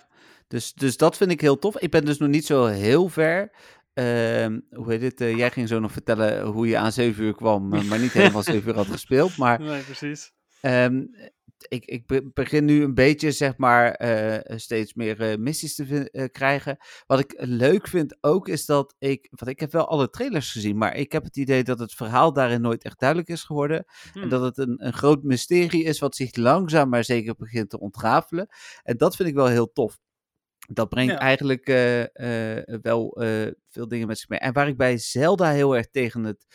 dus, 0.48 0.72
dus 0.72 0.96
dat 0.96 1.16
vind 1.16 1.30
ik 1.30 1.40
heel 1.40 1.58
tof. 1.58 1.78
Ik 1.78 1.90
ben 1.90 2.04
dus 2.04 2.18
nog 2.18 2.28
niet 2.28 2.46
zo 2.46 2.64
heel 2.66 3.08
ver. 3.08 3.50
Ehm, 3.96 4.60
hoe 4.70 4.90
heet 4.92 5.02
het? 5.02 5.20
eh, 5.20 5.36
jij 5.36 5.50
ging 5.50 5.68
zo 5.68 5.80
nog 5.80 5.92
vertellen 5.92 6.46
hoe 6.46 6.66
je 6.68 6.76
aan 6.78 6.92
7 6.92 7.24
uur 7.24 7.34
kwam, 7.34 7.72
eh, 7.74 7.82
maar 7.82 7.98
niet 7.98 8.12
helemaal 8.12 8.42
7 8.52 8.68
uur 8.68 8.74
had 8.76 8.86
gespeeld. 8.86 9.36
Maar 9.36 9.60
Nee, 9.60 9.82
precies. 9.82 10.32
Ehm, 10.60 11.02
ik, 11.68 11.84
ik 11.84 12.06
be- 12.06 12.30
begin 12.34 12.64
nu 12.64 12.82
een 12.82 12.94
beetje, 12.94 13.32
zeg 13.32 13.56
maar, 13.56 13.90
eh, 13.92 14.56
steeds 14.58 14.94
meer 14.94 15.40
missies 15.40 15.74
te 15.74 16.28
krijgen. 16.32 16.76
Wat 17.06 17.18
ik 17.18 17.34
leuk 17.36 17.88
vind 17.88 18.16
ook, 18.20 18.48
is 18.48 18.66
dat 18.66 18.94
ik, 18.98 19.26
want 19.30 19.50
ik 19.50 19.60
heb 19.60 19.72
wel 19.72 19.88
alle 19.88 20.10
trailers 20.10 20.52
gezien, 20.52 20.76
maar 20.78 20.96
ik 20.96 21.12
heb 21.12 21.24
het 21.24 21.36
idee 21.36 21.62
dat 21.64 21.78
het 21.78 21.92
verhaal 21.94 22.32
daarin 22.32 22.60
nooit 22.60 22.84
echt 22.84 23.00
duidelijk 23.00 23.28
is 23.28 23.42
geworden. 23.44 23.84
En 24.14 24.20
Hm. 24.22 24.28
dat 24.28 24.42
het 24.42 24.58
een, 24.58 24.86
een 24.86 24.92
groot 24.92 25.22
mysterie 25.22 25.84
is 25.84 25.98
wat 25.98 26.16
zich 26.16 26.36
langzaam 26.36 26.88
maar 26.88 27.04
zeker 27.04 27.34
begint 27.36 27.70
te 27.70 27.80
ontrafelen. 27.80 28.48
En 28.82 28.96
dat 28.96 29.16
vind 29.16 29.28
ik 29.28 29.34
wel 29.34 29.46
heel 29.46 29.72
tof. 29.72 29.98
Dat 30.66 30.88
brengt 30.88 31.12
Ja. 31.12 31.18
eigenlijk 31.18 31.66
eh, 31.66 32.56
eh, 32.58 32.64
wel 32.82 33.16
eh, 33.22 33.52
veel 33.68 33.88
dingen 33.88 34.06
met 34.06 34.18
zich 34.18 34.28
mee. 34.28 34.38
En 34.38 34.52
waar 34.52 34.68
ik 34.68 34.76
bij 34.76 34.98
Zelda 34.98 35.50
heel 35.50 35.76
erg 35.76 35.90
tegen 35.90 36.24
het 36.24 36.46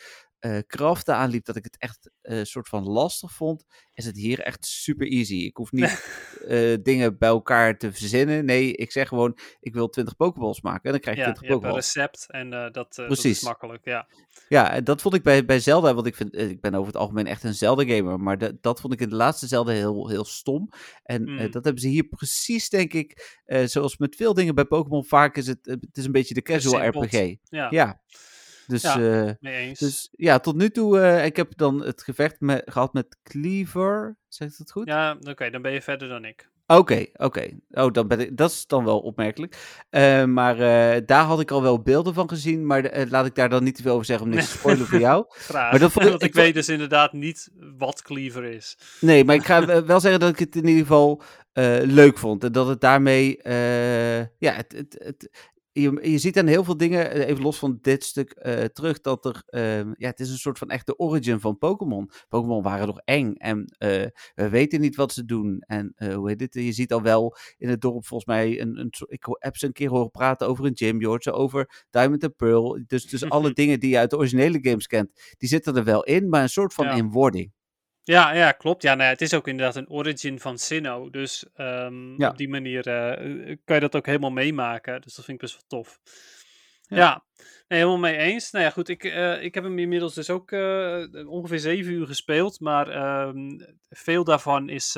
eh 0.42 0.58
craften 0.66 1.14
aanliep, 1.14 1.44
dat 1.44 1.56
ik 1.56 1.64
het 1.64 1.76
echt 1.78 2.10
een 2.22 2.46
soort 2.46 2.68
van 2.68 2.82
lastig 2.84 3.32
vond, 3.32 3.64
is 3.94 4.04
het 4.04 4.16
hier 4.16 4.40
echt 4.40 4.66
super 4.66 5.06
easy. 5.06 5.34
Ik 5.34 5.56
hoef 5.56 5.72
niet 5.72 6.04
eh, 6.46 6.74
dingen 6.82 7.18
bij 7.18 7.28
elkaar 7.28 7.78
te 7.78 7.92
verzinnen. 7.92 8.44
Nee, 8.44 8.72
ik 8.74 8.92
zeg 8.92 9.08
gewoon, 9.08 9.38
ik 9.60 9.74
wil 9.74 9.88
20 9.88 10.16
Pokeballs 10.16 10.60
maken. 10.60 10.82
En 10.84 10.90
dan 10.90 11.00
krijg 11.00 11.16
je 11.16 11.22
Ja, 11.22 11.32
20 11.32 11.48
je 11.48 11.52
hebt 11.52 11.64
een 11.64 11.70
Pokeballs. 11.70 11.94
recept 11.94 12.26
en 12.30 12.52
eh, 12.52 12.70
dat, 12.72 12.98
eh, 12.98 13.08
dat 13.08 13.24
is 13.24 13.42
makkelijk. 13.42 13.84
Ja. 13.84 14.08
Ja, 14.48 14.70
en 14.72 14.84
dat 14.84 15.00
vond 15.02 15.14
ik 15.14 15.22
bij, 15.22 15.44
bij 15.44 15.60
Zelda, 15.60 15.94
want 15.94 16.06
ik, 16.06 16.14
vind, 16.14 16.34
eh, 16.34 16.48
ik 16.48 16.60
ben 16.60 16.74
over 16.74 16.86
het 16.86 16.96
algemeen 16.96 17.26
echt 17.26 17.44
een 17.44 17.54
Zelda-gamer, 17.54 18.20
maar 18.20 18.38
dat 18.38 18.62
dat 18.62 18.80
vond 18.80 18.92
ik 18.92 19.00
in 19.00 19.08
de 19.08 19.14
laatste 19.16 19.46
Zelda 19.46 19.72
heel, 19.72 20.08
heel 20.08 20.24
stom. 20.24 20.68
En 21.02 21.26
eh, 21.26 21.30
Mm. 21.32 21.50
dat 21.50 21.64
hebben 21.64 21.82
ze 21.82 21.88
hier 21.88 22.04
precies, 22.04 22.68
denk 22.68 22.92
ik, 22.92 23.40
eh, 23.44 23.64
zoals 23.66 23.96
met 23.96 24.16
veel 24.16 24.34
dingen 24.34 24.54
bij 24.54 24.64
Pokémon, 24.64 25.04
vaak 25.04 25.36
is 25.36 25.46
het, 25.46 25.66
eh, 25.66 25.74
het 25.80 25.96
is 25.96 26.04
een 26.04 26.12
beetje 26.12 26.34
de 26.34 26.42
casual. 26.42 26.86
RPG. 26.86 27.36
Ja, 27.42 27.66
Ja, 27.70 28.00
dus 28.66 28.82
Ja. 28.82 28.98
ja, 28.98 29.36
mee 29.40 29.54
eens. 29.56 29.78
dus 29.78 30.08
ja, 30.12 30.38
tot 30.38 30.56
nu 30.56 30.70
toe, 30.70 31.00
eh, 31.00 31.24
ik 31.24 31.36
heb 31.36 31.56
dan 31.56 31.84
het 31.84 32.02
gevecht 32.02 32.40
met, 32.40 32.62
gehad 32.66 32.92
met 32.92 33.16
Cleaver, 33.22 34.16
zeg 34.28 34.48
ik 34.48 34.58
dat 34.58 34.70
goed? 34.70 34.86
Ja, 34.86 35.16
oké, 35.22 35.50
dan 35.50 35.62
ben 35.62 35.72
je 35.72 35.82
verder 35.82 36.08
dan 36.08 36.24
ik. 36.24 36.50
Oké, 36.66 37.06
oké. 37.12 37.48
Oh, 37.70 37.92
dan 37.92 38.08
ben 38.08 38.20
ik, 38.20 38.36
dat 38.36 38.50
is 38.50 38.66
dan 38.66 38.84
wel 38.84 38.98
opmerkelijk. 39.00 39.56
Eh, 39.90 40.24
maar 40.24 40.58
eh, 40.58 41.00
daar 41.06 41.24
had 41.24 41.40
ik 41.40 41.50
al 41.50 41.62
wel 41.62 41.82
beelden 41.82 42.14
van 42.14 42.28
gezien, 42.28 42.66
maar 42.66 42.84
eh, 42.84 43.10
laat 43.10 43.26
ik 43.26 43.34
daar 43.34 43.48
dan 43.48 43.64
niet 43.64 43.74
te 43.76 43.82
veel 43.82 43.92
over 43.92 44.04
zeggen 44.06 44.26
om 44.26 44.32
niks 44.32 44.50
te 44.50 44.58
spoilen 44.58 44.86
voor 44.86 44.98
jou. 44.98 45.24
Graag. 45.28 45.70
Maar 45.70 45.80
dat 45.80 45.92
vond 45.92 46.04
ik- 46.04 46.10
Want 46.10 46.22
ik, 46.22 46.34
weet 46.34 46.54
dus 46.54 46.68
inderdaad 46.68 47.12
niet 47.12 47.50
wat 47.78 48.02
Cleaver 48.02 48.44
is. 48.44 48.78
Nee, 49.00 49.24
maar 49.24 49.34
ik 49.34 49.44
ga 49.44 49.66
we- 49.66 49.84
wel 49.84 50.00
zeggen 50.00 50.20
dat 50.20 50.28
ik 50.30 50.38
het 50.38 50.56
in 50.56 50.66
ieder 50.66 50.82
geval 50.82 51.22
eh, 51.52 51.78
leuk 51.82 52.18
vond. 52.18 52.44
En 52.44 52.52
dat 52.52 52.66
het 52.66 52.80
daarmee, 52.80 53.42
eh, 53.42 54.18
ja, 54.18 54.52
het, 54.52 54.72
het, 54.76 54.96
het, 55.04 55.30
je, 55.72 55.98
je 56.10 56.18
ziet 56.18 56.38
aan 56.38 56.46
heel 56.46 56.64
veel 56.64 56.76
dingen, 56.76 57.10
eh, 57.10 57.28
even 57.28 57.42
los 57.42 57.58
van 57.58 57.78
dit 57.80 58.04
stuk 58.04 58.30
eh, 58.30 58.64
terug, 58.64 59.00
dat 59.00 59.24
er, 59.24 59.42
eh, 59.46 59.76
ja, 59.78 60.08
het 60.08 60.20
is 60.20 60.30
een 60.30 60.38
soort 60.38 60.58
van 60.58 60.70
echte 60.70 60.96
origin 60.98 61.40
van 61.40 61.58
Pokémon. 61.58 62.10
Pokémon 62.28 62.62
waren 62.62 62.86
nog 62.86 63.00
eng 63.04 63.32
en 63.34 63.74
eh, 63.78 64.06
we 64.34 64.48
weten 64.48 64.80
niet 64.80 64.96
wat 64.96 65.12
ze 65.12 65.24
doen. 65.24 65.58
En 65.66 65.94
hoe 66.14 66.28
heet 66.28 66.40
het, 66.40 66.54
je 66.54 66.72
ziet 66.72 66.92
al 66.92 67.02
wel 67.02 67.36
in 67.58 67.68
het 67.68 67.80
dorp 67.80 68.06
volgens 68.06 68.28
mij, 68.28 68.60
een, 68.60 68.78
een, 68.78 68.92
ik 69.06 69.24
heb 69.38 69.56
ze 69.56 69.66
een 69.66 69.72
keer 69.72 69.88
horen 69.90 70.10
praten 70.10 70.48
over 70.48 70.64
een 70.64 70.76
gym, 70.76 71.00
je 71.00 71.06
hoort 71.06 71.22
ze 71.22 71.32
over 71.32 71.84
Diamond 71.90 72.24
and 72.24 72.36
Pearl. 72.36 72.82
Dus, 72.86 73.04
dus 73.06 73.28
alle 73.28 73.52
dingen 73.62 73.80
die 73.80 73.90
je 73.90 73.98
uit 73.98 74.10
de 74.10 74.16
originele 74.16 74.58
games 74.62 74.86
kent, 74.86 75.10
die 75.38 75.48
zitten 75.48 75.76
er 75.76 75.84
wel 75.84 76.04
in, 76.04 76.28
maar 76.28 76.42
een 76.42 76.48
soort 76.48 76.74
van 76.74 76.84
Ja. 76.84 76.92
inwording. 76.94 77.52
Ja, 78.04 78.32
ja, 78.32 78.52
klopt. 78.52 78.82
Ja, 78.82 78.94
nou 78.94 79.04
ja, 79.04 79.08
het 79.12 79.20
is 79.20 79.34
ook 79.34 79.48
inderdaad 79.48 79.76
een 79.76 79.90
origin 79.90 80.40
van 80.40 80.58
Sinnoh. 80.58 81.10
Dus 81.12 81.44
ehm, 81.54 82.20
Ja. 82.20 82.28
op 82.28 82.36
die 82.36 82.48
manier 82.48 82.86
eh, 82.86 83.56
kan 83.64 83.74
je 83.74 83.80
dat 83.80 83.96
ook 83.96 84.06
helemaal 84.06 84.30
meemaken. 84.30 85.00
Dus 85.00 85.14
dat 85.14 85.24
vind 85.24 85.42
ik 85.42 85.50
best 85.50 85.54
wel 85.68 85.80
tof. 85.80 86.00
Ja, 86.82 86.96
Ja. 86.96 87.24
Nee, 87.68 87.78
helemaal 87.80 88.00
mee 88.00 88.16
eens. 88.16 88.50
Nou 88.50 88.64
ja, 88.64 88.70
goed, 88.70 88.88
ik, 88.88 89.04
eh, 89.04 89.42
ik 89.42 89.54
heb 89.54 89.64
hem 89.64 89.78
inmiddels 89.78 90.14
dus 90.14 90.30
ook 90.30 90.52
ongeveer 91.26 91.58
zeven 91.58 91.92
uur 91.92 92.06
gespeeld. 92.06 92.60
Maar 92.60 92.88
ehm, 92.88 93.58
veel 93.90 94.24
daarvan 94.24 94.68
is 94.68 94.96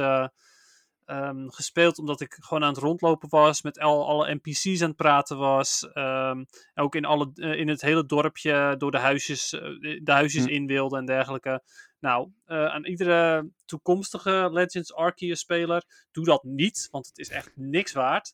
eh, 1.04 1.16
ehm, 1.18 1.48
gespeeld 1.48 1.98
omdat 1.98 2.20
ik 2.20 2.36
gewoon 2.40 2.62
aan 2.62 2.72
het 2.72 2.82
rondlopen 2.82 3.28
was. 3.28 3.62
Met 3.62 3.78
al, 3.78 4.06
alle 4.06 4.34
NPC's 4.42 4.82
aan 4.82 4.88
het 4.88 4.96
praten 4.96 5.38
was. 5.38 5.88
ehm, 5.92 6.44
ook 6.74 6.94
in, 6.94 7.04
alle, 7.04 7.30
eh, 7.34 7.58
in 7.58 7.68
het 7.68 7.80
hele 7.80 8.06
dorpje 8.06 8.74
door 8.78 8.90
de 8.90 8.98
huisjes, 8.98 9.52
eh, 9.52 9.60
de 10.02 10.12
huisjes 10.12 10.44
Hm. 10.44 10.48
in 10.50 10.66
wilde 10.66 10.96
en 10.96 11.06
dergelijke. 11.06 11.62
Nou, 12.00 12.28
eh, 12.44 12.66
aan 12.66 12.84
iedere 12.86 13.48
toekomstige 13.64 14.48
Legends 14.52 14.94
Arceus 14.94 15.40
speler, 15.40 15.84
doe 16.12 16.24
dat 16.24 16.42
niet, 16.42 16.88
want 16.90 17.06
het 17.06 17.18
is 17.18 17.28
echt 17.28 17.50
niks 17.54 17.92
waard. 17.92 18.32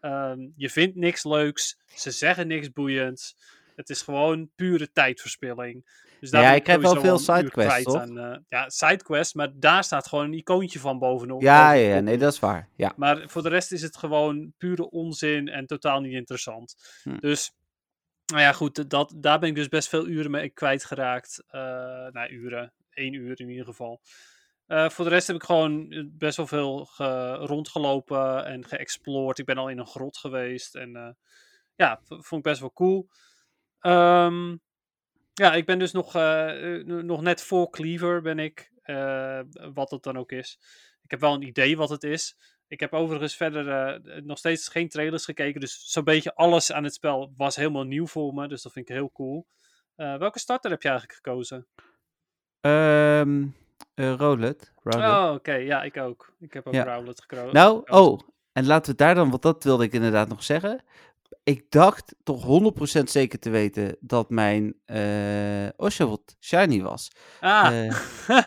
Ehm, 0.00 0.48
je 0.56 0.70
vindt 0.70 0.96
niks 0.96 1.24
leuks, 1.24 1.78
ze 1.86 2.10
zeggen 2.10 2.46
niks 2.46 2.72
boeiends. 2.72 3.36
Het 3.76 3.90
is 3.90 4.02
gewoon 4.02 4.50
pure 4.54 4.92
tijdverspilling. 4.92 5.84
Dus 6.22 6.30
Ja, 6.30 6.40
ben 6.40 6.50
je 6.50 6.56
ik 6.56 6.62
krijgt 6.62 6.82
wel 6.82 7.00
veel 7.00 7.18
sidequests, 7.18 7.82
toch? 7.82 7.96
aan, 8.00 8.18
eh, 8.18 8.38
ja, 8.48 8.68
sidequests, 8.68 9.34
maar 9.34 9.48
daar 9.54 9.84
staat 9.84 10.06
gewoon 10.08 10.24
een 10.24 10.32
icoontje 10.32 10.78
van 10.78 10.98
bovenop. 10.98 11.42
Ja, 11.42 11.72
ja, 11.72 11.94
ja, 11.94 12.00
nee, 12.00 12.18
dat 12.18 12.32
is 12.32 12.38
waar. 12.38 12.68
Ja. 12.76 12.92
Maar 12.96 13.28
voor 13.28 13.42
de 13.42 13.48
rest 13.48 13.72
is 13.72 13.82
het 13.82 13.96
gewoon 13.96 14.52
pure 14.58 14.90
onzin 14.90 15.48
en 15.48 15.66
totaal 15.66 16.00
niet 16.00 16.12
interessant. 16.12 16.74
Hm. 17.02 17.16
Dus, 17.18 17.52
nou 18.26 18.40
ja, 18.42 18.52
goed, 18.52 18.90
dat, 18.90 19.12
daar 19.16 19.38
ben 19.38 19.48
ik 19.48 19.54
dus 19.54 19.68
best 19.68 19.88
veel 19.88 20.06
uren 20.06 20.30
mee 20.30 20.48
kwijtgeraakt. 20.50 21.44
Eh 21.48 21.60
nou, 22.12 22.28
uren. 22.30 22.72
één 22.90 23.12
uur 23.12 23.40
in 23.40 23.48
ieder 23.48 23.64
geval. 23.64 24.00
Eh, 24.66 24.88
voor 24.88 25.04
de 25.04 25.10
rest 25.10 25.26
heb 25.26 25.36
ik 25.36 25.42
gewoon 25.42 25.88
best 26.18 26.36
wel 26.36 26.46
veel 26.46 26.84
ge- 26.84 27.34
rondgelopen 27.34 28.44
en 28.44 28.64
geëxplored. 28.64 29.38
Ik 29.38 29.44
ben 29.46 29.58
al 29.58 29.68
in 29.68 29.78
een 29.78 29.86
grot 29.86 30.16
geweest 30.18 30.74
en 30.74 31.16
ja, 31.74 32.00
vond 32.06 32.32
ik 32.32 32.42
best 32.42 32.60
wel 32.60 32.72
cool. 32.72 33.08
Ehm, 33.80 34.56
ja, 35.32 35.52
ik 35.52 35.66
ben 35.66 35.78
dus 35.78 35.92
nog, 35.92 36.14
eh, 36.14 36.74
eh, 36.78 36.86
nog 36.86 37.20
net 37.22 37.42
voor 37.42 37.70
Cleaver 37.70 38.22
ben 38.22 38.38
ik, 38.38 38.72
eh, 38.82 39.40
wat 39.74 39.90
het 39.90 40.02
dan 40.02 40.18
ook 40.18 40.32
is. 40.32 40.58
Ik 41.02 41.10
heb 41.10 41.20
wel 41.20 41.34
een 41.34 41.46
idee 41.46 41.76
wat 41.76 41.90
het 41.90 42.04
is. 42.04 42.36
Ik 42.68 42.80
heb 42.80 42.92
overigens 42.92 43.36
verder 43.36 44.00
nog 44.24 44.38
steeds 44.38 44.68
geen 44.68 44.88
trailers 44.88 45.24
gekeken, 45.24 45.60
dus 45.60 45.90
zo'n 45.90 46.04
beetje 46.04 46.34
alles 46.34 46.72
aan 46.72 46.84
het 46.84 46.94
spel 46.94 47.32
was 47.36 47.56
helemaal 47.56 47.84
nieuw 47.84 48.06
voor 48.06 48.34
me, 48.34 48.48
dus 48.48 48.62
dat 48.62 48.72
vind 48.72 48.88
ik 48.88 48.94
heel 48.94 49.12
cool. 49.12 49.46
Welke 49.94 50.38
starter 50.38 50.70
heb 50.70 50.82
je 50.82 50.88
eigenlijk 50.88 51.18
gekozen? 51.18 51.66
Ehm 52.60 53.44
eh, 53.94 54.14
Rowlet. 54.14 54.72
Oh, 54.82 55.32
oké, 55.34 55.54
ja, 55.54 55.82
ik 55.82 55.96
ook. 55.96 56.34
Ik 56.40 56.52
heb 56.52 56.66
ook 56.66 56.74
Ja. 56.74 56.94
Rowlet 56.94 57.20
gekozen. 57.20 57.54
Nou, 57.54 57.82
oh, 57.84 58.20
en 58.52 58.66
laten 58.66 58.92
we 58.92 58.98
daar 58.98 59.14
dan, 59.14 59.30
want 59.30 59.42
dat 59.42 59.64
wilde 59.64 59.84
ik 59.84 59.92
inderdaad 59.92 60.28
nog 60.28 60.42
zeggen. 60.42 60.84
Ik 61.42 61.70
dacht 61.70 62.14
toch 62.22 62.44
100% 62.98 63.02
zeker 63.02 63.38
te 63.38 63.50
weten 63.50 63.96
dat 64.00 64.30
mijn 64.30 64.74
eh 64.84 65.68
Oshawott 65.76 66.36
shiny 66.40 66.82
was. 66.82 67.10
Ah, 67.40 67.86
Eh, 67.86 67.96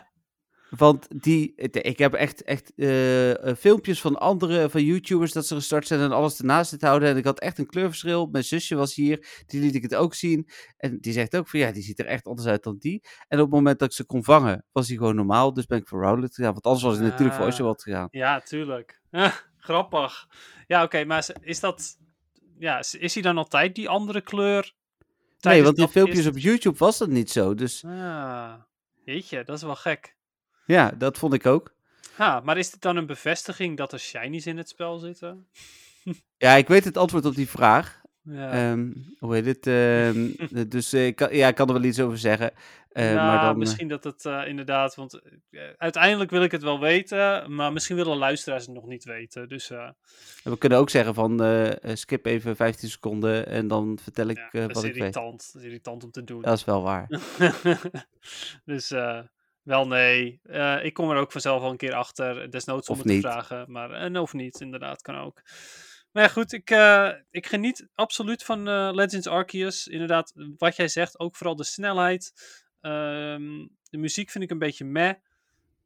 Want 0.70 1.22
die, 1.22 1.54
ik 1.70 1.98
heb 1.98 2.12
echt, 2.14 2.42
echt 2.42 2.74
eh, 2.74 3.54
filmpjes 3.54 4.00
van 4.00 4.16
andere, 4.18 4.70
van 4.70 4.82
YouTubers 4.84 5.32
dat 5.32 5.46
ze 5.46 5.54
gestart 5.54 5.86
zijn 5.86 6.00
en 6.00 6.12
alles 6.12 6.38
ernaast 6.38 6.70
zitten 6.70 6.88
houden. 6.88 7.08
En 7.08 7.16
ik 7.16 7.24
had 7.24 7.40
echt 7.40 7.58
een 7.58 7.66
kleurverschil. 7.66 8.26
Mijn 8.26 8.44
zusje 8.44 8.74
was 8.74 8.94
hier, 8.94 9.42
die 9.46 9.60
liet 9.60 9.74
ik 9.74 9.82
het 9.82 9.94
ook 9.94 10.14
zien. 10.14 10.48
En 10.76 10.98
die 11.00 11.12
zegt 11.12 11.36
ook 11.36 11.48
van 11.48 11.60
ja, 11.60 11.72
die 11.72 11.82
ziet 11.82 11.98
er 11.98 12.06
echt 12.06 12.26
anders 12.26 12.48
uit 12.48 12.62
dan 12.62 12.76
die. 12.78 13.02
En 13.28 13.38
op 13.38 13.44
het 13.44 13.54
moment 13.54 13.78
dat 13.78 13.88
ik 13.88 13.94
ze 13.94 14.04
kon 14.04 14.24
vangen, 14.24 14.64
was 14.72 14.86
die 14.86 14.98
gewoon 14.98 15.14
normaal. 15.16 15.52
Dus 15.52 15.66
ben 15.66 15.78
ik 15.78 15.88
voor 15.88 16.02
Rowlet 16.02 16.34
gegaan. 16.34 16.52
Want 16.52 16.64
anders 16.64 16.84
was 16.84 16.96
ik 16.96 17.02
natuurlijk 17.02 17.34
voor 17.34 17.44
Ah. 17.44 17.50
Oshawott 17.52 17.82
gegaan. 17.82 18.08
ja, 18.10 18.40
tuurlijk. 18.40 19.00
Grappig. 19.58 20.26
Ja, 20.66 20.82
oké, 20.82 21.04
maar 21.04 21.26
is 21.40 21.60
dat... 21.60 21.96
Ja, 22.58 22.78
is- 22.78 22.94
is 22.94 23.14
hij 23.14 23.22
dan 23.22 23.38
altijd 23.38 23.74
die 23.74 23.88
andere 23.88 24.20
kleur? 24.20 24.72
Nee, 25.40 25.62
want 25.62 25.76
in 25.76 25.82
dat 25.82 25.92
filmpjes 25.92 26.26
op 26.26 26.38
YouTube 26.38 26.78
was 26.78 26.98
dat 26.98 27.08
niet 27.08 27.30
zo. 27.30 27.54
Dus 27.54 27.84
Ah, 27.84 28.54
jeetje, 29.04 29.44
dat 29.44 29.56
is 29.56 29.62
wel 29.62 29.76
gek. 29.76 30.16
ja, 30.66 30.90
dat 30.90 31.18
vond 31.18 31.32
ik 31.34 31.46
ook. 31.46 31.74
Ha, 32.14 32.40
maar 32.40 32.58
is 32.58 32.70
dit 32.70 32.80
dan 32.80 32.96
een 32.96 33.06
bevestiging 33.06 33.76
dat 33.76 33.92
er 33.92 33.98
shinies 34.00 34.46
in 34.46 34.56
het 34.56 34.68
spel 34.68 34.98
zitten? 34.98 35.48
Ja, 36.38 36.54
ik 36.54 36.68
weet 36.68 36.84
het 36.84 36.96
antwoord 36.96 37.24
op 37.24 37.34
die 37.34 37.48
vraag. 37.48 38.00
Ja. 38.28 38.50
Ehm, 38.50 38.92
hoe 39.18 39.34
heet 39.34 39.46
het? 39.46 39.66
Ehm, 39.66 40.28
dus 40.68 40.92
eh, 40.92 41.06
ik, 41.06 41.16
kan, 41.16 41.36
ja, 41.36 41.48
ik 41.48 41.54
kan 41.54 41.66
er 41.68 41.72
wel 41.74 41.82
iets 41.82 42.00
over 42.00 42.18
zeggen. 42.18 42.50
Eh, 42.88 43.04
nou, 43.04 43.16
maar 43.16 43.40
dan, 43.40 43.50
eh, 43.50 43.56
misschien 43.56 43.88
dat 43.88 44.04
het 44.04 44.24
eh, 44.24 44.42
inderdaad, 44.46 44.94
want 44.94 45.20
eh, 45.50 45.60
uiteindelijk 45.76 46.30
wil 46.30 46.42
ik 46.42 46.52
het 46.52 46.62
wel 46.62 46.80
weten, 46.80 47.54
maar 47.54 47.72
misschien 47.72 47.96
willen 47.96 48.16
luisteraars 48.16 48.66
het 48.66 48.74
nog 48.74 48.86
niet 48.86 49.04
weten. 49.04 49.48
Dus 49.48 49.70
eh, 49.70 49.88
we 50.44 50.58
kunnen 50.58 50.78
ook 50.78 50.90
zeggen 50.90 51.14
van 51.14 51.42
eh, 51.42 51.84
eh, 51.84 51.96
skip 51.96 52.26
even 52.26 52.56
15 52.56 52.88
seconden 52.88 53.46
en 53.46 53.68
dan 53.68 53.98
vertel 54.02 54.26
ik 54.28 54.36
ja, 54.36 54.48
eh, 54.50 54.66
wat 54.66 54.84
ik 54.84 54.92
weet. 54.92 54.96
irritant. 54.96 55.50
Dat 55.52 55.62
is 55.62 55.68
irritant 55.68 56.04
om 56.04 56.10
te 56.10 56.24
doen. 56.24 56.42
Dat 56.42 56.56
is 56.58 56.64
wel 56.64 56.82
waar. 56.82 57.08
dus 58.64 58.90
eh, 58.90 59.20
wel 59.62 59.86
nee. 59.86 60.40
Eh, 60.42 60.84
ik 60.84 60.94
kom 60.94 61.10
er 61.10 61.16
ook 61.16 61.32
vanzelf 61.32 61.62
al 61.62 61.70
een 61.70 61.76
keer 61.76 61.94
achter. 61.94 62.50
Desnoods 62.50 62.88
om 62.88 62.98
Of 62.98 63.04
het 63.04 63.12
te 63.12 63.20
vragen. 63.20 63.64
Maar 63.72 63.90
en 63.90 64.18
of 64.18 64.32
niet, 64.32 64.60
inderdaad, 64.60 65.02
kan 65.02 65.16
ook. 65.18 65.42
Maar 66.16 66.24
ja, 66.24 66.30
goed, 66.30 66.52
ik, 66.52 66.70
eh, 66.70 67.10
ik 67.30 67.46
geniet 67.46 67.88
absoluut 67.94 68.44
van 68.44 68.68
eh, 68.68 68.90
Legends 68.92 69.26
Arceus. 69.26 69.86
Inderdaad, 69.86 70.32
wat 70.56 70.76
jij 70.76 70.88
zegt, 70.88 71.18
ook 71.18 71.36
vooral 71.36 71.56
de 71.56 71.64
snelheid. 71.64 72.32
Ehm, 72.80 73.66
de 73.90 73.98
muziek 73.98 74.30
vind 74.30 74.44
ik 74.44 74.50
een 74.50 74.58
beetje 74.58 74.84
meh. 74.84 75.14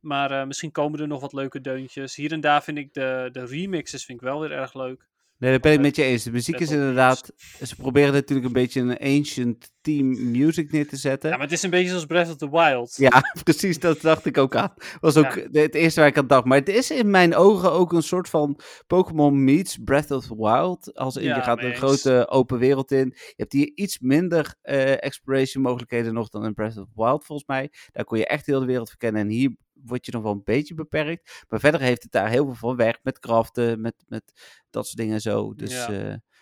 Maar 0.00 0.30
eh, 0.30 0.46
misschien 0.46 0.70
komen 0.70 1.00
er 1.00 1.06
nog 1.06 1.20
wat 1.20 1.32
leuke 1.32 1.60
deuntjes. 1.60 2.14
Hier 2.16 2.32
en 2.32 2.40
daar 2.40 2.62
vind 2.62 2.78
ik 2.78 2.94
de, 2.94 3.28
de 3.32 3.44
remixes 3.44 4.04
vind 4.04 4.20
ik 4.20 4.26
wel 4.26 4.40
weer 4.40 4.52
erg 4.52 4.74
leuk. 4.74 5.08
Nee, 5.40 5.52
dat 5.52 5.60
ben 5.60 5.72
ik 5.72 5.78
Eh, 5.78 5.84
met 5.84 5.96
je 5.96 6.02
eens. 6.02 6.22
De 6.22 6.30
muziek 6.30 6.58
is 6.60 6.70
inderdaad... 6.70 7.32
Ze 7.66 7.76
proberen 7.76 8.12
natuurlijk 8.12 8.46
een 8.46 8.52
beetje 8.52 8.80
een 8.80 8.98
ancient 8.98 9.70
team 9.80 10.30
music 10.30 10.72
neer 10.72 10.88
te 10.88 10.96
zetten. 10.96 11.30
Ja, 11.30 11.36
maar 11.36 11.44
het 11.44 11.54
is 11.54 11.62
een 11.62 11.70
beetje 11.70 11.88
zoals 11.88 12.04
Breath 12.06 12.28
of 12.28 12.36
the 12.36 12.50
Wild. 12.50 12.94
Ja, 12.96 13.22
precies, 13.44 13.78
dat 13.78 14.00
dacht 14.00 14.26
ik 14.26 14.38
ook 14.38 14.56
aan. 14.56 14.74
Was 15.00 15.16
ook 15.16 15.34
Ja. 15.34 15.60
het 15.60 15.74
eerste 15.74 16.00
waar 16.00 16.08
ik 16.08 16.18
aan 16.18 16.26
dacht. 16.26 16.44
Maar 16.44 16.58
het 16.58 16.68
is 16.68 16.90
in 16.90 17.10
mijn 17.10 17.34
ogen 17.34 17.72
ook 17.72 17.92
een 17.92 18.02
soort 18.02 18.28
van 18.28 18.60
Pokémon 18.86 19.44
meets 19.44 19.78
Breath 19.84 20.10
of 20.10 20.26
the 20.26 20.36
Wild. 20.36 20.94
Als 20.94 21.16
in, 21.16 21.24
Ja, 21.24 21.36
je 21.36 21.42
gaat 21.42 21.58
een 21.58 21.64
eens. 21.70 21.78
grote 21.78 22.28
open 22.28 22.58
wereld 22.58 22.92
in. 22.92 23.12
Je 23.16 23.32
hebt 23.36 23.52
hier 23.52 23.72
iets 23.74 23.98
minder 23.98 24.54
eh, 24.62 24.92
exploration 25.04 25.62
mogelijkheden 25.62 26.14
nog 26.14 26.28
dan 26.28 26.44
in 26.44 26.54
Breath 26.54 26.76
of 26.78 26.84
the 26.94 27.02
Wild, 27.02 27.24
volgens 27.24 27.48
mij. 27.48 27.70
Daar 27.92 28.04
kon 28.04 28.18
je 28.18 28.26
echt 28.26 28.46
heel 28.46 28.60
de 28.60 28.66
wereld 28.66 28.88
verkennen. 28.88 29.22
En 29.22 29.28
hier 29.28 29.56
word 29.84 30.06
je 30.06 30.12
nog 30.12 30.22
wel 30.22 30.32
een 30.32 30.44
beetje 30.44 30.74
beperkt. 30.74 31.44
Maar 31.48 31.60
verder 31.60 31.80
heeft 31.80 32.02
het 32.02 32.12
daar 32.12 32.28
heel 32.28 32.44
veel 32.44 32.54
van 32.54 32.76
weg. 32.76 32.98
Met 33.02 33.18
craften, 33.18 33.80
met, 33.80 33.94
met 34.08 34.32
dat 34.70 34.84
soort 34.86 34.96
dingen 34.98 35.14
en 35.14 35.20
zo. 35.20 35.54
Dus, 35.54 35.72
Ja, 35.72 35.86
eh, 35.92 35.92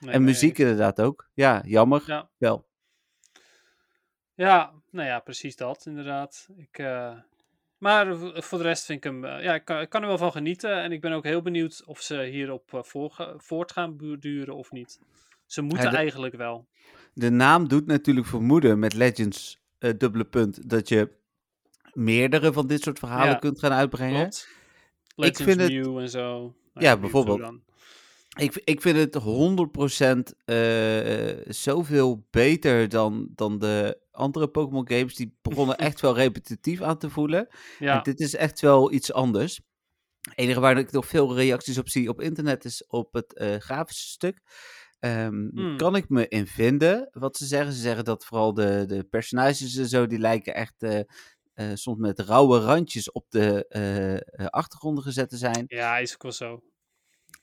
Nee, 0.00 0.12
en 0.12 0.20
nee, 0.22 0.30
muziek 0.30 0.58
inderdaad 0.58 1.00
ook. 1.00 1.28
Ja, 1.34 1.62
jammer. 1.66 2.02
Ja. 2.06 2.30
Wel. 2.36 2.66
Ja, 4.34 4.72
nou 4.90 5.06
ja, 5.08 5.18
precies 5.20 5.56
dat, 5.56 5.86
inderdaad. 5.86 6.48
Ik, 6.56 6.78
eh, 6.78 7.18
maar 7.78 8.16
voor 8.34 8.58
de 8.58 8.64
rest 8.64 8.84
vind 8.84 9.04
ik 9.04 9.10
hem, 9.10 9.24
eh, 9.24 9.42
ja, 9.42 9.54
ik 9.54 9.64
kan, 9.64 9.80
ik 9.80 9.88
kan 9.88 10.02
er 10.02 10.08
wel 10.08 10.18
van 10.18 10.32
genieten. 10.32 10.82
En 10.82 10.92
ik 10.92 11.00
ben 11.00 11.12
ook 11.12 11.24
heel 11.24 11.42
benieuwd 11.42 11.82
of 11.86 12.00
ze 12.00 12.22
hierop 12.22 12.82
voort 13.36 13.72
gaan 13.72 13.96
duren 14.20 14.54
of 14.56 14.70
niet. 14.72 15.00
Ze 15.46 15.62
moeten 15.62 15.90
de- 15.90 15.96
eigenlijk 15.96 16.34
wel. 16.34 16.66
De 17.14 17.30
naam 17.30 17.68
doet 17.68 17.86
natuurlijk 17.86 18.26
vermoeden 18.26 18.78
met 18.78 18.94
Legends, 18.94 19.60
dubbele 19.78 20.24
punt, 20.24 20.68
dat 20.70 20.88
je 20.88 21.17
meerdere 21.98 22.52
van 22.52 22.66
dit 22.66 22.82
soort 22.82 22.98
verhalen 22.98 23.28
Ja, 23.32 23.34
kunt 23.34 23.58
gaan 23.58 23.72
uitbrengen. 23.72 24.20
Legends 25.14 25.42
vind 25.42 25.60
het- 25.60 25.72
Mew 25.72 25.98
en 25.98 26.08
zo. 26.10 26.30
Nou 26.72 26.86
Ja, 26.86 26.96
bijvoorbeeld. 26.96 27.38
Ik, 28.38 28.60
ik 28.64 28.80
vind 28.80 28.96
het 28.96 29.14
100% 29.14 30.34
eh, 30.44 31.36
zoveel 31.48 32.26
beter 32.30 32.88
dan, 32.88 33.28
dan 33.34 33.58
de 33.58 34.00
andere 34.10 34.48
Pokémon 34.48 34.88
games. 34.88 35.14
Die 35.14 35.36
begonnen 35.42 35.76
echt 35.88 36.00
wel 36.00 36.14
repetitief 36.14 36.80
aan 36.80 36.98
te 36.98 37.10
voelen. 37.10 37.48
Ja, 37.78 37.96
En 37.96 38.02
dit 38.02 38.20
is 38.20 38.34
echt 38.34 38.60
wel 38.60 38.92
iets 38.92 39.12
anders. 39.12 39.60
Het 40.20 40.38
enige 40.38 40.60
waar 40.60 40.78
ik 40.78 40.92
nog 40.92 41.06
veel 41.06 41.34
reacties 41.36 41.78
op 41.78 41.88
zie 41.88 42.08
op 42.08 42.20
internet 42.20 42.64
is 42.64 42.86
op 42.86 43.12
het 43.12 43.34
eh, 43.34 43.56
grafische 43.56 44.08
stuk. 44.08 44.40
Ehm, 44.98 45.48
Hmm. 45.54 45.76
Kan 45.76 45.96
ik 45.96 46.08
me 46.08 46.28
in 46.28 46.46
vinden 46.46 47.08
wat 47.12 47.36
ze 47.36 47.46
zeggen. 47.46 47.72
Ze 47.72 47.80
zeggen 47.80 48.04
dat 48.04 48.24
vooral 48.24 48.54
de, 48.54 48.84
de 48.86 49.04
personages 49.04 49.76
en 49.76 49.88
zo, 49.88 50.06
die 50.06 50.18
lijken 50.18 50.54
echt 50.54 50.82
eh, 50.82 51.00
eh, 51.58 51.70
soms 51.74 51.98
met 51.98 52.18
rauwe 52.18 52.58
randjes 52.58 53.12
op 53.12 53.26
de 53.28 53.66
eh, 53.68 54.14
eh, 54.14 54.20
achtergronden 54.46 55.04
gezet 55.04 55.28
te 55.28 55.36
zijn. 55.36 55.64
ja, 55.66 55.98
is 55.98 56.14
ook 56.14 56.22
wel 56.22 56.32
zo. 56.32 56.62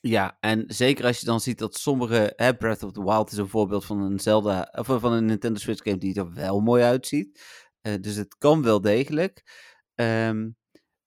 Ja, 0.01 0.37
en 0.39 0.63
zeker 0.67 1.05
als 1.05 1.19
je 1.19 1.25
dan 1.25 1.39
ziet 1.39 1.57
dat 1.57 1.75
sommige, 1.75 2.33
hè, 2.35 2.55
Breath 2.55 2.83
of 2.83 2.91
the 2.91 3.03
Wild 3.03 3.31
is 3.31 3.37
een 3.37 3.47
voorbeeld 3.47 3.85
van 3.85 4.01
een 4.01 4.19
Zelda, 4.19 4.73
of 4.77 4.85
van 4.85 5.13
een 5.13 5.25
Nintendo 5.25 5.59
Switch 5.59 5.83
game 5.83 5.97
die 5.97 6.15
er 6.15 6.33
wel 6.33 6.59
mooi 6.59 6.83
uitziet. 6.83 7.41
Dus 8.01 8.15
het 8.15 8.35
kan 8.37 8.63
wel 8.63 8.81
degelijk. 8.81 9.43
Ehm, 9.95 10.49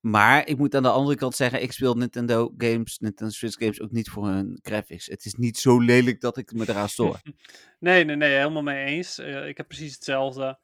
maar 0.01 0.47
ik 0.47 0.59
moet 0.59 0.75
aan 0.75 0.83
de 0.83 0.91
andere 0.91 1.17
kant 1.17 1.35
zeggen, 1.35 1.63
ik 1.63 1.73
speel 1.73 1.95
Nintendo 1.95 2.55
games, 2.57 2.99
Nintendo 2.99 3.33
Switch 3.33 3.59
games 3.59 3.81
ook 3.81 3.91
niet 3.91 4.09
voor 4.09 4.27
hun 4.27 4.59
graphics. 4.63 5.07
Het 5.07 5.25
is 5.25 5.35
niet 5.35 5.59
zo 5.59 5.81
lelijk 5.81 6.21
dat 6.21 6.37
ik 6.37 6.53
me 6.53 6.69
eraan 6.69 6.89
stoor. 6.89 7.21
Nee, 7.79 8.05
nee, 8.05 8.17
nee, 8.17 8.37
helemaal 8.37 8.63
mee 8.63 8.85
eens. 8.85 9.19
Ik 9.19 9.57
heb 9.57 9.69
precies 9.69 9.95
hetzelfde. 9.95 10.59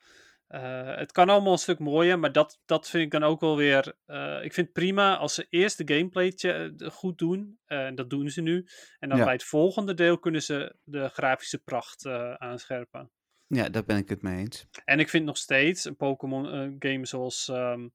Eh, 0.47 0.97
het 0.97 1.13
kan 1.13 1.29
allemaal 1.29 1.53
een 1.53 1.59
stuk 1.59 1.79
mooier, 1.79 2.19
maar 2.19 2.33
dat, 2.33 2.61
dat 2.65 2.89
vind 2.89 3.05
ik 3.05 3.11
dan 3.11 3.23
ook 3.25 3.41
wel 3.41 3.57
weer. 3.57 3.95
eh, 4.07 4.45
ik 4.45 4.53
vind 4.53 4.67
het 4.67 4.73
prima 4.73 5.17
als 5.17 5.35
ze 5.35 5.47
eerst 5.51 5.79
de 5.87 5.95
gameplay 5.95 6.29
eh, 6.31 6.91
goed 6.91 7.19
doen. 7.19 7.59
En 7.67 7.95
dat 7.95 8.11
doen 8.11 8.31
ze 8.31 8.41
nu. 8.41 8.67
En 8.99 9.09
dan 9.09 9.19
Ja. 9.19 9.25
bij 9.25 9.33
het 9.33 9.45
volgende 9.45 9.95
deel 9.95 10.19
kunnen 10.19 10.43
ze 10.43 10.77
de 10.83 11.09
grafische 11.09 11.59
pracht 11.59 12.07
aanscherpen. 12.39 13.11
ja, 13.47 13.69
daar 13.69 13.85
ben 13.85 13.97
ik 13.97 14.09
het 14.09 14.23
mee 14.23 14.39
eens. 14.39 14.67
En 14.85 14.99
ik 15.01 15.09
vind 15.09 15.25
nog 15.25 15.37
steeds 15.37 15.85
een 15.85 15.97
Pokémon 15.97 16.77
game 16.79 17.07
zoals 17.07 17.49
ehm, 17.49 17.89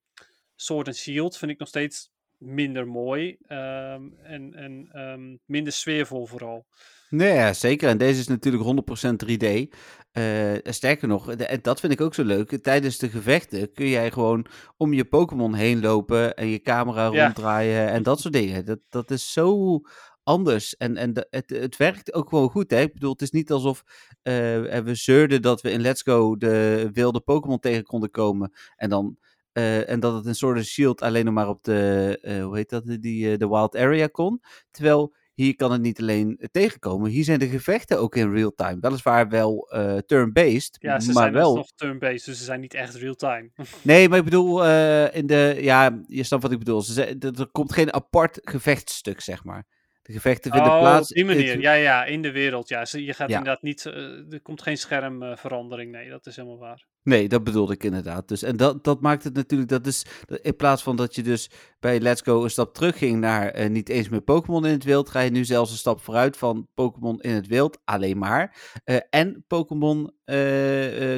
Sword 0.55 0.87
and 0.87 0.95
Shield 0.95 1.37
vind 1.37 1.51
ik 1.51 1.59
nog 1.59 1.67
steeds 1.67 2.11
minder 2.39 2.87
mooi. 2.87 3.37
ehm, 3.47 4.01
en 4.23 4.53
en 4.53 4.87
ehm, 4.91 5.35
minder 5.45 5.73
sfeervol 5.73 6.25
vooral. 6.25 6.65
Nee, 7.09 7.33
ja, 7.33 7.53
zeker. 7.53 7.89
En 7.89 7.97
deze 7.97 8.19
is 8.19 8.27
natuurlijk 8.27 8.63
100% 8.63 9.19
3D. 9.19 9.75
Eh, 10.11 10.53
sterker 10.63 11.07
nog, 11.07 11.35
de- 11.35 11.45
en 11.45 11.59
dat 11.61 11.79
vind 11.79 11.93
ik 11.93 12.01
ook 12.01 12.13
zo 12.13 12.23
leuk. 12.23 12.57
Tijdens 12.63 12.97
de 12.97 13.09
gevechten 13.09 13.71
kun 13.73 13.87
jij 13.87 14.11
gewoon 14.11 14.45
om 14.77 14.93
je 14.93 15.05
Pokémon 15.05 15.53
heen 15.53 15.79
lopen 15.81 16.35
en 16.35 16.47
je 16.47 16.61
camera 16.61 17.11
Ja. 17.11 17.23
ronddraaien 17.23 17.89
en 17.89 18.03
dat 18.03 18.19
soort 18.19 18.33
dingen. 18.33 18.65
Dat, 18.65 18.79
dat 18.89 19.11
is 19.11 19.31
zo 19.33 19.79
anders. 20.23 20.77
En, 20.77 20.97
en 20.97 21.13
de- 21.13 21.27
het, 21.29 21.49
het 21.49 21.77
werkt 21.77 22.13
ook 22.13 22.29
gewoon 22.29 22.49
goed. 22.49 22.71
Hè? 22.71 22.79
Ik 22.81 22.93
bedoel, 22.93 23.11
het 23.11 23.21
is 23.21 23.31
niet 23.31 23.51
alsof 23.51 23.83
eh, 24.21 24.33
we 24.79 24.91
zeurden 24.95 25.41
dat 25.41 25.61
we 25.61 25.71
in 25.71 25.81
Let's 25.81 26.01
Go 26.01 26.35
de 26.37 26.89
wilde 26.93 27.19
Pokémon 27.19 27.59
tegen 27.59 27.83
konden 27.83 28.11
komen. 28.11 28.51
En, 28.75 28.89
dan, 28.89 29.17
eh, 29.59 29.89
en 29.89 29.99
dat 29.99 30.25
het 30.25 30.37
Sword 30.37 30.57
and 30.57 30.65
Shield 30.65 31.01
alleen 31.01 31.25
nog 31.25 31.33
maar 31.33 31.47
op 31.47 31.63
de, 31.63 32.17
eh, 32.21 32.43
hoe 32.43 32.55
heet 32.55 32.69
dat, 32.69 32.83
die, 32.85 33.31
eh, 33.31 33.37
de 33.37 33.47
Wild 33.47 33.75
Area 33.75 34.07
kon. 34.07 34.41
Terwijl 34.71 35.15
hier 35.33 35.55
kan 35.55 35.71
het 35.71 35.81
niet 35.81 36.01
alleen 36.01 36.47
tegenkomen. 36.51 37.09
Hier 37.09 37.23
zijn 37.23 37.39
de 37.39 37.47
gevechten 37.47 37.99
ook 37.99 38.15
in 38.15 38.31
real 38.31 38.53
time. 38.55 38.77
Weliswaar 38.79 39.29
wel 39.29 39.67
turn-based, 40.05 40.77
Ja, 40.79 40.99
ze 40.99 41.11
maar 41.11 41.21
zijn 41.21 41.33
wel... 41.33 41.55
nog 41.55 41.71
turn-based, 41.75 42.25
dus 42.25 42.37
ze 42.37 42.43
zijn 42.43 42.59
niet 42.59 42.73
echt 42.73 42.95
real-time. 42.95 43.51
Nee, 43.81 44.09
maar 44.09 44.17
ik 44.17 44.23
bedoel, 44.23 44.65
in 45.11 45.27
de, 45.27 45.57
ja, 45.61 46.01
je 46.07 46.23
snapt 46.23 46.43
wat 46.43 46.51
ik 46.51 46.59
bedoel. 46.59 46.81
Ze 46.81 47.17
er 47.19 47.47
komt 47.51 47.73
geen 47.73 47.93
apart 47.93 48.39
gevechtstuk, 48.41 49.21
zeg 49.21 49.43
maar. 49.43 49.65
De 50.01 50.13
gevechten 50.13 50.51
vinden 50.51 50.71
oh, 50.71 50.79
plaats. 50.79 51.09
op 51.09 51.15
die 51.15 51.25
manier. 51.25 51.59
Ja, 51.59 51.73
ja, 51.73 52.05
in 52.05 52.21
de 52.21 52.31
wereld. 52.31 52.69
Ja, 52.69 52.85
je 52.91 53.13
gaat 53.13 53.29
Ja. 53.29 53.37
inderdaad 53.37 53.61
niet... 53.61 53.85
er 53.85 54.41
komt 54.41 54.61
geen 54.61 54.77
schermverandering. 54.77 55.91
nee, 55.91 56.09
dat 56.09 56.25
is 56.25 56.35
helemaal 56.35 56.59
waar. 56.59 56.87
Nee, 57.03 57.27
dat 57.27 57.43
bedoelde 57.43 57.73
ik 57.73 57.83
inderdaad. 57.83 58.27
Dus, 58.27 58.43
en 58.43 58.57
dat, 58.57 58.83
dat 58.83 59.01
maakt 59.01 59.23
het 59.23 59.33
natuurlijk, 59.33 59.69
dat 59.69 59.87
is, 59.87 60.05
in 60.41 60.55
plaats 60.55 60.83
van 60.83 60.95
dat 60.95 61.15
je 61.15 61.23
dus 61.23 61.49
bij 61.79 61.99
Let's 61.99 62.21
Go 62.21 62.43
een 62.43 62.49
stap 62.49 62.73
terug 62.73 62.97
ging 62.97 63.19
naar 63.19 63.47
eh, 63.49 63.69
niet 63.69 63.89
eens 63.89 64.09
meer 64.09 64.21
Pokémon 64.21 64.65
in 64.65 64.71
het 64.71 64.83
wild, 64.83 65.09
ga 65.09 65.19
je 65.19 65.29
nu 65.31 65.45
zelfs 65.45 65.71
een 65.71 65.77
stap 65.77 66.01
vooruit 66.01 66.37
van 66.37 66.67
Pokémon 66.73 67.21
in 67.21 67.33
het 67.33 67.47
wild, 67.47 67.81
alleen 67.85 68.17
maar. 68.17 68.57
Eh, 68.83 68.97
en 69.09 69.43
Pokémon 69.47 70.11
eh, 70.23 70.35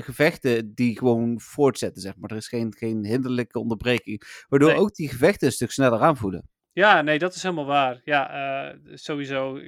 gevechten 0.01 0.73
die 0.75 0.97
gewoon 0.97 1.39
voortzetten, 1.39 2.01
zeg 2.01 2.17
maar. 2.17 2.29
Er 2.29 2.37
is 2.37 2.47
geen, 2.47 2.73
geen 2.77 3.05
hinderlijke 3.05 3.59
onderbreking, 3.59 4.45
waardoor 4.49 4.69
Nee. 4.69 4.79
ook 4.79 4.95
die 4.95 5.09
gevechten 5.09 5.47
een 5.47 5.53
stuk 5.53 5.71
sneller 5.71 5.99
aanvoelen. 5.99 6.49
Ja, 6.73 7.01
nee, 7.01 7.19
dat 7.19 7.35
is 7.35 7.43
helemaal 7.43 7.65
waar. 7.65 8.01
Ja, 8.03 8.75
sowieso. 8.93 9.59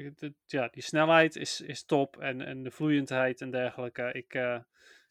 ja, 0.45 0.67
die 0.71 0.83
snelheid 0.83 1.35
is, 1.35 1.61
is 1.61 1.85
top. 1.85 2.17
En, 2.17 2.41
en 2.41 2.63
de 2.63 2.71
vloeiendheid 2.71 3.41
en 3.41 3.51
dergelijke. 3.51 4.09
Ik, 4.13 4.33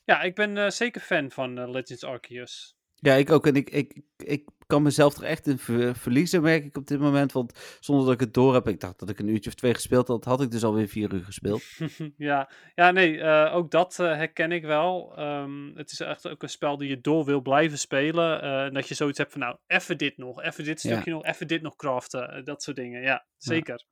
ja, 0.04 0.22
ik 0.22 0.34
ben 0.34 0.56
eh, 0.58 0.70
zeker 0.70 1.00
fan 1.00 1.30
van 1.30 1.58
eh, 1.58 1.70
Legends 1.70 2.04
Arceus. 2.04 2.76
Ja, 2.94 3.14
ik 3.14 3.30
ook. 3.30 3.46
En 3.46 3.54
ik, 3.56 3.70
ik, 3.70 4.00
ik 4.16 4.48
kan 4.66 4.82
mezelf 4.82 5.16
er 5.16 5.24
echt 5.24 5.46
in 5.46 5.58
ver- 5.58 5.96
verliezen, 5.96 6.42
merk 6.42 6.64
ik 6.64 6.76
op 6.76 6.86
dit 6.86 6.98
moment. 7.00 7.32
Want 7.32 7.78
zonder 7.80 8.04
dat 8.04 8.14
ik 8.14 8.20
het 8.20 8.34
door 8.34 8.54
heb, 8.54 8.68
ik 8.68 8.80
dacht 8.80 8.98
dat 8.98 9.08
ik 9.08 9.18
een 9.18 9.28
uurtje 9.28 9.50
of 9.50 9.56
twee 9.56 9.74
gespeeld 9.74 10.08
had, 10.08 10.24
had 10.24 10.40
ik 10.42 10.50
dus 10.50 10.64
alweer 10.64 10.88
vier 10.88 11.12
uur 11.14 11.24
gespeeld. 11.24 11.62
ja. 12.16 12.50
ja, 12.74 12.90
nee, 12.90 13.20
eh, 13.20 13.54
ook 13.54 13.70
dat 13.70 13.96
herken 13.96 14.52
ik 14.52 14.64
wel. 14.64 15.16
Ehm, 15.16 15.74
het 15.76 15.92
is 15.92 16.00
echt 16.00 16.28
ook 16.28 16.42
een 16.42 16.48
spel 16.48 16.76
die 16.76 16.88
je 16.88 17.00
door 17.00 17.24
wil 17.24 17.40
blijven 17.40 17.78
spelen. 17.78 18.42
en 18.42 18.74
dat 18.74 18.88
je 18.88 18.94
zoiets 18.94 19.18
hebt 19.18 19.32
van, 19.32 19.40
nou, 19.40 19.56
even 19.66 19.98
dit 19.98 20.16
nog, 20.16 20.42
even 20.42 20.64
dit 20.64 20.82
Ja. 20.82 20.90
stukje 20.92 21.10
nog, 21.10 21.24
even 21.24 21.46
dit 21.48 21.62
nog 21.62 21.76
craften. 21.76 22.44
dat 22.44 22.62
soort 22.62 22.76
dingen, 22.76 23.02
ja, 23.02 23.26
zeker. 23.36 23.84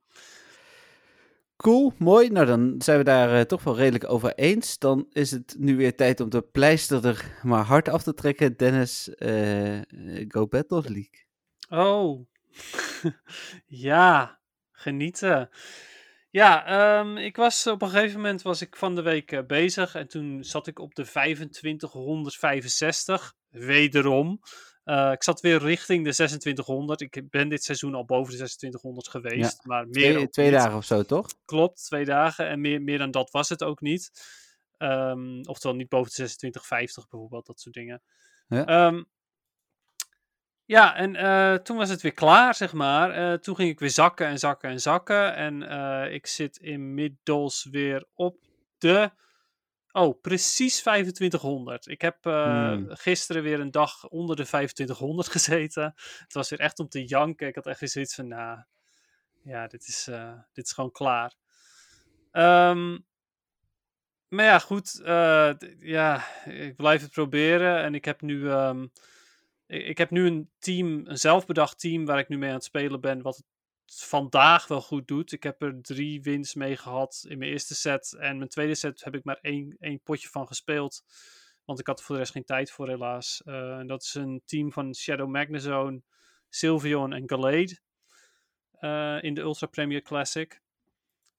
Cool, 1.61 1.93
mooi. 1.97 2.29
Nou, 2.29 2.45
dan 2.45 2.75
zijn 2.77 2.97
we 2.97 3.03
daar 3.03 3.33
eh, 3.33 3.41
toch 3.41 3.63
wel 3.63 3.75
redelijk 3.75 4.09
over 4.09 4.35
eens. 4.35 4.77
Dan 4.77 5.07
is 5.11 5.31
het 5.31 5.55
nu 5.59 5.77
weer 5.77 5.95
tijd 5.95 6.19
om 6.19 6.29
de 6.29 6.41
pleister 6.41 7.05
er 7.05 7.39
maar 7.43 7.63
hard 7.63 7.89
af 7.89 8.03
te 8.03 8.13
trekken. 8.13 8.57
Dennis, 8.57 9.15
eh, 9.15 9.79
Go 10.27 10.47
Battle 10.47 10.81
League. 10.81 11.25
Oh, 11.69 12.25
ja, 13.87 14.39
genieten. 14.71 15.49
Ja, 16.29 16.65
ehm, 16.65 17.17
ik 17.17 17.35
was 17.35 17.67
op 17.67 17.81
een 17.81 17.89
gegeven 17.89 18.15
moment 18.15 18.41
was 18.41 18.61
ik 18.61 18.75
van 18.75 18.95
de 18.95 19.01
week 19.01 19.31
eh, 19.31 19.45
bezig 19.45 19.95
en 19.95 20.07
toen 20.07 20.43
zat 20.43 20.67
ik 20.67 20.79
op 20.79 20.95
de 20.95 21.03
2565, 21.03 23.33
wederom. 23.49 24.39
Eh, 24.83 25.11
ik 25.11 25.23
zat 25.23 25.41
weer 25.41 25.59
richting 25.59 26.05
de 26.05 26.13
2600. 26.13 27.01
Ik 27.01 27.29
ben 27.29 27.49
dit 27.49 27.63
seizoen 27.63 27.95
al 27.95 28.05
boven 28.05 28.31
de 28.31 28.37
2600 28.37 29.07
geweest, 29.07 29.65
maar 29.65 29.87
meer 29.87 30.13
Twee, 30.13 30.29
twee 30.29 30.51
dagen 30.51 30.77
of 30.77 30.85
zo, 30.85 31.03
toch? 31.03 31.27
Klopt, 31.45 31.85
twee 31.85 32.05
dagen 32.05 32.47
en 32.47 32.61
meer, 32.61 32.81
meer 32.81 32.97
dan 32.97 33.11
dat 33.11 33.31
was 33.31 33.49
het 33.49 33.63
ook 33.63 33.81
niet. 33.81 34.11
Ehm, 34.77 35.41
oftewel 35.41 35.77
niet 35.77 35.89
boven 35.89 36.07
de 36.07 36.13
2650 36.13 37.07
bijvoorbeeld, 37.09 37.45
dat 37.45 37.59
soort 37.59 37.75
dingen. 37.75 38.01
Ja. 38.47 38.65
Ehm, 38.65 39.03
ja, 40.65 40.95
en 40.95 41.15
eh, 41.15 41.55
toen 41.55 41.77
was 41.77 41.89
het 41.89 42.01
weer 42.01 42.13
klaar, 42.13 42.55
zeg 42.55 42.73
maar. 42.73 43.11
Eh, 43.11 43.37
toen 43.37 43.55
ging 43.55 43.69
ik 43.69 43.79
weer 43.79 43.89
zakken 43.89 44.27
en 44.27 44.39
zakken 44.39 44.69
en 44.69 44.79
zakken. 44.79 45.35
En 45.35 45.61
ik 46.11 46.27
zit 46.27 46.57
inmiddels 46.57 47.67
weer 47.71 48.05
op 48.13 48.37
de. 48.77 49.11
Oh, 49.91 50.21
precies 50.21 50.79
2500. 50.79 51.87
Ik 51.87 52.01
heb 52.01 52.25
eh, 52.25 52.43
Hmm. 52.43 52.85
gisteren 52.95 53.43
weer 53.43 53.59
een 53.59 53.71
dag 53.71 54.07
onder 54.09 54.35
de 54.35 54.45
2500 54.45 55.27
gezeten. 55.37 55.93
Het 56.19 56.33
was 56.33 56.49
weer 56.49 56.59
echt 56.59 56.79
om 56.79 56.87
te 56.89 57.05
janken. 57.05 57.47
Ik 57.47 57.55
had 57.55 57.67
echt 57.67 57.79
weer 57.79 57.89
zoiets 57.89 58.15
van, 58.15 58.27
nou, 58.27 58.59
ja, 59.43 59.67
dit 59.67 59.87
is, 59.87 60.07
eh, 60.07 60.33
dit 60.53 60.65
is 60.65 60.71
gewoon 60.71 60.91
klaar. 60.91 61.35
Ehm, 62.31 62.97
maar 64.27 64.45
ja, 64.45 64.59
goed. 64.59 65.01
eh, 65.03 65.51
ja, 65.79 66.23
ik 66.45 66.75
blijf 66.75 67.01
het 67.01 67.11
proberen. 67.11 67.77
En 67.83 67.95
ik 67.95 68.05
heb 68.05 68.21
nu, 68.21 68.49
ehm, 68.49 68.83
ik, 69.67 69.85
ik 69.85 69.97
heb 69.97 70.09
nu 70.09 70.25
een 70.27 70.49
team, 70.59 71.01
een 71.07 71.17
zelfbedacht 71.17 71.79
team 71.79 72.05
waar 72.05 72.19
ik 72.19 72.27
nu 72.29 72.37
mee 72.37 72.49
aan 72.49 72.55
het 72.55 72.63
spelen 72.63 73.01
ben. 73.01 73.21
Wat 73.21 73.35
het 73.35 73.45
vandaag 73.95 74.67
wel 74.67 74.81
goed 74.81 75.07
doet. 75.07 75.31
Ik 75.31 75.43
heb 75.43 75.61
er 75.61 75.81
drie 75.81 76.21
wins 76.21 76.53
mee 76.53 76.77
gehad 76.77 77.25
in 77.27 77.37
mijn 77.37 77.51
eerste 77.51 77.75
set. 77.75 78.13
En 78.19 78.37
mijn 78.37 78.49
tweede 78.49 78.75
set 78.75 79.03
heb 79.03 79.15
ik 79.15 79.23
maar 79.23 79.37
één, 79.41 79.75
één 79.79 80.01
potje 80.03 80.27
van 80.29 80.47
gespeeld. 80.47 81.03
Want 81.65 81.79
ik 81.79 81.87
had 81.87 81.99
er 81.99 82.05
voor 82.05 82.15
de 82.15 82.21
rest 82.21 82.33
geen 82.33 82.45
tijd 82.45 82.71
voor, 82.71 82.87
helaas. 82.89 83.41
En 83.45 83.87
dat 83.87 84.01
is 84.03 84.13
een 84.13 84.41
team 84.45 84.71
van 84.71 84.95
Shadow 84.95 85.29
Magnezone, 85.29 86.01
Sylveon 86.49 87.13
en 87.13 87.29
Gallade. 87.29 87.79
eh, 88.71 89.17
in 89.21 89.33
de 89.33 89.41
Ultra 89.41 89.67
Premier 89.67 90.01
Classic. 90.01 90.61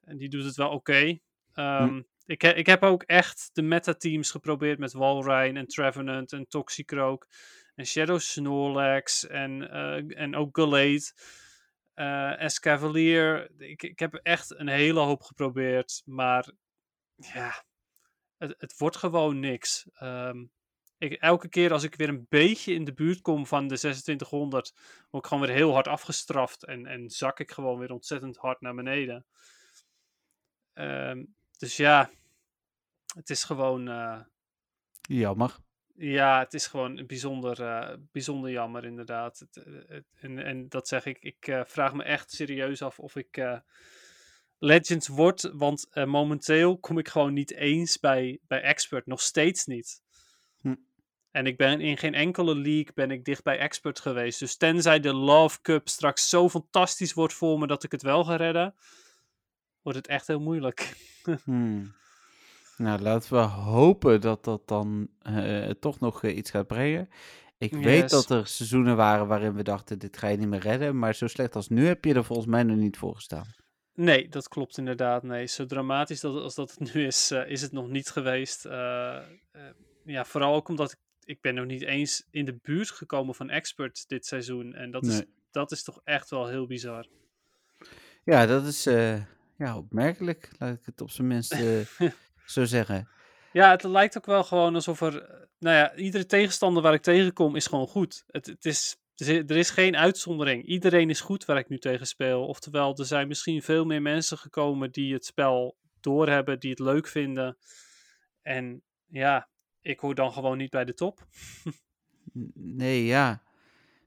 En 0.05 0.17
die 0.17 0.29
doet 0.29 0.45
het 0.45 0.57
wel 0.57 0.71
oké. 0.71 1.19
Ehm, 1.55 2.03
ik, 2.27 2.43
he- 2.43 2.55
ik 2.55 2.67
heb 2.67 2.83
ook 2.83 3.03
echt 3.03 3.51
de 3.53 3.63
meta-teams 3.63 4.31
geprobeerd 4.31 4.79
met 4.79 4.93
Walrein 4.93 5.57
en 5.57 5.67
Trevenant 5.67 6.33
en 6.33 6.47
Toxicroak. 6.49 7.29
En 7.75 7.87
Shadow 7.87 8.19
Snorlax 8.21 9.27
en, 9.27 9.71
eh, 9.71 10.21
en 10.21 10.37
ook 10.37 10.57
Gallade. 10.57 11.13
Eh 11.95 12.41
Escavalier. 12.41 13.51
Ik, 13.61 13.83
ik 13.83 13.99
heb 13.99 14.15
echt 14.15 14.59
een 14.59 14.69
hele 14.69 15.01
hoop 15.01 15.23
geprobeerd. 15.23 16.03
Maar 16.05 16.51
ja, 17.17 17.65
het, 18.37 18.55
het 18.59 18.79
wordt 18.79 18.97
gewoon 18.97 19.41
niks. 19.41 19.89
Ehm, 19.95 20.45
ik, 20.99 21.13
elke 21.13 21.49
keer 21.49 21.73
als 21.73 21.83
ik 21.83 21.95
weer 21.95 22.09
een 22.09 22.27
beetje 22.29 22.75
in 22.75 22.85
de 22.85 22.93
buurt 22.95 23.21
kom 23.21 23.47
van 23.47 23.69
de 23.69 23.79
2600, 23.79 24.73
word 25.11 25.25
ik 25.25 25.31
gewoon 25.31 25.47
weer 25.47 25.57
heel 25.57 25.73
hard 25.73 25.89
afgestraft. 25.89 26.65
En, 26.65 26.87
en 26.87 27.11
zak 27.11 27.41
ik 27.41 27.51
gewoon 27.51 27.79
weer 27.79 27.93
ontzettend 27.93 28.37
hard 28.37 28.61
naar 28.61 28.75
beneden. 28.75 29.27
Ehm, 30.73 31.25
dus 31.59 31.77
ja, 31.77 32.11
het 33.15 33.31
is 33.31 33.45
gewoon. 33.45 33.89
eh, 33.89 34.21
Jammer. 35.01 35.57
Ja, 35.95 36.39
het 36.39 36.55
is 36.55 36.67
gewoon 36.67 37.05
bijzonder, 37.07 37.63
eh, 37.63 37.97
bijzonder 38.13 38.51
jammer, 38.51 38.85
inderdaad. 38.85 39.39
Het, 39.39 39.57
eh, 39.65 39.73
het- 39.89 40.05
en, 40.21 40.39
en 40.39 40.69
dat 40.69 40.89
zeg 40.89 41.05
ik, 41.07 41.19
ik 41.21 41.47
eh, 41.47 41.61
vraag 41.65 41.95
me 41.95 42.03
echt 42.03 42.31
serieus 42.31 42.83
af 42.83 42.99
of 42.99 43.17
ik 43.17 43.37
eh, 43.37 43.59
Legends 44.59 45.09
word. 45.09 45.51
Want 45.53 45.87
eh, 45.91 46.05
momenteel 46.05 46.79
kom 46.79 46.99
ik 46.99 47.09
gewoon 47.09 47.33
niet 47.33 47.53
eens 47.53 47.99
bij, 47.99 48.39
bij 48.47 48.61
Expert, 48.63 49.07
nog 49.07 49.21
steeds 49.21 49.67
niet. 49.67 50.03
Hm. 50.61 50.75
En 51.31 51.47
ik 51.47 51.57
ben 51.57 51.81
in 51.81 51.99
geen 51.99 52.15
enkele 52.15 52.55
league 52.57 52.93
ben 52.95 53.11
ik 53.11 53.25
dicht 53.25 53.43
bij 53.43 53.59
Expert 53.59 54.01
geweest. 54.01 54.39
Dus 54.39 54.57
tenzij 54.57 55.01
de 55.01 55.13
Love 55.15 55.61
Cup 55.61 55.89
straks 55.89 56.29
zo 56.29 56.49
fantastisch 56.49 57.13
wordt 57.13 57.35
voor 57.35 57.59
me 57.59 57.67
dat 57.67 57.85
ik 57.85 57.93
het 57.93 58.03
wel 58.03 58.25
ga 58.25 58.37
redden, 58.37 58.75
wordt 59.83 59.99
het 59.99 60.07
echt 60.07 60.27
heel 60.27 60.41
moeilijk. 60.41 60.81
Hmm. 61.45 61.95
Nou, 62.83 63.01
laten 63.01 63.33
we 63.33 63.39
hopen 63.39 64.21
dat 64.21 64.45
dat 64.45 64.69
dan 64.69 65.09
eh, 65.19 65.71
toch 65.71 66.01
nog 66.01 66.23
eh, 66.23 66.37
iets 66.37 66.51
gaat 66.51 66.67
brengen. 66.67 67.09
Ik 67.59 67.73
weet 67.75 68.11
dat 68.11 68.31
er 68.31 68.47
seizoenen 68.47 68.97
waren 68.97 69.27
waarin 69.27 69.55
we 69.55 69.63
dachten, 69.63 69.99
dit 69.99 70.17
ga 70.17 70.29
je 70.29 70.37
niet 70.37 70.49
meer 70.49 70.61
redden. 70.61 70.99
Maar 70.99 71.15
zo 71.15 71.27
slecht 71.27 71.55
als 71.55 71.69
nu 71.69 71.87
heb 71.87 72.05
je 72.05 72.15
er 72.15 72.25
volgens 72.25 72.49
mij 72.49 72.63
nog 72.63 72.77
niet 72.77 72.97
voor 72.97 73.15
gestaan. 73.15 73.47
Nee, 73.95 74.29
dat 74.29 74.49
klopt 74.49 74.79
inderdaad. 74.79 75.23
Nee, 75.23 75.47
zo 75.47 75.67
dramatisch 75.67 76.21
dat, 76.21 76.43
als 76.43 76.55
dat 76.55 76.75
het 76.79 76.95
nu 76.95 77.07
is, 77.07 77.31
eh, 77.31 77.51
is 77.51 77.63
het 77.63 77.73
nog 77.73 77.89
niet 77.89 78.09
geweest. 78.09 78.63
Ja, 80.05 80.25
vooral 80.25 80.55
ook 80.55 80.69
omdat 80.69 80.93
ik, 80.93 80.99
ik 81.25 81.41
ben 81.41 81.55
nog 81.55 81.67
niet 81.67 81.83
eens 81.83 82.27
in 82.31 82.45
de 82.45 82.59
buurt 82.63 82.91
gekomen 82.91 83.35
van 83.35 83.51
expert 83.51 84.09
dit 84.09 84.27
seizoen. 84.27 84.75
En 84.75 84.91
dat, 84.91 85.07
is, 85.07 85.23
dat 85.51 85.73
is 85.73 85.83
toch 85.83 86.01
echt 86.05 86.31
wel 86.31 86.49
heel 86.49 86.67
bizar. 86.67 87.07
Ja, 88.25 88.47
dat 88.47 88.67
is 88.67 88.85
ja, 89.57 89.77
opmerkelijk, 89.77 90.51
laat 90.59 90.75
ik 90.75 90.87
het 90.87 91.01
op 91.01 91.11
zijn 91.11 91.27
minst 91.27 91.55
zo 92.47 92.65
zeggen. 92.65 93.09
Ja, 93.53 93.71
het 93.71 93.83
lijkt 93.83 94.17
ook 94.17 94.27
wel 94.27 94.45
gewoon 94.45 94.75
alsof 94.75 95.01
er... 95.01 95.23
eh, 95.23 95.41
Nou 95.59 95.77
ja, 95.77 95.95
iedere 95.95 96.27
tegenstander 96.27 96.83
waar 96.83 96.95
ik 96.95 97.03
tegenkom 97.03 97.57
is 97.57 97.67
gewoon 97.67 97.87
goed. 97.87 98.25
Het, 98.27 98.47
het 98.47 98.65
is, 98.65 98.97
er 99.17 99.51
is- 99.57 99.71
geen 99.71 99.97
uitzondering. 99.97 100.65
Iedereen 100.67 101.11
is 101.11 101.21
goed 101.21 101.45
waar 101.45 101.59
ik 101.59 101.69
nu 101.69 101.79
tegen 101.79 102.07
speel. 102.07 102.47
Oftewel, 102.47 102.97
er 102.97 103.05
zijn 103.05 103.29
misschien 103.29 103.63
veel 103.63 103.85
meer 103.85 104.03
mensen 104.03 104.39
gekomen 104.39 104.93
die 104.93 105.13
het 105.13 105.25
spel 105.25 105.77
doorhebben, 106.01 106.61
die 106.61 106.71
het 106.71 106.79
leuk 106.79 107.07
vinden. 107.09 107.57
En 108.43 108.83
ja, 109.07 109.49
ik 109.81 110.01
hoor 110.01 110.15
dan 110.15 110.33
gewoon 110.33 110.59
niet 110.59 110.71
bij 110.71 110.85
de 110.85 110.95
top. 110.95 111.27
Nee, 112.55 113.05
ja. 113.05 113.43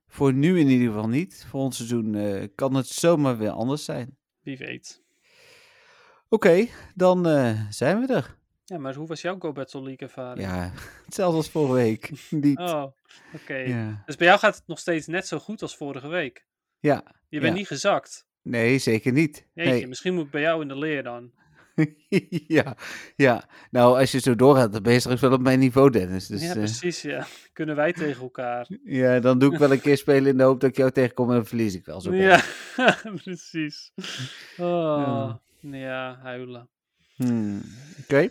Voor 0.08 0.34
nu 0.34 0.60
in 0.60 0.68
ieder 0.68 0.88
geval 0.88 1.08
niet. 1.10 1.46
Volgend 1.50 1.76
seizoen 1.76 2.16
eh, 2.16 2.48
kan 2.56 2.74
het 2.74 2.88
zomaar 2.88 3.38
weer 3.38 3.50
anders 3.50 3.86
zijn. 3.86 4.18
Wie 4.42 4.58
weet. 4.58 5.04
Oké, 6.36 6.68
dan 6.96 7.28
eh, 7.28 7.60
zijn 7.70 8.00
we 8.02 8.14
er. 8.14 8.36
Ja, 8.66 8.78
maar 8.78 8.94
hoe 8.96 9.08
was 9.08 9.22
jouw 9.22 9.36
Go 9.40 9.52
Battle 9.52 9.82
League 9.82 10.08
ervaring? 10.08 10.48
Ja, 10.48 10.72
hetzelfde 11.06 11.38
als 11.38 11.50
vorige 11.50 11.74
week. 11.74 12.12
Niet. 12.46 12.58
Oh, 12.60 12.84
oké. 13.34 13.56
Ja. 13.56 14.04
Dus 14.06 14.16
bij 14.16 14.28
jou 14.28 14.40
gaat 14.40 14.56
het 14.56 14.68
nog 14.68 14.80
steeds 14.80 15.08
net 15.08 15.28
zo 15.28 15.40
goed 15.40 15.62
als 15.62 15.78
vorige 15.78 16.08
week. 16.08 16.46
ja, 16.80 17.04
Je 17.30 17.40
bent 17.40 17.52
Ja. 17.54 17.58
niet 17.58 17.68
gezakt. 17.68 18.26
nee, 18.42 18.78
zeker 18.78 19.12
niet. 19.12 19.48
Jeetje, 19.54 19.72
Nee. 19.72 19.88
misschien 19.88 20.14
moet 20.14 20.26
ik 20.26 20.32
bij 20.32 20.42
jou 20.42 20.62
in 20.62 20.68
de 20.68 20.78
leer 20.78 21.04
dan. 21.04 21.32
ja, 22.48 22.76
ja, 23.16 23.44
nou 23.72 24.00
als 24.00 24.12
je 24.12 24.20
zo 24.20 24.36
doorgaat, 24.36 24.74
dan 24.74 24.84
ben 24.84 24.94
je 24.94 25.00
straks 25.00 25.22
wel 25.22 25.32
op 25.32 25.42
mijn 25.42 25.60
niveau, 25.60 25.90
Dennis. 25.90 26.28
Dus 26.28 26.42
ja, 26.42 26.50
eh, 26.50 26.56
precies, 26.56 27.02
ja. 27.02 27.26
Kunnen 27.54 27.76
wij 27.76 27.94
tegen 27.94 28.22
elkaar. 28.22 28.68
ja, 28.84 29.20
dan 29.20 29.40
doe 29.40 29.54
ik 29.54 29.60
wel 29.60 29.72
een 29.72 29.82
keer 29.82 29.98
spelen 29.98 30.32
in 30.32 30.38
de 30.38 30.44
hoop 30.44 30.60
dat 30.60 30.70
ik 30.70 30.78
jou 30.78 30.92
tegenkom 30.92 31.30
en 31.30 31.36
dan 31.36 31.46
verlies 31.46 31.76
ik 31.76 31.86
wel 31.86 32.02
zo. 32.02 32.14
Ja, 32.14 32.44
precies. 33.24 33.92
Oh, 34.58 35.04
ja, 35.06 35.42
huilen. 35.74 36.70
Hmm, 37.16 37.62
Oké. 38.02 38.30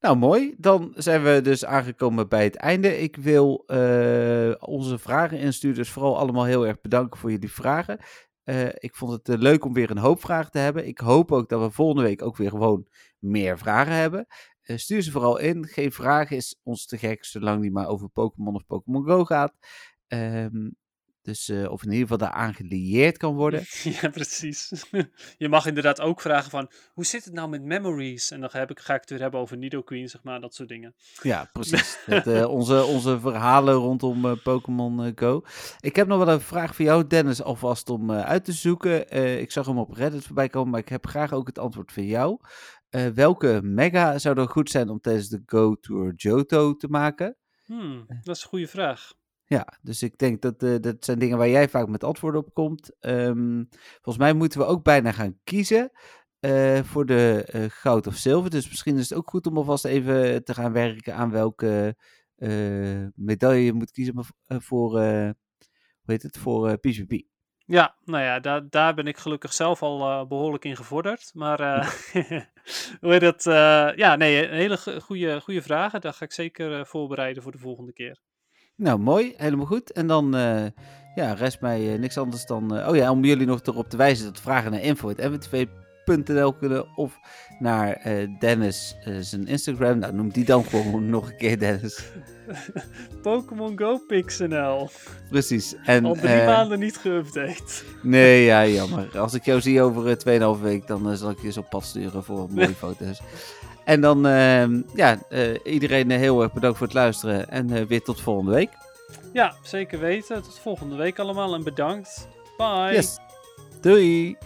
Nou, 0.00 0.16
mooi. 0.18 0.54
Dan 0.58 0.92
zijn 0.96 1.22
we 1.22 1.40
dus 1.40 1.64
aangekomen 1.64 2.28
bij 2.28 2.44
het 2.44 2.56
einde. 2.56 2.98
Ik 2.98 3.16
wil 3.16 3.62
eh, 3.66 4.52
onze 4.58 4.98
vragen 4.98 5.38
instuurders 5.38 5.90
vooral 5.90 6.18
allemaal 6.18 6.44
heel 6.44 6.66
erg 6.66 6.80
bedanken 6.80 7.20
voor 7.20 7.30
jullie 7.30 7.52
vragen. 7.52 7.98
Eh, 8.44 8.66
ik 8.66 8.94
vond 8.94 9.12
het 9.12 9.28
eh, 9.28 9.36
leuk 9.38 9.64
om 9.64 9.72
weer 9.72 9.90
een 9.90 9.98
hoop 9.98 10.20
vragen 10.20 10.50
te 10.50 10.58
hebben. 10.58 10.86
Ik 10.86 10.98
hoop 10.98 11.32
ook 11.32 11.48
dat 11.48 11.60
we 11.60 11.70
volgende 11.70 12.02
week 12.02 12.22
ook 12.22 12.36
weer 12.36 12.50
gewoon 12.50 12.86
meer 13.18 13.58
vragen 13.58 13.92
hebben. 13.92 14.26
Stuur 14.62 15.02
ze 15.02 15.10
vooral 15.10 15.38
in. 15.38 15.66
Geen 15.66 15.92
vraag 15.92 16.30
is 16.30 16.60
ons 16.62 16.86
te 16.86 16.98
gek, 16.98 17.24
zolang 17.24 17.62
die 17.62 17.70
maar 17.70 17.88
over 17.88 18.08
Pokémon 18.08 18.54
of 18.54 18.66
Pokémon 18.66 19.04
Go 19.04 19.24
gaat. 19.24 19.54
Ehm, 20.06 20.70
dus, 21.26 21.48
eh, 21.48 21.70
of 21.70 21.82
in 21.82 21.90
ieder 21.90 22.02
geval 22.02 22.18
daaraan 22.18 22.54
gelieerd 22.54 23.16
kan 23.16 23.34
worden. 23.34 23.64
Ja, 24.00 24.08
precies. 24.08 24.72
Je 25.38 25.48
mag 25.48 25.66
inderdaad 25.66 26.00
ook 26.00 26.20
vragen 26.20 26.50
van, 26.50 26.70
hoe 26.92 27.04
zit 27.04 27.24
het 27.24 27.34
nou 27.34 27.48
met 27.48 27.62
memories? 27.62 28.30
En 28.30 28.40
dan 28.40 28.48
heb 28.52 28.70
ik, 28.70 28.80
ga 28.80 28.94
ik 28.94 29.00
het 29.00 29.10
weer 29.10 29.20
hebben 29.20 29.40
over 29.40 29.56
Nidoqueen, 29.56 30.08
zeg 30.08 30.22
maar, 30.22 30.40
dat 30.40 30.54
soort 30.54 30.68
dingen. 30.68 30.94
Ja, 31.22 31.48
precies. 31.52 31.98
Het, 32.06 32.26
eh, 32.26 32.48
onze, 32.48 32.84
onze 32.84 33.20
verhalen 33.20 33.74
rondom 33.74 34.24
eh, 34.24 34.42
Pokémon 34.42 35.12
Go. 35.14 35.42
Ik 35.80 35.96
heb 35.96 36.06
nog 36.06 36.24
wel 36.24 36.34
een 36.34 36.40
vraag 36.40 36.74
voor 36.74 36.84
jou, 36.84 37.06
Dennis, 37.06 37.42
alvast 37.42 37.88
om 37.88 38.12
uit 38.12 38.44
te 38.44 38.52
zoeken. 38.52 39.10
Ik 39.40 39.50
zag 39.50 39.66
hem 39.66 39.78
op 39.78 39.92
Reddit 39.92 40.24
voorbij 40.24 40.48
komen, 40.48 40.70
maar 40.70 40.80
ik 40.80 40.88
heb 40.88 41.06
graag 41.06 41.32
ook 41.32 41.46
het 41.46 41.58
antwoord 41.58 41.92
van 41.92 42.04
jou. 42.04 42.40
Welke 43.14 43.60
mega 43.62 44.18
zou 44.18 44.40
er 44.40 44.48
goed 44.48 44.70
zijn 44.70 44.88
om 44.88 45.00
tijdens 45.00 45.28
de 45.28 45.42
Go 45.46 45.74
Tour 45.74 46.12
Johto 46.14 46.76
te 46.76 46.88
maken? 46.88 47.36
Hmm, 47.64 48.04
dat 48.22 48.36
is 48.36 48.42
een 48.42 48.48
goede 48.48 48.68
vraag. 48.68 49.12
Ja, 49.48 49.78
dus 49.82 50.02
ik 50.02 50.18
denk 50.18 50.42
dat 50.42 50.62
eh, 50.62 50.74
dat 50.80 51.04
zijn 51.04 51.18
dingen 51.18 51.38
waar 51.38 51.48
jij 51.48 51.68
vaak 51.68 51.88
met 51.88 52.04
antwoorden 52.04 52.40
op 52.40 52.54
komt. 52.54 52.96
Ehm, 53.00 53.64
volgens 53.92 54.18
mij 54.18 54.32
moeten 54.32 54.58
we 54.58 54.66
ook 54.66 54.82
bijna 54.82 55.12
gaan 55.12 55.38
kiezen 55.44 55.90
eh, 56.40 56.82
voor 56.82 57.06
de 57.06 57.44
eh, 57.46 57.64
goud 57.68 58.06
of 58.06 58.14
zilver. 58.14 58.50
Dus 58.50 58.68
misschien 58.68 58.96
is 58.98 59.08
het 59.08 59.18
ook 59.18 59.30
goed 59.30 59.46
om 59.46 59.56
alvast 59.56 59.84
even 59.84 60.44
te 60.44 60.54
gaan 60.54 60.72
werken 60.72 61.14
aan 61.14 61.30
welke 61.30 61.96
medaille 63.14 63.64
je 63.64 63.72
moet 63.72 63.90
kiezen 63.90 64.24
voor, 64.46 64.90
hoe 64.90 65.34
heet 66.04 66.22
het, 66.22 66.38
voor 66.38 66.78
PvP. 66.78 67.22
Ja, 67.66 67.96
nou 68.04 68.22
ja, 68.24 68.40
daar, 68.40 68.68
daar 68.70 68.94
ben 68.94 69.06
ik 69.06 69.16
gelukkig 69.16 69.52
zelf 69.52 69.82
al 69.82 70.00
eh, 70.00 70.26
behoorlijk 70.26 70.64
in 70.64 70.76
gevorderd. 70.76 71.30
Maar 71.34 71.58
hoe 73.00 73.12
heet 73.12 73.20
dat? 73.20 73.42
ja, 73.96 74.16
nee, 74.16 74.48
een 74.48 74.56
hele 74.56 74.76
go- 74.76 75.00
goede, 75.00 75.40
goede 75.40 75.62
vragen. 75.62 76.00
Daar 76.00 76.12
ga 76.12 76.24
ik 76.24 76.32
zeker 76.32 76.86
voorbereiden 76.86 77.42
voor 77.42 77.52
de 77.52 77.58
volgende 77.58 77.92
keer. 77.92 78.20
Nou, 78.76 78.98
mooi, 78.98 79.34
helemaal 79.36 79.66
goed. 79.66 79.92
En 79.92 80.06
dan 80.06 80.36
eh, 80.36 80.64
ja, 81.14 81.32
rest 81.32 81.60
mij 81.60 81.92
eh, 81.92 81.98
niks 81.98 82.18
anders 82.18 82.46
dan... 82.46 82.76
eh, 82.76 82.88
oh 82.88 82.96
ja, 82.96 83.10
om 83.10 83.24
jullie 83.24 83.46
nog 83.46 83.60
erop 83.62 83.88
te 83.90 83.96
wijzen 83.96 84.24
dat 84.24 84.40
vragen 84.40 84.70
naar 84.70 84.80
info.mwtv.nl 84.80 86.52
kunnen 86.52 86.96
of 86.96 87.18
naar 87.58 88.02
Dennis 88.38 88.96
zijn 89.20 89.46
Instagram. 89.46 89.98
Nou, 89.98 90.14
noem 90.14 90.28
die 90.30 90.44
dan 90.44 90.64
gewoon 90.64 91.10
nog 91.10 91.30
een 91.30 91.36
keer, 91.36 91.58
Dennis. 91.58 92.04
Pokémon 93.22 93.78
Go 93.78 93.98
Pixnl. 94.06 94.90
Precies. 95.30 95.74
En, 95.84 96.04
Al 96.04 96.14
drie 96.14 96.44
maanden 96.44 96.78
niet 96.78 96.98
geüpdate. 96.98 97.84
Nee, 98.02 98.44
ja, 98.44 98.66
jammer. 98.78 99.18
Als 99.18 99.34
ik 99.34 99.44
jou 99.44 99.60
zie 99.60 99.82
over 99.82 100.16
eh, 100.26 100.54
2,5 100.56 100.62
week, 100.62 100.86
dan 100.86 101.16
zal 101.16 101.30
ik 101.30 101.38
je 101.40 101.46
eens 101.46 101.56
op 101.56 101.70
pad 101.70 101.84
sturen 101.84 102.24
voor 102.24 102.48
mooie 102.50 102.74
foto's. 102.74 103.20
En 103.86 104.00
dan, 104.00 104.26
ehm, 104.26 104.82
ja, 104.94 105.18
eh, 105.28 105.54
iedereen 105.64 106.10
eh, 106.10 106.18
heel 106.18 106.42
erg 106.42 106.52
bedankt 106.52 106.78
voor 106.78 106.86
het 106.86 106.96
luisteren 106.96 107.48
en 107.48 107.70
eh, 107.70 107.82
weer 107.82 108.02
tot 108.02 108.20
volgende 108.20 108.50
week. 108.50 108.70
Ja, 109.32 109.54
zeker 109.62 109.98
weten. 109.98 110.42
Tot 110.42 110.58
volgende 110.58 110.96
week 110.96 111.18
allemaal 111.18 111.54
en 111.54 111.64
bedankt. 111.64 112.28
Bye. 112.56 112.92
Yes. 112.92 113.18
Doei! 113.80 114.36